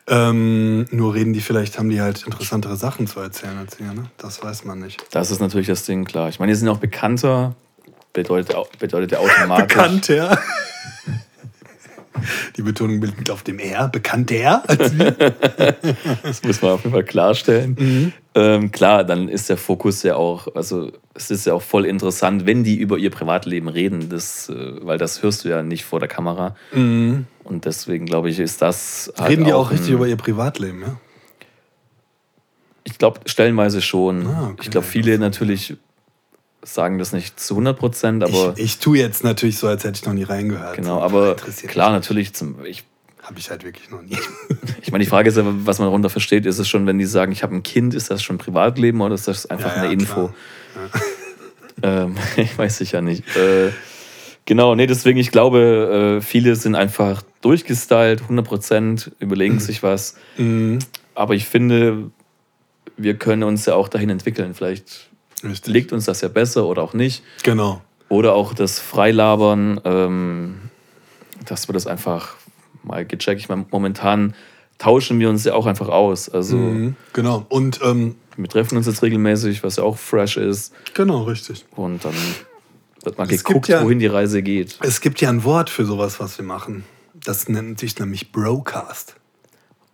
Ähm, 0.09 0.87
nur 0.91 1.15
reden 1.15 1.33
die 1.33 1.41
vielleicht, 1.41 1.79
haben 1.79 1.89
die 1.89 2.01
halt 2.01 2.25
interessantere 2.27 2.77
Sachen 2.77 3.07
zu 3.07 3.21
erzählen 3.21 3.57
als 3.57 3.79
wir, 3.79 3.93
ne? 3.93 4.11
Das 4.19 4.43
weiß 4.43 4.65
man 4.65 4.81
nicht. 4.81 5.05
Das 5.13 5.31
ist 5.31 5.41
natürlich 5.41 5.69
das 5.69 5.85
Ding, 5.85 6.05
klar. 6.05 6.29
Ich 6.31 6.41
meine, 6.41 6.51
die 6.51 6.59
sind 6.59 6.69
auch 6.69 6.79
bekannter, 6.79 7.55
bedeutet, 8.13 8.57
bedeutet 8.81 9.13
ja 9.13 9.19
automatisch. 9.19 9.69
Bekannter. 9.77 10.39
Die 12.57 12.63
Betonung 12.63 13.01
liegt 13.03 13.31
auf 13.31 13.43
dem 13.43 13.59
R. 13.59 13.89
Bekannter 13.89 14.63
als 14.69 14.97
wir. 14.97 15.11
Das 16.23 16.43
muss 16.43 16.63
man 16.63 16.73
auf 16.73 16.83
jeden 16.85 16.93
Fall 16.95 17.05
klarstellen. 17.05 17.77
Mhm. 17.79 18.13
Ähm, 18.37 18.73
klar, 18.73 19.05
dann 19.05 19.29
ist 19.29 19.49
der 19.49 19.57
Fokus 19.57 20.03
ja 20.03 20.17
auch, 20.17 20.49
also 20.55 20.91
es 21.15 21.31
ist 21.31 21.47
ja 21.47 21.55
auch 21.55 21.63
voll 21.63 21.87
interessant, 21.87 22.47
wenn 22.47 22.65
die 22.65 22.77
über 22.77 22.99
ihr 22.99 23.11
Privatleben 23.11 23.69
reden, 23.69 24.09
das, 24.09 24.49
äh, 24.49 24.55
weil 24.85 24.99
das 24.99 25.23
hörst 25.23 25.45
du 25.45 25.49
ja 25.49 25.63
nicht 25.63 25.85
vor 25.85 26.01
der 26.01 26.09
Kamera. 26.09 26.57
Und 26.73 27.27
deswegen 27.65 28.07
glaube 28.07 28.31
ich, 28.31 28.39
ist 28.41 28.61
das. 28.63 29.13
Halt 29.17 29.21
Mhm. 29.21 29.27
Reden 29.27 29.45
die 29.45 29.53
auch 29.53 29.71
ein- 29.71 29.77
richtig 29.77 29.93
über 29.95 30.07
ihr 30.09 30.17
Privatleben, 30.17 30.83
ja? 30.83 30.97
Ich 32.87 32.99
glaube, 32.99 33.21
stellenweise 33.27 33.81
schon. 33.81 34.27
Ah, 34.27 34.49
okay. 34.53 34.61
Ich 34.65 34.71
glaube, 34.71 34.87
viele 34.87 35.19
natürlich 35.19 35.77
sagen 36.65 36.99
das 36.99 37.13
nicht 37.13 37.39
zu 37.39 37.55
100 37.55 37.79
Prozent, 37.79 38.25
aber 38.25 38.55
ich, 38.57 38.65
ich 38.65 38.79
tue 38.79 38.99
jetzt 38.99 39.23
natürlich 39.23 39.59
so, 39.59 39.69
als 39.69 39.85
hätte 39.85 39.99
ich 40.01 40.07
noch 40.07 40.15
nie 40.15 40.23
reingehört. 40.23 40.77
genau, 40.77 41.01
aber 41.01 41.37
klar, 41.67 41.93
natürlich. 41.93 42.33
Zum, 42.35 42.65
ich, 42.65 42.85
Habe 43.23 43.39
ich 43.39 43.51
halt 43.51 43.65
wirklich 43.65 43.91
noch 43.91 44.03
nie. 44.03 44.17
ich 44.83 44.91
meine, 44.91 45.05
die 45.05 45.11
Frage 45.11 45.29
ist 45.29 45.37
ja, 45.37 45.45
was 45.45 45.79
man 45.79 45.87
darunter 45.87 46.11
versteht. 46.11 46.47
Ist 46.47 46.59
es 46.59 46.69
schon, 46.69 46.87
wenn 46.87 46.99
die 46.99 47.05
sagen, 47.05 47.33
ich 47.33 47.43
habe 47.43 47.55
ein 47.55 47.63
Kind, 47.63 47.95
ist 47.95 48.11
das 48.11 48.23
schon 48.23 48.39
Privatleben 48.39 49.01
oder 49.01 49.15
ist 49.15 49.29
das 49.29 49.47
einfach 49.47 49.71
Ja, 49.71 49.83
eine 49.83 49.87
ja, 49.87 49.93
Info? 49.93 50.33
Ähm, 51.83 52.17
ich 52.37 52.57
weiß 52.57 52.79
sicher 52.79 53.03
nicht. 53.03 53.25
Äh, 53.37 53.71
genau, 54.45 54.75
nee, 54.75 54.87
deswegen, 54.87 55.19
ich 55.19 55.31
glaube, 55.31 56.19
äh, 56.19 56.23
viele 56.23 56.57
sind 56.57 56.75
einfach 56.75 57.23
durchgestylt, 57.43 58.23
100 58.23 58.47
Prozent, 58.47 59.13
überlegen 59.19 59.61
sich 59.61 59.83
was. 59.83 60.17
Mhm. 60.39 60.79
Aber 61.15 61.35
ich 61.35 61.47
finde, 61.47 62.11
wir 62.97 63.15
können 63.15 63.43
uns 63.43 63.67
ja 63.67 63.75
auch 63.75 63.89
dahin 63.89 64.11
entwickeln. 64.11 64.55
Vielleicht 64.55 65.11
Richtig. 65.45 65.73
liegt 65.73 65.93
uns 65.93 66.05
das 66.07 66.21
ja 66.21 66.29
besser 66.29 66.67
oder 66.67 66.83
auch 66.83 66.95
nicht. 66.95 67.23
Genau. 67.43 67.81
Oder 68.09 68.35
auch 68.35 68.55
das 68.55 68.79
Freilabern, 68.79 69.81
ähm, 69.85 70.55
dass 71.47 71.69
wir 71.69 71.73
das 71.73 71.87
einfach 71.87 72.35
mal 72.83 73.05
gecheckt. 73.05 73.41
Ich 73.41 73.49
meine, 73.49 73.65
momentan 73.71 74.35
tauschen 74.79 75.19
wir 75.21 75.29
uns 75.31 75.45
ja 75.45 75.55
auch 75.55 75.67
einfach 75.67 75.89
aus. 75.89 76.29
Also 76.29 76.57
Mhm. 76.57 76.97
Genau. 77.13 77.47
Und 77.49 77.81
ähm, 77.83 78.17
wir 78.37 78.49
treffen 78.49 78.77
uns 78.77 78.87
jetzt 78.87 79.03
regelmäßig, 79.03 79.63
was 79.63 79.77
ja 79.77 79.85
auch 79.85 79.97
fresh 79.97 80.37
ist. 80.37 80.73
genau, 80.95 81.23
richtig. 81.23 81.65
Und 81.77 82.05
dann 82.05 82.15
wird 83.03 83.17
mal 83.19 83.31
Es 83.31 83.45
geguckt, 83.45 83.69
ja- 83.69 83.83
wohin 83.85 83.99
die 83.99 84.07
Reise 84.07 84.43
geht. 84.43 84.79
Es 84.83 85.01
gibt 85.01 85.21
ja 85.21 85.29
ein 85.29 85.45
Wort 85.45 85.71
für 85.71 85.85
sowas, 85.85 86.21
was 86.21 86.37
wir 86.39 86.45
machen. 86.45 86.85
Das 87.25 87.49
nennt 87.49 87.79
sich 87.79 87.99
nämlich 87.99 88.33
Brocast. 88.33 89.17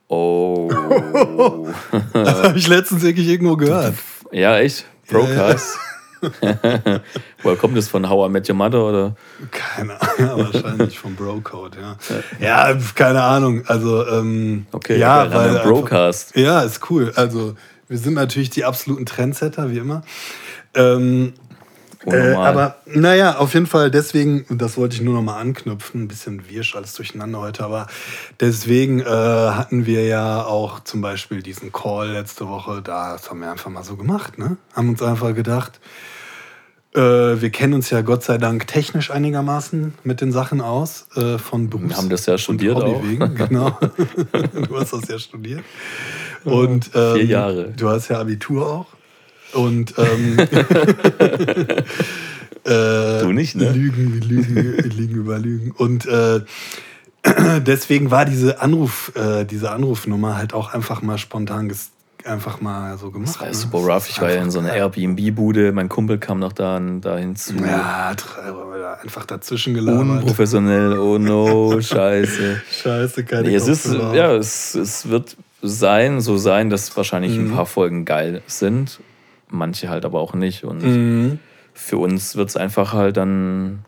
Oh. 0.08 0.68
Das 2.12 2.42
habe 2.42 2.58
ich 2.58 2.66
letztens 2.68 3.02
wirklich 3.02 3.28
irgendwo 3.28 3.56
gehört. 3.56 3.94
ja, 4.32 4.58
echt? 4.58 4.86
Procast. 5.10 5.78
Woher 7.42 7.56
kommt 7.56 7.76
das 7.76 7.88
von 7.88 8.08
How 8.08 8.28
I 8.28 8.30
Met 8.30 8.48
Your 8.48 8.54
Mother 8.56 8.84
oder? 8.84 9.16
Keine 9.50 10.00
Ahnung, 10.00 10.52
wahrscheinlich 10.52 10.98
vom 10.98 11.14
Bro-Code, 11.16 11.78
ja. 11.80 11.96
Ja, 12.40 12.78
keine 12.94 13.22
Ahnung. 13.22 13.62
Also, 13.66 14.06
ähm, 14.06 14.66
Okay, 14.72 14.98
ja, 14.98 15.20
haben 15.20 15.32
wir 15.32 15.40
einen 15.40 15.56
einfach- 15.56 15.70
Brocast. 15.70 16.36
Ja, 16.36 16.60
ist 16.60 16.90
cool. 16.90 17.12
Also, 17.16 17.54
wir 17.88 17.98
sind 17.98 18.14
natürlich 18.14 18.50
die 18.50 18.64
absoluten 18.64 19.06
Trendsetter, 19.06 19.70
wie 19.70 19.78
immer. 19.78 20.02
Ähm, 20.74 21.32
äh, 22.06 22.32
aber 22.32 22.76
naja, 22.86 23.36
auf 23.36 23.54
jeden 23.54 23.66
Fall 23.66 23.90
deswegen, 23.90 24.46
das 24.48 24.76
wollte 24.76 24.96
ich 24.96 25.02
nur 25.02 25.14
noch 25.14 25.22
mal 25.22 25.38
anknüpfen, 25.38 26.02
ein 26.02 26.08
bisschen 26.08 26.48
wirsch 26.48 26.74
alles 26.74 26.94
durcheinander 26.94 27.40
heute, 27.40 27.64
aber 27.64 27.86
deswegen 28.40 29.00
äh, 29.00 29.04
hatten 29.04 29.84
wir 29.86 30.06
ja 30.06 30.44
auch 30.44 30.80
zum 30.80 31.02
Beispiel 31.02 31.42
diesen 31.42 31.72
Call 31.72 32.10
letzte 32.10 32.48
Woche, 32.48 32.80
da 32.82 33.12
das 33.12 33.28
haben 33.30 33.40
wir 33.40 33.50
einfach 33.50 33.70
mal 33.70 33.84
so 33.84 33.96
gemacht, 33.96 34.38
ne? 34.38 34.56
Haben 34.74 34.88
uns 34.88 35.02
einfach 35.02 35.34
gedacht, 35.34 35.80
äh, 36.94 37.00
wir 37.00 37.50
kennen 37.50 37.74
uns 37.74 37.90
ja 37.90 38.00
Gott 38.00 38.24
sei 38.24 38.38
Dank 38.38 38.66
technisch 38.66 39.10
einigermaßen 39.10 39.94
mit 40.02 40.20
den 40.20 40.32
Sachen 40.32 40.60
aus, 40.60 41.06
äh, 41.16 41.38
von 41.38 41.70
Berufs 41.70 41.90
Wir 41.90 41.96
haben 41.96 42.08
das 42.08 42.26
ja 42.26 42.36
studiert 42.36 42.76
auch. 42.76 43.02
wegen, 43.04 43.34
genau. 43.36 43.78
du 44.68 44.76
hast 44.76 44.92
das 44.92 45.06
ja 45.08 45.18
studiert. 45.18 45.62
Und, 46.44 46.90
ähm, 46.94 47.14
Vier 47.16 47.26
Jahre. 47.26 47.68
Du 47.76 47.88
hast 47.88 48.08
ja 48.08 48.18
Abitur 48.18 48.66
auch. 48.66 48.86
Und 49.54 49.94
ähm, 49.98 50.38
äh, 52.64 53.20
Du 53.20 53.32
nicht, 53.32 53.56
ne? 53.56 53.70
Lügen, 53.72 54.20
Lügen, 54.20 54.90
Lügen 54.96 55.14
über 55.14 55.38
Lügen. 55.38 55.70
Und 55.72 56.06
äh, 56.06 56.40
deswegen 57.60 58.10
war 58.10 58.24
diese 58.24 58.60
Anruf, 58.60 59.12
äh, 59.14 59.44
diese 59.44 59.70
Anrufnummer 59.72 60.36
halt 60.36 60.54
auch 60.54 60.72
einfach 60.72 61.02
mal 61.02 61.18
spontan 61.18 61.68
ges 61.68 61.90
einfach 62.24 62.60
mal 62.60 62.98
so 62.98 63.10
gemacht. 63.10 63.30
Das 63.30 63.40
war 63.40 63.48
ne? 63.48 63.54
super 63.54 63.78
rough. 63.78 64.08
Ich 64.10 64.20
war 64.20 64.30
ja 64.30 64.42
in 64.42 64.50
so 64.50 64.58
einer 64.58 64.74
Airbnb-Bude. 64.74 65.72
Mein 65.72 65.88
Kumpel 65.88 66.18
kam 66.18 66.38
noch 66.38 66.52
da, 66.52 66.78
da 66.78 67.16
hinzu. 67.16 67.54
Ja, 67.54 68.14
einfach 69.02 69.24
dazwischen 69.24 69.74
gelabert. 69.74 70.22
Unprofessionell. 70.22 70.98
Oh 70.98 71.18
no, 71.18 71.80
scheiße. 71.80 72.60
Scheiße, 72.82 73.24
keine 73.24 73.48
Nee, 73.48 73.54
es 73.54 73.68
ist, 73.68 73.86
ja, 73.86 74.34
es, 74.34 74.74
es 74.74 75.08
wird 75.08 75.36
sein, 75.62 76.20
so 76.20 76.36
sein, 76.36 76.70
dass 76.70 76.94
wahrscheinlich 76.96 77.36
Mhm. 77.36 77.46
ein 77.46 77.52
paar 77.54 77.66
Folgen 77.66 78.04
geil 78.04 78.42
sind. 78.46 79.00
Manche 79.50 79.88
halt 79.88 80.04
aber 80.04 80.20
auch 80.20 80.34
nicht. 80.34 80.64
Und 80.64 80.82
Mhm. 80.82 81.38
für 81.74 81.98
uns 81.98 82.36
wird 82.36 82.48
es 82.48 82.56
einfach 82.56 82.92
halt 82.92 83.16
dann 83.16 83.84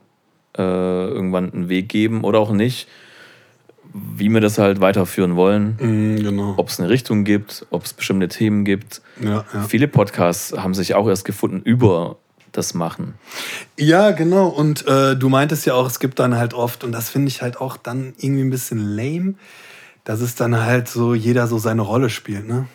äh, 0.59 0.63
irgendwann 0.63 1.53
einen 1.53 1.69
Weg 1.69 1.89
geben 1.89 2.25
oder 2.25 2.39
auch 2.39 2.53
nicht, 2.53 2.89
wie 3.95 4.29
wir 4.29 4.41
das 4.41 4.59
halt 4.59 4.81
weiterführen 4.81 5.37
wollen. 5.37 5.77
Mhm, 5.81 6.17
genau. 6.23 6.55
Ob 6.57 6.69
es 6.69 6.81
eine 6.81 6.89
Richtung 6.89 7.25
gibt, 7.25 7.67
ob 7.71 7.85
es 7.85 7.93
bestimmte 7.93 8.29
Themen 8.29 8.65
gibt. 8.65 9.03
Ja, 9.23 9.45
ja. 9.53 9.63
Viele 9.69 9.89
Podcasts 9.89 10.53
haben 10.57 10.75
sich 10.75 10.95
auch 10.95 11.09
erst 11.09 11.25
gefunden 11.25 11.61
über 11.63 12.17
das 12.53 12.75
Machen. 12.75 13.15
Ja, 13.79 14.11
genau. 14.11 14.47
Und 14.49 14.87
äh, 14.87 15.17
du 15.17 15.29
meintest 15.31 15.65
ja 15.67 15.75
auch, 15.75 15.87
es 15.87 16.01
gibt 16.01 16.19
dann 16.19 16.37
halt 16.37 16.53
oft, 16.55 16.85
und 16.85 16.93
das 16.93 17.09
finde 17.09 17.29
ich 17.29 17.41
halt 17.43 17.59
auch 17.61 17.77
dann 17.79 18.13
irgendwie 18.19 18.43
ein 18.43 18.51
bisschen 18.51 18.79
lame, 18.79 19.35
dass 20.05 20.21
es 20.21 20.35
dann 20.35 20.61
halt 20.63 20.89
so 20.89 21.15
jeder 21.15 21.47
so 21.47 21.57
seine 21.59 21.83
Rolle 21.83 22.11
spielt, 22.11 22.47
ne? 22.47 22.67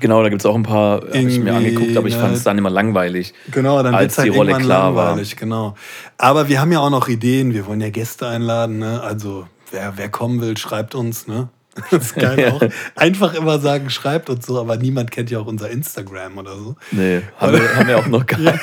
Genau, 0.00 0.22
da 0.22 0.28
gibt 0.30 0.42
es 0.42 0.46
auch 0.46 0.54
ein 0.54 0.62
paar, 0.62 1.02
habe 1.02 1.16
ich 1.18 1.38
mir 1.38 1.54
angeguckt, 1.54 1.96
aber 1.96 2.08
ich 2.08 2.14
ne, 2.14 2.20
fand 2.20 2.34
es 2.34 2.44
dann 2.44 2.56
immer 2.58 2.70
langweilig. 2.70 3.34
Genau, 3.50 3.82
dann 3.82 3.94
Als 3.94 4.16
halt 4.16 4.26
die 4.26 4.30
Rolle 4.36 4.52
irgendwann 4.52 4.66
klar 4.66 4.94
war. 4.94 5.04
langweilig, 5.08 5.36
genau. 5.36 5.74
Aber 6.18 6.48
wir 6.48 6.60
haben 6.60 6.72
ja 6.72 6.80
auch 6.80 6.90
noch 6.90 7.08
Ideen, 7.08 7.52
wir 7.52 7.66
wollen 7.66 7.80
ja 7.80 7.90
Gäste 7.90 8.26
einladen, 8.26 8.78
ne? 8.78 9.02
Also 9.02 9.46
wer, 9.70 9.92
wer 9.96 10.08
kommen 10.08 10.40
will, 10.40 10.56
schreibt 10.56 10.94
uns, 10.94 11.26
ne? 11.26 11.48
Das 11.90 12.06
ist 12.06 12.14
geil 12.16 12.52
auch. 12.54 12.62
Einfach 12.96 13.34
immer 13.34 13.58
sagen, 13.58 13.90
schreibt 13.90 14.30
uns 14.30 14.46
so, 14.46 14.60
aber 14.60 14.76
niemand 14.76 15.10
kennt 15.10 15.30
ja 15.30 15.38
auch 15.38 15.46
unser 15.46 15.70
Instagram 15.70 16.38
oder 16.38 16.56
so. 16.56 16.76
Nee, 16.90 17.22
haben 17.38 17.52
wir, 17.52 17.76
haben 17.76 17.88
wir 17.88 17.98
auch 17.98 18.06
noch 18.06 18.26
gar 18.26 18.38
nicht. 18.40 18.60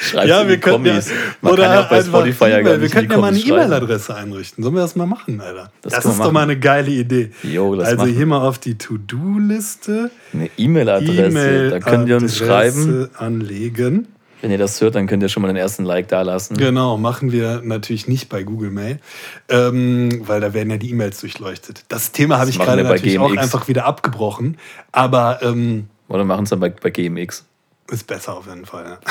Schreibt 0.00 0.28
ja, 0.28 0.46
wir 0.46 0.58
können 0.58 0.84
ja, 0.86 0.92
Kommis. 0.92 1.10
Man 1.42 1.52
oder 1.52 1.62
kann 1.64 1.72
ja 1.72 1.80
auch 1.82 1.88
bei 1.88 1.96
einfach 1.96 2.08
Spotify 2.20 2.44
ja 2.44 2.60
gar 2.60 2.72
Wir 2.72 2.78
nicht 2.78 2.84
in 2.84 2.90
könnten 2.92 3.12
ja 3.12 3.18
mal 3.18 3.28
eine. 3.28 3.38
E-Mail-Adresse 3.38 4.14
einrichten. 4.14 4.62
Sollen 4.62 4.76
wir 4.76 4.82
das 4.82 4.94
mal 4.96 5.06
machen, 5.06 5.40
Alter? 5.40 5.72
Das 5.82 5.92
Das, 5.92 6.04
wir 6.04 6.10
ist 6.12 6.18
doch 6.18 6.24
machen. 6.24 6.34
mal 6.34 6.42
eine 6.44 6.58
geile 6.58 6.90
Idee. 6.90 7.32
Jo, 7.42 7.74
also 7.74 7.96
machen. 7.96 8.14
hier 8.14 8.26
mal 8.26 8.40
auf 8.46 8.58
die 8.58 8.78
To-Do-Liste 8.78 10.10
Eine 10.32 10.50
E-Mail-Adresse, 10.56 11.70
da 11.70 11.80
könnt 11.80 12.08
ihr 12.08 12.16
uns 12.16 12.36
schreiben. 12.36 13.08
Anlegen. 13.16 14.08
Wenn 14.40 14.52
ihr 14.52 14.58
das 14.58 14.80
hört, 14.80 14.94
dann 14.94 15.08
könnt 15.08 15.20
ihr 15.24 15.28
schon 15.28 15.42
mal 15.42 15.48
den 15.48 15.56
ersten 15.56 15.84
Like 15.84 16.06
da 16.08 16.22
lassen. 16.22 16.56
Genau, 16.56 16.96
machen 16.96 17.32
wir 17.32 17.60
natürlich 17.64 18.06
nicht 18.06 18.28
bei 18.28 18.44
Google 18.44 18.70
Mail, 18.70 19.00
ähm, 19.48 20.22
weil 20.28 20.40
da 20.40 20.54
werden 20.54 20.70
ja 20.70 20.76
die 20.76 20.90
E-Mails 20.90 21.20
durchleuchtet. 21.20 21.82
Das 21.88 22.12
Thema 22.12 22.38
habe 22.38 22.48
ich 22.50 22.58
gerade 22.58 22.84
wir 22.84 22.90
natürlich 22.90 23.18
auch 23.18 23.30
GMX. 23.30 23.42
einfach 23.42 23.66
wieder 23.66 23.84
abgebrochen, 23.84 24.56
aber 24.92 25.40
ähm, 25.42 25.88
Oder 26.08 26.24
machen 26.24 26.44
es 26.44 26.50
dann 26.50 26.60
bei, 26.60 26.70
bei 26.70 26.90
GMX. 26.90 27.46
Ist 27.88 28.06
besser 28.06 28.36
auf 28.36 28.46
jeden 28.46 28.66
Fall. 28.66 28.98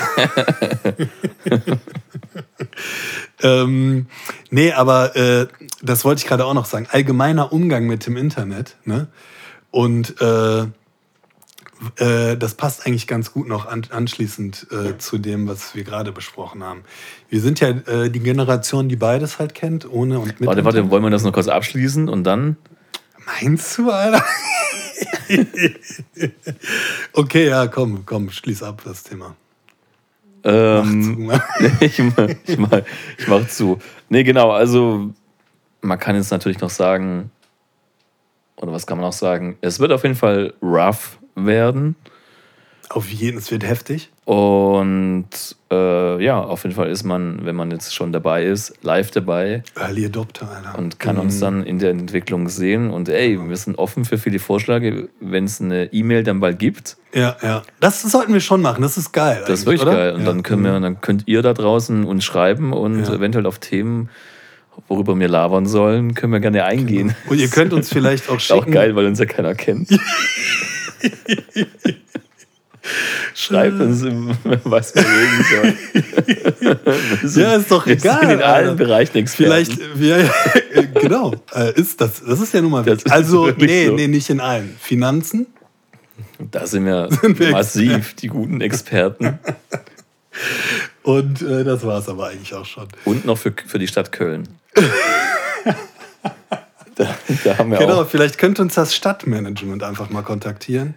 Ähm, 3.43 4.07
nee, 4.49 4.71
aber 4.71 5.15
äh, 5.15 5.47
das 5.81 6.05
wollte 6.05 6.19
ich 6.19 6.27
gerade 6.27 6.45
auch 6.45 6.53
noch 6.53 6.65
sagen. 6.65 6.87
Allgemeiner 6.91 7.53
Umgang 7.53 7.85
mit 7.85 8.05
dem 8.05 8.17
Internet. 8.17 8.77
Ne? 8.85 9.07
Und 9.69 10.19
äh, 10.21 10.61
äh, 11.97 12.35
das 12.35 12.55
passt 12.55 12.87
eigentlich 12.87 13.05
ganz 13.05 13.31
gut 13.31 13.47
noch 13.47 13.67
an, 13.67 13.83
anschließend 13.91 14.67
äh, 14.71 14.97
zu 14.97 15.19
dem, 15.19 15.47
was 15.47 15.75
wir 15.75 15.83
gerade 15.83 16.11
besprochen 16.11 16.63
haben. 16.63 16.81
Wir 17.29 17.41
sind 17.41 17.59
ja 17.59 17.69
äh, 17.69 18.09
die 18.09 18.19
Generation, 18.19 18.89
die 18.89 18.95
beides 18.95 19.37
halt 19.37 19.53
kennt, 19.53 19.89
ohne 19.89 20.19
und 20.19 20.39
mit. 20.39 20.47
Warte, 20.47 20.65
warte, 20.65 20.89
wollen 20.89 21.03
wir 21.03 21.11
das 21.11 21.23
noch 21.23 21.33
kurz 21.33 21.47
abschließen 21.47 22.09
und 22.09 22.23
dann? 22.23 22.57
Meinst 23.25 23.77
du, 23.77 23.91
Alter? 23.91 24.23
okay, 27.13 27.47
ja, 27.47 27.67
komm, 27.67 28.05
komm, 28.05 28.29
schließ 28.29 28.63
ab 28.63 28.81
das 28.85 29.03
Thema. 29.03 29.35
Ähm, 30.43 31.31
ich, 31.79 31.99
mach, 31.99 32.29
ich, 32.45 32.57
mach, 32.57 32.81
ich 33.17 33.27
mach 33.27 33.47
zu. 33.47 33.79
Nee, 34.09 34.23
genau, 34.23 34.51
also 34.51 35.13
man 35.81 35.99
kann 35.99 36.15
jetzt 36.15 36.31
natürlich 36.31 36.59
noch 36.59 36.69
sagen, 36.69 37.31
oder 38.57 38.71
was 38.71 38.87
kann 38.87 38.97
man 38.97 39.05
noch 39.05 39.13
sagen? 39.13 39.57
Es 39.61 39.79
wird 39.79 39.91
auf 39.91 40.03
jeden 40.03 40.15
Fall 40.15 40.53
rough 40.61 41.19
werden. 41.35 41.95
Auf 42.89 43.09
jeden, 43.09 43.37
es 43.37 43.51
wird 43.51 43.63
heftig. 43.65 44.09
Und 44.23 45.27
äh, 45.71 46.23
ja, 46.23 46.41
auf 46.41 46.63
jeden 46.63 46.75
Fall 46.75 46.89
ist 46.89 47.03
man, 47.03 47.45
wenn 47.45 47.55
man 47.55 47.69
jetzt 47.71 47.93
schon 47.93 48.11
dabei 48.13 48.43
ist, 48.45 48.73
live 48.81 49.11
dabei 49.11 49.63
Early 49.77 50.05
Adopter, 50.05 50.49
Alter. 50.49 50.77
und 50.79 50.99
kann 50.99 51.17
uns 51.17 51.39
dann 51.39 51.63
in 51.63 51.79
der 51.79 51.91
Entwicklung 51.91 52.47
sehen. 52.49 52.89
Und 52.89 53.09
ey, 53.09 53.37
wir 53.41 53.57
sind 53.57 53.77
offen 53.77 54.05
für 54.05 54.17
viele 54.17 54.39
Vorschläge, 54.39 55.09
wenn 55.19 55.43
es 55.45 55.59
eine 55.61 55.91
E-Mail 55.93 56.23
dann 56.23 56.39
bald 56.39 56.59
gibt. 56.59 56.97
Ja, 57.13 57.35
ja. 57.41 57.61
Das 57.79 58.01
sollten 58.01 58.33
wir 58.33 58.39
schon 58.41 58.61
machen. 58.61 58.81
Das 58.81 58.97
ist 58.97 59.11
geil. 59.11 59.43
Das 59.47 59.59
ist 59.61 59.65
wirklich 59.65 59.81
oder? 59.83 59.91
geil. 59.95 60.13
Und 60.13 60.21
ja. 60.21 60.25
dann 60.27 60.43
können 60.43 60.63
wir, 60.63 60.79
dann 60.79 61.01
könnt 61.01 61.23
ihr 61.27 61.41
da 61.41 61.53
draußen 61.53 62.05
uns 62.05 62.23
schreiben 62.23 62.71
und 62.73 63.03
Ja. 63.05 63.13
eventuell 63.13 63.45
auf 63.45 63.59
Themen, 63.59 64.09
worüber 64.87 65.17
wir 65.19 65.27
labern 65.27 65.65
sollen, 65.67 66.13
können 66.15 66.31
wir 66.33 66.39
gerne 66.39 66.63
eingehen. 66.63 67.15
Und 67.29 67.39
ihr 67.39 67.49
könnt 67.49 67.73
uns 67.73 67.89
vielleicht 67.89 68.29
auch 68.29 68.35
Ist 68.37 68.51
auch 68.51 68.59
schicken. 68.63 68.71
geil, 68.71 68.95
weil 68.95 69.05
uns 69.07 69.19
ja 69.19 69.25
keiner 69.25 69.55
kennt. 69.55 69.89
Schreibt 73.35 73.79
uns, 73.79 74.01
was 74.63 74.95
wir 74.95 75.03
reden 75.03 75.45
sollen. 75.51 76.77
Sind- 77.23 77.43
Ja, 77.43 77.55
ist 77.55 77.69
doch 77.71 77.85
wir 77.85 77.93
egal, 77.93 78.19
Sind 78.21 78.29
in 78.31 78.41
allen. 78.41 78.75
Bereichen 78.77 79.17
Experten. 79.17 79.65
Vielleicht, 79.65 79.99
wir, 79.99 80.29
genau, 81.01 81.33
äh, 81.53 81.73
ist 81.79 81.99
das, 82.01 82.23
das 82.25 82.39
ist 82.39 82.53
ja 82.53 82.61
nun 82.61 82.71
mal 82.71 82.85
wichtig. 82.85 83.11
Also, 83.11 83.51
nee, 83.57 83.87
so. 83.87 83.93
nee, 83.95 84.07
nicht 84.07 84.29
in 84.29 84.39
allen. 84.39 84.75
Finanzen, 84.79 85.47
Da 86.51 86.65
sind 86.67 86.85
wir 86.85 87.09
wir 87.21 87.51
massiv 87.51 88.13
die 88.15 88.27
guten 88.27 88.61
Experten. 88.61 89.39
und 91.03 91.41
äh, 91.41 91.63
das 91.63 91.83
war 91.85 91.99
es 91.99 92.07
aber 92.09 92.27
eigentlich 92.27 92.53
auch 92.53 92.65
schon. 92.65 92.87
Und 93.05 93.25
noch 93.25 93.37
für, 93.37 93.53
für 93.65 93.79
die 93.79 93.87
Stadt 93.87 94.11
Köln. 94.11 94.47
Da, 96.95 97.15
da 97.43 97.57
haben 97.57 97.69
wir 97.71 97.77
Genau, 97.77 98.01
auch. 98.01 98.09
vielleicht 98.09 98.37
könnte 98.39 98.61
uns 98.63 98.73
das 98.73 98.95
Stadtmanagement 98.95 99.83
einfach 99.83 100.09
mal 100.09 100.23
kontaktieren. 100.23 100.95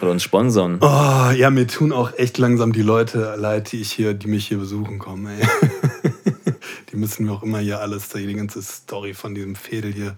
Oder 0.00 0.12
uns 0.12 0.22
sponsern. 0.22 0.78
Oh, 0.80 1.30
ja, 1.32 1.50
mir 1.50 1.66
tun 1.66 1.92
auch 1.92 2.16
echt 2.16 2.38
langsam 2.38 2.72
die 2.72 2.82
Leute 2.82 3.34
leid, 3.36 3.72
die 3.72 3.80
ich 3.80 3.90
hier, 3.90 4.14
die 4.14 4.28
mich 4.28 4.46
hier 4.46 4.58
besuchen 4.58 4.98
kommen. 4.98 5.26
Ey. 5.26 5.46
die 6.92 6.96
müssen 6.96 7.26
mir 7.26 7.32
auch 7.32 7.42
immer 7.42 7.58
hier 7.58 7.80
alles, 7.80 8.08
die 8.10 8.32
ganze 8.32 8.62
Story 8.62 9.12
von 9.14 9.34
diesem 9.34 9.56
Fädel 9.56 9.92
hier, 9.92 10.16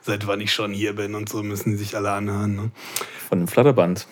seit 0.00 0.26
wann 0.26 0.40
ich 0.40 0.52
schon 0.52 0.72
hier 0.72 0.94
bin 0.94 1.14
und 1.14 1.28
so, 1.28 1.42
müssen 1.42 1.72
die 1.72 1.76
sich 1.76 1.94
alle 1.94 2.10
anhören. 2.10 2.56
Ne? 2.56 2.70
Von 3.28 3.40
dem 3.40 3.48
Flatterband. 3.48 4.06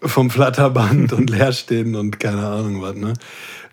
Vom 0.00 0.30
Flatterband 0.30 1.12
und 1.12 1.28
Leerstehen 1.28 1.94
und 1.94 2.18
keine 2.18 2.46
Ahnung 2.46 2.80
was. 2.80 2.94
Ne? 2.94 3.12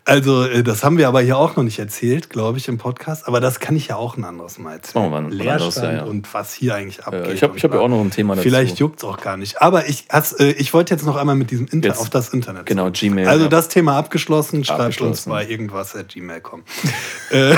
Also, 0.06 0.44
äh, 0.44 0.62
das 0.62 0.84
haben 0.84 0.98
wir 0.98 1.08
aber 1.08 1.22
hier 1.22 1.38
auch 1.38 1.56
noch 1.56 1.64
nicht 1.64 1.78
erzählt, 1.78 2.28
glaube 2.28 2.58
ich, 2.58 2.68
im 2.68 2.76
Podcast. 2.76 3.26
Aber 3.26 3.40
das 3.40 3.58
kann 3.58 3.74
ich 3.74 3.88
ja 3.88 3.96
auch 3.96 4.18
ein 4.18 4.24
anderes 4.24 4.58
Mal 4.58 4.74
erzählen. 4.74 5.10
machen 5.10 5.30
wir 5.30 5.34
Leerstand 5.34 5.76
ja, 5.92 5.92
ja. 6.00 6.04
und 6.04 6.32
was 6.34 6.52
hier 6.52 6.74
eigentlich 6.74 7.04
abgeht. 7.04 7.26
Äh, 7.28 7.32
ich 7.32 7.42
habe 7.42 7.58
hab 7.58 7.72
ja 7.72 7.80
auch 7.80 7.88
noch 7.88 8.00
ein 8.02 8.10
Thema 8.10 8.34
dazu. 8.34 8.42
Vielleicht 8.42 8.78
juckt 8.78 8.98
es 8.98 9.04
auch 9.04 9.18
gar 9.18 9.38
nicht. 9.38 9.62
Aber 9.62 9.88
ich, 9.88 10.06
äh, 10.38 10.50
ich 10.52 10.74
wollte 10.74 10.92
jetzt 10.92 11.06
noch 11.06 11.16
einmal 11.16 11.36
mit 11.36 11.50
diesem 11.50 11.66
Inter 11.68 11.88
Jetzt- 11.88 12.00
auf 12.00 12.10
das 12.10 12.28
Internet. 12.34 12.66
Genau. 12.66 12.90
Gmail. 12.90 13.26
Also 13.26 13.44
ja. 13.44 13.48
das 13.48 13.68
Thema 13.68 13.96
abgeschlossen. 13.96 14.62
Schreibt 14.62 14.80
uns 14.80 14.86
Abgeschlossen. 15.26 15.30
bei 15.30 15.46
irgendwas 15.48 15.96
at 15.96 16.08
gmail.com. 16.10 16.64
äh, 17.30 17.54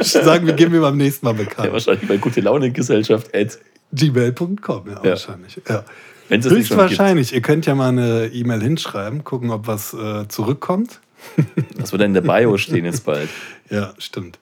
sagen 0.02 0.46
wir, 0.46 0.54
geben 0.54 0.72
wir 0.72 0.80
beim 0.80 0.96
nächsten 0.96 1.26
Mal 1.26 1.36
Ja, 1.36 1.42
bekannt. 1.44 1.72
wahrscheinlich 1.72 2.08
bei 2.08 2.16
gute 2.16 2.40
Laune 2.40 2.70
Gesellschaft. 2.70 3.34
Ed. 3.34 3.58
gmail.com, 3.92 4.86
ja, 4.88 4.92
Ja. 5.02 5.10
wahrscheinlich. 5.10 5.60
Ja. 5.68 5.84
Höchstwahrscheinlich. 6.30 7.34
Ihr 7.34 7.42
könnt 7.42 7.66
ja 7.66 7.74
mal 7.74 7.88
eine 7.88 8.26
E-Mail 8.32 8.62
hinschreiben, 8.62 9.22
gucken, 9.24 9.50
ob 9.50 9.66
was 9.66 9.92
äh, 9.92 10.26
zurückkommt. 10.28 11.00
Das 11.76 11.92
wird 11.92 12.00
dann 12.00 12.14
in 12.14 12.14
der 12.14 12.22
Bio 12.22 12.56
stehen 12.56 12.84
jetzt 12.84 13.04
bald. 13.04 13.28
Ja, 13.68 13.92
stimmt. 13.98 14.38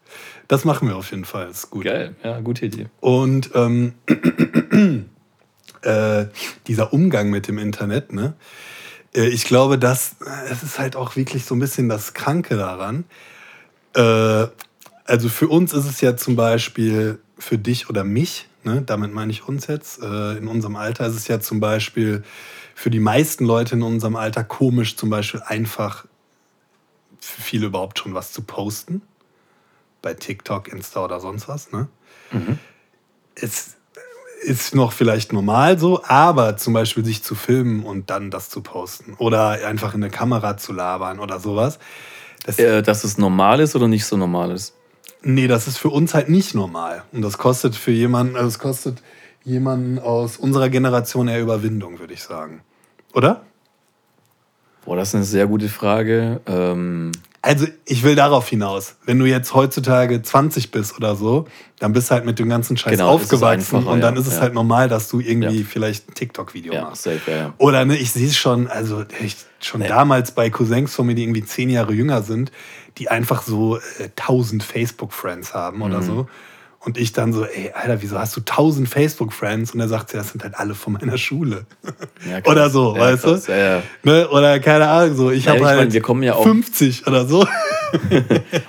Das 0.48 0.64
machen 0.64 0.86
wir 0.88 0.96
auf 0.96 1.10
jeden 1.10 1.24
Fall. 1.24 1.50
Ist 1.50 1.70
gut. 1.70 1.84
Geil, 1.84 2.14
ja, 2.22 2.40
gute 2.40 2.66
Idee. 2.66 2.86
Und 3.00 3.50
ähm, 3.54 3.94
äh, 5.82 6.26
dieser 6.66 6.92
Umgang 6.92 7.30
mit 7.30 7.48
dem 7.48 7.58
Internet, 7.58 8.12
ne? 8.12 8.34
Äh, 9.14 9.28
ich 9.28 9.44
glaube, 9.44 9.78
dass 9.78 10.16
es 10.50 10.62
ist 10.62 10.78
halt 10.78 10.96
auch 10.96 11.16
wirklich 11.16 11.44
so 11.44 11.54
ein 11.54 11.58
bisschen 11.58 11.88
das 11.88 12.14
Kranke 12.14 12.56
daran. 12.56 13.04
Äh, 13.94 14.46
also 15.04 15.28
für 15.28 15.48
uns 15.48 15.72
ist 15.72 15.86
es 15.86 16.00
ja 16.00 16.16
zum 16.16 16.36
Beispiel 16.36 17.18
für 17.38 17.58
dich 17.58 17.90
oder 17.90 18.04
mich, 18.04 18.46
ne? 18.64 18.82
damit 18.82 19.12
meine 19.12 19.32
ich 19.32 19.46
uns 19.46 19.66
jetzt, 19.66 20.00
äh, 20.00 20.36
in 20.38 20.46
unserem 20.46 20.76
Alter 20.76 21.06
ist 21.06 21.16
es 21.16 21.28
ja 21.28 21.40
zum 21.40 21.60
Beispiel 21.60 22.22
für 22.74 22.90
die 22.90 23.00
meisten 23.00 23.44
Leute 23.44 23.74
in 23.74 23.82
unserem 23.82 24.16
Alter 24.16 24.44
komisch, 24.44 24.96
zum 24.96 25.10
Beispiel 25.10 25.42
einfach 25.44 26.06
für 27.24 27.42
viele 27.42 27.66
überhaupt 27.66 27.98
schon 27.98 28.14
was 28.14 28.32
zu 28.32 28.42
posten. 28.42 29.02
Bei 30.02 30.14
TikTok, 30.14 30.68
Insta 30.68 31.04
oder 31.04 31.20
sonst 31.20 31.48
was. 31.48 31.70
Ne? 31.72 31.88
Es 33.34 33.76
ist 34.42 34.74
noch 34.74 34.92
vielleicht 34.92 35.32
normal 35.32 35.78
so, 35.78 36.02
aber 36.04 36.56
zum 36.56 36.72
Beispiel 36.72 37.04
sich 37.04 37.22
zu 37.22 37.34
filmen 37.34 37.84
und 37.84 38.10
dann 38.10 38.30
das 38.30 38.50
zu 38.50 38.60
posten 38.60 39.14
oder 39.18 39.50
einfach 39.66 39.94
in 39.94 40.02
eine 40.02 40.10
Kamera 40.10 40.56
zu 40.56 40.72
labern 40.72 41.20
oder 41.20 41.38
sowas. 41.38 41.78
Das, 42.44 42.58
Äh, 42.58 42.82
dass 42.82 43.04
es 43.04 43.18
normal 43.18 43.60
ist 43.60 43.76
oder 43.76 43.86
nicht 43.86 44.04
so 44.04 44.16
normal 44.16 44.50
ist. 44.50 44.74
Nee, 45.22 45.46
das 45.46 45.68
ist 45.68 45.78
für 45.78 45.90
uns 45.90 46.14
halt 46.14 46.28
nicht 46.28 46.56
normal. 46.56 47.04
Und 47.12 47.22
das 47.22 47.38
kostet 47.38 47.76
für 47.76 47.92
jemanden, 47.92 48.34
also 48.34 48.48
es 48.48 48.58
kostet 48.58 49.00
jemanden 49.44 50.00
aus 50.00 50.36
unserer 50.36 50.68
Generation 50.68 51.28
eher 51.28 51.40
Überwindung, 51.40 52.00
würde 52.00 52.14
ich 52.14 52.22
sagen. 52.24 52.62
Oder? 53.14 53.44
Boah, 54.84 54.96
das 54.96 55.08
ist 55.10 55.14
eine 55.14 55.24
sehr 55.24 55.46
gute 55.46 55.68
Frage. 55.68 56.40
Ähm, 56.46 57.12
Also 57.44 57.66
ich 57.86 58.04
will 58.04 58.14
darauf 58.14 58.48
hinaus. 58.48 58.94
Wenn 59.04 59.18
du 59.18 59.24
jetzt 59.26 59.52
heutzutage 59.54 60.22
20 60.22 60.70
bist 60.70 60.96
oder 60.96 61.16
so, 61.16 61.46
dann 61.80 61.92
bist 61.92 62.08
du 62.10 62.14
halt 62.14 62.24
mit 62.24 62.38
dem 62.38 62.48
ganzen 62.48 62.76
Scheiß 62.76 62.92
Genau, 62.92 63.08
aufgewachsen 63.08 63.84
und 63.86 64.00
dann 64.00 64.14
ja, 64.14 64.20
ist 64.20 64.28
es 64.28 64.34
ja. 64.36 64.42
halt 64.42 64.54
normal, 64.54 64.88
dass 64.88 65.08
du 65.08 65.18
irgendwie 65.18 65.60
Ja. 65.60 65.66
vielleicht 65.68 66.08
ein 66.08 66.14
TikTok-Video 66.14 66.72
ja, 66.72 66.82
machst. 66.82 67.02
safe, 67.02 67.20
ja, 67.28 67.36
ja. 67.36 67.54
Oder 67.58 67.84
ne, 67.84 67.96
ich 67.96 68.12
sehe 68.12 68.28
es 68.28 68.36
schon, 68.36 68.68
also 68.68 69.04
ich, 69.20 69.36
schon 69.60 69.80
Nee. 69.80 69.88
damals 69.88 70.30
bei 70.32 70.50
Cousins 70.50 70.94
von 70.94 71.06
mir, 71.06 71.16
die 71.16 71.24
irgendwie 71.24 71.44
zehn 71.44 71.68
Jahre 71.68 71.92
jünger 71.92 72.22
sind, 72.22 72.52
die 72.98 73.08
einfach 73.08 73.42
so 73.42 73.76
äh, 73.78 73.80
1000 74.16 74.62
Facebook-Friends 74.62 75.52
haben 75.52 75.78
Mhm. 75.78 75.82
oder 75.82 76.02
so. 76.02 76.28
Und 76.84 76.98
ich 76.98 77.12
dann 77.12 77.32
so, 77.32 77.44
ey, 77.44 77.70
Alter, 77.72 78.02
wieso 78.02 78.18
hast 78.18 78.34
du 78.36 78.40
1000 78.40 78.88
Facebook-Friends? 78.88 79.72
Und 79.72 79.78
er 79.78 79.86
sagt, 79.86 80.12
ja, 80.14 80.18
das 80.18 80.30
sind 80.30 80.42
halt 80.42 80.56
alle 80.56 80.74
von 80.74 80.94
meiner 80.94 81.16
Schule. 81.16 81.64
Ja, 82.28 82.38
oder 82.50 82.70
so, 82.70 82.96
Ja, 82.96 83.00
weißt 83.02 83.22
krass, 83.22 83.44
du? 83.44 83.52
Ja, 83.52 83.58
ja. 83.76 83.82
Ne? 84.02 84.28
Oder 84.28 84.58
keine 84.58 84.88
Ahnung, 84.88 85.14
so. 85.16 85.30
Ich 85.30 85.46
habe 85.46 85.58
ich 85.58 85.64
halt 85.64 85.78
mein, 85.78 85.92
wir 85.92 86.00
kommen 86.02 86.24
ja 86.24 86.34
auch- 86.34 86.42
50 86.42 87.06
oder 87.06 87.24
so. 87.24 87.46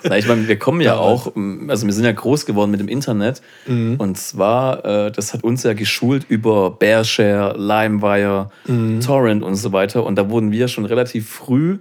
Na, 0.04 0.18
ich 0.18 0.28
meine, 0.28 0.48
wir 0.48 0.60
kommen 0.60 0.82
ja 0.82 0.96
auch, 0.98 1.32
also 1.70 1.86
wir 1.88 1.94
sind 1.94 2.04
ja 2.06 2.12
groß 2.12 2.46
geworden 2.46 2.70
mit 2.72 2.80
dem 2.82 2.88
Internet. 2.88 3.42
Mhm. 3.66 3.96
Und 3.98 4.18
zwar, 4.18 4.86
äh, 4.86 5.12
das 5.12 5.34
hat 5.34 5.44
uns 5.44 5.64
ja 5.64 5.74
geschult 5.74 6.26
über 6.30 6.70
Bearshare, 6.72 7.56
LimeWire, 7.58 8.52
Mhm. 8.68 9.00
Torrent 9.00 9.42
und 9.44 9.56
so 9.56 9.72
weiter. 9.72 10.04
Und 10.06 10.18
da 10.18 10.30
wurden 10.30 10.52
wir 10.52 10.68
schon 10.68 10.86
relativ 10.86 11.30
früh 11.30 11.80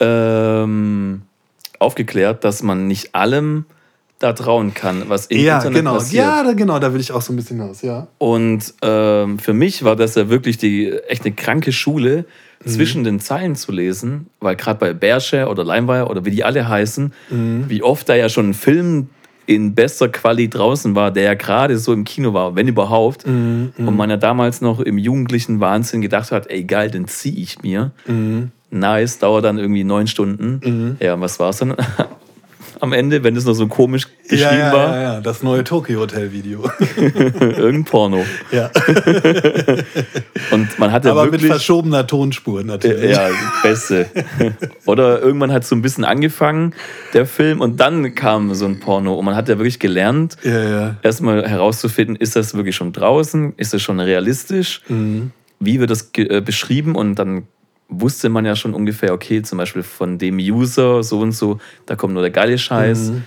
ähm, 0.00 1.22
aufgeklärt, 1.78 2.44
dass 2.44 2.62
man 2.62 2.86
nicht 2.86 3.14
allem 3.14 3.64
da 4.18 4.32
trauen 4.32 4.72
kann, 4.72 5.04
was 5.08 5.26
im 5.26 5.38
ja, 5.38 5.56
Internet 5.56 5.78
genau. 5.78 5.94
passiert. 5.94 6.24
Ja, 6.24 6.42
da, 6.42 6.52
genau, 6.54 6.78
da 6.78 6.92
will 6.92 7.00
ich 7.00 7.12
auch 7.12 7.20
so 7.20 7.32
ein 7.32 7.36
bisschen 7.36 7.60
hinaus, 7.60 7.82
ja. 7.82 8.06
Und 8.18 8.74
ähm, 8.82 9.38
für 9.38 9.52
mich 9.52 9.84
war 9.84 9.94
das 9.96 10.14
ja 10.14 10.28
wirklich 10.30 10.56
die 10.56 10.90
echt 11.08 11.24
eine 11.24 11.34
kranke 11.34 11.72
Schule, 11.72 12.24
zwischen 12.64 13.04
den 13.04 13.20
Zeilen 13.20 13.54
zu 13.54 13.72
lesen, 13.72 14.26
weil 14.40 14.56
gerade 14.56 14.78
bei 14.78 14.92
Bearshare 14.92 15.48
oder 15.48 15.64
LimeWire 15.64 16.08
oder 16.08 16.24
wie 16.24 16.30
die 16.30 16.44
alle 16.44 16.68
heißen, 16.68 17.12
wie 17.68 17.82
oft 17.82 18.08
da 18.08 18.14
ja 18.14 18.28
schon 18.28 18.50
ein 18.50 18.54
Film 18.54 19.08
in 19.46 19.74
bester 19.74 20.08
Quali 20.08 20.50
draußen 20.50 20.94
war, 20.96 21.12
der 21.12 21.22
ja 21.22 21.34
gerade 21.34 21.78
so 21.78 21.92
im 21.92 22.04
Kino 22.04 22.34
war, 22.34 22.56
wenn 22.56 22.66
überhaupt. 22.66 23.24
Und 23.24 23.72
man 23.78 24.10
ja 24.10 24.16
damals 24.16 24.60
noch 24.60 24.80
im 24.80 24.98
jugendlichen 24.98 25.60
Wahnsinn 25.60 26.00
gedacht 26.00 26.32
hat, 26.32 26.50
ey 26.50 26.64
geil, 26.64 26.90
den 26.90 27.06
ziehe 27.06 27.36
ich 27.36 27.62
mir. 27.62 27.92
Nice, 28.70 29.18
dauert 29.18 29.44
dann 29.44 29.58
irgendwie 29.58 29.84
neun 29.84 30.08
Stunden. 30.08 30.96
Ja, 31.00 31.14
und 31.14 31.20
was 31.20 31.38
war's 31.38 31.58
dann? 31.58 31.76
Am 32.80 32.92
Ende, 32.92 33.24
wenn 33.24 33.36
es 33.36 33.44
noch 33.44 33.54
so 33.54 33.66
komisch 33.66 34.06
geschrieben 34.22 34.40
ja, 34.40 34.56
ja, 34.68 34.72
war, 34.72 34.94
ja, 34.96 35.02
ja, 35.02 35.20
das 35.20 35.42
neue 35.42 35.64
Tokyo 35.64 36.00
Hotel 36.00 36.32
Video. 36.32 36.70
irgendein 36.96 37.84
Porno. 37.84 38.24
ja. 38.50 38.70
Und 40.50 40.78
man 40.78 40.92
hatte 40.92 41.10
Aber 41.10 41.24
mit 41.24 41.32
wirklich. 41.34 41.50
verschobener 41.50 42.06
Tonspur 42.06 42.62
natürlich. 42.62 43.10
Ja, 43.10 43.28
das 43.28 43.38
Beste. 43.62 44.10
Oder 44.84 45.20
irgendwann 45.20 45.52
hat 45.52 45.64
so 45.64 45.74
ein 45.74 45.82
bisschen 45.82 46.04
angefangen, 46.04 46.74
der 47.14 47.26
Film, 47.26 47.60
und 47.60 47.80
dann 47.80 48.14
kam 48.14 48.54
so 48.54 48.66
ein 48.66 48.80
Porno. 48.80 49.14
Und 49.14 49.24
man 49.24 49.34
hat 49.36 49.48
ja 49.48 49.58
wirklich 49.58 49.78
gelernt, 49.78 50.36
ja, 50.44 50.62
ja. 50.62 50.96
erstmal 51.02 51.48
herauszufinden, 51.48 52.16
ist 52.16 52.36
das 52.36 52.54
wirklich 52.54 52.76
schon 52.76 52.92
draußen? 52.92 53.54
Ist 53.56 53.74
das 53.74 53.82
schon 53.82 54.00
realistisch? 54.00 54.82
Mhm. 54.88 55.30
Wie 55.58 55.80
wird 55.80 55.90
das 55.90 56.10
äh, 56.16 56.40
beschrieben? 56.40 56.94
Und 56.94 57.14
dann 57.16 57.44
wusste 57.88 58.28
man 58.28 58.44
ja 58.44 58.56
schon 58.56 58.74
ungefähr, 58.74 59.12
okay, 59.12 59.42
zum 59.42 59.58
Beispiel 59.58 59.82
von 59.82 60.18
dem 60.18 60.38
User 60.38 61.02
so 61.02 61.20
und 61.20 61.32
so, 61.32 61.58
da 61.86 61.96
kommt 61.96 62.14
nur 62.14 62.22
der 62.22 62.32
geile 62.32 62.58
Scheiß. 62.58 63.10
Mhm. 63.10 63.24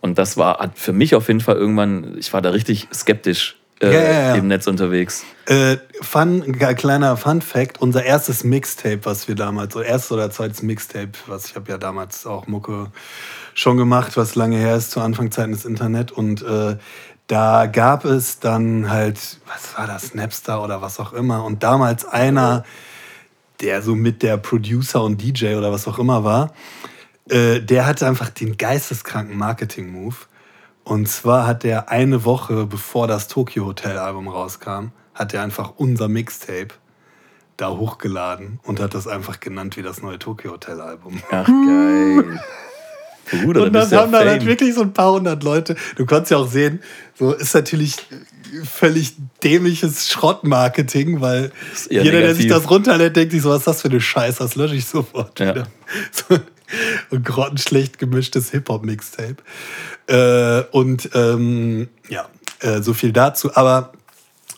Und 0.00 0.18
das 0.18 0.36
war 0.36 0.58
hat 0.58 0.78
für 0.78 0.92
mich 0.92 1.14
auf 1.14 1.28
jeden 1.28 1.40
Fall 1.40 1.56
irgendwann, 1.56 2.16
ich 2.18 2.32
war 2.32 2.42
da 2.42 2.50
richtig 2.50 2.88
skeptisch 2.92 3.56
äh, 3.80 3.92
Ja, 3.92 4.00
ja, 4.00 4.10
ja. 4.10 4.34
im 4.34 4.48
Netz 4.48 4.66
unterwegs. 4.66 5.24
Äh, 5.46 5.76
fun, 6.00 6.42
ein 6.42 6.76
kleiner 6.76 7.16
Fun 7.16 7.42
Fact: 7.42 7.80
Unser 7.80 8.04
erstes 8.04 8.44
Mixtape, 8.44 9.00
was 9.04 9.28
wir 9.28 9.34
damals, 9.34 9.76
oder 9.76 9.86
erstes 9.86 10.12
oder 10.12 10.30
zweites 10.30 10.62
Mixtape, 10.62 11.12
was 11.26 11.46
ich 11.46 11.56
habe 11.56 11.70
ja 11.70 11.78
damals 11.78 12.26
auch 12.26 12.46
Mucke 12.46 12.88
schon 13.54 13.76
gemacht, 13.76 14.16
was 14.16 14.34
lange 14.34 14.56
her 14.56 14.76
ist, 14.76 14.90
zu 14.90 15.00
Anfangszeiten 15.00 15.52
des 15.52 15.64
Internet. 15.64 16.12
Und 16.12 16.42
äh, 16.42 16.76
da 17.26 17.66
gab 17.66 18.04
es 18.04 18.40
dann 18.40 18.90
halt, 18.90 19.38
was 19.46 19.76
war 19.76 19.86
das, 19.86 20.14
Napster 20.14 20.62
oder 20.62 20.82
was 20.82 20.98
auch 20.98 21.12
immer. 21.12 21.44
Und 21.44 21.62
damals 21.62 22.04
einer, 22.04 22.64
der 23.60 23.82
so 23.82 23.94
mit 23.94 24.22
der 24.22 24.36
Producer 24.36 25.02
und 25.02 25.22
DJ 25.22 25.54
oder 25.54 25.72
was 25.72 25.86
auch 25.86 25.98
immer 25.98 26.24
war, 26.24 26.52
äh, 27.28 27.60
der 27.60 27.86
hatte 27.86 28.06
einfach 28.06 28.30
den 28.30 28.56
geisteskranken 28.56 29.36
Marketing-Move. 29.36 30.16
Und 30.84 31.08
zwar 31.08 31.46
hat 31.46 31.64
er 31.64 31.90
eine 31.90 32.24
Woche 32.24 32.66
bevor 32.66 33.06
das 33.06 33.28
Tokyo 33.28 33.66
Hotel 33.66 33.98
Album 33.98 34.28
rauskam, 34.28 34.88
hat 35.14 35.34
er 35.34 35.42
einfach 35.42 35.74
unser 35.76 36.08
Mixtape 36.08 36.74
da 37.56 37.70
hochgeladen 37.70 38.58
und 38.62 38.80
hat 38.80 38.94
das 38.94 39.06
einfach 39.06 39.38
genannt 39.40 39.76
wie 39.76 39.82
das 39.82 40.02
neue 40.02 40.18
Tokyo 40.18 40.52
Hotel 40.52 40.80
Album. 40.80 41.20
Ach, 41.30 41.46
geil. 41.46 42.40
Bruder, 43.30 43.62
Und 43.62 43.72
da 43.72 43.80
das 43.80 43.90
bist 43.90 43.92
du 43.92 43.96
ja 43.96 44.02
haben 44.02 44.12
dann 44.12 44.28
halt 44.28 44.46
wirklich 44.46 44.74
so 44.74 44.82
ein 44.82 44.92
paar 44.92 45.12
hundert 45.12 45.44
Leute. 45.44 45.76
Du 45.96 46.04
konntest 46.04 46.32
ja 46.32 46.38
auch 46.38 46.48
sehen, 46.48 46.80
so 47.14 47.32
ist 47.32 47.54
natürlich 47.54 47.96
völlig 48.64 49.14
dämliches 49.42 50.08
Schrottmarketing, 50.10 51.20
weil 51.20 51.52
jeder, 51.88 52.20
der 52.20 52.34
sich 52.34 52.44
negativ. 52.44 52.62
das 52.64 52.70
runterlädt, 52.70 53.16
denkt 53.16 53.32
sich 53.32 53.42
so, 53.42 53.50
was 53.50 53.58
ist 53.58 53.66
das 53.66 53.82
für 53.82 53.88
eine 53.88 54.00
Scheiße, 54.00 54.38
das 54.38 54.54
lösche 54.56 54.74
ich 54.74 54.86
sofort 54.86 55.38
Ja. 55.40 55.54
wieder. 55.54 55.66
So 56.12 57.16
ein 57.16 57.24
grottenschlecht 57.24 57.98
gemischtes 57.98 58.52
Hip-Hop-Mixtape. 58.52 59.38
Äh, 60.06 60.62
und 60.70 61.10
ähm, 61.14 61.88
ja, 62.08 62.28
äh, 62.60 62.80
so 62.80 62.94
viel 62.94 63.12
dazu. 63.12 63.56
Aber 63.56 63.92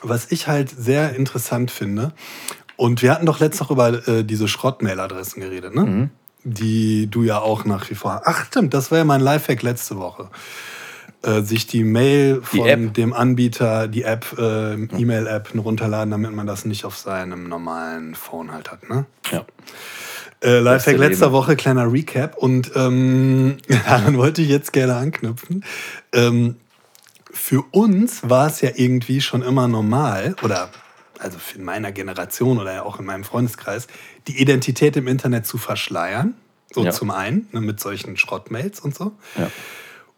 was 0.02 0.30
ich 0.30 0.46
halt 0.46 0.68
sehr 0.68 1.14
interessant 1.16 1.70
finde, 1.70 2.12
und 2.76 3.00
wir 3.00 3.12
hatten 3.12 3.24
doch 3.24 3.40
letztens 3.40 3.60
noch 3.60 3.70
über 3.70 4.06
äh, 4.08 4.24
diese 4.24 4.46
Schrottmail-Adressen 4.46 5.40
geredet, 5.40 5.74
ne? 5.74 5.82
Mhm. 5.84 6.10
Die 6.44 7.06
du 7.10 7.22
ja 7.22 7.38
auch 7.38 7.64
nach 7.64 7.88
wie 7.88 7.94
vor. 7.94 8.20
Ach, 8.24 8.44
stimmt, 8.46 8.74
das 8.74 8.90
war 8.90 8.98
ja 8.98 9.04
mein 9.04 9.20
Lifehack 9.22 9.62
letzte 9.62 9.96
Woche. 9.96 10.28
Äh, 11.22 11.42
sich 11.42 11.66
die 11.68 11.84
Mail 11.84 12.42
Die 12.52 12.58
von 12.58 12.66
App. 12.68 12.94
dem 12.94 13.12
Anbieter, 13.12 13.86
die 13.86 14.02
App, 14.02 14.34
äh, 14.36 14.74
E-Mail-App 14.74 15.50
runterladen, 15.54 16.10
damit 16.10 16.32
man 16.32 16.46
das 16.48 16.64
nicht 16.64 16.84
auf 16.84 16.96
seinem 16.98 17.48
normalen 17.48 18.16
Phone 18.16 18.50
halt 18.52 18.72
hat, 18.72 18.88
ne? 18.88 19.06
Ja. 19.30 19.44
Äh, 20.42 20.58
Lifehack 20.58 20.98
letzter 20.98 21.26
Leben. 21.26 21.32
Woche, 21.34 21.54
kleiner 21.54 21.92
Recap. 21.92 22.36
Und 22.36 22.72
ähm, 22.74 23.58
daran 23.86 24.16
wollte 24.16 24.42
ich 24.42 24.48
jetzt 24.48 24.72
gerne 24.72 24.96
anknüpfen. 24.96 25.64
Ähm, 26.12 26.56
für 27.30 27.62
uns 27.70 28.28
war 28.28 28.48
es 28.48 28.60
ja 28.60 28.70
irgendwie 28.74 29.20
schon 29.20 29.42
immer 29.42 29.68
normal, 29.68 30.34
oder 30.42 30.70
also 31.20 31.38
in 31.54 31.62
meiner 31.62 31.92
Generation 31.92 32.58
oder 32.58 32.84
auch 32.84 32.98
in 32.98 33.06
meinem 33.06 33.22
Freundeskreis, 33.22 33.86
die 34.26 34.42
Identität 34.42 34.96
im 34.96 35.06
Internet 35.06 35.46
zu 35.46 35.56
verschleiern. 35.56 36.34
So 36.74 36.82
Ja. 36.84 36.90
zum 36.90 37.12
einen, 37.12 37.46
ne, 37.52 37.60
mit 37.60 37.78
solchen 37.78 38.16
Schrottmails 38.16 38.80
und 38.80 38.94
so. 38.96 39.12
Ja. 39.38 39.48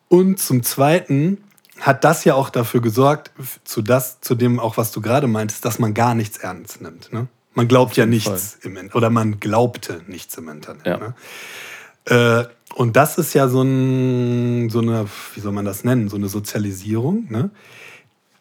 Und 0.09 0.39
zum 0.39 0.63
Zweiten 0.63 1.39
hat 1.81 2.05
das 2.05 2.25
ja 2.25 2.35
auch 2.35 2.51
dafür 2.51 2.81
gesorgt, 2.81 3.33
zu, 3.65 3.83
das, 3.83 4.21
zu 4.21 4.35
dem 4.35 4.61
auch, 4.61 4.77
was 4.77 4.93
du 4.93 5.01
gerade 5.01 5.27
meintest, 5.27 5.65
dass 5.65 5.79
man 5.79 5.93
gar 5.95 6.15
nichts 6.15 6.39
ernst 6.39 6.81
nimmt. 6.81 7.13
Ne? 7.13 7.27
Man 7.55 7.69
glaubt 7.69 7.97
ja 7.97 8.07
nichts 8.07 8.59
im 8.63 8.73
Internet. 8.73 8.95
Oder 8.95 9.11
man 9.11 9.41
glaubte 9.41 10.03
nichts 10.07 10.37
im 10.39 10.49
Internet. 10.49 10.87
Ja. 10.87 10.99
Ne? 10.99 11.15
Äh, 12.07 12.75
und 12.75 12.97
das 12.97 13.19
ist 13.19 13.35
ja 13.35 13.49
so, 13.49 13.63
ein, 13.63 14.69
so 14.71 14.81
eine, 14.81 15.07
wie 15.35 15.41
soll 15.41 15.53
man 15.53 15.65
das 15.65 15.85
nennen, 15.85 16.09
so 16.09 16.17
eine 16.17 16.29
Sozialisierung, 16.29 17.27
ne? 17.31 17.51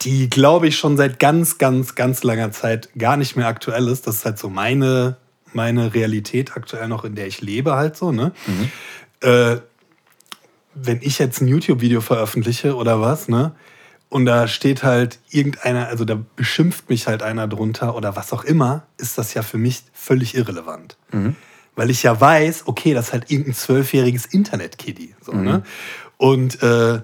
die, 0.02 0.30
glaube 0.30 0.68
ich, 0.68 0.78
schon 0.78 0.98
seit 0.98 1.20
ganz, 1.20 1.58
ganz, 1.58 1.96
ganz 1.96 2.24
langer 2.24 2.52
Zeit 2.52 2.90
gar 2.98 3.18
nicht 3.18 3.36
mehr 3.36 3.48
aktuell 3.48 3.88
ist. 3.88 4.06
Das 4.08 4.16
ist 4.16 4.26
halt 4.26 4.38
so 4.38 4.50
meine, 4.50 5.18
meine 5.54 5.94
Realität 5.94 6.56
aktuell 6.58 6.88
noch, 6.88 7.06
in 7.06 7.16
der 7.16 7.28
ich 7.28 7.42
lebe, 7.42 7.76
halt 7.76 7.96
so, 7.96 8.12
ne? 8.12 8.34
Mhm. 8.48 8.72
Äh, 9.22 9.58
wenn 10.76 11.02
ich 11.02 11.20
jetzt 11.20 11.42
ein 11.42 11.48
YouTube-Video 11.48 12.02
veröffentliche 12.02 12.76
oder 12.76 13.02
was, 13.02 13.28
ne? 13.28 13.54
Und 14.10 14.26
da 14.26 14.48
steht 14.48 14.84
halt 14.84 15.18
irgendeiner, 15.32 15.88
also 15.88 16.06
da 16.06 16.20
beschimpft 16.36 16.88
mich 16.88 17.08
halt 17.08 17.24
einer 17.24 17.48
drunter 17.48 17.96
oder 17.96 18.16
was 18.16 18.32
auch 18.32 18.44
immer, 18.44 18.86
ist 18.98 19.18
das 19.18 19.34
ja 19.34 19.42
für 19.42 19.58
mich 19.58 19.84
völlig 19.92 20.36
irrelevant. 20.36 20.98
Mhm. 21.12 21.36
Weil 21.76 21.90
ich 21.90 22.04
ja 22.04 22.22
weiß, 22.22 22.68
okay, 22.68 22.94
das 22.94 23.08
ist 23.08 23.14
halt 23.14 23.32
irgendein 23.32 23.56
zwölfjähriges 23.56 24.28
Internet-Kiddy. 24.28 25.16
So, 25.20 25.32
mhm. 25.32 25.44
ne? 25.44 25.64
Und 26.18 26.62
äh, 26.62 27.02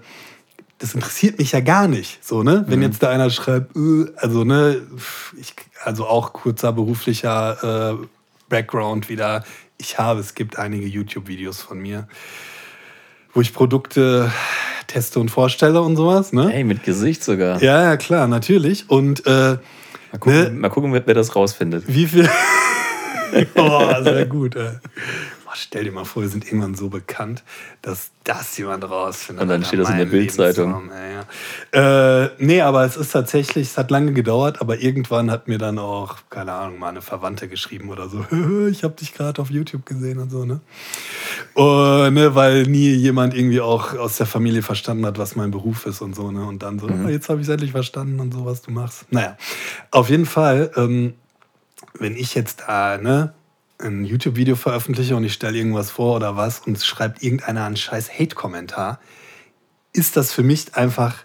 das 0.78 0.94
interessiert 0.94 1.40
mich 1.40 1.52
ja 1.52 1.62
gar 1.62 1.88
nicht. 1.88 2.24
So, 2.24 2.44
ne? 2.44 2.66
Wenn 2.68 2.78
mhm. 2.80 2.86
jetzt 2.86 3.02
da 3.02 3.10
einer 3.10 3.32
schreibt, 3.32 3.76
äh, 3.76 4.06
also, 4.18 4.44
ne, 4.44 4.80
ich, 5.40 5.56
also 5.84 6.06
auch 6.06 6.32
kurzer 6.32 6.74
beruflicher 6.74 7.98
äh, 8.00 8.06
Background 8.50 9.10
wieder. 9.10 9.44
Ich 9.80 9.98
habe, 9.98 10.20
es 10.20 10.36
gibt 10.36 10.60
einige 10.60 10.86
YouTube-Videos 10.86 11.62
von 11.62 11.80
mir 11.80 12.08
wo 13.34 13.42
ich 13.42 13.54
Produkte 13.54 14.32
teste 14.88 15.20
und 15.20 15.30
vorstelle 15.30 15.82
und 15.82 15.96
sowas. 15.96 16.34
Ne? 16.34 16.54
Ey, 16.54 16.64
mit 16.64 16.84
Gesicht 16.84 17.24
sogar. 17.24 17.62
Ja, 17.62 17.84
ja, 17.84 17.98
klar, 17.98 18.28
natürlich. 18.28 18.90
Und 18.90 19.26
äh, 19.26 19.30
mal, 19.32 19.60
gucken, 20.20 20.44
ne? 20.44 20.50
mal 20.52 20.70
gucken, 20.70 20.94
wer 20.94 21.02
das 21.14 21.36
rausfindet. 21.36 21.84
Wie 21.88 22.08
viel. 22.08 22.30
oh, 23.56 24.04
sehr 24.04 24.26
gut. 24.26 24.56
Ey. 24.56 24.72
Boah, 25.50 25.56
stell 25.56 25.84
dir 25.84 25.92
mal 25.92 26.06
vor, 26.06 26.22
wir 26.22 26.30
sind 26.30 26.46
irgendwann 26.46 26.76
so 26.76 26.90
bekannt, 26.90 27.44
dass 27.82 28.12
das 28.24 28.56
jemand 28.60 28.84
rausfindet. 28.84 29.42
Und 29.42 29.48
dann 29.50 29.66
steht 29.66 29.80
das 29.80 29.90
in 29.90 29.98
der 29.98 30.06
Bildzeitung. 30.06 30.92
Ja. 31.74 32.26
Äh, 32.26 32.30
nee, 32.38 32.62
aber 32.62 32.86
es 32.86 32.96
ist 32.96 33.14
tatsächlich, 33.14 33.70
es 33.70 33.76
hat 33.76 33.90
lange 33.90 34.14
gedauert, 34.14 34.62
aber 34.62 34.78
irgendwann 34.78 35.32
hat 35.32 35.48
mir 35.48 35.58
dann 35.58 35.80
auch, 35.80 36.18
keine 36.30 36.54
Ahnung, 36.54 36.78
mal 36.78 36.90
eine 36.90 37.02
Verwandte 37.02 37.48
geschrieben 37.48 37.90
oder 37.90 38.10
so, 38.10 38.24
ich 38.70 38.84
habe 38.84 38.94
dich 38.94 39.16
gerade 39.16 39.42
auf 39.42 39.50
YouTube 39.50 39.88
gesehen 39.88 40.20
und 40.20 40.30
so, 40.30 40.46
ne? 40.46 40.60
Und, 41.56 42.14
ne? 42.14 42.36
Weil 42.36 42.64
nie 42.68 42.92
jemand 42.92 43.34
irgendwie 43.34 43.62
auch 43.62 43.98
aus 43.98 44.18
der 44.18 44.28
Familie 44.28 44.62
verstanden 44.62 45.08
hat, 45.08 45.18
was 45.18 45.36
mein 45.36 45.50
Beruf 45.50 45.88
ist 45.88 46.02
und 46.02 46.16
so, 46.16 46.30
ne? 46.30 46.46
Und 46.46 46.62
dann 46.62 46.78
so, 46.78 46.86
mhm. 46.86 47.08
oh, 47.08 47.10
jetzt 47.10 47.28
habe 47.28 47.42
ich 47.42 47.48
es 47.48 47.52
endlich 47.52 47.72
verstanden 47.72 48.20
und 48.20 48.36
so, 48.36 48.46
was 48.46 48.62
du 48.62 48.70
machst. 48.70 49.12
Naja, 49.12 49.36
auf 49.90 50.12
jeden 50.12 50.28
Fall, 50.28 50.70
ähm, 50.76 51.16
wenn 51.98 52.16
ich 52.16 52.36
jetzt 52.36 52.66
da, 52.68 53.00
ne, 53.00 53.34
ein 53.80 54.04
YouTube-Video 54.04 54.56
veröffentliche 54.56 55.16
und 55.16 55.24
ich 55.24 55.34
stelle 55.34 55.58
irgendwas 55.58 55.92
vor 55.92 56.16
oder 56.16 56.36
was 56.36 56.60
und 56.60 56.82
schreibt 56.84 57.24
irgendeiner 57.24 57.66
einen 57.66 57.78
scheiß 57.78 58.12
Hate-Kommentar, 58.12 59.00
ist 59.94 60.18
das 60.18 60.34
für 60.34 60.44
mich 60.44 60.76
einfach 60.76 61.16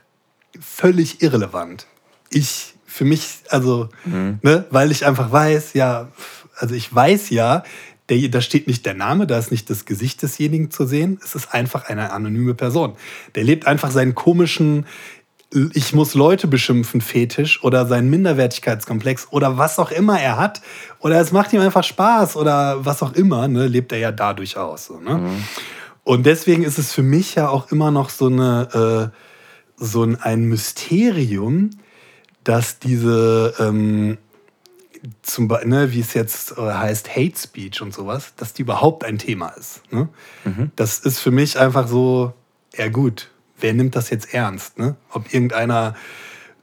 völlig 0.58 1.20
irrelevant. 1.22 1.86
Ich, 2.30 2.74
für 2.86 3.04
mich, 3.04 3.40
also, 3.48 3.88
mhm. 4.04 4.38
ne, 4.42 4.66
weil 4.70 4.90
ich 4.90 5.04
einfach 5.04 5.32
weiß, 5.32 5.74
ja, 5.74 6.08
also 6.56 6.74
ich 6.74 6.94
weiß 6.94 7.30
ja, 7.30 7.64
der, 8.08 8.28
da 8.28 8.40
steht 8.40 8.66
nicht 8.66 8.84
der 8.86 8.94
Name, 8.94 9.26
da 9.26 9.38
ist 9.38 9.50
nicht 9.50 9.70
das 9.70 9.86
Gesicht 9.86 10.22
desjenigen 10.22 10.70
zu 10.70 10.86
sehen. 10.86 11.18
Es 11.24 11.34
ist 11.34 11.54
einfach 11.54 11.88
eine 11.88 12.12
anonyme 12.12 12.54
Person. 12.54 12.96
Der 13.34 13.44
lebt 13.44 13.66
einfach 13.66 13.90
seinen 13.90 14.14
komischen 14.14 14.86
ich 15.72 15.92
muss 15.92 16.14
Leute 16.14 16.48
beschimpfen, 16.48 17.00
Fetisch 17.00 17.62
oder 17.62 17.86
seinen 17.86 18.10
Minderwertigkeitskomplex 18.10 19.28
oder 19.30 19.56
was 19.56 19.78
auch 19.78 19.90
immer 19.90 20.20
er 20.20 20.36
hat. 20.36 20.60
Oder 20.98 21.20
es 21.20 21.32
macht 21.32 21.52
ihm 21.52 21.60
einfach 21.60 21.84
Spaß 21.84 22.36
oder 22.36 22.84
was 22.84 23.02
auch 23.02 23.12
immer, 23.12 23.46
ne, 23.48 23.68
lebt 23.68 23.92
er 23.92 23.98
ja 23.98 24.12
dadurch 24.12 24.56
aus. 24.56 24.86
So, 24.86 24.98
ne? 24.98 25.14
Mhm. 25.16 25.44
Und 26.02 26.26
deswegen 26.26 26.64
ist 26.64 26.78
es 26.78 26.92
für 26.92 27.02
mich 27.02 27.34
ja 27.36 27.48
auch 27.48 27.70
immer 27.70 27.90
noch 27.90 28.10
so, 28.10 28.26
eine, 28.26 29.12
äh, 29.12 29.82
so 29.82 30.02
ein, 30.02 30.20
ein 30.20 30.44
Mysterium, 30.44 31.70
dass 32.42 32.78
diese, 32.78 33.54
ähm, 33.58 34.18
zum 35.22 35.46
ne, 35.46 35.92
wie 35.92 36.00
es 36.00 36.14
jetzt 36.14 36.58
äh, 36.58 36.60
heißt, 36.60 37.14
Hate 37.14 37.38
Speech 37.38 37.80
und 37.80 37.94
sowas, 37.94 38.34
dass 38.36 38.52
die 38.52 38.62
überhaupt 38.62 39.04
ein 39.04 39.18
Thema 39.18 39.48
ist. 39.50 39.80
Ne? 39.92 40.08
Mhm. 40.44 40.72
Das 40.76 40.98
ist 40.98 41.20
für 41.20 41.30
mich 41.30 41.58
einfach 41.58 41.88
so, 41.88 42.34
ja 42.76 42.88
gut, 42.88 43.30
wer 43.64 43.72
nimmt 43.72 43.96
das 43.96 44.10
jetzt 44.10 44.34
ernst? 44.34 44.78
Ne? 44.78 44.94
Ob 45.10 45.32
irgendeiner, 45.32 45.94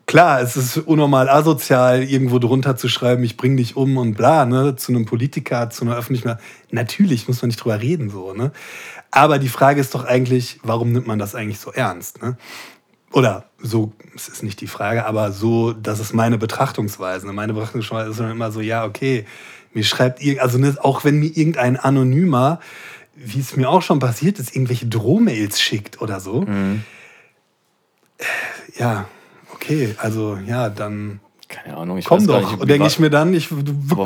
klar, 0.06 0.39
es 0.39 0.56
ist 0.56 0.78
unnormal 0.78 1.30
asozial, 1.30 2.04
irgendwo 2.04 2.38
drunter 2.38 2.78
zu 2.78 2.89
schreiben, 2.89 3.24
ich 3.24 3.38
bring 3.38 3.58
dich 3.58 3.76
um 3.76 3.97
und 3.97 4.14
bla, 4.14 4.45
ne? 4.45 4.76
zu 4.76 4.91
einem 4.91 5.06
Politiker, 5.06 5.72
zu 5.72 5.84
einer 5.84 5.97
öffentlichen. 5.97 6.38
Natürlich 6.70 7.28
muss 7.28 7.41
man 7.41 7.47
nicht 7.47 7.58
drüber 7.58 7.82
reden, 7.82 8.12
so. 8.12 8.34
Ne? 8.34 8.52
Aber 9.10 9.39
die 9.39 9.49
Frage 9.49 9.82
ist 9.82 9.95
doch 9.95 10.06
eigentlich, 10.06 10.60
warum 10.62 10.91
nimmt 10.91 11.08
man 11.08 11.18
das 11.18 11.34
eigentlich 11.34 11.60
so 11.60 11.72
ernst? 11.72 12.22
Ne? 12.22 12.38
Oder 13.12 13.45
so, 13.58 13.93
es 14.16 14.28
ist 14.28 14.43
nicht 14.43 14.62
die 14.62 14.68
Frage, 14.68 15.06
aber 15.08 15.32
so, 15.32 15.74
das 15.74 15.99
ist 15.99 16.14
meine 16.14 16.38
Betrachtungsweise. 16.38 17.26
Ne? 17.26 17.34
Meine 17.34 17.54
Betrachtungsweise 17.54 18.12
ist 18.12 18.20
immer 18.20 18.52
so, 18.52 18.62
ja, 18.62 18.86
okay, 18.86 19.26
mir 19.74 19.84
schreibt 19.84 20.22
ihr, 20.22 20.43
also 20.43 20.60
ne, 20.60 20.76
auch 20.82 21.04
wenn 21.04 21.18
mir 21.20 21.36
irgendein 21.36 21.78
Anonymer 21.78 22.60
wie 23.16 23.39
es 23.39 23.55
mir 23.55 23.70
auch 23.70 23.82
schon 23.82 23.99
passiert 23.99 24.39
ist, 24.39 24.55
irgendwelche 24.55 24.88
Drohmails 24.88 25.62
schickt 25.62 26.01
oder 26.01 26.20
so. 26.20 26.41
Mhm. 26.41 26.84
Ja, 28.78 29.05
okay, 29.53 29.95
also 29.97 30.38
ja, 30.45 30.70
dann. 30.70 31.20
Keine 31.47 31.76
Ahnung, 31.76 31.97
ich 31.97 32.05
Komm 32.05 32.26
doch, 32.28 32.64
denke 32.66 32.88
ich 32.88 32.97
mir 32.97 33.09
dann. 33.09 33.34
Ich, 33.34 33.49
du, 33.49 34.05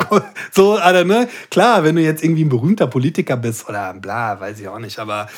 so, 0.50 0.74
Alter, 0.74 1.04
ne? 1.04 1.28
Klar, 1.48 1.84
wenn 1.84 1.94
du 1.94 2.02
jetzt 2.02 2.24
irgendwie 2.24 2.44
ein 2.44 2.48
berühmter 2.48 2.88
Politiker 2.88 3.36
bist 3.36 3.68
oder 3.68 3.94
bla, 3.94 4.40
weiß 4.40 4.58
ich 4.58 4.66
auch 4.66 4.80
nicht, 4.80 4.98
aber 4.98 5.28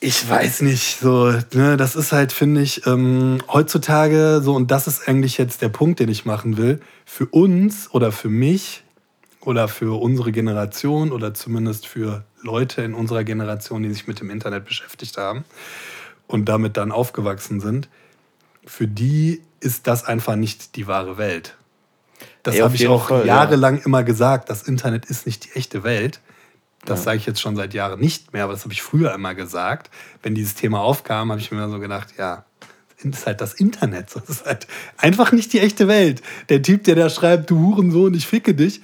ich 0.00 0.28
weiß 0.28 0.60
nicht, 0.60 1.00
so, 1.00 1.32
ne, 1.54 1.78
das 1.78 1.96
ist 1.96 2.12
halt, 2.12 2.30
finde 2.30 2.60
ich, 2.60 2.86
ähm, 2.86 3.38
heutzutage 3.50 4.42
so, 4.44 4.54
und 4.54 4.70
das 4.70 4.86
ist 4.86 5.08
eigentlich 5.08 5.38
jetzt 5.38 5.62
der 5.62 5.70
Punkt, 5.70 5.98
den 5.98 6.10
ich 6.10 6.26
machen 6.26 6.58
will, 6.58 6.80
für 7.06 7.24
uns 7.24 7.88
oder 7.90 8.12
für 8.12 8.28
mich 8.28 8.83
oder 9.44 9.68
für 9.68 10.00
unsere 10.00 10.32
Generation 10.32 11.12
oder 11.12 11.34
zumindest 11.34 11.86
für 11.86 12.24
Leute 12.42 12.82
in 12.82 12.94
unserer 12.94 13.24
Generation, 13.24 13.82
die 13.82 13.90
sich 13.90 14.06
mit 14.06 14.20
dem 14.20 14.30
Internet 14.30 14.64
beschäftigt 14.64 15.16
haben 15.18 15.44
und 16.26 16.48
damit 16.48 16.76
dann 16.76 16.92
aufgewachsen 16.92 17.60
sind, 17.60 17.88
für 18.64 18.88
die 18.88 19.42
ist 19.60 19.86
das 19.86 20.04
einfach 20.04 20.36
nicht 20.36 20.76
die 20.76 20.86
wahre 20.86 21.18
Welt. 21.18 21.56
Das 22.42 22.60
habe 22.60 22.74
ich 22.74 22.88
auch 22.88 23.08
Fall, 23.08 23.26
jahrelang 23.26 23.78
ja. 23.78 23.84
immer 23.84 24.02
gesagt. 24.02 24.50
Das 24.50 24.62
Internet 24.62 25.06
ist 25.06 25.26
nicht 25.26 25.46
die 25.46 25.52
echte 25.52 25.82
Welt. 25.84 26.20
Das 26.84 27.00
ja. 27.00 27.04
sage 27.04 27.18
ich 27.18 27.26
jetzt 27.26 27.40
schon 27.40 27.56
seit 27.56 27.72
Jahren 27.72 27.98
nicht 27.98 28.32
mehr, 28.32 28.44
aber 28.44 28.52
das 28.52 28.64
habe 28.64 28.72
ich 28.74 28.82
früher 28.82 29.14
immer 29.14 29.34
gesagt. 29.34 29.90
Wenn 30.22 30.34
dieses 30.34 30.54
Thema 30.54 30.80
aufkam, 30.80 31.30
habe 31.30 31.40
ich 31.40 31.50
mir 31.50 31.58
immer 31.58 31.70
so 31.70 31.78
gedacht, 31.78 32.08
ja, 32.18 32.44
das 33.02 33.20
ist 33.20 33.26
halt 33.26 33.40
das 33.40 33.54
Internet. 33.54 34.14
Das 34.14 34.28
ist 34.28 34.46
halt 34.46 34.66
einfach 34.96 35.32
nicht 35.32 35.52
die 35.52 35.60
echte 35.60 35.88
Welt. 35.88 36.22
Der 36.48 36.62
Typ, 36.62 36.84
der 36.84 36.94
da 36.94 37.10
schreibt, 37.10 37.50
du 37.50 37.58
Hurensohn, 37.58 38.14
ich 38.14 38.26
ficke 38.26 38.54
dich, 38.54 38.80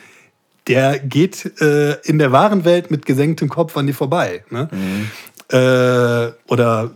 der 0.67 0.99
geht 0.99 1.61
äh, 1.61 1.95
in 2.03 2.19
der 2.19 2.33
wahren 2.33 2.65
Welt 2.65 2.91
mit 2.91 3.07
gesenktem 3.07 3.49
Kopf 3.49 3.77
an 3.77 3.87
dir 3.87 3.95
vorbei. 3.95 4.45
Ne? 4.51 4.69
Mhm. 4.71 5.11
Äh, 5.49 6.33
oder 6.49 6.93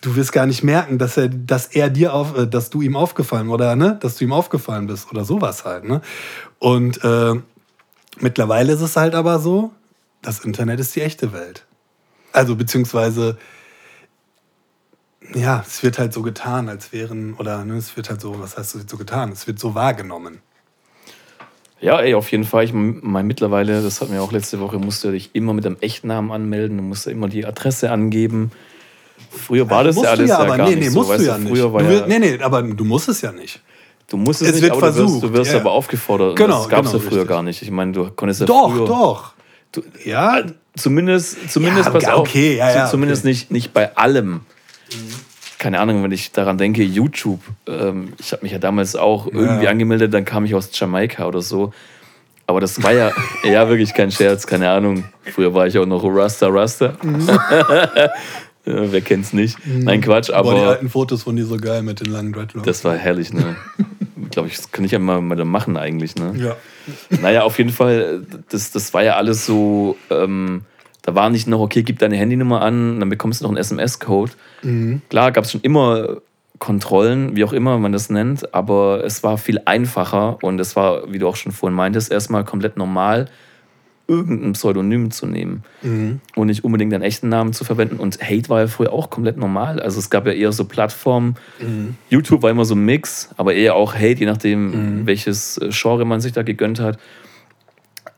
du 0.00 0.16
wirst 0.16 0.32
gar 0.32 0.46
nicht 0.46 0.62
merken, 0.62 0.98
dass 0.98 1.16
er, 1.16 1.28
dass 1.28 1.66
er 1.66 1.90
dir 1.90 2.12
auf, 2.12 2.36
äh, 2.36 2.46
dass 2.46 2.70
du 2.70 2.82
ihm 2.82 2.96
aufgefallen 2.96 3.48
oder 3.48 3.76
ne, 3.76 3.98
dass 4.00 4.16
du 4.16 4.24
ihm 4.24 4.32
aufgefallen 4.32 4.86
bist 4.86 5.10
oder 5.10 5.24
sowas 5.24 5.64
halt. 5.64 5.84
Ne? 5.84 6.00
Und 6.58 7.02
äh, 7.04 7.34
mittlerweile 8.18 8.72
ist 8.72 8.82
es 8.82 8.96
halt 8.96 9.14
aber 9.14 9.38
so, 9.38 9.72
das 10.22 10.44
Internet 10.44 10.80
ist 10.80 10.94
die 10.96 11.02
echte 11.02 11.32
Welt. 11.32 11.64
Also 12.32 12.56
beziehungsweise 12.56 13.38
ja, 15.34 15.62
es 15.66 15.82
wird 15.82 15.98
halt 15.98 16.12
so 16.12 16.22
getan, 16.22 16.68
als 16.68 16.92
wären, 16.92 17.34
oder 17.34 17.64
ne, 17.64 17.76
es 17.76 17.96
wird 17.96 18.08
halt 18.08 18.20
so, 18.20 18.40
was 18.40 18.56
heißt 18.56 18.88
so 18.88 18.96
getan? 18.96 19.30
Es 19.32 19.46
wird 19.46 19.58
so 19.58 19.74
wahrgenommen. 19.74 20.40
Ja, 21.80 22.00
ey, 22.00 22.14
auf 22.14 22.30
jeden 22.32 22.44
Fall. 22.44 22.64
Ich 22.64 22.72
meine, 22.72 23.26
mittlerweile, 23.26 23.82
das 23.82 24.00
hatten 24.00 24.12
wir 24.12 24.22
auch 24.22 24.32
letzte 24.32 24.58
Woche, 24.60 24.78
musst 24.78 25.04
du 25.04 25.12
dich 25.12 25.30
immer 25.32 25.52
mit 25.52 25.64
einem 25.64 25.76
Echtnamen 25.80 26.32
anmelden. 26.32 26.76
Du 26.76 26.82
musst 26.82 27.06
immer 27.06 27.28
die 27.28 27.46
Adresse 27.46 27.90
angeben. 27.90 28.50
Früher 29.30 29.68
war 29.70 29.84
das 29.84 29.96
ja 29.96 30.10
alles 30.10 30.30
ja, 30.30 30.38
aber, 30.38 30.56
gar 30.56 30.68
nee, 30.68 30.74
nee, 30.74 30.80
nicht 30.86 30.94
musst 30.94 31.10
so. 31.10 31.16
Du 31.16 31.22
ja 31.22 31.38
nicht. 31.38 31.48
Früher 31.50 31.72
war 31.72 31.82
du, 31.82 31.98
ja, 31.98 32.06
nee, 32.06 32.18
nee, 32.18 32.38
aber 32.40 32.62
du 32.62 32.84
musst 32.84 33.08
es 33.08 33.20
ja 33.20 33.30
nicht. 33.30 33.60
Du 34.08 34.16
musst 34.16 34.42
es, 34.42 34.48
es 34.48 34.54
nicht, 34.54 34.62
wird 34.62 34.72
aber 34.72 34.92
versucht. 34.92 35.08
du 35.08 35.12
wirst, 35.12 35.22
du 35.22 35.32
wirst 35.32 35.52
ja. 35.52 35.60
aber 35.60 35.70
aufgefordert. 35.72 36.36
Genau, 36.36 36.58
das 36.58 36.68
gab 36.68 36.84
es 36.84 36.92
genau, 36.92 37.02
ja 37.02 37.08
früher 37.08 37.20
richtig. 37.20 37.28
gar 37.28 37.42
nicht. 37.42 37.62
Ich 37.62 37.70
meine, 37.70 37.92
du 37.92 38.10
konntest 38.10 38.40
ja 38.40 38.46
Doch, 38.46 38.72
früher, 38.72 38.86
doch. 38.86 39.32
Du, 39.70 39.82
ja. 40.04 40.42
Zumindest, 40.76 41.50
zumindest, 41.50 41.86
ja, 41.86 41.90
pass 41.90 42.04
okay, 42.06 42.52
auf, 42.52 42.58
ja, 42.58 42.74
ja, 42.74 42.86
zumindest 42.86 43.22
okay. 43.22 43.28
nicht, 43.28 43.50
nicht 43.50 43.72
bei 43.72 43.96
allem. 43.96 44.40
Mhm 44.92 45.27
keine 45.58 45.80
Ahnung, 45.80 46.02
wenn 46.02 46.12
ich 46.12 46.32
daran 46.32 46.58
denke, 46.58 46.82
YouTube. 46.82 47.40
Ähm, 47.66 48.12
ich 48.18 48.32
habe 48.32 48.42
mich 48.42 48.52
ja 48.52 48.58
damals 48.58 48.96
auch 48.96 49.26
ja. 49.26 49.32
irgendwie 49.32 49.68
angemeldet, 49.68 50.14
dann 50.14 50.24
kam 50.24 50.44
ich 50.44 50.54
aus 50.54 50.70
Jamaika 50.72 51.26
oder 51.26 51.42
so. 51.42 51.72
Aber 52.46 52.60
das 52.60 52.82
war 52.82 52.92
ja, 52.92 53.12
ja 53.44 53.68
wirklich 53.68 53.92
kein 53.94 54.10
Scherz, 54.10 54.46
keine 54.46 54.70
Ahnung. 54.70 55.04
Früher 55.34 55.52
war 55.54 55.66
ich 55.66 55.78
auch 55.78 55.86
noch 55.86 56.02
Rasta 56.04 56.48
Rasta. 56.48 56.94
Mhm. 57.02 57.28
wer 58.64 59.00
kennt's 59.00 59.32
nicht? 59.32 59.64
Mhm. 59.66 59.80
Nein, 59.80 60.00
Quatsch, 60.00 60.30
aber. 60.30 60.52
Boah, 60.52 60.60
die 60.60 60.66
alten 60.66 60.88
Fotos 60.90 61.22
von 61.24 61.36
dir 61.36 61.46
so 61.46 61.56
geil 61.56 61.82
mit 61.82 62.00
den 62.00 62.12
langen 62.12 62.32
Dreadlocks. 62.32 62.66
Das 62.66 62.84
war 62.84 62.96
herrlich, 62.96 63.32
ne? 63.32 63.56
glaube 64.30 64.48
ich, 64.48 64.56
das 64.56 64.70
kann 64.70 64.84
ich 64.84 64.92
ja 64.92 64.98
mal, 64.98 65.20
mal 65.20 65.42
machen 65.44 65.76
eigentlich, 65.76 66.16
ne? 66.16 66.34
Ja. 66.36 66.56
Naja, 67.20 67.42
auf 67.42 67.58
jeden 67.58 67.70
Fall, 67.70 68.22
das, 68.50 68.70
das 68.70 68.94
war 68.94 69.02
ja 69.02 69.16
alles 69.16 69.46
so. 69.46 69.96
Ähm, 70.10 70.62
da 71.08 71.14
war 71.14 71.30
nicht 71.30 71.48
noch, 71.48 71.60
okay, 71.60 71.82
gib 71.82 71.98
deine 72.00 72.16
Handynummer 72.18 72.60
an, 72.60 73.00
dann 73.00 73.08
bekommst 73.08 73.40
du 73.40 73.44
noch 73.44 73.50
einen 73.50 73.56
SMS-Code. 73.56 74.32
Mhm. 74.62 75.00
Klar, 75.08 75.32
gab 75.32 75.44
es 75.44 75.52
schon 75.52 75.62
immer 75.62 76.18
Kontrollen, 76.58 77.34
wie 77.34 77.44
auch 77.44 77.54
immer 77.54 77.78
man 77.78 77.92
das 77.92 78.10
nennt, 78.10 78.52
aber 78.52 79.02
es 79.06 79.22
war 79.22 79.38
viel 79.38 79.58
einfacher 79.64 80.36
und 80.42 80.60
es 80.60 80.76
war, 80.76 81.10
wie 81.10 81.18
du 81.18 81.26
auch 81.26 81.36
schon 81.36 81.52
vorhin 81.52 81.74
meintest, 81.74 82.12
erstmal 82.12 82.44
komplett 82.44 82.76
normal, 82.76 83.28
irgendein 84.06 84.52
Pseudonym 84.52 85.10
zu 85.10 85.26
nehmen 85.26 85.62
Mhm. 85.82 86.20
und 86.36 86.48
nicht 86.48 86.62
unbedingt 86.64 86.92
einen 86.92 87.02
echten 87.02 87.30
Namen 87.30 87.54
zu 87.54 87.64
verwenden. 87.64 87.96
Und 87.96 88.20
Hate 88.22 88.50
war 88.50 88.60
ja 88.60 88.66
früher 88.66 88.92
auch 88.92 89.08
komplett 89.08 89.38
normal. 89.38 89.80
Also 89.80 89.98
es 89.98 90.10
gab 90.10 90.26
ja 90.26 90.32
eher 90.32 90.52
so 90.52 90.64
Plattformen. 90.66 91.36
Mhm. 91.58 91.94
YouTube 92.10 92.42
war 92.42 92.50
immer 92.50 92.64
so 92.66 92.74
ein 92.74 92.84
Mix, 92.84 93.30
aber 93.38 93.54
eher 93.54 93.74
auch 93.76 93.94
Hate, 93.94 94.20
je 94.20 94.26
nachdem, 94.26 95.06
welches 95.06 95.56
äh, 95.58 95.68
Genre 95.70 96.04
man 96.04 96.20
sich 96.20 96.32
da 96.32 96.42
gegönnt 96.42 96.80
hat. 96.80 96.98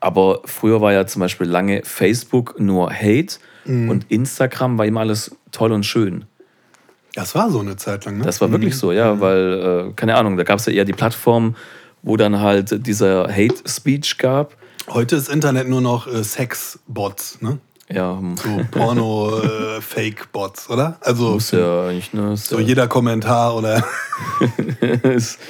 Aber 0.01 0.41
früher 0.45 0.81
war 0.81 0.91
ja 0.91 1.05
zum 1.07 1.19
Beispiel 1.21 1.47
lange 1.47 1.81
Facebook 1.85 2.59
nur 2.59 2.91
Hate 2.91 3.37
und 3.65 4.05
Instagram 4.09 4.77
war 4.79 4.85
immer 4.87 5.01
alles 5.01 5.35
toll 5.51 5.71
und 5.71 5.85
schön. 5.85 6.25
Das 7.13 7.35
war 7.35 7.51
so 7.51 7.59
eine 7.59 7.75
Zeit 7.75 8.05
lang, 8.05 8.17
ne? 8.17 8.23
Das 8.23 8.41
war 8.41 8.51
wirklich 8.51 8.75
so, 8.75 8.91
ja, 8.91 9.19
weil, 9.19 9.89
äh, 9.89 9.93
keine 9.93 10.15
Ahnung, 10.15 10.35
da 10.37 10.43
gab 10.43 10.57
es 10.59 10.65
ja 10.65 10.73
eher 10.73 10.85
die 10.85 10.93
Plattform, 10.93 11.55
wo 12.01 12.17
dann 12.17 12.39
halt 12.39 12.87
dieser 12.87 13.27
Hate 13.31 13.57
Speech 13.67 14.17
gab. 14.17 14.55
Heute 14.89 15.15
ist 15.15 15.29
Internet 15.29 15.69
nur 15.69 15.81
noch 15.81 16.07
äh, 16.07 16.23
Sex-Bots, 16.23 17.41
ne? 17.41 17.59
Ja, 17.89 18.19
So 18.41 18.61
Porno-Fake-Bots, 18.71 20.69
oder? 20.71 20.97
Also 21.01 21.31
muss 21.31 21.51
ja 21.51 21.87
eigentlich, 21.87 22.13
ne? 22.13 22.35
so 22.37 22.57
ja- 22.59 22.65
jeder 22.65 22.87
Kommentar 22.87 23.55
oder 23.55 23.83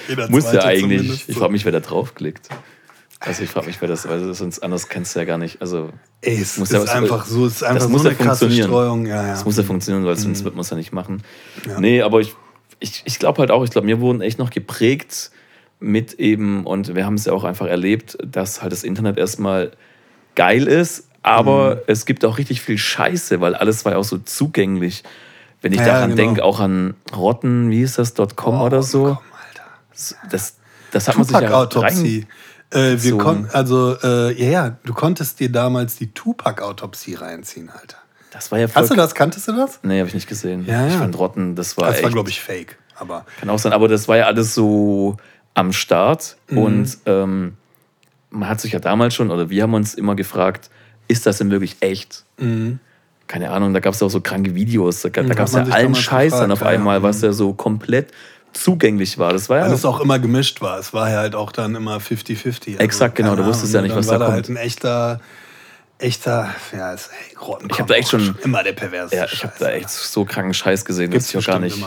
Jeder 0.08 0.30
muss 0.30 0.52
ja 0.52 0.64
eigentlich. 0.64 0.82
zumindest 0.82 1.30
Ich 1.30 1.38
frage 1.38 1.52
mich, 1.52 1.64
wer 1.66 1.72
da 1.72 1.80
draufklickt. 1.80 2.50
Also 3.24 3.44
ich 3.44 3.52
frage 3.52 3.68
mich, 3.68 3.80
wer 3.80 3.88
das, 3.88 4.08
weil 4.10 4.34
sonst 4.34 4.60
anders 4.64 4.90
kennst 4.90 5.16
du 5.16 5.20
ja 5.20 5.26
gar 5.26 5.38
nicht. 5.38 5.62
Also 5.62 5.90
ey, 6.22 6.42
es 6.42 6.58
Muss 6.58 6.72
ist 6.72 6.88
ja 6.88 6.94
einfach 6.94 7.26
so, 7.26 7.46
es 7.46 7.58
ist 7.58 7.64
einfach 7.64 7.88
so 7.88 8.00
eine 8.00 8.16
krasse. 8.16 8.52
Streuung. 8.52 9.06
Ja, 9.06 9.24
ja. 9.24 9.32
das 9.32 9.46
muss 9.46 9.58
ja 9.58 9.64
funktionieren, 9.64 10.06
weil 10.06 10.16
sonst 10.18 10.44
wird 10.44 10.56
man 10.56 10.62
es 10.62 10.72
ja 10.72 10.78
nicht 10.78 10.92
machen. 10.92 11.24
Ja. 11.68 11.80
Nee, 11.80 12.02
aber 12.02 12.20
ich, 12.20 12.34
ich, 12.80 13.04
ich 13.06 13.20
glaube 13.20 13.40
halt 13.40 13.52
auch, 13.52 13.64
ich 13.64 13.70
glaube, 13.70 13.86
wir 13.88 14.00
wurden 14.02 14.22
echt 14.22 14.40
noch 14.40 14.50
geprägt 14.50 15.30
mit 15.80 16.14
eben, 16.14 16.66
und 16.66 16.96
wir 16.96 17.06
haben 17.06 17.14
es 17.14 17.26
ja 17.26 17.34
auch 17.34 17.44
einfach 17.44 17.68
erlebt, 17.68 18.18
dass 18.26 18.62
halt 18.64 18.72
das 18.72 18.84
Internet 18.84 19.18
erstmal 19.18 19.72
geil 20.36 20.68
ist, 20.68 21.08
aber 21.22 21.76
Mhm. 21.76 21.82
es 21.88 22.06
gibt 22.08 22.26
auch 22.26 22.40
richtig 22.40 22.62
viel 22.62 22.80
Scheiße, 22.80 23.40
weil 23.40 23.54
alles 23.54 23.86
war 23.86 23.92
ja 23.92 23.98
auch 24.00 24.04
so 24.04 24.18
zugänglich. 24.18 25.04
Wenn 25.62 25.74
ich 25.74 25.80
Ja, 25.80 25.86
daran 25.86 26.10
genau. 26.16 26.22
denke, 26.24 26.44
auch 26.44 26.60
an 26.60 26.96
Rotten, 27.16 27.70
wie 27.70 27.84
ist 27.84 28.00
das, 28.00 28.16
.com 28.36 28.62
oder 28.62 28.82
so. 28.82 29.04
Komm, 29.04 29.18
Alter. 29.48 30.20
Das, 30.32 30.56
das 30.92 31.08
hat 31.08 31.18
man 31.18 31.26
sich 31.26 31.34
ja 31.36 31.42
Tupac-Autopsie. 31.42 32.26
Äh, 32.72 32.92
wir 33.04 33.12
so- 33.12 33.18
konnten, 33.18 33.50
also, 33.52 33.98
äh, 34.02 34.34
ja, 34.42 34.50
ja, 34.50 34.78
du 34.84 34.94
konntest 34.94 35.40
dir 35.40 35.52
damals 35.52 35.96
die 35.98 36.12
Tupac-Autopsie 36.14 37.16
reinziehen, 37.16 37.70
Alter. 37.70 37.98
Das 38.32 38.52
war 38.52 38.60
ja 38.60 38.68
voll 38.70 38.82
Hast 38.84 38.92
du 38.92 38.96
das? 38.96 39.14
Kanntest 39.14 39.48
du 39.50 39.52
das? 39.52 39.80
Nee, 39.84 40.00
habe 40.00 40.08
ich 40.08 40.14
nicht 40.14 40.28
gesehen. 40.30 40.66
Ja, 40.66 40.88
Ich 40.88 40.94
ja. 40.94 41.00
fand 41.00 41.18
Rotten, 41.18 41.56
das 41.56 41.76
war 41.78 41.92
Das 41.92 42.02
war, 42.02 42.10
glaube 42.10 42.30
ich, 42.30 42.40
fake. 42.42 42.78
Aber 42.96 43.26
kann 43.40 43.50
auch 43.50 43.60
sein, 43.60 43.74
aber 43.74 43.88
das 43.90 44.08
war 44.08 44.16
ja 44.18 44.26
alles 44.28 44.54
so 44.54 45.18
am 45.54 45.74
Start 45.74 46.38
Mhm. 46.50 46.58
und 46.58 46.98
ähm, 47.08 47.58
man 48.30 48.48
hat 48.48 48.62
sich 48.62 48.72
ja 48.72 48.80
damals 48.80 49.14
schon, 49.16 49.32
oder 49.32 49.50
wir 49.50 49.64
haben 49.64 49.74
uns 49.74 49.94
immer 49.94 50.16
gefragt, 50.16 50.70
ist 51.10 51.26
das 51.26 51.40
denn 51.40 51.52
wirklich 51.52 51.76
echt? 51.82 52.24
Keine 53.28 53.50
Ahnung, 53.52 53.74
da 53.74 53.80
gab 53.82 53.94
es 53.94 54.02
auch 54.04 54.10
so 54.10 54.22
kranke 54.22 54.56
Videos, 54.56 55.02
da, 55.02 55.10
da 55.10 55.24
Mhm, 55.24 55.30
gab 55.30 55.48
es 55.48 55.54
ja 55.54 55.64
allen 55.64 55.96
Scheiß 55.96 56.32
dann 56.38 56.52
auf 56.54 56.64
einmal, 56.64 57.00
ja. 57.00 57.04
was 57.04 57.22
ja 57.22 57.34
so 57.34 57.52
komplett 57.54 58.12
zugänglich 58.54 59.18
war. 59.18 59.34
Das 59.34 59.50
war 59.50 59.60
ja 59.60 59.66
weil 59.66 59.74
es 59.74 59.86
auch 59.86 60.00
immer 60.02 60.20
gemischt 60.20 60.62
war. 60.62 60.78
Es 60.80 60.94
war 60.94 61.10
ja 61.10 61.18
halt 61.20 61.36
auch 61.36 61.52
dann 61.52 61.76
immer 61.76 61.98
50-50. 61.98 62.68
Also, 62.74 62.80
Exakt, 62.80 63.16
genau, 63.16 63.36
du 63.36 63.46
wusstest 63.46 63.74
ja 63.74 63.82
nicht, 63.82 63.96
was 63.96 64.08
war 64.08 64.20
da 64.20 64.26
kommt. 64.26 64.36
halt 64.36 64.50
ein 64.50 64.56
echter, 64.58 65.20
echter, 66.00 66.50
ja, 66.76 66.94
ist, 66.94 67.10
ey, 67.30 67.38
Rotten 67.38 67.68
Ich 67.72 67.80
hab 67.80 67.88
da 67.88 67.94
echt 67.94 68.10
schon- 68.10 68.36
immer 68.44 68.64
der 68.64 68.74
perverse 68.74 69.16
ja, 69.16 69.26
ich 69.26 69.44
habe 69.44 69.54
da 69.60 69.70
echt 69.70 69.90
so 69.90 70.26
kranken 70.26 70.54
Scheiß 70.54 70.84
gesehen, 70.86 71.14
was 71.14 71.30
ich, 71.30 71.38
auch 71.38 71.46
gar 71.46 71.60
nicht, 71.60 71.78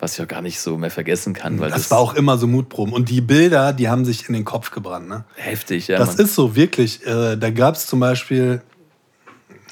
was 0.00 0.14
ich 0.16 0.22
auch 0.22 0.28
gar 0.28 0.42
nicht 0.42 0.60
so 0.60 0.78
mehr 0.78 0.90
vergessen 0.90 1.34
kann. 1.34 1.58
Weil 1.60 1.70
Das, 1.70 1.82
das, 1.82 1.90
war 1.90 1.98
auch 1.98 2.14
immer 2.14 2.38
so 2.38 2.46
Mutproben. 2.46 2.94
Und 2.94 3.08
die 3.10 3.20
Bilder, 3.20 3.72
die 3.72 3.88
haben 3.88 4.04
sich 4.04 4.26
in 4.28 4.34
den 4.34 4.44
Kopf 4.44 4.70
gebrannt. 4.70 5.08
Ne? 5.08 5.24
heftig. 5.36 5.88
Ja, 5.88 5.98
Das 5.98 6.16
Mann. 6.16 6.24
ist 6.26 6.34
so, 6.36 6.54
wirklich. 6.56 7.04
Äh, 7.06 7.36
da 7.36 7.50
gab 7.50 7.74
es 7.74 7.86
zum 7.86 7.98
Beispiel, 8.00 8.62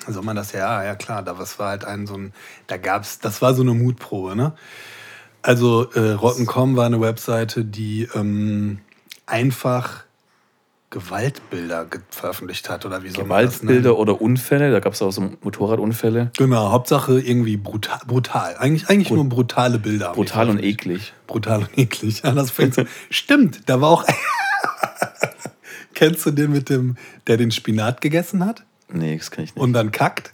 soll 0.08 0.22
man 0.24 0.34
das 0.36 0.52
ja, 0.52 0.82
ja 0.82 0.96
klar, 0.96 1.22
da 1.22 1.38
was 1.38 1.58
war 1.60 1.68
halt 1.70 1.84
ein 1.84 2.06
so 2.08 2.14
ein, 2.14 2.32
da 2.66 2.76
gab 2.76 3.02
es, 3.04 3.20
das 3.20 3.40
war 3.40 3.54
so 3.54 3.62
eine 3.62 3.72
Mutprobe, 3.72 4.34
ne? 4.34 4.52
Also 5.42 5.90
äh, 5.92 6.12
Rotten.com 6.12 6.76
war 6.76 6.86
eine 6.86 7.00
Webseite, 7.00 7.64
die 7.64 8.08
ähm, 8.14 8.78
einfach 9.26 10.04
Gewaltbilder 10.90 11.86
ge- 11.86 12.00
veröffentlicht 12.10 12.68
hat 12.68 12.84
oder 12.84 13.02
wie 13.02 13.08
das 13.08 13.16
Gewaltbilder 13.16 13.96
oder 13.98 14.20
Unfälle, 14.20 14.70
da 14.70 14.78
gab 14.80 14.92
es 14.92 15.00
auch 15.02 15.10
so 15.10 15.30
Motorradunfälle. 15.42 16.30
Genau, 16.36 16.70
Hauptsache 16.70 17.18
irgendwie 17.18 17.56
brutal. 17.56 17.98
brutal. 18.06 18.56
Eigentlich, 18.58 18.88
eigentlich 18.90 19.10
nur 19.10 19.24
brutale 19.28 19.78
Bilder. 19.78 20.12
Brutal 20.12 20.50
und 20.50 20.62
eklig. 20.62 21.14
Brutal 21.26 21.60
und 21.60 21.78
eklig. 21.78 22.22
Ja, 22.22 22.32
das 22.32 22.50
fängt 22.50 22.74
so. 22.74 22.84
Stimmt, 23.10 23.62
da 23.70 23.80
war 23.80 23.88
auch. 23.90 24.04
Kennst 25.94 26.24
du 26.26 26.30
den 26.30 26.52
mit 26.52 26.68
dem, 26.68 26.96
der 27.26 27.36
den 27.36 27.50
Spinat 27.50 28.00
gegessen 28.00 28.44
hat 28.44 28.64
Nee, 28.92 29.16
das 29.16 29.30
kann 29.30 29.44
ich 29.44 29.54
nicht. 29.54 29.62
und 29.62 29.72
dann 29.72 29.90
kackt? 29.92 30.30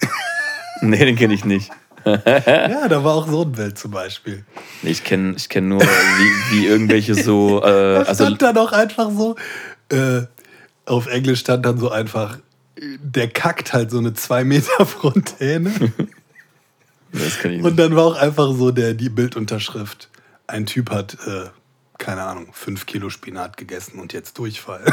nee, 0.80 1.05
den 1.05 1.14
kenne 1.16 1.35
ich 1.35 1.44
nicht. 1.44 1.70
ja, 2.26 2.89
da 2.89 3.05
war 3.05 3.14
auch 3.14 3.28
so 3.28 3.43
ein 3.43 3.52
Bild 3.52 3.78
zum 3.78 3.90
Beispiel. 3.90 4.44
Ich 4.82 5.05
kenne 5.05 5.35
ich 5.36 5.48
kenn 5.48 5.68
nur, 5.68 5.80
wie, 5.80 6.56
wie 6.56 6.66
irgendwelche 6.66 7.14
so. 7.14 7.62
Äh, 7.62 7.94
Da 7.94 8.02
also, 8.02 8.24
stand 8.24 8.43
dann 8.43 8.56
auch 8.59 8.72
einfach 8.72 9.10
so, 9.10 9.36
äh, 9.90 10.22
auf 10.86 11.06
Englisch 11.06 11.40
stand 11.40 11.64
dann 11.66 11.78
so 11.78 11.90
einfach, 11.90 12.39
der 12.76 13.28
kackt 13.28 13.72
halt 13.72 13.90
so 13.90 13.98
eine 13.98 14.14
2 14.14 14.44
Meter 14.44 14.86
Fontäne. 14.86 15.72
das 17.12 17.39
kann 17.39 17.52
ich 17.52 17.62
Und 17.62 17.76
dann 17.76 17.94
war 17.97 18.05
auch 18.05 18.16
einfach 18.16 18.52
so 18.55 18.70
der, 18.70 18.94
die 18.94 19.09
Bildunterschrift. 19.09 20.09
Ein 20.47 20.66
Typ 20.66 20.90
hat, 20.90 21.18
äh, 21.26 21.47
keine 21.98 22.22
Ahnung, 22.22 22.48
5 22.52 22.86
Kilo 22.86 23.10
Spinat 23.10 23.56
gegessen 23.56 23.98
und 23.98 24.12
jetzt 24.12 24.39
Durchfall. 24.39 24.85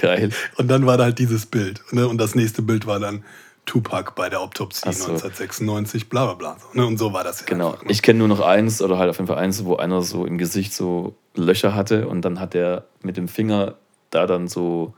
Geil. 0.00 0.30
Und 0.56 0.68
dann 0.68 0.86
war 0.86 0.96
da 0.96 1.04
halt 1.04 1.18
dieses 1.18 1.46
Bild. 1.46 1.82
Ne? 1.90 2.06
Und 2.06 2.18
das 2.18 2.34
nächste 2.34 2.62
Bild 2.62 2.86
war 2.86 3.00
dann 3.00 3.24
Tupac 3.68 4.12
bei 4.16 4.28
der 4.30 4.40
Autopsie 4.40 4.92
so. 4.92 5.12
1996, 5.12 6.08
bla 6.08 6.24
bla 6.24 6.34
bla. 6.34 6.56
So, 6.58 6.78
ne? 6.80 6.86
Und 6.86 6.96
so 6.98 7.12
war 7.12 7.22
das 7.22 7.40
ja 7.40 7.46
Genau. 7.46 7.72
einfach. 7.72 7.84
Ne? 7.84 7.90
Ich 7.92 8.02
kenne 8.02 8.18
nur 8.18 8.28
noch 8.28 8.40
eins, 8.40 8.80
oder 8.82 8.98
halt 8.98 9.10
auf 9.10 9.18
jeden 9.18 9.28
Fall 9.28 9.38
eins, 9.38 9.64
wo 9.64 9.76
einer 9.76 10.02
so 10.02 10.24
im 10.24 10.38
Gesicht 10.38 10.72
so 10.72 11.14
Löcher 11.34 11.74
hatte 11.74 12.08
und 12.08 12.22
dann 12.22 12.40
hat 12.40 12.54
er 12.54 12.84
mit 13.02 13.16
dem 13.16 13.28
Finger 13.28 13.74
da 14.10 14.26
dann 14.26 14.48
so 14.48 14.94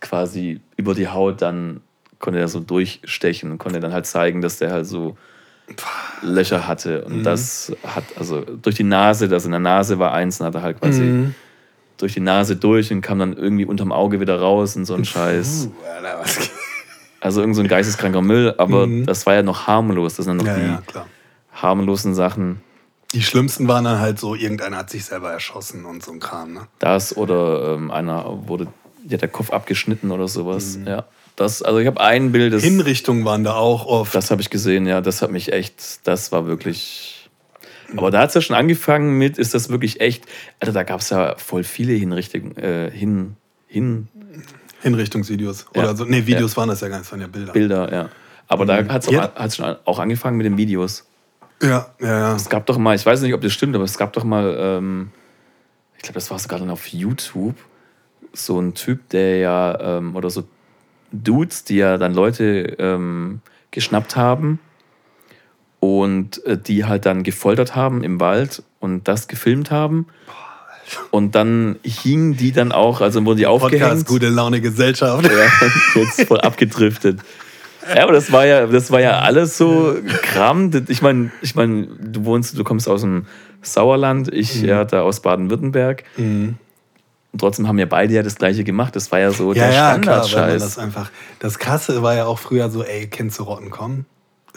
quasi 0.00 0.60
über 0.76 0.94
die 0.94 1.08
Haut 1.08 1.40
dann 1.42 1.80
konnte 2.18 2.38
er 2.40 2.48
so 2.48 2.60
durchstechen 2.60 3.50
und 3.50 3.58
konnte 3.58 3.78
dann 3.80 3.92
halt 3.92 4.06
zeigen, 4.06 4.40
dass 4.40 4.58
der 4.58 4.70
halt 4.72 4.86
so 4.86 5.16
Löcher 6.22 6.66
hatte. 6.66 7.04
Und 7.04 7.24
das 7.24 7.72
hat, 7.84 8.04
also 8.18 8.40
durch 8.40 8.76
die 8.76 8.84
Nase, 8.84 9.28
das 9.28 9.44
in 9.44 9.50
der 9.50 9.60
Nase 9.60 9.98
war 9.98 10.12
eins, 10.12 10.40
und 10.40 10.46
hat 10.46 10.54
er 10.54 10.62
halt 10.62 10.80
quasi 10.80 11.02
Mhm. 11.02 11.34
durch 11.98 12.14
die 12.14 12.20
Nase 12.20 12.56
durch 12.56 12.90
und 12.92 13.00
kam 13.02 13.18
dann 13.18 13.34
irgendwie 13.34 13.64
unterm 13.66 13.92
Auge 13.92 14.20
wieder 14.20 14.38
raus 14.40 14.76
und 14.76 14.84
so 14.86 14.94
ein 14.94 15.04
Scheiß. 15.04 15.68
Uh, 15.68 15.86
Alter, 15.86 16.20
was 16.20 16.50
Also 17.26 17.40
irgend 17.40 17.56
so 17.56 17.62
ein 17.62 17.66
geisteskranker 17.66 18.22
Müll, 18.22 18.54
aber 18.56 18.86
das 18.86 19.26
war 19.26 19.34
ja 19.34 19.42
noch 19.42 19.66
harmlos. 19.66 20.14
Das 20.14 20.26
sind 20.26 20.36
noch 20.36 20.46
ja, 20.46 20.54
die 20.54 20.62
ja, 20.62 20.82
klar. 20.86 21.06
harmlosen 21.52 22.14
Sachen. 22.14 22.60
Die 23.14 23.20
schlimmsten 23.20 23.66
waren 23.66 23.82
dann 23.82 23.98
halt 23.98 24.20
so, 24.20 24.36
irgendeiner 24.36 24.76
hat 24.76 24.90
sich 24.90 25.06
selber 25.06 25.32
erschossen 25.32 25.86
und 25.86 26.04
so 26.04 26.12
ein 26.12 26.20
Kram. 26.20 26.52
Ne? 26.52 26.60
Das 26.78 27.16
oder 27.16 27.74
ähm, 27.74 27.90
einer 27.90 28.46
wurde 28.46 28.68
ja, 29.08 29.16
der 29.16 29.26
Kopf 29.26 29.50
abgeschnitten 29.50 30.12
oder 30.12 30.28
sowas. 30.28 30.76
Mhm. 30.76 30.86
Ja. 30.86 31.06
Das, 31.34 31.62
also 31.62 31.80
ich 31.80 31.88
habe 31.88 32.00
ein 32.00 32.30
Bild, 32.30 32.52
das, 32.52 32.62
Hinrichtungen 32.62 33.24
waren 33.24 33.42
da 33.42 33.54
auch 33.54 33.86
oft. 33.86 34.14
das 34.14 34.30
habe 34.30 34.40
ich 34.40 34.48
gesehen, 34.48 34.86
ja, 34.86 35.00
das 35.00 35.20
hat 35.20 35.32
mich 35.32 35.52
echt, 35.52 36.06
das 36.06 36.30
war 36.30 36.46
wirklich. 36.46 37.28
Aber 37.96 38.12
da 38.12 38.20
hat 38.20 38.28
es 38.28 38.34
ja 38.36 38.40
schon 38.40 38.54
angefangen 38.54 39.18
mit, 39.18 39.36
ist 39.36 39.52
das 39.52 39.68
wirklich 39.68 40.00
echt. 40.00 40.26
Alter, 40.60 40.72
da 40.72 40.84
gab 40.84 41.00
es 41.00 41.10
ja 41.10 41.34
voll 41.38 41.64
viele 41.64 41.94
Hinrichtungen, 41.94 42.56
äh, 42.56 42.88
hin, 42.88 43.34
hin 43.66 44.06
Hinrichtungsvideos. 44.82 45.66
Ja. 45.74 45.82
Oder 45.82 45.96
so. 45.96 46.04
Nee, 46.04 46.26
Videos 46.26 46.56
waren 46.56 46.68
das 46.68 46.80
ja 46.80 46.88
gar 46.88 46.98
nicht, 46.98 47.06
das 47.06 47.12
waren 47.12 47.20
ja 47.20 47.26
Bilder. 47.26 47.52
Bilder, 47.52 47.92
ja. 47.92 48.08
Aber 48.48 48.64
da 48.66 48.76
hat 48.86 49.02
es 49.02 49.10
Mhm. 49.10 49.16
Ja. 49.16 49.50
schon 49.50 49.76
auch 49.84 49.98
angefangen 49.98 50.36
mit 50.36 50.46
den 50.46 50.56
Videos. 50.56 51.06
Ja, 51.62 51.86
ja, 52.00 52.06
ja. 52.18 52.36
Es 52.36 52.48
gab 52.48 52.66
doch 52.66 52.78
mal, 52.78 52.94
ich 52.94 53.04
weiß 53.04 53.22
nicht, 53.22 53.34
ob 53.34 53.40
das 53.40 53.52
stimmt, 53.52 53.74
aber 53.74 53.84
es 53.84 53.96
gab 53.98 54.12
doch 54.12 54.24
mal, 54.24 54.56
ähm, 54.58 55.10
ich 55.96 56.02
glaube, 56.02 56.14
das 56.14 56.30
war 56.30 56.38
sogar 56.38 56.58
dann 56.58 56.70
auf 56.70 56.86
YouTube, 56.88 57.56
so 58.32 58.60
ein 58.60 58.74
Typ, 58.74 59.08
der 59.08 59.38
ja, 59.38 59.98
ähm, 59.98 60.14
oder 60.14 60.28
so 60.30 60.44
Dudes, 61.12 61.64
die 61.64 61.76
ja 61.76 61.96
dann 61.96 62.12
Leute 62.14 62.76
ähm, 62.78 63.40
geschnappt 63.70 64.16
haben 64.16 64.58
und 65.80 66.44
äh, 66.44 66.58
die 66.58 66.84
halt 66.84 67.06
dann 67.06 67.22
gefoltert 67.22 67.74
haben 67.74 68.04
im 68.04 68.20
Wald 68.20 68.62
und 68.80 69.08
das 69.08 69.26
gefilmt 69.28 69.70
haben. 69.70 70.06
Und 71.10 71.34
dann 71.34 71.76
hingen 71.82 72.36
die 72.36 72.52
dann 72.52 72.72
auch, 72.72 73.00
also 73.00 73.24
wurden 73.24 73.38
die 73.38 73.46
aufgehängt. 73.46 73.82
Podcast, 73.82 74.06
gute 74.06 74.28
Laune 74.28 74.60
Gesellschaft. 74.60 75.24
Ja, 75.24 75.70
jetzt 76.00 76.22
voll 76.28 76.40
abgedriftet. 76.40 77.20
Ja, 77.94 78.02
aber 78.02 78.12
das 78.12 78.32
war 78.32 78.44
ja, 78.46 78.66
das 78.66 78.90
war 78.90 79.00
ja 79.00 79.20
alles 79.20 79.56
so 79.56 79.96
Kram. 80.22 80.70
Das- 80.70 80.82
Ich 80.88 81.02
meine, 81.02 81.30
ich 81.42 81.54
mein, 81.54 81.88
du 82.00 82.24
wohnst, 82.24 82.58
du 82.58 82.64
kommst 82.64 82.88
aus 82.88 83.00
dem 83.02 83.26
Sauerland, 83.62 84.32
ich 84.32 84.62
Mhm. 84.62 84.68
ja 84.68 84.84
da 84.84 85.02
aus 85.02 85.20
Baden-Württemberg. 85.20 86.04
Und 86.16 86.58
trotzdem 87.38 87.68
haben 87.68 87.76
wir 87.78 87.88
beide 87.88 88.14
ja 88.14 88.22
das 88.22 88.36
gleiche 88.36 88.64
gemacht. 88.64 88.96
Das 88.96 89.12
war 89.12 89.18
ja 89.20 89.30
so 89.30 89.52
Ja, 89.52 89.66
der 89.68 89.72
ja, 89.74 89.98
klar, 89.98 90.24
Standardscheiß. 90.24 90.62
das 90.62 90.78
einfach. 90.78 91.10
Das 91.38 91.58
Krasse 91.58 92.02
war 92.02 92.14
ja 92.14 92.26
auch 92.26 92.38
früher 92.38 92.70
so, 92.70 92.82
ey, 92.82 93.08
kennst 93.08 93.38
du 93.38 93.42
Rotten 93.44 93.70
kommen? 93.70 94.06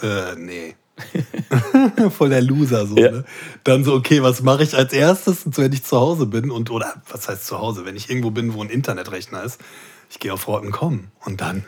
Äh, 0.01 0.35
nee. 0.37 0.75
Voll 2.11 2.29
der 2.29 2.41
Loser 2.41 2.85
so. 2.85 2.97
Ja. 2.97 3.11
Ne? 3.11 3.25
Dann 3.63 3.83
so, 3.83 3.93
okay, 3.93 4.21
was 4.23 4.41
mache 4.41 4.63
ich 4.63 4.75
als 4.75 4.93
erstes, 4.93 5.43
wenn 5.57 5.73
ich 5.73 5.83
zu 5.83 5.99
Hause 5.99 6.25
bin? 6.25 6.51
Und, 6.51 6.71
oder 6.71 7.01
was 7.09 7.27
heißt 7.27 7.45
zu 7.45 7.59
Hause? 7.59 7.85
Wenn 7.85 7.95
ich 7.95 8.09
irgendwo 8.09 8.31
bin, 8.31 8.53
wo 8.53 8.63
ein 8.63 8.69
Internetrechner 8.69 9.43
ist, 9.43 9.59
ich 10.09 10.19
gehe 10.19 10.33
auf 10.33 10.47
Rotten.com 10.47 11.07
und 11.25 11.41
dann 11.41 11.63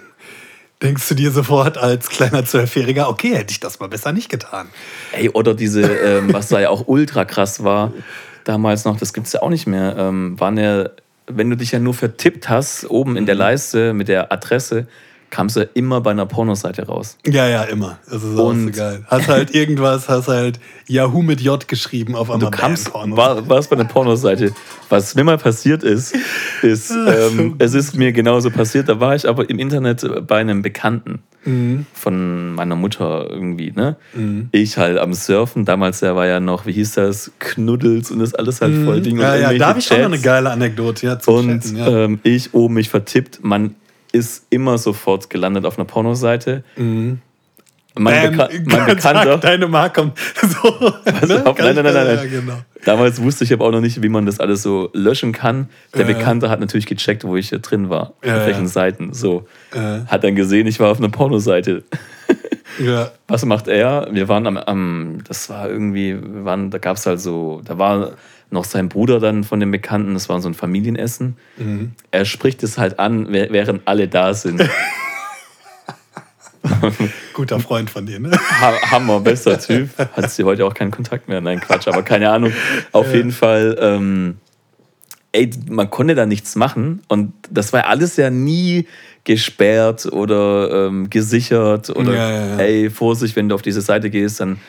denkst 0.81 1.07
du 1.09 1.15
dir 1.15 1.31
sofort 1.31 1.77
als 1.77 2.09
kleiner 2.09 2.43
Zwölfjähriger, 2.43 3.09
okay, 3.09 3.35
hätte 3.35 3.51
ich 3.51 3.59
das 3.59 3.79
mal 3.79 3.87
besser 3.87 4.11
nicht 4.11 4.29
getan. 4.29 4.67
Ey, 5.11 5.29
oder 5.29 5.53
diese, 5.53 5.81
ähm, 5.83 6.33
was 6.33 6.49
da 6.49 6.59
ja 6.59 6.69
auch 6.69 6.87
ultra 6.87 7.25
krass 7.25 7.63
war, 7.63 7.93
damals 8.43 8.85
noch, 8.85 8.97
das 8.97 9.13
gibt 9.13 9.27
es 9.27 9.33
ja 9.33 9.41
auch 9.41 9.49
nicht 9.49 9.67
mehr, 9.67 9.95
ähm, 9.97 10.39
waren 10.39 10.57
ja, 10.57 10.89
wenn 11.27 11.49
du 11.49 11.55
dich 11.55 11.71
ja 11.71 11.79
nur 11.79 11.93
vertippt 11.93 12.49
hast, 12.49 12.89
oben 12.89 13.15
in 13.15 13.25
der 13.25 13.35
Leiste 13.35 13.93
mit 13.93 14.07
der 14.07 14.31
Adresse, 14.31 14.87
kamst 15.31 15.55
du 15.55 15.61
immer 15.73 16.01
bei 16.01 16.11
einer 16.11 16.25
Pornoseite 16.27 16.85
raus. 16.85 17.17
Ja, 17.25 17.47
ja, 17.47 17.63
immer. 17.63 17.97
Das 18.05 18.21
ist 18.23 18.33
auch 18.33 18.35
so 18.37 18.45
Und- 18.47 18.71
geil. 18.73 19.03
Hast 19.07 19.27
halt 19.27 19.55
irgendwas, 19.55 20.07
hast 20.07 20.27
halt 20.27 20.59
Yahoo 20.87 21.23
mit 21.23 21.41
J 21.41 21.67
geschrieben 21.67 22.15
auf 22.15 22.27
Du 22.27 22.33
einmal 22.33 22.51
kamst, 22.51 22.85
Bam, 22.93 23.11
Pornos. 23.13 23.17
war, 23.17 23.49
warst 23.49 23.69
bei 23.69 23.75
einer 23.77 23.85
Pornoseite. 23.85 24.51
Was 24.89 25.15
mir 25.15 25.23
mal 25.23 25.37
passiert 25.39 25.83
ist, 25.83 26.13
ist, 26.61 26.91
ähm, 27.07 27.55
es 27.57 27.73
ist 27.73 27.95
mir 27.95 28.11
genauso 28.11 28.51
passiert, 28.51 28.87
da 28.89 28.99
war 28.99 29.15
ich 29.15 29.27
aber 29.27 29.49
im 29.49 29.57
Internet 29.57 30.05
bei 30.27 30.37
einem 30.37 30.61
Bekannten 30.61 31.23
Mhm. 31.43 31.87
von 31.93 32.53
meiner 32.53 32.75
Mutter 32.75 33.25
irgendwie, 33.31 33.71
ne? 33.71 33.95
Ich 34.51 34.77
halt 34.77 34.99
am 34.99 35.15
Surfen, 35.15 35.65
damals 35.65 36.01
der 36.01 36.15
war 36.15 36.27
ja 36.27 36.39
noch, 36.39 36.67
wie 36.67 36.71
hieß 36.73 36.93
das, 36.93 37.31
Knuddels 37.39 38.11
und 38.11 38.19
das 38.19 38.35
alles 38.35 38.61
halt 38.61 38.75
voll 38.85 39.01
Ding. 39.01 39.15
Mhm. 39.15 39.21
Ja, 39.21 39.35
ja, 39.35 39.53
da 39.57 39.69
habe 39.69 39.79
ich 39.79 39.91
auch 39.91 39.97
noch 39.97 40.05
eine 40.05 40.19
geile 40.19 40.51
Anekdote. 40.51 41.07
Ja, 41.07 41.17
Und 41.25 41.61
Chatten, 41.63 41.77
ja. 41.77 41.87
ähm, 42.03 42.19
ich 42.21 42.53
oben 42.53 42.75
mich 42.75 42.89
vertippt, 42.89 43.39
man 43.43 43.73
ist 44.11 44.45
immer 44.49 44.77
sofort 44.77 45.29
gelandet 45.29 45.65
auf 45.65 45.77
einer 45.77 45.85
Pornoseite. 45.85 46.63
Mein, 46.75 48.37
Bam, 48.37 48.47
Beka 48.47 48.49
mein 48.77 48.85
Bekannter, 48.85 49.37
Deine 49.37 49.67
Mark 49.67 49.95
kommt 49.95 50.17
so. 50.41 50.69
ne? 51.27 51.45
auf? 51.45 51.57
Nein, 51.57 51.75
nein, 51.75 51.83
nein, 51.83 51.93
nein, 51.93 52.05
Ja, 52.17 52.25
genau. 52.25 52.57
Damals 52.85 53.21
wusste 53.21 53.43
ich 53.43 53.51
aber 53.53 53.65
auch 53.65 53.71
noch 53.71 53.81
nicht, 53.81 54.01
wie 54.01 54.07
man 54.09 54.25
das 54.25 54.39
alles 54.39 54.63
so 54.63 54.89
löschen 54.93 55.33
kann. 55.33 55.69
Der 55.93 56.01
Ja. 56.01 56.07
Bekannte 56.07 56.49
hat 56.49 56.61
natürlich 56.61 56.85
gecheckt, 56.85 57.25
wo 57.25 57.35
ich 57.35 57.49
hier 57.49 57.59
drin 57.59 57.89
war, 57.89 58.13
Ja, 58.23 58.37
auf 58.39 58.45
welchen. 58.45 58.67
Seiten. 58.67 59.13
So. 59.13 59.45
Ja. 59.75 60.05
Hat 60.07 60.23
dann 60.23 60.35
gesehen, 60.35 60.67
ich 60.67 60.79
war 60.79 60.89
auf 60.89 60.99
einer 60.99 61.09
Pornoseite. 61.09 61.83
Ja. 62.79 63.11
Was 63.27 63.43
macht 63.43 63.67
er? 63.67 64.07
Wir 64.11 64.29
waren 64.29 64.47
am, 64.47 64.55
am 64.55 65.17
das 65.27 65.49
war 65.49 65.69
irgendwie, 65.69 66.15
wir 66.15 66.45
waren, 66.45 66.71
da 66.71 66.77
gab 66.77 66.95
es 66.95 67.05
halt 67.05 67.19
so, 67.19 67.61
da 67.65 67.77
war 67.77 68.13
noch 68.51 68.65
sein 68.65 68.89
Bruder 68.89 69.19
dann 69.19 69.43
von 69.43 69.59
dem 69.59 69.71
Bekannten, 69.71 70.13
das 70.13 70.29
war 70.29 70.41
so 70.41 70.49
ein 70.49 70.53
Familienessen. 70.53 71.37
Mhm. 71.57 71.93
Er 72.11 72.25
spricht 72.25 72.63
es 72.63 72.77
halt 72.77 72.99
an, 72.99 73.27
während 73.31 73.87
alle 73.87 74.07
da 74.07 74.33
sind. 74.33 74.61
Guter 77.33 77.59
Freund 77.59 77.89
von 77.89 78.05
dir, 78.05 78.19
ne? 78.19 78.31
Ha 78.31 78.73
Hammer, 78.91 79.19
bester 79.19 79.59
Typ. 79.59 79.89
Hat 79.97 80.29
sie 80.29 80.43
heute 80.43 80.65
auch 80.65 80.73
keinen 80.73 80.91
Kontakt 80.91 81.27
mehr. 81.27 81.41
Nein, 81.41 81.59
Quatsch, 81.59 81.87
aber 81.87 82.03
keine 82.03 82.29
Ahnung. 82.29 82.53
Auf 82.91 83.13
jeden 83.13 83.31
Fall, 83.31 83.77
ähm, 83.79 84.37
ey, 85.31 85.49
man 85.69 85.89
konnte 85.89 86.13
da 86.13 86.25
nichts 86.25 86.55
machen. 86.55 87.01
Und 87.07 87.33
das 87.49 87.73
war 87.73 87.87
alles 87.87 88.15
ja 88.17 88.29
nie 88.29 88.85
gesperrt 89.23 90.05
oder 90.05 90.87
ähm, 90.87 91.09
gesichert 91.09 91.89
oder 91.89 92.13
Ja, 92.13 92.31
ja, 92.31 92.47
ja. 92.47 92.57
ey, 92.57 92.89
Vorsicht, 92.89 93.35
wenn 93.35 93.49
du 93.49 93.55
auf 93.55 93.61
diese 93.61 93.81
Seite 93.81 94.09
gehst, 94.09 94.39
dann 94.39 94.59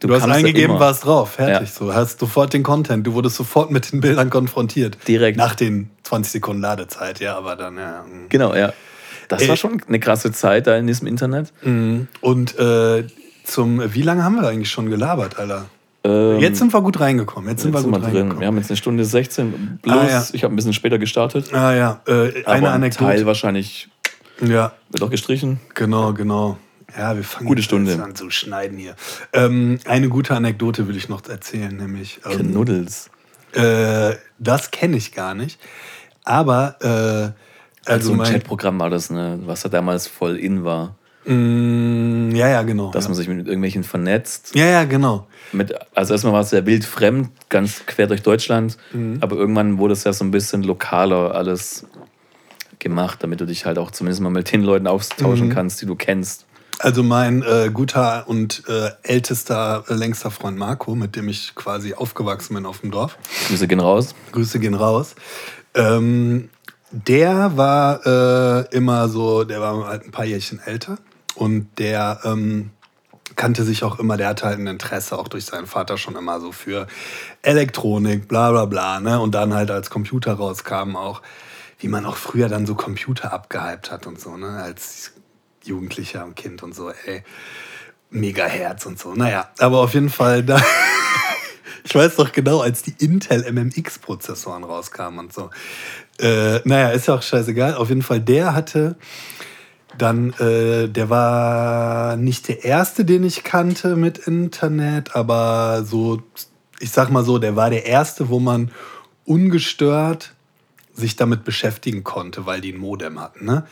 Du, 0.00 0.08
hast 0.14 0.20
kannst 0.20 0.34
da 0.34 0.38
eingegeben, 0.38 0.70
immer. 0.72 0.80
warst 0.80 1.04
drauf, 1.04 1.32
fertig. 1.32 1.68
Ja. 1.68 1.74
So, 1.74 1.94
hast 1.94 2.18
sofort 2.18 2.52
den 2.52 2.62
Content. 2.62 3.06
Du 3.06 3.12
wurdest 3.14 3.36
sofort 3.36 3.70
mit 3.70 3.92
den 3.92 4.00
Bildern 4.00 4.30
konfrontiert. 4.30 4.96
Direkt. 5.06 5.36
Nach 5.38 5.54
den 5.54 5.90
20 6.04 6.32
Sekunden 6.32 6.62
Ladezeit, 6.62 7.20
ja, 7.20 7.36
aber 7.36 7.54
dann, 7.56 7.76
ja. 7.76 8.02
mm. 8.02 8.28
Genau, 8.30 8.54
ja. 8.54 8.72
Das 9.28 9.42
Ey. 9.42 9.48
war 9.48 9.56
schon 9.56 9.80
eine 9.86 10.00
krasse 10.00 10.32
Zeit 10.32 10.66
da 10.66 10.76
in 10.76 10.86
diesem 10.86 11.06
Internet. 11.06 11.52
Und 11.62 12.58
äh, 12.58 13.04
zum, 13.44 13.94
wie 13.94 14.02
lange 14.02 14.24
haben 14.24 14.36
wir 14.36 14.48
eigentlich 14.48 14.70
schon 14.70 14.88
gelabert, 14.90 15.38
Alter? 15.38 15.66
Ähm, 16.02 16.40
Jetzt 16.40 16.58
sind 16.58 16.72
wir 16.72 16.80
gut 16.80 16.98
reingekommen. 16.98 17.50
Jetzt 17.50 17.60
sind 17.62 17.74
jetzt 17.74 17.80
wir 17.80 17.82
sind 17.82 17.92
gut 17.92 18.00
wir 18.00 18.06
drin. 18.08 18.16
reingekommen. 18.16 18.40
Wir 18.40 18.46
haben 18.48 18.56
jetzt 18.56 18.70
eine 18.70 18.76
Stunde 18.78 19.04
16. 19.04 19.78
Bloß, 19.82 19.96
Ah, 19.96 20.08
ja. 20.08 20.26
ich 20.32 20.42
habe 20.42 20.52
ein 20.54 20.56
bisschen 20.56 20.72
später 20.72 20.98
gestartet. 20.98 21.52
Ah 21.52 21.74
ja, 21.74 22.00
äh, 22.08 22.42
eine 22.46 22.46
ein 22.46 22.64
Anekdote. 22.74 23.04
Teil 23.10 23.26
wahrscheinlich 23.26 23.88
Ja, 24.40 24.72
wird 24.88 25.02
auch 25.02 25.10
gestrichen. 25.10 25.60
genau, 25.74 26.14
genau. 26.14 26.56
Ja, 26.96 27.16
wir 27.16 27.24
fangen 27.24 27.46
Gute 27.46 27.62
Stunde. 27.62 28.02
an 28.02 28.14
zu 28.14 28.30
schneiden 28.30 28.76
hier. 28.78 28.94
Ähm, 29.32 29.78
eine 29.84 30.08
gute 30.08 30.34
Anekdote 30.34 30.88
will 30.88 30.96
ich 30.96 31.08
noch 31.08 31.26
erzählen, 31.28 31.74
nämlich. 31.76 32.20
Ähm, 32.24 32.50
Knuddels. 32.52 33.10
äh, 33.52 34.14
das 34.38 34.70
kenne 34.70 34.96
ich 34.96 35.12
gar 35.12 35.34
nicht. 35.34 35.60
Aber, 36.24 36.76
äh, 36.80 37.88
Also 37.90 38.12
also 38.12 38.22
ein. 38.22 38.32
Chatprogramm 38.32 38.78
war 38.78 38.90
das, 38.90 39.10
ne, 39.10 39.38
was 39.44 39.62
da 39.62 39.68
damals 39.68 40.06
voll 40.06 40.36
in 40.36 40.64
war. 40.64 40.96
Mm, 41.26 42.30
ja, 42.34 42.48
ja, 42.48 42.62
genau. 42.62 42.90
Dass 42.92 43.04
ja. 43.04 43.10
man 43.10 43.16
sich 43.16 43.28
mit 43.28 43.46
irgendwelchen 43.46 43.84
vernetzt. 43.84 44.54
ja, 44.54 44.64
ja, 44.66 44.84
genau. 44.84 45.26
Mit, 45.52 45.74
also 45.94 46.14
erstmal 46.14 46.32
war 46.32 46.40
es 46.40 46.50
ja 46.50 46.64
wild 46.64 46.84
fremd, 46.84 47.30
ganz 47.48 47.84
quer 47.86 48.06
durch 48.06 48.22
Deutschland. 48.22 48.76
Mhm. 48.92 49.18
Aber 49.20 49.36
irgendwann 49.36 49.78
wurde 49.78 49.92
es 49.92 50.04
ja 50.04 50.12
so 50.12 50.24
ein 50.24 50.30
bisschen 50.30 50.62
lokaler 50.62 51.34
alles 51.34 51.86
gemacht, 52.78 53.22
damit 53.22 53.40
du 53.40 53.46
dich 53.46 53.66
halt 53.66 53.78
auch 53.78 53.90
zumindest 53.90 54.22
mal 54.22 54.30
mit 54.30 54.50
den 54.52 54.62
Leuten 54.62 54.86
austauschen 54.86 55.48
Mhm. 55.48 55.52
kannst, 55.52 55.82
die 55.82 55.86
du 55.86 55.94
kennst. 55.96 56.46
Also 56.82 57.02
mein 57.02 57.42
äh, 57.42 57.68
guter 57.70 58.26
und 58.26 58.62
äh, 58.66 58.90
ältester, 59.02 59.84
äh, 59.88 59.92
längster 59.92 60.30
Freund 60.30 60.56
Marco, 60.56 60.94
mit 60.94 61.14
dem 61.14 61.28
ich 61.28 61.54
quasi 61.54 61.92
aufgewachsen 61.92 62.54
bin 62.54 62.64
auf 62.64 62.80
dem 62.80 62.90
Dorf. 62.90 63.18
Grüße 63.48 63.68
gehen 63.68 63.80
raus. 63.80 64.14
Grüße 64.32 64.58
gehen 64.60 64.72
raus. 64.72 65.14
Ähm, 65.74 66.48
der 66.90 67.54
war 67.58 68.06
äh, 68.06 68.74
immer 68.74 69.10
so, 69.10 69.44
der 69.44 69.60
war 69.60 69.86
halt 69.88 70.06
ein 70.06 70.10
paar 70.10 70.24
Jährchen 70.24 70.58
älter 70.58 70.96
und 71.34 71.68
der 71.78 72.20
ähm, 72.24 72.70
kannte 73.36 73.62
sich 73.64 73.84
auch 73.84 73.98
immer, 73.98 74.16
der 74.16 74.28
hatte 74.28 74.46
halt 74.46 74.58
ein 74.58 74.66
Interesse 74.66 75.18
auch 75.18 75.28
durch 75.28 75.44
seinen 75.44 75.66
Vater 75.66 75.98
schon 75.98 76.16
immer 76.16 76.40
so 76.40 76.50
für 76.50 76.86
Elektronik, 77.42 78.26
bla 78.26 78.52
bla 78.52 78.64
bla. 78.64 79.00
Ne? 79.00 79.20
Und 79.20 79.34
dann 79.34 79.52
halt 79.52 79.70
als 79.70 79.90
Computer 79.90 80.32
rauskam 80.32 80.96
auch, 80.96 81.20
wie 81.78 81.88
man 81.88 82.06
auch 82.06 82.16
früher 82.16 82.48
dann 82.48 82.64
so 82.64 82.74
Computer 82.74 83.34
abgehypt 83.34 83.90
hat 83.90 84.06
und 84.06 84.18
so, 84.18 84.38
ne? 84.38 84.62
als 84.62 85.12
Jugendlicher 85.64 86.24
und 86.24 86.36
Kind 86.36 86.62
und 86.62 86.74
so, 86.74 86.90
ey. 86.90 87.22
Megahertz 88.10 88.86
und 88.86 88.98
so. 88.98 89.14
Naja, 89.14 89.50
aber 89.58 89.78
auf 89.78 89.94
jeden 89.94 90.10
Fall 90.10 90.42
da. 90.42 90.60
Ich 91.82 91.94
weiß 91.94 92.16
doch 92.16 92.30
genau, 92.30 92.60
als 92.60 92.82
die 92.82 92.94
Intel 92.98 93.50
MMX-Prozessoren 93.50 94.64
rauskamen 94.64 95.18
und 95.18 95.32
so. 95.32 95.48
Äh, 96.18 96.60
naja, 96.64 96.90
ist 96.90 97.08
ja 97.08 97.14
auch 97.14 97.22
scheißegal. 97.22 97.74
Auf 97.74 97.88
jeden 97.88 98.02
Fall, 98.02 98.20
der 98.20 98.54
hatte 98.54 98.96
dann, 99.96 100.32
äh, 100.34 100.88
der 100.88 101.10
war 101.10 102.16
nicht 102.16 102.48
der 102.48 102.64
erste, 102.64 103.04
den 103.04 103.24
ich 103.24 103.44
kannte 103.44 103.96
mit 103.96 104.18
Internet, 104.18 105.16
aber 105.16 105.82
so, 105.84 106.22
ich 106.78 106.90
sag 106.90 107.10
mal 107.10 107.24
so, 107.24 107.38
der 107.38 107.56
war 107.56 107.70
der 107.70 107.86
erste, 107.86 108.28
wo 108.28 108.38
man 108.38 108.70
ungestört 109.24 110.34
sich 110.94 111.16
damit 111.16 111.44
beschäftigen 111.44 112.04
konnte, 112.04 112.46
weil 112.46 112.60
die 112.60 112.72
ein 112.72 112.78
Modem 112.78 113.20
hatten. 113.20 113.46
Ne? 113.46 113.66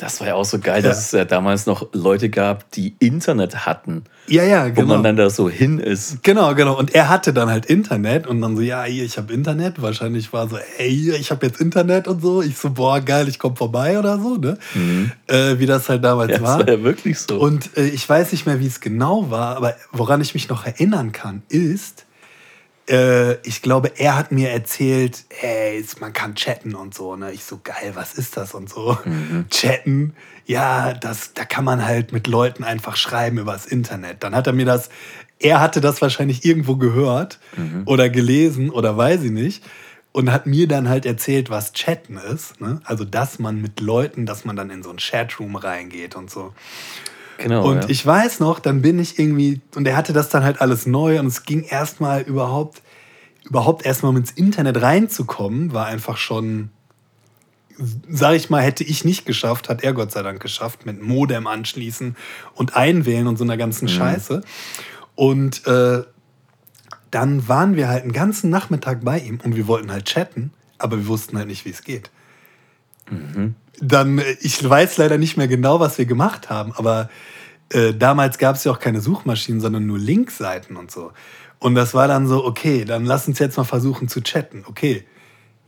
Das 0.00 0.18
war 0.18 0.28
ja 0.28 0.34
auch 0.34 0.46
so 0.46 0.58
geil, 0.58 0.80
dass 0.80 0.98
es 1.04 1.12
ja 1.12 1.26
damals 1.26 1.66
noch 1.66 1.88
Leute 1.92 2.30
gab, 2.30 2.70
die 2.70 2.94
Internet 3.00 3.66
hatten, 3.66 4.04
Ja, 4.28 4.44
ja, 4.44 4.66
wo 4.68 4.80
genau. 4.80 4.94
man 4.94 5.02
dann 5.02 5.16
da 5.16 5.28
so 5.28 5.50
hin 5.50 5.78
ist. 5.78 6.22
Genau, 6.22 6.54
genau. 6.54 6.78
Und 6.78 6.94
er 6.94 7.10
hatte 7.10 7.34
dann 7.34 7.50
halt 7.50 7.66
Internet 7.66 8.26
und 8.26 8.40
dann 8.40 8.56
so, 8.56 8.62
ja, 8.62 8.82
hier, 8.84 9.04
ich 9.04 9.18
habe 9.18 9.30
Internet. 9.30 9.82
Wahrscheinlich 9.82 10.32
war 10.32 10.48
so, 10.48 10.56
ey, 10.78 11.12
ich 11.12 11.30
habe 11.30 11.44
jetzt 11.44 11.60
Internet 11.60 12.08
und 12.08 12.22
so. 12.22 12.40
Ich 12.40 12.56
so, 12.56 12.70
boah, 12.70 13.02
geil, 13.02 13.28
ich 13.28 13.38
komme 13.38 13.56
vorbei 13.56 13.98
oder 13.98 14.18
so, 14.18 14.36
ne? 14.36 14.56
Äh, 15.26 15.58
wie 15.58 15.66
das 15.66 15.88
halt 15.90 16.02
damals 16.02 16.28
Mhm. 16.28 16.32
Ja, 16.32 16.38
das 16.38 16.48
war. 16.48 16.58
war 16.60 16.68
ja 16.68 16.82
wirklich 16.82 17.18
so. 17.18 17.38
Und 17.38 17.76
äh, 17.76 17.86
ich 17.88 18.08
weiß 18.08 18.32
nicht 18.32 18.46
mehr, 18.46 18.58
wie 18.58 18.66
es 18.68 18.80
genau 18.80 19.30
war, 19.30 19.56
aber 19.58 19.74
woran 19.92 20.22
ich 20.22 20.32
mich 20.32 20.48
noch 20.48 20.64
erinnern 20.64 21.12
kann, 21.12 21.42
ist, 21.50 22.06
äh, 22.90 23.34
ich 23.46 23.62
glaube, 23.62 23.92
er 23.96 24.16
hat 24.16 24.32
mir 24.32 24.50
erzählt, 24.50 25.24
ey, 25.40 25.84
man 26.00 26.12
kann 26.12 26.34
chatten 26.34 26.74
und 26.74 26.94
so. 26.94 27.16
Ne? 27.16 27.32
Ich 27.32 27.44
so, 27.44 27.60
geil, 27.62 27.92
was 27.94 28.14
ist 28.14 28.36
das 28.36 28.54
und 28.54 28.68
so. 28.68 28.98
Chatten, 29.50 30.14
ja, 30.46 30.92
das, 30.94 31.32
da 31.34 31.44
kann 31.44 31.64
man 31.64 31.84
halt 31.84 32.12
mit 32.12 32.26
Leuten 32.26 32.64
einfach 32.64 32.96
schreiben 32.96 33.38
übers 33.38 33.66
Internet. 33.66 34.24
Dann 34.24 34.34
hat 34.34 34.46
er 34.46 34.52
mir 34.52 34.66
das, 34.66 34.90
er 35.38 35.60
hatte 35.60 35.80
das 35.80 36.02
wahrscheinlich 36.02 36.44
irgendwo 36.44 36.76
gehört 36.76 37.38
oder 37.86 38.10
gelesen 38.10 38.70
oder 38.70 38.96
weiß 38.96 39.22
ich 39.22 39.30
nicht. 39.30 39.64
Und 40.12 40.32
hat 40.32 40.44
mir 40.46 40.66
dann 40.66 40.88
halt 40.88 41.06
erzählt, 41.06 41.50
was 41.50 41.72
Chatten 41.72 42.16
ist. 42.16 42.60
Ne? 42.60 42.80
Also, 42.82 43.04
dass 43.04 43.38
man 43.38 43.62
mit 43.62 43.78
Leuten, 43.78 44.26
dass 44.26 44.44
man 44.44 44.56
dann 44.56 44.68
in 44.68 44.82
so 44.82 44.90
einen 44.90 44.98
Chatroom 44.98 45.54
reingeht 45.54 46.16
und 46.16 46.28
so. 46.28 46.52
Genau. 47.40 47.68
Und 47.68 47.84
ja. 47.84 47.88
ich 47.88 48.04
weiß 48.04 48.40
noch, 48.40 48.60
dann 48.60 48.82
bin 48.82 48.98
ich 48.98 49.18
irgendwie, 49.18 49.60
und 49.74 49.86
er 49.86 49.96
hatte 49.96 50.12
das 50.12 50.28
dann 50.28 50.44
halt 50.44 50.60
alles 50.60 50.86
neu 50.86 51.18
und 51.18 51.26
es 51.26 51.44
ging 51.44 51.64
erstmal 51.64 52.22
überhaupt, 52.22 52.82
überhaupt 53.44 53.84
erstmal 53.84 54.16
ins 54.16 54.30
Internet 54.30 54.80
reinzukommen, 54.80 55.72
war 55.72 55.86
einfach 55.86 56.16
schon, 56.16 56.70
sag 58.08 58.34
ich 58.34 58.50
mal, 58.50 58.62
hätte 58.62 58.84
ich 58.84 59.04
nicht 59.04 59.26
geschafft, 59.26 59.68
hat 59.68 59.82
er 59.82 59.92
Gott 59.92 60.12
sei 60.12 60.22
Dank 60.22 60.40
geschafft, 60.40 60.86
mit 60.86 61.02
Modem 61.02 61.46
anschließen 61.46 62.16
und 62.54 62.76
einwählen 62.76 63.26
und 63.26 63.36
so 63.36 63.44
einer 63.44 63.56
ganzen 63.56 63.88
Scheiße. 63.88 64.42
Und 65.14 65.66
äh, 65.66 66.02
dann 67.10 67.48
waren 67.48 67.76
wir 67.76 67.88
halt 67.88 68.02
einen 68.02 68.12
ganzen 68.12 68.50
Nachmittag 68.50 69.04
bei 69.04 69.18
ihm 69.18 69.40
und 69.42 69.56
wir 69.56 69.66
wollten 69.66 69.90
halt 69.90 70.04
chatten, 70.04 70.52
aber 70.78 70.98
wir 70.98 71.06
wussten 71.08 71.36
halt 71.36 71.48
nicht, 71.48 71.64
wie 71.64 71.70
es 71.70 71.82
geht. 71.82 72.10
Dann, 73.80 74.18
äh, 74.18 74.36
ich 74.40 74.68
weiß 74.68 74.98
leider 74.98 75.18
nicht 75.18 75.36
mehr 75.36 75.48
genau, 75.48 75.80
was 75.80 75.98
wir 75.98 76.06
gemacht 76.06 76.50
haben, 76.50 76.72
aber 76.72 77.08
äh, 77.72 77.94
damals 77.94 78.38
gab 78.38 78.56
es 78.56 78.64
ja 78.64 78.72
auch 78.72 78.78
keine 78.80 79.00
Suchmaschinen, 79.00 79.60
sondern 79.60 79.86
nur 79.86 79.98
Linkseiten 79.98 80.76
und 80.76 80.90
so. 80.90 81.12
Und 81.58 81.74
das 81.74 81.94
war 81.94 82.08
dann 82.08 82.26
so, 82.26 82.44
okay, 82.44 82.84
dann 82.84 83.04
lass 83.04 83.28
uns 83.28 83.38
jetzt 83.38 83.56
mal 83.56 83.64
versuchen 83.64 84.08
zu 84.08 84.22
chatten. 84.22 84.64
Okay, 84.66 85.04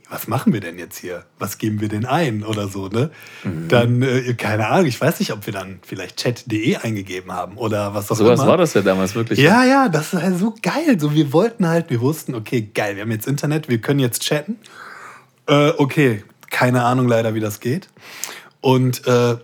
was 0.09 0.27
machen 0.27 0.53
wir 0.53 0.59
denn 0.59 0.77
jetzt 0.77 0.97
hier? 0.97 1.23
Was 1.39 1.57
geben 1.57 1.81
wir 1.81 1.87
denn 1.87 2.05
ein 2.05 2.43
oder 2.43 2.67
so, 2.67 2.87
ne? 2.87 3.09
Mhm. 3.43 3.67
Dann, 3.67 4.01
äh, 4.01 4.33
keine 4.35 4.67
Ahnung, 4.67 4.85
ich 4.85 4.99
weiß 4.99 5.19
nicht, 5.19 5.31
ob 5.33 5.45
wir 5.45 5.53
dann 5.53 5.79
vielleicht 5.81 6.17
chat.de 6.17 6.77
eingegeben 6.77 7.31
haben 7.31 7.57
oder 7.57 7.93
was 7.93 8.11
auch 8.11 8.15
so 8.15 8.25
immer. 8.25 8.37
So 8.37 8.43
was 8.43 8.49
war 8.49 8.57
das 8.57 8.73
ja 8.73 8.81
damals 8.81 9.15
wirklich. 9.15 9.39
Ja, 9.39 9.63
ja, 9.63 9.89
das 9.89 10.13
war 10.13 10.31
so 10.33 10.53
geil. 10.61 10.99
So, 10.99 11.13
wir 11.13 11.33
wollten 11.33 11.67
halt, 11.67 11.89
wir 11.89 12.01
wussten, 12.01 12.35
okay, 12.35 12.69
geil, 12.73 12.95
wir 12.95 13.03
haben 13.03 13.11
jetzt 13.11 13.27
Internet, 13.27 13.69
wir 13.69 13.79
können 13.79 13.99
jetzt 13.99 14.21
chatten. 14.21 14.57
Äh, 15.47 15.69
okay, 15.77 16.23
keine 16.53 16.85
Ahnung 16.85 17.07
leider, 17.09 17.33
wie 17.33 17.41
das 17.41 17.59
geht. 17.59 17.89
Und 18.61 19.05
äh, 19.07 19.35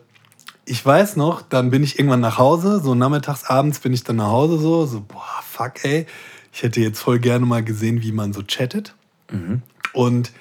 ich 0.63 0.85
weiß 0.85 1.17
noch, 1.17 1.41
dann 1.41 1.71
bin 1.71 1.83
ich 1.83 1.99
irgendwann 1.99 2.21
nach 2.21 2.37
Hause, 2.37 2.79
so 2.81 2.95
nachmittags, 2.95 3.43
abends 3.43 3.79
bin 3.79 3.91
ich 3.91 4.03
dann 4.03 4.17
nach 4.17 4.27
Hause 4.27 4.59
so, 4.59 4.85
so, 4.85 5.01
boah, 5.01 5.41
fuck, 5.43 5.83
ey. 5.83 6.05
Ich 6.53 6.63
hätte 6.63 6.79
jetzt 6.79 6.99
voll 6.99 7.19
gerne 7.19 7.45
mal 7.45 7.63
gesehen, 7.63 8.01
wie 8.01 8.11
man 8.11 8.31
so 8.31 8.43
chattet. 8.43 8.95
Mhm. 9.31 9.61
Und 9.93 10.31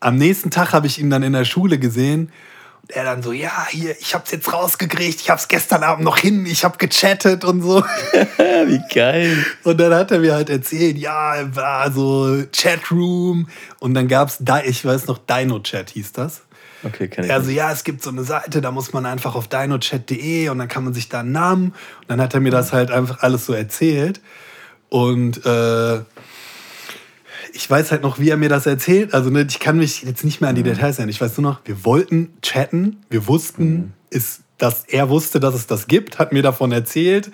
am 0.00 0.16
nächsten 0.16 0.50
Tag 0.50 0.72
habe 0.72 0.86
ich 0.86 0.98
ihn 0.98 1.10
dann 1.10 1.22
in 1.22 1.34
der 1.34 1.44
Schule 1.44 1.78
gesehen. 1.78 2.32
Er 2.88 3.04
dann 3.04 3.22
so, 3.22 3.32
ja, 3.32 3.66
hier, 3.68 3.96
ich 3.98 4.14
hab's 4.14 4.30
jetzt 4.30 4.52
rausgekriegt, 4.52 5.20
ich 5.20 5.30
hab's 5.30 5.48
gestern 5.48 5.82
Abend 5.82 6.04
noch 6.04 6.18
hin, 6.18 6.46
ich 6.46 6.64
hab 6.64 6.78
gechattet 6.78 7.44
und 7.44 7.60
so. 7.60 7.82
Wie 8.12 8.80
geil. 8.94 9.44
Und 9.64 9.78
dann 9.78 9.92
hat 9.92 10.12
er 10.12 10.20
mir 10.20 10.34
halt 10.34 10.50
erzählt, 10.50 10.96
ja, 10.96 11.34
war 11.54 11.90
so 11.90 12.44
Chatroom. 12.52 13.48
Und 13.80 13.94
dann 13.94 14.06
gab's 14.06 14.36
da, 14.40 14.62
ich 14.62 14.84
weiß 14.84 15.06
noch, 15.06 15.18
Dino-Chat 15.18 15.90
hieß 15.90 16.12
das. 16.12 16.42
Okay, 16.84 17.08
kenn 17.08 17.24
ich. 17.24 17.32
Also 17.32 17.50
ja, 17.50 17.72
es 17.72 17.84
gibt 17.84 18.02
so 18.02 18.10
eine 18.10 18.22
Seite, 18.22 18.60
da 18.60 18.70
muss 18.70 18.92
man 18.92 19.06
einfach 19.06 19.34
auf 19.34 19.48
dinochat.de 19.48 20.48
und 20.50 20.58
dann 20.58 20.68
kann 20.68 20.84
man 20.84 20.94
sich 20.94 21.08
da 21.08 21.20
einen 21.20 21.32
Namen. 21.32 21.64
Und 22.00 22.08
dann 22.08 22.20
hat 22.20 22.34
er 22.34 22.40
mir 22.40 22.52
das 22.52 22.72
halt 22.72 22.90
einfach 22.90 23.22
alles 23.22 23.46
so 23.46 23.52
erzählt. 23.52 24.20
Und 24.88 25.44
äh, 25.44 26.00
ich 27.56 27.68
weiß 27.68 27.90
halt 27.90 28.02
noch, 28.02 28.18
wie 28.18 28.28
er 28.28 28.36
mir 28.36 28.48
das 28.48 28.66
erzählt. 28.66 29.14
Also 29.14 29.30
ne, 29.30 29.46
ich 29.48 29.58
kann 29.58 29.78
mich 29.78 30.02
jetzt 30.02 30.24
nicht 30.24 30.40
mehr 30.40 30.50
an 30.50 30.56
die 30.56 30.62
mhm. 30.62 30.66
Details 30.66 30.96
erinnern. 30.96 31.10
Ich 31.10 31.20
weiß 31.20 31.38
nur 31.38 31.50
noch, 31.50 31.60
wir 31.64 31.84
wollten 31.84 32.36
chatten. 32.42 32.98
Wir 33.08 33.26
wussten, 33.26 33.72
mhm. 33.72 33.92
ist, 34.10 34.42
dass 34.58 34.84
er 34.84 35.08
wusste, 35.08 35.40
dass 35.40 35.54
es 35.54 35.66
das 35.66 35.86
gibt, 35.86 36.18
hat 36.18 36.32
mir 36.32 36.42
davon 36.42 36.70
erzählt. 36.72 37.30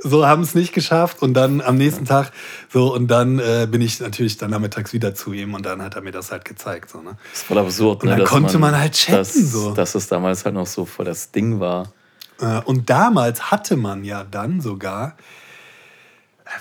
So 0.00 0.26
haben 0.26 0.42
es 0.42 0.54
nicht 0.54 0.72
geschafft 0.72 1.22
und 1.22 1.34
dann 1.34 1.60
am 1.60 1.76
nächsten 1.76 2.04
Tag 2.04 2.30
so 2.72 2.94
und 2.94 3.08
dann 3.08 3.40
äh, 3.40 3.66
bin 3.68 3.80
ich 3.80 3.98
natürlich 3.98 4.36
dann 4.36 4.50
nachmittags 4.50 4.92
wieder 4.92 5.12
zu 5.12 5.32
ihm 5.32 5.54
und 5.54 5.66
dann 5.66 5.82
hat 5.82 5.96
er 5.96 6.02
mir 6.02 6.12
das 6.12 6.30
halt 6.30 6.44
gezeigt. 6.44 6.90
So, 6.90 7.00
ne? 7.00 7.16
Das 7.30 7.40
ist 7.40 7.46
voll 7.46 7.58
absurd. 7.58 8.02
Und 8.02 8.10
dann 8.10 8.18
ne, 8.18 8.24
konnte 8.24 8.58
man, 8.58 8.72
man, 8.72 8.80
halt 8.80 8.92
chatten. 8.92 9.18
Dass, 9.18 9.34
so. 9.34 9.72
dass 9.72 9.94
es 9.96 10.06
damals 10.06 10.44
halt 10.44 10.54
noch 10.54 10.66
so 10.66 10.84
voll 10.84 11.04
das 11.04 11.32
Ding 11.32 11.58
war. 11.58 11.92
Äh, 12.40 12.60
und 12.60 12.88
damals 12.90 13.50
hatte 13.50 13.76
man 13.76 14.04
ja 14.04 14.22
dann 14.22 14.60
sogar 14.60 15.16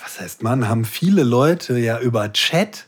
was 0.04 0.20
heißt 0.20 0.44
man, 0.44 0.68
haben 0.68 0.86
viele 0.86 1.24
Leute 1.24 1.78
ja 1.78 2.00
über 2.00 2.32
Chat, 2.34 2.86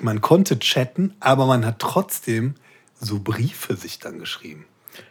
man 0.00 0.20
konnte 0.20 0.58
chatten, 0.58 1.14
aber 1.20 1.46
man 1.46 1.64
hat 1.64 1.78
trotzdem 1.78 2.54
so 3.00 3.20
Briefe 3.20 3.76
sich 3.76 3.98
dann 3.98 4.18
geschrieben. 4.18 4.66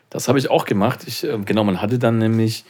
Das 0.10 0.28
habe 0.28 0.40
ich 0.40 0.50
auch 0.50 0.66
gemacht. 0.66 1.02
Ich, 1.08 1.24
äh, 1.24 1.38
genau, 1.46 1.64
man 1.64 1.82
hatte 1.82 2.00
dann 2.00 2.18
nämlich 2.18 2.66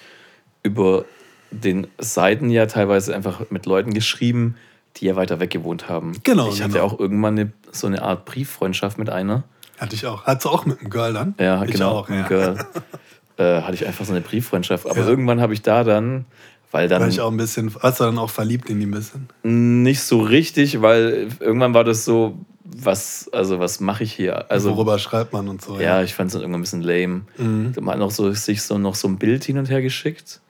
über 0.63 1.05
den 1.51 1.87
Seiten 1.99 2.49
ja 2.49 2.65
teilweise 2.65 3.15
einfach 3.15 3.49
mit 3.49 3.65
Leuten 3.65 3.93
geschrieben, 3.93 4.55
die 4.97 5.05
ja 5.05 5.15
weiter 5.15 5.39
weg 5.39 5.51
gewohnt 5.51 5.89
haben. 5.89 6.13
Genau. 6.23 6.49
Ich 6.49 6.61
hatte 6.61 6.73
genau. 6.73 6.85
auch 6.85 6.99
irgendwann 6.99 7.37
eine, 7.37 7.51
so 7.71 7.87
eine 7.87 8.01
Art 8.01 8.25
Brieffreundschaft 8.25 8.97
mit 8.97 9.09
einer. 9.09 9.43
Hatte 9.77 9.95
ich 9.95 10.05
auch. 10.05 10.23
Hattest 10.23 10.45
du 10.45 10.49
auch 10.49 10.65
mit 10.65 10.79
einem 10.79 10.89
Girl 10.89 11.13
dann? 11.13 11.35
Ja, 11.39 11.63
ich 11.63 11.71
genau. 11.71 11.91
Auch, 11.91 12.09
ja. 12.09 12.27
Girl. 12.27 12.57
äh, 13.37 13.61
hatte 13.61 13.73
ich 13.73 13.85
einfach 13.85 14.05
so 14.05 14.11
eine 14.11 14.21
Brieffreundschaft. 14.21 14.85
Aber 14.85 15.01
ja. 15.01 15.07
irgendwann 15.07 15.41
habe 15.41 15.53
ich 15.53 15.61
da 15.61 15.83
dann 15.83 16.25
weil 16.71 16.87
dann. 16.87 17.01
War 17.01 17.09
ich 17.09 17.21
auch 17.21 17.31
ein 17.31 17.37
bisschen, 17.37 17.73
warst 17.75 17.99
du 17.99 18.05
dann 18.05 18.17
auch 18.17 18.29
verliebt 18.29 18.69
in 18.69 18.79
die 18.79 18.85
ein 18.85 18.91
bisschen? 18.91 19.29
Nicht 19.43 20.01
so 20.01 20.21
richtig, 20.21 20.81
weil 20.81 21.29
irgendwann 21.39 21.73
war 21.73 21.83
das 21.83 22.05
so, 22.05 22.37
was, 22.63 23.29
also 23.31 23.59
was 23.59 23.79
mache 23.79 24.03
ich 24.03 24.13
hier? 24.13 24.49
Also, 24.49 24.75
Worüber 24.75 24.99
schreibt 24.99 25.33
man 25.33 25.47
und 25.47 25.61
so. 25.61 25.75
Ja, 25.75 25.81
ja. 25.81 26.03
ich 26.03 26.13
fand 26.13 26.27
es 26.27 26.33
dann 26.33 26.41
irgendwann 26.41 26.61
ein 26.61 26.63
bisschen 26.63 26.81
lame. 26.81 27.21
Mhm. 27.37 27.73
Man 27.79 27.93
hat 27.93 27.99
noch 27.99 28.11
so, 28.11 28.31
sich 28.31 28.61
so 28.63 28.77
noch 28.77 28.95
so 28.95 29.07
ein 29.07 29.17
Bild 29.17 29.43
hin 29.43 29.57
und 29.57 29.69
her 29.69 29.81
geschickt. 29.81 30.41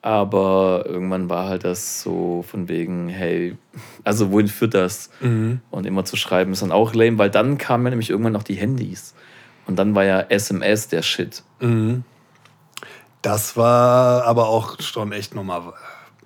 Aber 0.00 0.84
irgendwann 0.86 1.30
war 1.30 1.48
halt 1.48 1.64
das 1.64 2.02
so 2.02 2.44
von 2.48 2.68
wegen, 2.68 3.08
hey, 3.08 3.56
also 4.02 4.32
wohin 4.32 4.48
führt 4.48 4.74
das? 4.74 5.10
Mhm. 5.20 5.60
Und 5.70 5.86
immer 5.86 6.04
zu 6.04 6.16
schreiben 6.16 6.52
ist 6.52 6.62
dann 6.62 6.72
auch 6.72 6.92
lame, 6.92 7.18
weil 7.18 7.30
dann 7.30 7.56
kamen 7.56 7.84
ja 7.84 7.90
nämlich 7.90 8.10
irgendwann 8.10 8.32
noch 8.32 8.42
die 8.42 8.56
Handys. 8.56 9.14
Und 9.66 9.76
dann 9.76 9.94
war 9.94 10.04
ja 10.04 10.20
SMS 10.20 10.88
der 10.88 11.02
Shit. 11.02 11.44
Mhm. 11.60 12.02
Das 13.22 13.56
war 13.56 14.24
aber 14.24 14.48
auch 14.48 14.80
schon 14.80 15.12
echt 15.12 15.34
nochmal. 15.34 15.62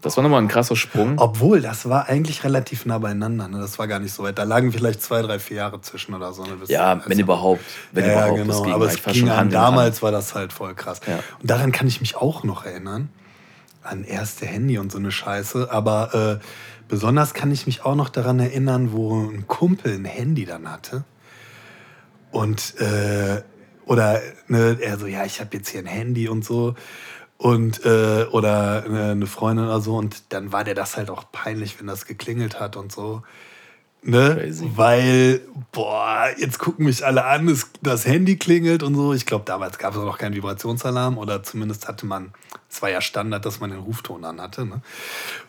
Das 0.00 0.16
war 0.16 0.22
nochmal 0.22 0.40
ein 0.40 0.48
krasser 0.48 0.76
Sprung. 0.76 1.18
Obwohl, 1.18 1.60
das 1.60 1.88
war 1.88 2.08
eigentlich 2.08 2.44
relativ 2.44 2.86
nah 2.86 2.98
beieinander. 2.98 3.48
Ne? 3.48 3.58
Das 3.58 3.78
war 3.78 3.86
gar 3.86 3.98
nicht 3.98 4.12
so 4.12 4.22
weit. 4.22 4.38
Da 4.38 4.44
lagen 4.44 4.72
vielleicht 4.72 5.02
zwei, 5.02 5.20
drei, 5.20 5.38
vier 5.38 5.58
Jahre 5.58 5.80
zwischen 5.80 6.14
oder 6.14 6.32
so. 6.32 6.44
Ne? 6.44 6.56
Ja, 6.68 7.00
wenn 7.04 7.12
also, 7.12 7.22
überhaupt. 7.22 7.64
Wenn 7.92 8.06
ja, 8.06 8.12
überhaupt. 8.12 8.36
Genau. 8.36 8.62
ging 8.62 8.72
aber 8.72 8.86
es 8.86 9.02
ging 9.02 9.28
an, 9.28 9.50
damals 9.50 10.02
war 10.02 10.12
das 10.12 10.34
halt 10.34 10.52
voll 10.52 10.74
krass. 10.74 11.00
Ja. 11.06 11.20
Und 11.40 11.50
daran 11.50 11.72
kann 11.72 11.86
ich 11.86 12.00
mich 12.00 12.16
auch 12.16 12.44
noch 12.44 12.64
erinnern. 12.64 13.10
An 13.82 14.04
erste 14.04 14.46
Handy 14.46 14.78
und 14.78 14.90
so 14.90 14.98
eine 14.98 15.10
Scheiße. 15.10 15.68
Aber 15.70 16.40
äh, 16.40 16.44
besonders 16.88 17.34
kann 17.34 17.50
ich 17.50 17.66
mich 17.66 17.84
auch 17.84 17.94
noch 17.94 18.08
daran 18.08 18.38
erinnern, 18.38 18.92
wo 18.92 19.20
ein 19.20 19.46
Kumpel 19.46 19.94
ein 19.94 20.04
Handy 20.04 20.44
dann 20.44 20.70
hatte. 20.70 21.04
Und 22.30 22.78
äh, 22.80 23.42
oder 23.86 24.20
ne, 24.48 24.78
er 24.80 24.98
so, 24.98 25.06
ja, 25.06 25.24
ich 25.24 25.40
habe 25.40 25.56
jetzt 25.56 25.68
hier 25.70 25.80
ein 25.80 25.86
Handy 25.86 26.28
und 26.28 26.44
so. 26.44 26.74
Und, 27.38 27.84
äh, 27.84 28.24
oder 28.30 28.84
eine 28.84 29.26
Freundin 29.26 29.66
oder 29.66 29.80
so. 29.80 29.96
Und 29.96 30.32
dann 30.32 30.52
war 30.52 30.64
der 30.64 30.74
das 30.74 30.96
halt 30.96 31.10
auch 31.10 31.30
peinlich, 31.32 31.78
wenn 31.78 31.86
das 31.86 32.06
geklingelt 32.06 32.60
hat 32.60 32.76
und 32.76 32.92
so. 32.92 33.22
Ne? 34.02 34.36
Crazy. 34.36 34.70
Weil, 34.74 35.40
boah, 35.72 36.28
jetzt 36.38 36.58
gucken 36.58 36.86
mich 36.86 37.04
alle 37.04 37.24
an, 37.24 37.46
das, 37.46 37.70
das 37.82 38.06
Handy 38.06 38.36
klingelt 38.36 38.82
und 38.82 38.94
so. 38.94 39.12
Ich 39.12 39.26
glaube, 39.26 39.44
damals 39.44 39.78
gab 39.78 39.94
es 39.94 40.00
noch 40.00 40.18
keinen 40.18 40.34
Vibrationsalarm 40.34 41.18
oder 41.18 41.42
zumindest 41.42 41.88
hatte 41.88 42.06
man, 42.06 42.32
es 42.70 42.80
war 42.82 42.90
ja 42.90 43.00
Standard, 43.00 43.44
dass 43.44 43.60
man 43.60 43.70
den 43.70 43.80
Rufton 43.80 44.24
an 44.24 44.40
hatte. 44.40 44.64
Ne? 44.64 44.80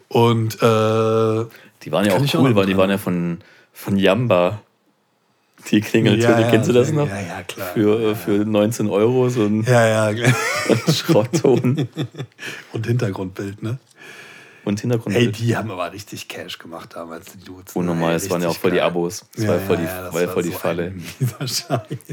Und 0.09 0.55
äh, 0.55 1.45
die 1.84 1.91
waren 1.91 2.05
ja 2.05 2.15
auch 2.15 2.34
cool, 2.34 2.51
auch 2.51 2.55
weil 2.55 2.65
die 2.65 2.77
waren 2.77 2.89
ja 2.89 2.97
von, 2.97 3.39
von 3.73 3.97
Yamba. 3.97 4.61
Die 5.69 5.81
Klingeltöne, 5.81 6.41
ja, 6.41 6.49
kennst 6.49 6.69
du 6.69 6.73
das 6.73 6.91
noch? 6.91 7.07
Ja, 7.07 7.19
ja, 7.19 7.44
klar. 7.44 7.68
Für, 7.73 8.15
für 8.15 8.45
19 8.45 8.88
Euro 8.88 9.30
so 9.30 9.45
ein, 9.45 9.64
ja, 9.64 10.11
ja. 10.14 10.34
Schrottton. 10.94 11.88
Und 12.72 12.88
Hintergrundbild, 12.88 13.61
ne? 13.64 13.77
Und 14.64 14.81
Hintergrundbild. 14.81 15.27
Ey, 15.27 15.31
die 15.31 15.56
haben 15.56 15.72
aber 15.72 15.91
richtig 15.94 16.27
Cash 16.27 16.60
gemacht 16.60 16.91
damals, 16.95 17.31
die 17.34 17.44
Dudes. 17.44 17.73
Unnormal, 17.76 18.15
es 18.15 18.30
waren 18.30 18.41
ja 18.41 18.49
auch 18.49 18.57
voll 18.57 18.72
die 18.72 18.81
Abos. 18.81 19.26
Das 19.35 19.48
war 19.48 19.60
voll 19.60 19.77
die, 19.77 19.85
war 19.85 20.14
war 20.14 20.27
voll 20.27 20.44
die 20.44 20.49
so 20.49 20.57
Falle. 20.57 20.94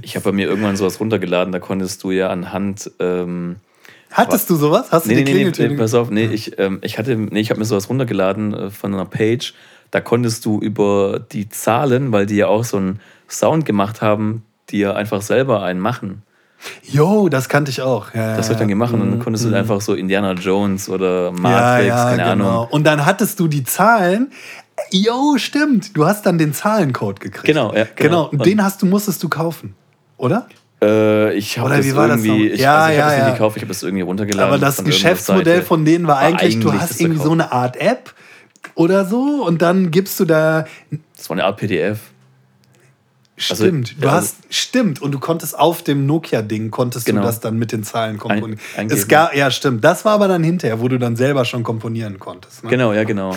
Ich 0.02 0.14
habe 0.16 0.24
bei 0.24 0.32
mir 0.32 0.46
irgendwann 0.46 0.76
sowas 0.76 1.00
runtergeladen, 1.00 1.52
da 1.52 1.58
konntest 1.58 2.02
du 2.04 2.10
ja 2.10 2.30
anhand. 2.30 2.90
Ähm, 3.00 3.56
Hattest 4.12 4.48
du 4.48 4.54
sowas? 4.54 4.92
Hast 4.92 5.06
nee, 5.06 5.16
du 5.16 5.24
die 5.24 5.34
nee, 5.34 5.50
nee, 5.50 5.68
nee, 5.68 5.76
pass 5.76 5.94
auf, 5.94 6.10
nee, 6.10 6.26
ich, 6.26 6.56
ähm, 6.60 6.78
ich 6.82 6.98
hatte, 6.98 7.16
nee, 7.16 7.40
ich 7.40 7.50
habe 7.50 7.58
mir 7.58 7.66
sowas 7.66 7.88
runtergeladen 7.88 8.54
äh, 8.54 8.70
von 8.70 8.94
einer 8.94 9.06
Page. 9.06 9.54
Da 9.94 10.00
konntest 10.00 10.44
du 10.44 10.58
über 10.58 11.20
die 11.20 11.48
Zahlen, 11.48 12.10
weil 12.10 12.26
die 12.26 12.34
ja 12.34 12.48
auch 12.48 12.64
so 12.64 12.78
ein 12.78 12.98
Sound 13.28 13.64
gemacht 13.64 14.02
haben, 14.02 14.42
ja 14.72 14.92
einfach 14.92 15.22
selber 15.22 15.62
einen 15.62 15.78
machen. 15.78 16.22
Jo, 16.82 17.28
das 17.28 17.48
kannte 17.48 17.70
ich 17.70 17.80
auch. 17.80 18.12
Ja, 18.12 18.36
das 18.36 18.48
wird 18.48 18.58
dann 18.58 18.66
gemacht 18.66 18.92
und 18.92 18.98
dann 18.98 19.10
mhm, 19.10 19.18
konntest 19.20 19.44
du 19.44 19.50
mhm. 19.50 19.54
einfach 19.54 19.80
so 19.80 19.94
Indiana 19.94 20.32
Jones 20.32 20.88
oder 20.88 21.30
Matrix, 21.30 21.86
ja, 21.86 22.10
ja, 22.10 22.16
keine 22.16 22.32
genau. 22.32 22.48
Ahnung. 22.48 22.68
Und 22.72 22.82
dann 22.82 23.06
hattest 23.06 23.38
du 23.38 23.46
die 23.46 23.62
Zahlen. 23.62 24.32
Jo, 24.90 25.36
stimmt. 25.36 25.96
Du 25.96 26.06
hast 26.06 26.26
dann 26.26 26.38
den 26.38 26.52
Zahlencode 26.52 27.20
gekriegt. 27.20 27.44
Genau, 27.44 27.72
ja. 27.72 27.84
Genau. 27.94 27.94
genau. 27.94 28.28
Und 28.30 28.44
den 28.44 28.64
hast 28.64 28.82
du, 28.82 28.86
musstest 28.86 29.22
du 29.22 29.28
kaufen, 29.28 29.76
oder? 30.16 30.48
Äh, 30.82 31.34
ich 31.34 31.56
habe 31.56 31.70
das 31.70 31.86
irgendwie, 31.86 32.48
das 32.48 32.54
ich, 32.56 32.60
ja, 32.60 32.78
also 32.78 32.92
ich 32.92 32.98
ja, 32.98 33.04
habe 33.04 33.16
ja. 33.16 33.24
nicht 33.26 33.34
gekauft, 33.34 33.56
ich 33.58 33.62
habe 33.62 33.72
das 33.72 33.84
irgendwie 33.84 34.02
runtergeladen. 34.02 34.48
Aber 34.48 34.58
das 34.58 34.82
Geschäftsmodell 34.82 35.62
von 35.62 35.84
denen 35.84 36.08
war, 36.08 36.16
war 36.16 36.22
eigentlich, 36.22 36.58
du 36.58 36.72
hast 36.72 37.00
irgendwie 37.00 37.22
so 37.22 37.30
eine 37.30 37.52
Art 37.52 37.76
App 37.76 38.12
oder 38.74 39.04
so 39.04 39.44
und 39.44 39.62
dann 39.62 39.90
gibst 39.90 40.18
du 40.20 40.24
da. 40.24 40.66
Das 41.16 41.28
war 41.28 41.36
eine 41.36 41.44
Art 41.44 41.56
PDF. 41.58 42.00
Also, 43.36 43.64
stimmt, 43.64 43.88
also, 43.96 44.00
du 44.00 44.10
hast, 44.12 44.36
stimmt, 44.48 45.02
und 45.02 45.10
du 45.10 45.18
konntest 45.18 45.58
auf 45.58 45.82
dem 45.82 46.06
Nokia-Ding, 46.06 46.70
konntest 46.70 47.04
genau. 47.04 47.22
du 47.22 47.26
das 47.26 47.40
dann 47.40 47.58
mit 47.58 47.72
den 47.72 47.82
Zahlen 47.82 48.16
komponieren. 48.16 48.60
Ein, 48.76 48.88
es 48.88 49.08
gab, 49.08 49.34
ja, 49.34 49.50
stimmt, 49.50 49.82
das 49.82 50.04
war 50.04 50.12
aber 50.12 50.28
dann 50.28 50.44
hinterher, 50.44 50.80
wo 50.80 50.86
du 50.86 51.00
dann 51.00 51.16
selber 51.16 51.44
schon 51.44 51.64
komponieren 51.64 52.20
konntest. 52.20 52.62
Ne? 52.62 52.70
Genau, 52.70 52.92
ja, 52.92 53.02
genau. 53.02 53.36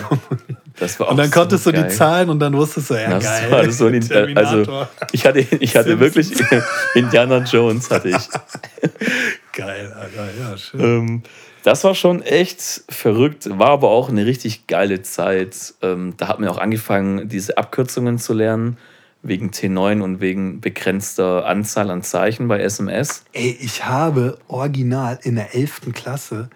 Das 0.78 1.00
war 1.00 1.08
auch 1.08 1.10
und 1.10 1.16
dann 1.16 1.32
konntest 1.32 1.64
so 1.64 1.72
du 1.72 1.82
die 1.82 1.88
Zahlen 1.88 2.30
und 2.30 2.38
dann 2.38 2.52
wusstest 2.52 2.90
du, 2.90 2.94
ja, 2.94 3.10
das 3.10 3.24
geil. 3.24 3.50
War 3.50 3.70
so 3.72 3.86
ein, 3.86 4.36
also, 4.36 4.86
ich 5.10 5.26
hatte, 5.26 5.40
ich 5.40 5.76
hatte 5.76 5.98
wirklich 5.98 6.32
Indiana 6.94 7.38
Jones, 7.38 7.90
hatte 7.90 8.10
ich. 8.10 8.16
geil, 9.52 9.92
Alter, 9.98 10.28
ja, 10.38 10.56
schön. 10.56 10.80
Ähm, 10.80 11.22
das 11.68 11.84
war 11.84 11.94
schon 11.94 12.22
echt 12.22 12.82
verrückt, 12.88 13.46
war 13.58 13.68
aber 13.68 13.90
auch 13.90 14.08
eine 14.08 14.24
richtig 14.24 14.68
geile 14.68 15.02
Zeit. 15.02 15.74
Ähm, 15.82 16.14
da 16.16 16.28
hat 16.28 16.40
man 16.40 16.48
auch 16.48 16.56
angefangen, 16.56 17.28
diese 17.28 17.58
Abkürzungen 17.58 18.18
zu 18.18 18.32
lernen 18.32 18.78
wegen 19.20 19.50
T9 19.50 20.00
und 20.00 20.22
wegen 20.22 20.62
begrenzter 20.62 21.44
Anzahl 21.44 21.90
an 21.90 22.02
Zeichen 22.02 22.48
bei 22.48 22.60
SMS. 22.60 23.22
Ey, 23.34 23.54
ich 23.60 23.84
habe 23.84 24.38
original 24.48 25.18
in 25.22 25.34
der 25.34 25.54
11. 25.54 25.92
Klasse 25.92 26.48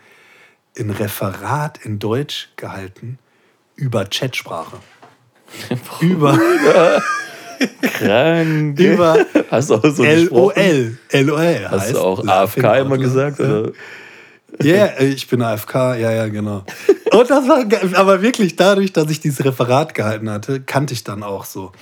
ein 0.79 0.89
Referat 0.89 1.85
in 1.85 1.99
Deutsch 1.99 2.49
gehalten 2.57 3.19
über 3.77 4.07
Chatsprache. 4.07 4.79
über 6.01 6.39
Krank. 7.83 8.81
über 8.81 9.27
Hast 9.51 9.69
du 9.69 9.75
auch 9.75 9.85
so? 9.85 10.05
LOL. 10.05 10.97
LOL. 11.13 11.69
Hast 11.69 11.93
du 11.93 11.99
auch 11.99 12.27
AFK 12.27 12.65
immer 12.79 12.97
gesagt? 12.97 13.41
Oder? 13.41 13.73
Ja, 14.61 14.75
yeah, 14.75 15.01
ich 15.01 15.27
bin 15.29 15.41
AFK, 15.43 15.75
ja, 15.97 16.11
ja, 16.13 16.29
genau. 16.29 16.65
Und 17.13 17.31
das 17.31 17.49
war, 17.49 17.65
aber 17.99 18.23
wirklich 18.23 18.57
dadurch, 18.57 18.93
dass 18.93 19.11
ich 19.11 19.21
dieses 19.21 19.45
Referat 19.45 19.95
gehalten 19.95 20.29
hatte, 20.31 20.61
kannte 20.61 20.93
ich 20.95 21.05
dann 21.05 21.23
auch 21.23 21.45
so. 21.45 21.73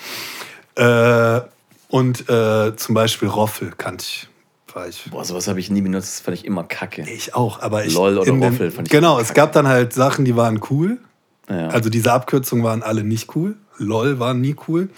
Äh, 0.76 1.40
und 1.88 2.28
äh, 2.28 2.76
zum 2.76 2.94
Beispiel 2.94 3.28
Roffel 3.28 3.72
kannte 3.76 4.04
ich. 4.06 4.28
War 4.72 4.86
ich. 4.86 5.04
Boah, 5.10 5.24
sowas 5.24 5.48
habe 5.48 5.58
ich 5.58 5.68
nie 5.70 5.80
benutzt. 5.82 6.08
Das 6.08 6.20
fand 6.20 6.36
ich 6.36 6.44
immer 6.44 6.62
kacke. 6.62 7.02
Ich 7.02 7.34
auch, 7.34 7.60
aber 7.60 7.84
ich. 7.84 7.92
LOL 7.94 8.18
oder 8.18 8.30
den- 8.30 8.42
Roffel 8.42 8.70
fand 8.70 8.86
ich 8.86 8.92
Genau, 8.92 9.18
es 9.18 9.34
gab 9.34 9.52
dann 9.52 9.66
halt 9.66 9.92
Sachen, 9.92 10.24
die 10.24 10.36
waren 10.36 10.60
cool. 10.70 10.98
Ja. 11.48 11.68
Also 11.68 11.90
diese 11.90 12.12
Abkürzungen 12.12 12.64
waren 12.64 12.84
alle 12.84 13.02
nicht 13.02 13.34
cool. 13.34 13.56
LOL 13.78 14.20
war 14.20 14.34
nie 14.34 14.54
cool. 14.68 14.88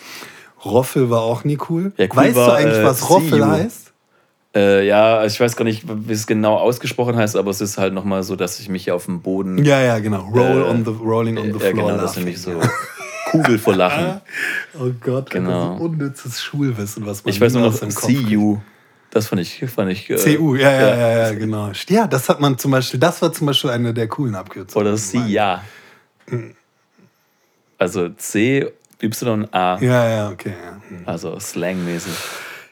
Roffel 0.63 1.09
war 1.09 1.23
auch 1.23 1.45
nie 1.45 1.59
cool. 1.71 1.93
Ja, 1.97 2.05
cool 2.11 2.17
weißt 2.17 2.37
war, 2.37 2.47
du 2.49 2.53
eigentlich, 2.53 2.79
äh, 2.79 2.85
was 2.85 3.09
Roffel 3.09 3.31
See 3.31 3.37
you. 3.39 3.47
heißt? 3.47 3.92
Äh, 4.55 4.87
ja, 4.87 5.25
ich 5.25 5.41
weiß 5.41 5.57
gar 5.57 5.65
nicht, 5.65 5.85
wie 5.87 6.13
es 6.13 6.27
genau 6.27 6.57
ausgesprochen 6.59 7.17
heißt, 7.17 7.37
aber 7.37 7.51
es 7.51 7.61
ist 7.63 7.79
halt 7.79 7.95
nochmal 7.95 8.23
so, 8.23 8.37
dass 8.37 8.61
ich 8.61 8.69
mich 8.69 8.85
hier 8.85 8.95
auf 8.95 9.07
dem 9.07 9.23
Boden. 9.23 9.65
Ja, 9.65 9.81
ja, 9.81 9.99
genau. 9.99 10.29
Roll 10.29 10.63
Äh, 10.63 10.71
on 10.71 10.85
the, 10.85 10.91
rolling 10.91 11.39
on 11.39 11.45
the 11.45 11.51
ja, 11.53 11.59
floor. 11.59 11.73
genau, 11.73 11.89
das 11.93 12.03
laughing. 12.17 12.25
nämlich 12.25 12.41
so 12.41 12.61
Kugel 13.31 13.59
vor 13.59 13.75
Lachen. 13.77 14.21
Oh 14.79 14.91
Gott, 15.01 15.31
Genau. 15.31 15.49
genau. 15.51 15.79
so 15.79 15.85
unnützes 15.85 16.43
Schulwissen, 16.43 17.07
was 17.07 17.25
man 17.25 17.33
Ich 17.33 17.41
weiß 17.41 17.55
nur 17.55 17.63
noch 17.71 18.09
You. 18.09 18.59
Das 19.11 19.29
fand 19.29 19.41
ich. 19.43 19.65
Fand 19.71 19.91
ich 19.93 20.09
äh, 20.11 20.17
CU, 20.17 20.55
ja, 20.55 20.71
ja, 20.71 20.97
ja, 20.97 21.19
ja, 21.29 21.33
genau. 21.35 21.71
Ja, 21.89 22.07
das 22.07 22.29
hat 22.29 22.41
man 22.41 22.57
zum 22.59 22.71
Beispiel, 22.73 22.99
das 23.01 23.21
war 23.23 23.33
zum 23.33 23.47
Beispiel 23.47 23.71
eine 23.71 23.93
der 23.95 24.09
coolen 24.09 24.35
Abkürzungen. 24.35 24.87
Oder 24.87 24.97
See 24.97 25.19
Ja. 25.29 25.63
Also 27.79 28.09
C, 28.11 28.71
Y, 29.03 29.49
A. 29.53 29.79
Ja, 29.81 30.09
ja, 30.09 30.29
okay. 30.31 30.53
Ja, 30.65 30.81
Hm. 30.89 31.03
Also 31.07 31.39
slangmäßig. 31.39 32.13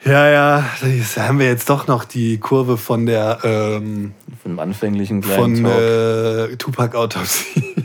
Ja, 0.05 0.31
ja 0.31 0.65
das 0.81 1.17
haben 1.17 1.39
wir 1.39 1.47
jetzt 1.47 1.69
doch 1.71 1.87
noch 1.87 2.05
die 2.05 2.39
Kurve 2.39 2.77
von 2.77 3.07
der 3.07 3.39
ähm, 3.45 4.13
Von 4.43 4.53
dem 4.53 4.59
anfänglichen 4.59 5.21
kleinen 5.21 5.57
von 5.57 5.65
Talk 5.65 6.51
äh, 6.53 6.57
Tupac-Autopsie 6.57 7.81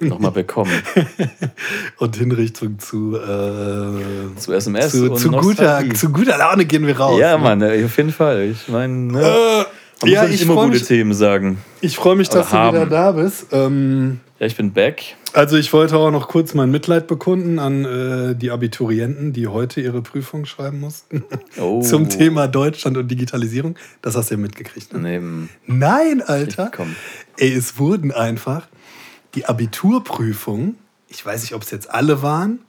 nochmal 0.00 0.32
bekommen. 0.32 0.72
und 1.98 2.16
Hinrichtung 2.16 2.78
zu, 2.78 3.16
äh, 3.16 4.36
Zu 4.36 4.52
SMS 4.52 4.92
zu, 4.92 5.10
und 5.10 5.18
zu, 5.18 5.30
guter, 5.30 5.82
zu 5.94 6.10
guter 6.10 6.38
Laune 6.38 6.64
gehen 6.64 6.86
wir 6.86 6.98
raus. 6.98 7.20
Ja, 7.20 7.36
ne? 7.36 7.42
Mann, 7.42 7.62
auf 7.62 7.96
jeden 7.96 8.12
Fall. 8.12 8.44
Ich 8.44 8.68
meine, 8.68 8.94
ne? 8.94 9.66
Äh, 10.04 10.10
ja, 10.10 10.24
ich 10.24 10.42
immer 10.42 10.54
freue 10.54 10.66
gute 10.66 10.78
mich, 10.78 10.88
Themen 10.88 11.12
sagen. 11.12 11.58
ich 11.80 11.96
freu 11.96 12.14
mich, 12.14 12.28
dass 12.30 12.50
du 12.50 12.56
Oder 12.56 12.68
wieder 12.68 12.80
haben. 12.80 12.90
da 12.90 13.12
bist. 13.12 13.46
Ähm, 13.52 14.20
Ja, 14.40 14.46
ich 14.46 14.56
bin 14.56 14.72
back. 14.72 15.16
Also 15.34 15.58
ich 15.58 15.70
wollte 15.74 15.98
auch 15.98 16.10
noch 16.10 16.28
kurz 16.28 16.54
mein 16.54 16.70
Mitleid 16.70 17.06
bekunden 17.06 17.58
an 17.58 17.84
äh, 17.84 18.34
die 18.34 18.50
Abiturienten, 18.50 19.34
die 19.34 19.48
heute 19.48 19.82
ihre 19.82 20.00
Prüfung 20.00 20.46
schreiben 20.46 20.80
mussten. 20.80 21.24
Oh. 21.58 21.82
Zum 21.82 22.08
Thema 22.08 22.48
Deutschland 22.48 22.96
und 22.96 23.08
Digitalisierung. 23.08 23.76
Das 24.00 24.16
hast 24.16 24.30
du 24.30 24.36
ja 24.36 24.40
mitgekriegt. 24.40 24.94
Ne? 24.94 25.00
Neben, 25.00 25.50
Nein, 25.66 26.22
Alter. 26.22 26.70
Ey, 27.36 27.52
es 27.52 27.78
wurden 27.78 28.12
einfach 28.12 28.66
die 29.34 29.44
Abiturprüfungen, 29.44 30.76
ich 31.08 31.26
weiß 31.26 31.42
nicht, 31.42 31.54
ob 31.54 31.62
es 31.62 31.70
jetzt 31.70 31.90
alle 31.90 32.22
waren, 32.22 32.60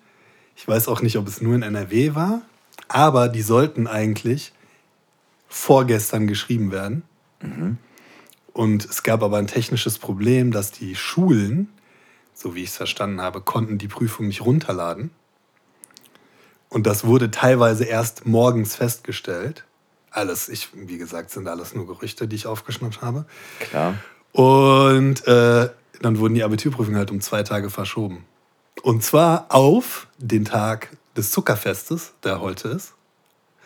ich 0.57 0.67
weiß 0.67 0.89
auch 0.89 1.01
nicht, 1.01 1.17
ob 1.17 1.27
es 1.27 1.41
nur 1.41 1.55
in 1.55 1.61
NRW 1.61 2.15
war, 2.15 2.41
aber 2.89 3.29
die 3.29 3.43
sollten 3.43 3.87
eigentlich 3.87 4.51
vorgestern 5.47 6.27
geschrieben 6.27 6.71
werden. 6.71 7.03
Und 8.53 8.85
es 8.85 9.03
gab 9.03 9.23
aber 9.23 9.37
ein 9.37 9.47
technisches 9.47 9.97
Problem, 9.97 10.51
dass 10.51 10.71
die 10.71 10.95
Schulen, 10.95 11.69
so 12.33 12.55
wie 12.55 12.63
ich 12.63 12.69
es 12.69 12.77
verstanden 12.77 13.21
habe, 13.21 13.41
konnten 13.41 13.77
die 13.77 13.87
Prüfung 13.87 14.27
nicht 14.27 14.41
runterladen. 14.41 15.11
Und 16.69 16.87
das 16.87 17.05
wurde 17.05 17.31
teilweise 17.31 17.83
erst 17.83 18.25
morgens 18.25 18.75
festgestellt. 18.75 19.65
Alles, 20.09 20.49
ich, 20.49 20.69
wie 20.73 20.97
gesagt, 20.97 21.31
sind 21.31 21.47
alles 21.47 21.73
nur 21.73 21.87
Gerüchte, 21.87 22.27
die 22.27 22.35
ich 22.35 22.47
aufgeschnappt 22.47 23.01
habe. 23.01 23.25
klar. 23.59 23.95
Und 24.33 25.27
äh, 25.27 25.69
dann 26.01 26.17
wurden 26.17 26.33
die 26.33 26.43
Abiturprüfungen 26.43 26.97
halt 26.97 27.11
um 27.11 27.19
zwei 27.21 27.43
Tage 27.43 27.69
verschoben. 27.69 28.25
Und 28.81 29.03
zwar 29.03 29.45
auf 29.49 30.07
den 30.17 30.45
Tag 30.45 30.89
des 31.15 31.31
Zuckerfestes, 31.31 32.13
der 32.23 32.39
heute 32.39 32.69
ist. 32.69 32.93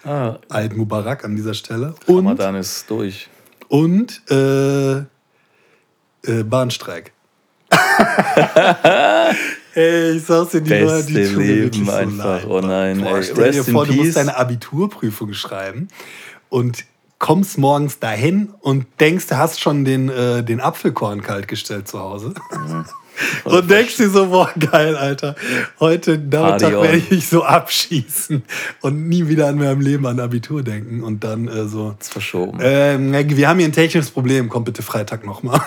Ah, 0.03 0.37
Eid 0.49 0.75
Mubarak 0.75 1.23
an 1.23 1.35
dieser 1.35 1.53
Stelle. 1.53 1.95
Und, 2.05 2.17
Ramadan 2.17 2.55
ist 2.55 2.89
durch. 2.89 3.29
Und 3.67 4.21
äh, 4.29 4.97
äh, 4.97 6.43
Bahnstreik. 6.43 7.11
Ey, 9.73 10.11
ich 10.17 10.23
sag's 10.23 10.51
dir, 10.51 10.61
die 10.61 10.69
Beste 10.69 11.11
die 11.13 11.25
tun 11.25 11.37
mir 11.37 11.55
Leben 11.55 11.85
so 11.85 11.91
einfach. 11.91 12.25
leid. 12.25 12.45
Oh 12.47 12.61
nein, 12.61 13.01
Boah, 13.01 13.17
ey. 13.17 13.23
stell 13.23 13.51
dir 13.51 13.63
vor, 13.63 13.85
du 13.85 13.91
peace. 13.93 14.05
musst 14.05 14.15
deine 14.17 14.37
Abiturprüfung 14.37 15.33
schreiben 15.33 15.89
und 16.49 16.85
kommst 17.19 17.57
morgens 17.57 17.99
dahin 17.99 18.53
und 18.61 18.85
denkst, 18.99 19.27
du 19.27 19.37
hast 19.37 19.59
schon 19.59 19.83
den, 19.83 20.09
äh, 20.09 20.43
den 20.43 20.61
Apfelkorn 20.61 21.21
kalt 21.21 21.47
gestellt 21.47 21.87
zu 21.87 21.99
Hause. 21.99 22.33
Und 23.43 23.69
denkst 23.69 23.97
dir 23.97 24.09
so, 24.09 24.27
boah, 24.27 24.51
geil, 24.71 24.95
Alter. 24.95 25.35
Heute 25.79 26.17
Nachmittag 26.17 26.71
werde 26.73 26.97
ich 26.97 27.11
mich 27.11 27.27
so 27.27 27.43
abschießen 27.43 28.43
und 28.81 29.07
nie 29.07 29.27
wieder 29.27 29.47
an 29.47 29.57
meinem 29.57 29.81
Leben 29.81 30.05
an 30.05 30.19
Abitur 30.19 30.63
denken. 30.63 31.03
Und 31.03 31.23
dann 31.23 31.47
äh, 31.47 31.65
so, 31.65 31.95
Ist 31.99 32.11
verschoben. 32.11 32.59
ähm, 32.61 33.13
wir 33.13 33.47
haben 33.47 33.59
hier 33.59 33.67
ein 33.67 33.73
technisches 33.73 34.11
Problem, 34.11 34.49
komm 34.49 34.63
bitte 34.63 34.81
Freitag 34.81 35.25
nochmal. 35.25 35.61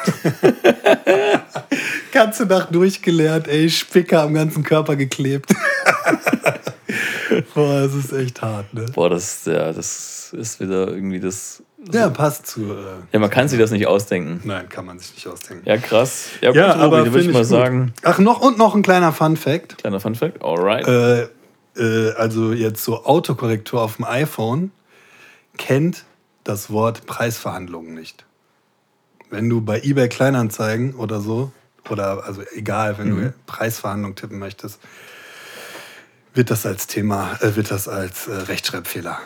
Ganze 2.12 2.46
Nacht 2.46 2.74
durchgelernt, 2.74 3.48
ey, 3.48 3.68
Spicker 3.70 4.22
am 4.22 4.34
ganzen 4.34 4.62
Körper 4.62 4.96
geklebt. 4.96 5.54
Boah, 7.54 7.80
es 7.82 7.94
ist 7.94 8.12
echt 8.12 8.40
hart, 8.42 8.72
ne? 8.72 8.86
Boah, 8.94 9.10
das, 9.10 9.44
ja, 9.44 9.72
das 9.72 10.32
ist 10.32 10.60
wieder 10.60 10.88
irgendwie 10.88 11.20
das. 11.20 11.62
Ja, 11.92 12.10
passt 12.10 12.46
zu. 12.46 12.62
Äh, 12.72 12.76
Ja, 13.12 13.18
man 13.20 13.30
kann 13.30 13.48
sich 13.48 13.58
das 13.58 13.70
nicht 13.70 13.86
ausdenken. 13.86 14.40
nein, 14.44 14.68
kann 14.68 14.84
man 14.84 14.98
sich 14.98 15.14
nicht 15.14 15.26
ausdenken. 15.28 15.62
Ja, 15.68 15.76
krass. 15.76 16.30
Ja, 16.40 16.48
gut, 16.50 16.56
Ja, 16.56 16.74
aber 16.74 17.06
würde 17.06 17.20
ich 17.20 17.32
mal 17.32 17.40
gut. 17.40 17.46
sagen, 17.48 17.92
Ach, 18.02 18.18
noch 18.18 18.40
und 18.40 18.58
noch 18.58 18.74
ein 18.74 18.82
kleiner 18.82 19.12
Fun-Fact. 19.12 19.78
kleiner 19.78 20.00
Fun 20.00 20.14
Fact. 20.16 20.42
Alright. 20.42 20.86
Äh, 20.88 21.28
äh, 21.76 22.12
also 22.14 22.52
jetzt 22.52 22.82
so 22.84 23.04
Autokorrektur 23.04 23.80
auf 23.80 23.96
dem 23.96 24.04
iPhone 24.06 24.72
kennt 25.56 26.04
das 26.44 26.70
Wort 26.70 27.06
Preisverhandlungen 27.06 27.94
nicht. 27.94 28.24
Wenn 29.30 29.48
du 29.48 29.60
bei 29.60 29.80
eBay 29.82 30.08
Kleinanzeigen 30.08 30.94
oder 30.94 31.20
so, 31.20 31.52
oder 31.90 32.24
also 32.24 32.42
egal, 32.54 32.98
wenn 32.98 33.10
du 33.16 33.34
Preisverhandlungen 33.46 34.16
tippen 34.16 34.38
möchtest, 34.38 34.78
wird 36.34 36.50
das 36.50 36.66
als 36.66 36.86
Thema, 36.86 37.38
äh, 37.40 37.54
wird 37.56 37.70
das 37.70 37.88
als 37.88 38.26
äh, 38.28 38.34
Rechtschreibfehler. 38.34 39.18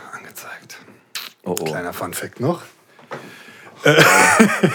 Oh, 1.44 1.56
oh. 1.58 1.64
Kleiner 1.64 1.92
Fun-Fact 1.92 2.40
noch. 2.40 2.62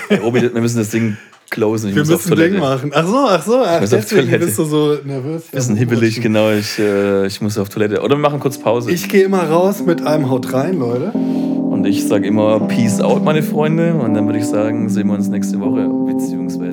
Hey, 0.09 0.17
Robi, 0.19 0.41
wir 0.41 0.61
müssen 0.61 0.77
das 0.77 0.89
Ding 0.89 1.17
closen. 1.49 1.89
Ich 1.89 1.95
Wir 1.95 2.05
müssen 2.05 2.33
ein 2.33 2.39
Ding 2.39 2.59
machen. 2.59 2.91
Ach 2.93 3.07
so, 3.07 3.17
ach 3.17 3.45
so. 3.45 3.63
Ach, 3.65 3.79
deswegen 3.79 4.25
Toilette. 4.27 4.45
bist 4.45 4.59
du 4.59 4.65
so 4.65 4.97
nervös. 5.03 5.45
Ja, 5.51 5.59
Bisschen 5.59 5.75
hibbelig, 5.77 6.21
genau. 6.21 6.51
Ich, 6.51 6.77
äh, 6.77 7.25
ich 7.25 7.41
muss 7.41 7.57
auf 7.57 7.69
Toilette. 7.69 8.01
Oder 8.01 8.15
wir 8.15 8.21
machen 8.21 8.39
kurz 8.39 8.57
Pause. 8.57 8.91
Ich 8.91 9.07
gehe 9.09 9.23
immer 9.23 9.43
raus 9.43 9.81
mit 9.85 10.05
einem 10.05 10.29
Haut 10.29 10.51
rein, 10.53 10.77
Leute. 10.79 11.11
Und 11.11 11.85
ich 11.85 12.07
sage 12.07 12.27
immer 12.27 12.59
Peace 12.67 12.99
out, 13.01 13.23
meine 13.23 13.43
Freunde. 13.43 13.93
Und 13.93 14.13
dann 14.13 14.25
würde 14.25 14.39
ich 14.39 14.45
sagen, 14.45 14.89
sehen 14.89 15.07
wir 15.07 15.13
uns 15.13 15.27
nächste 15.29 15.59
Woche. 15.59 15.87
Beziehungsweise 16.11 16.66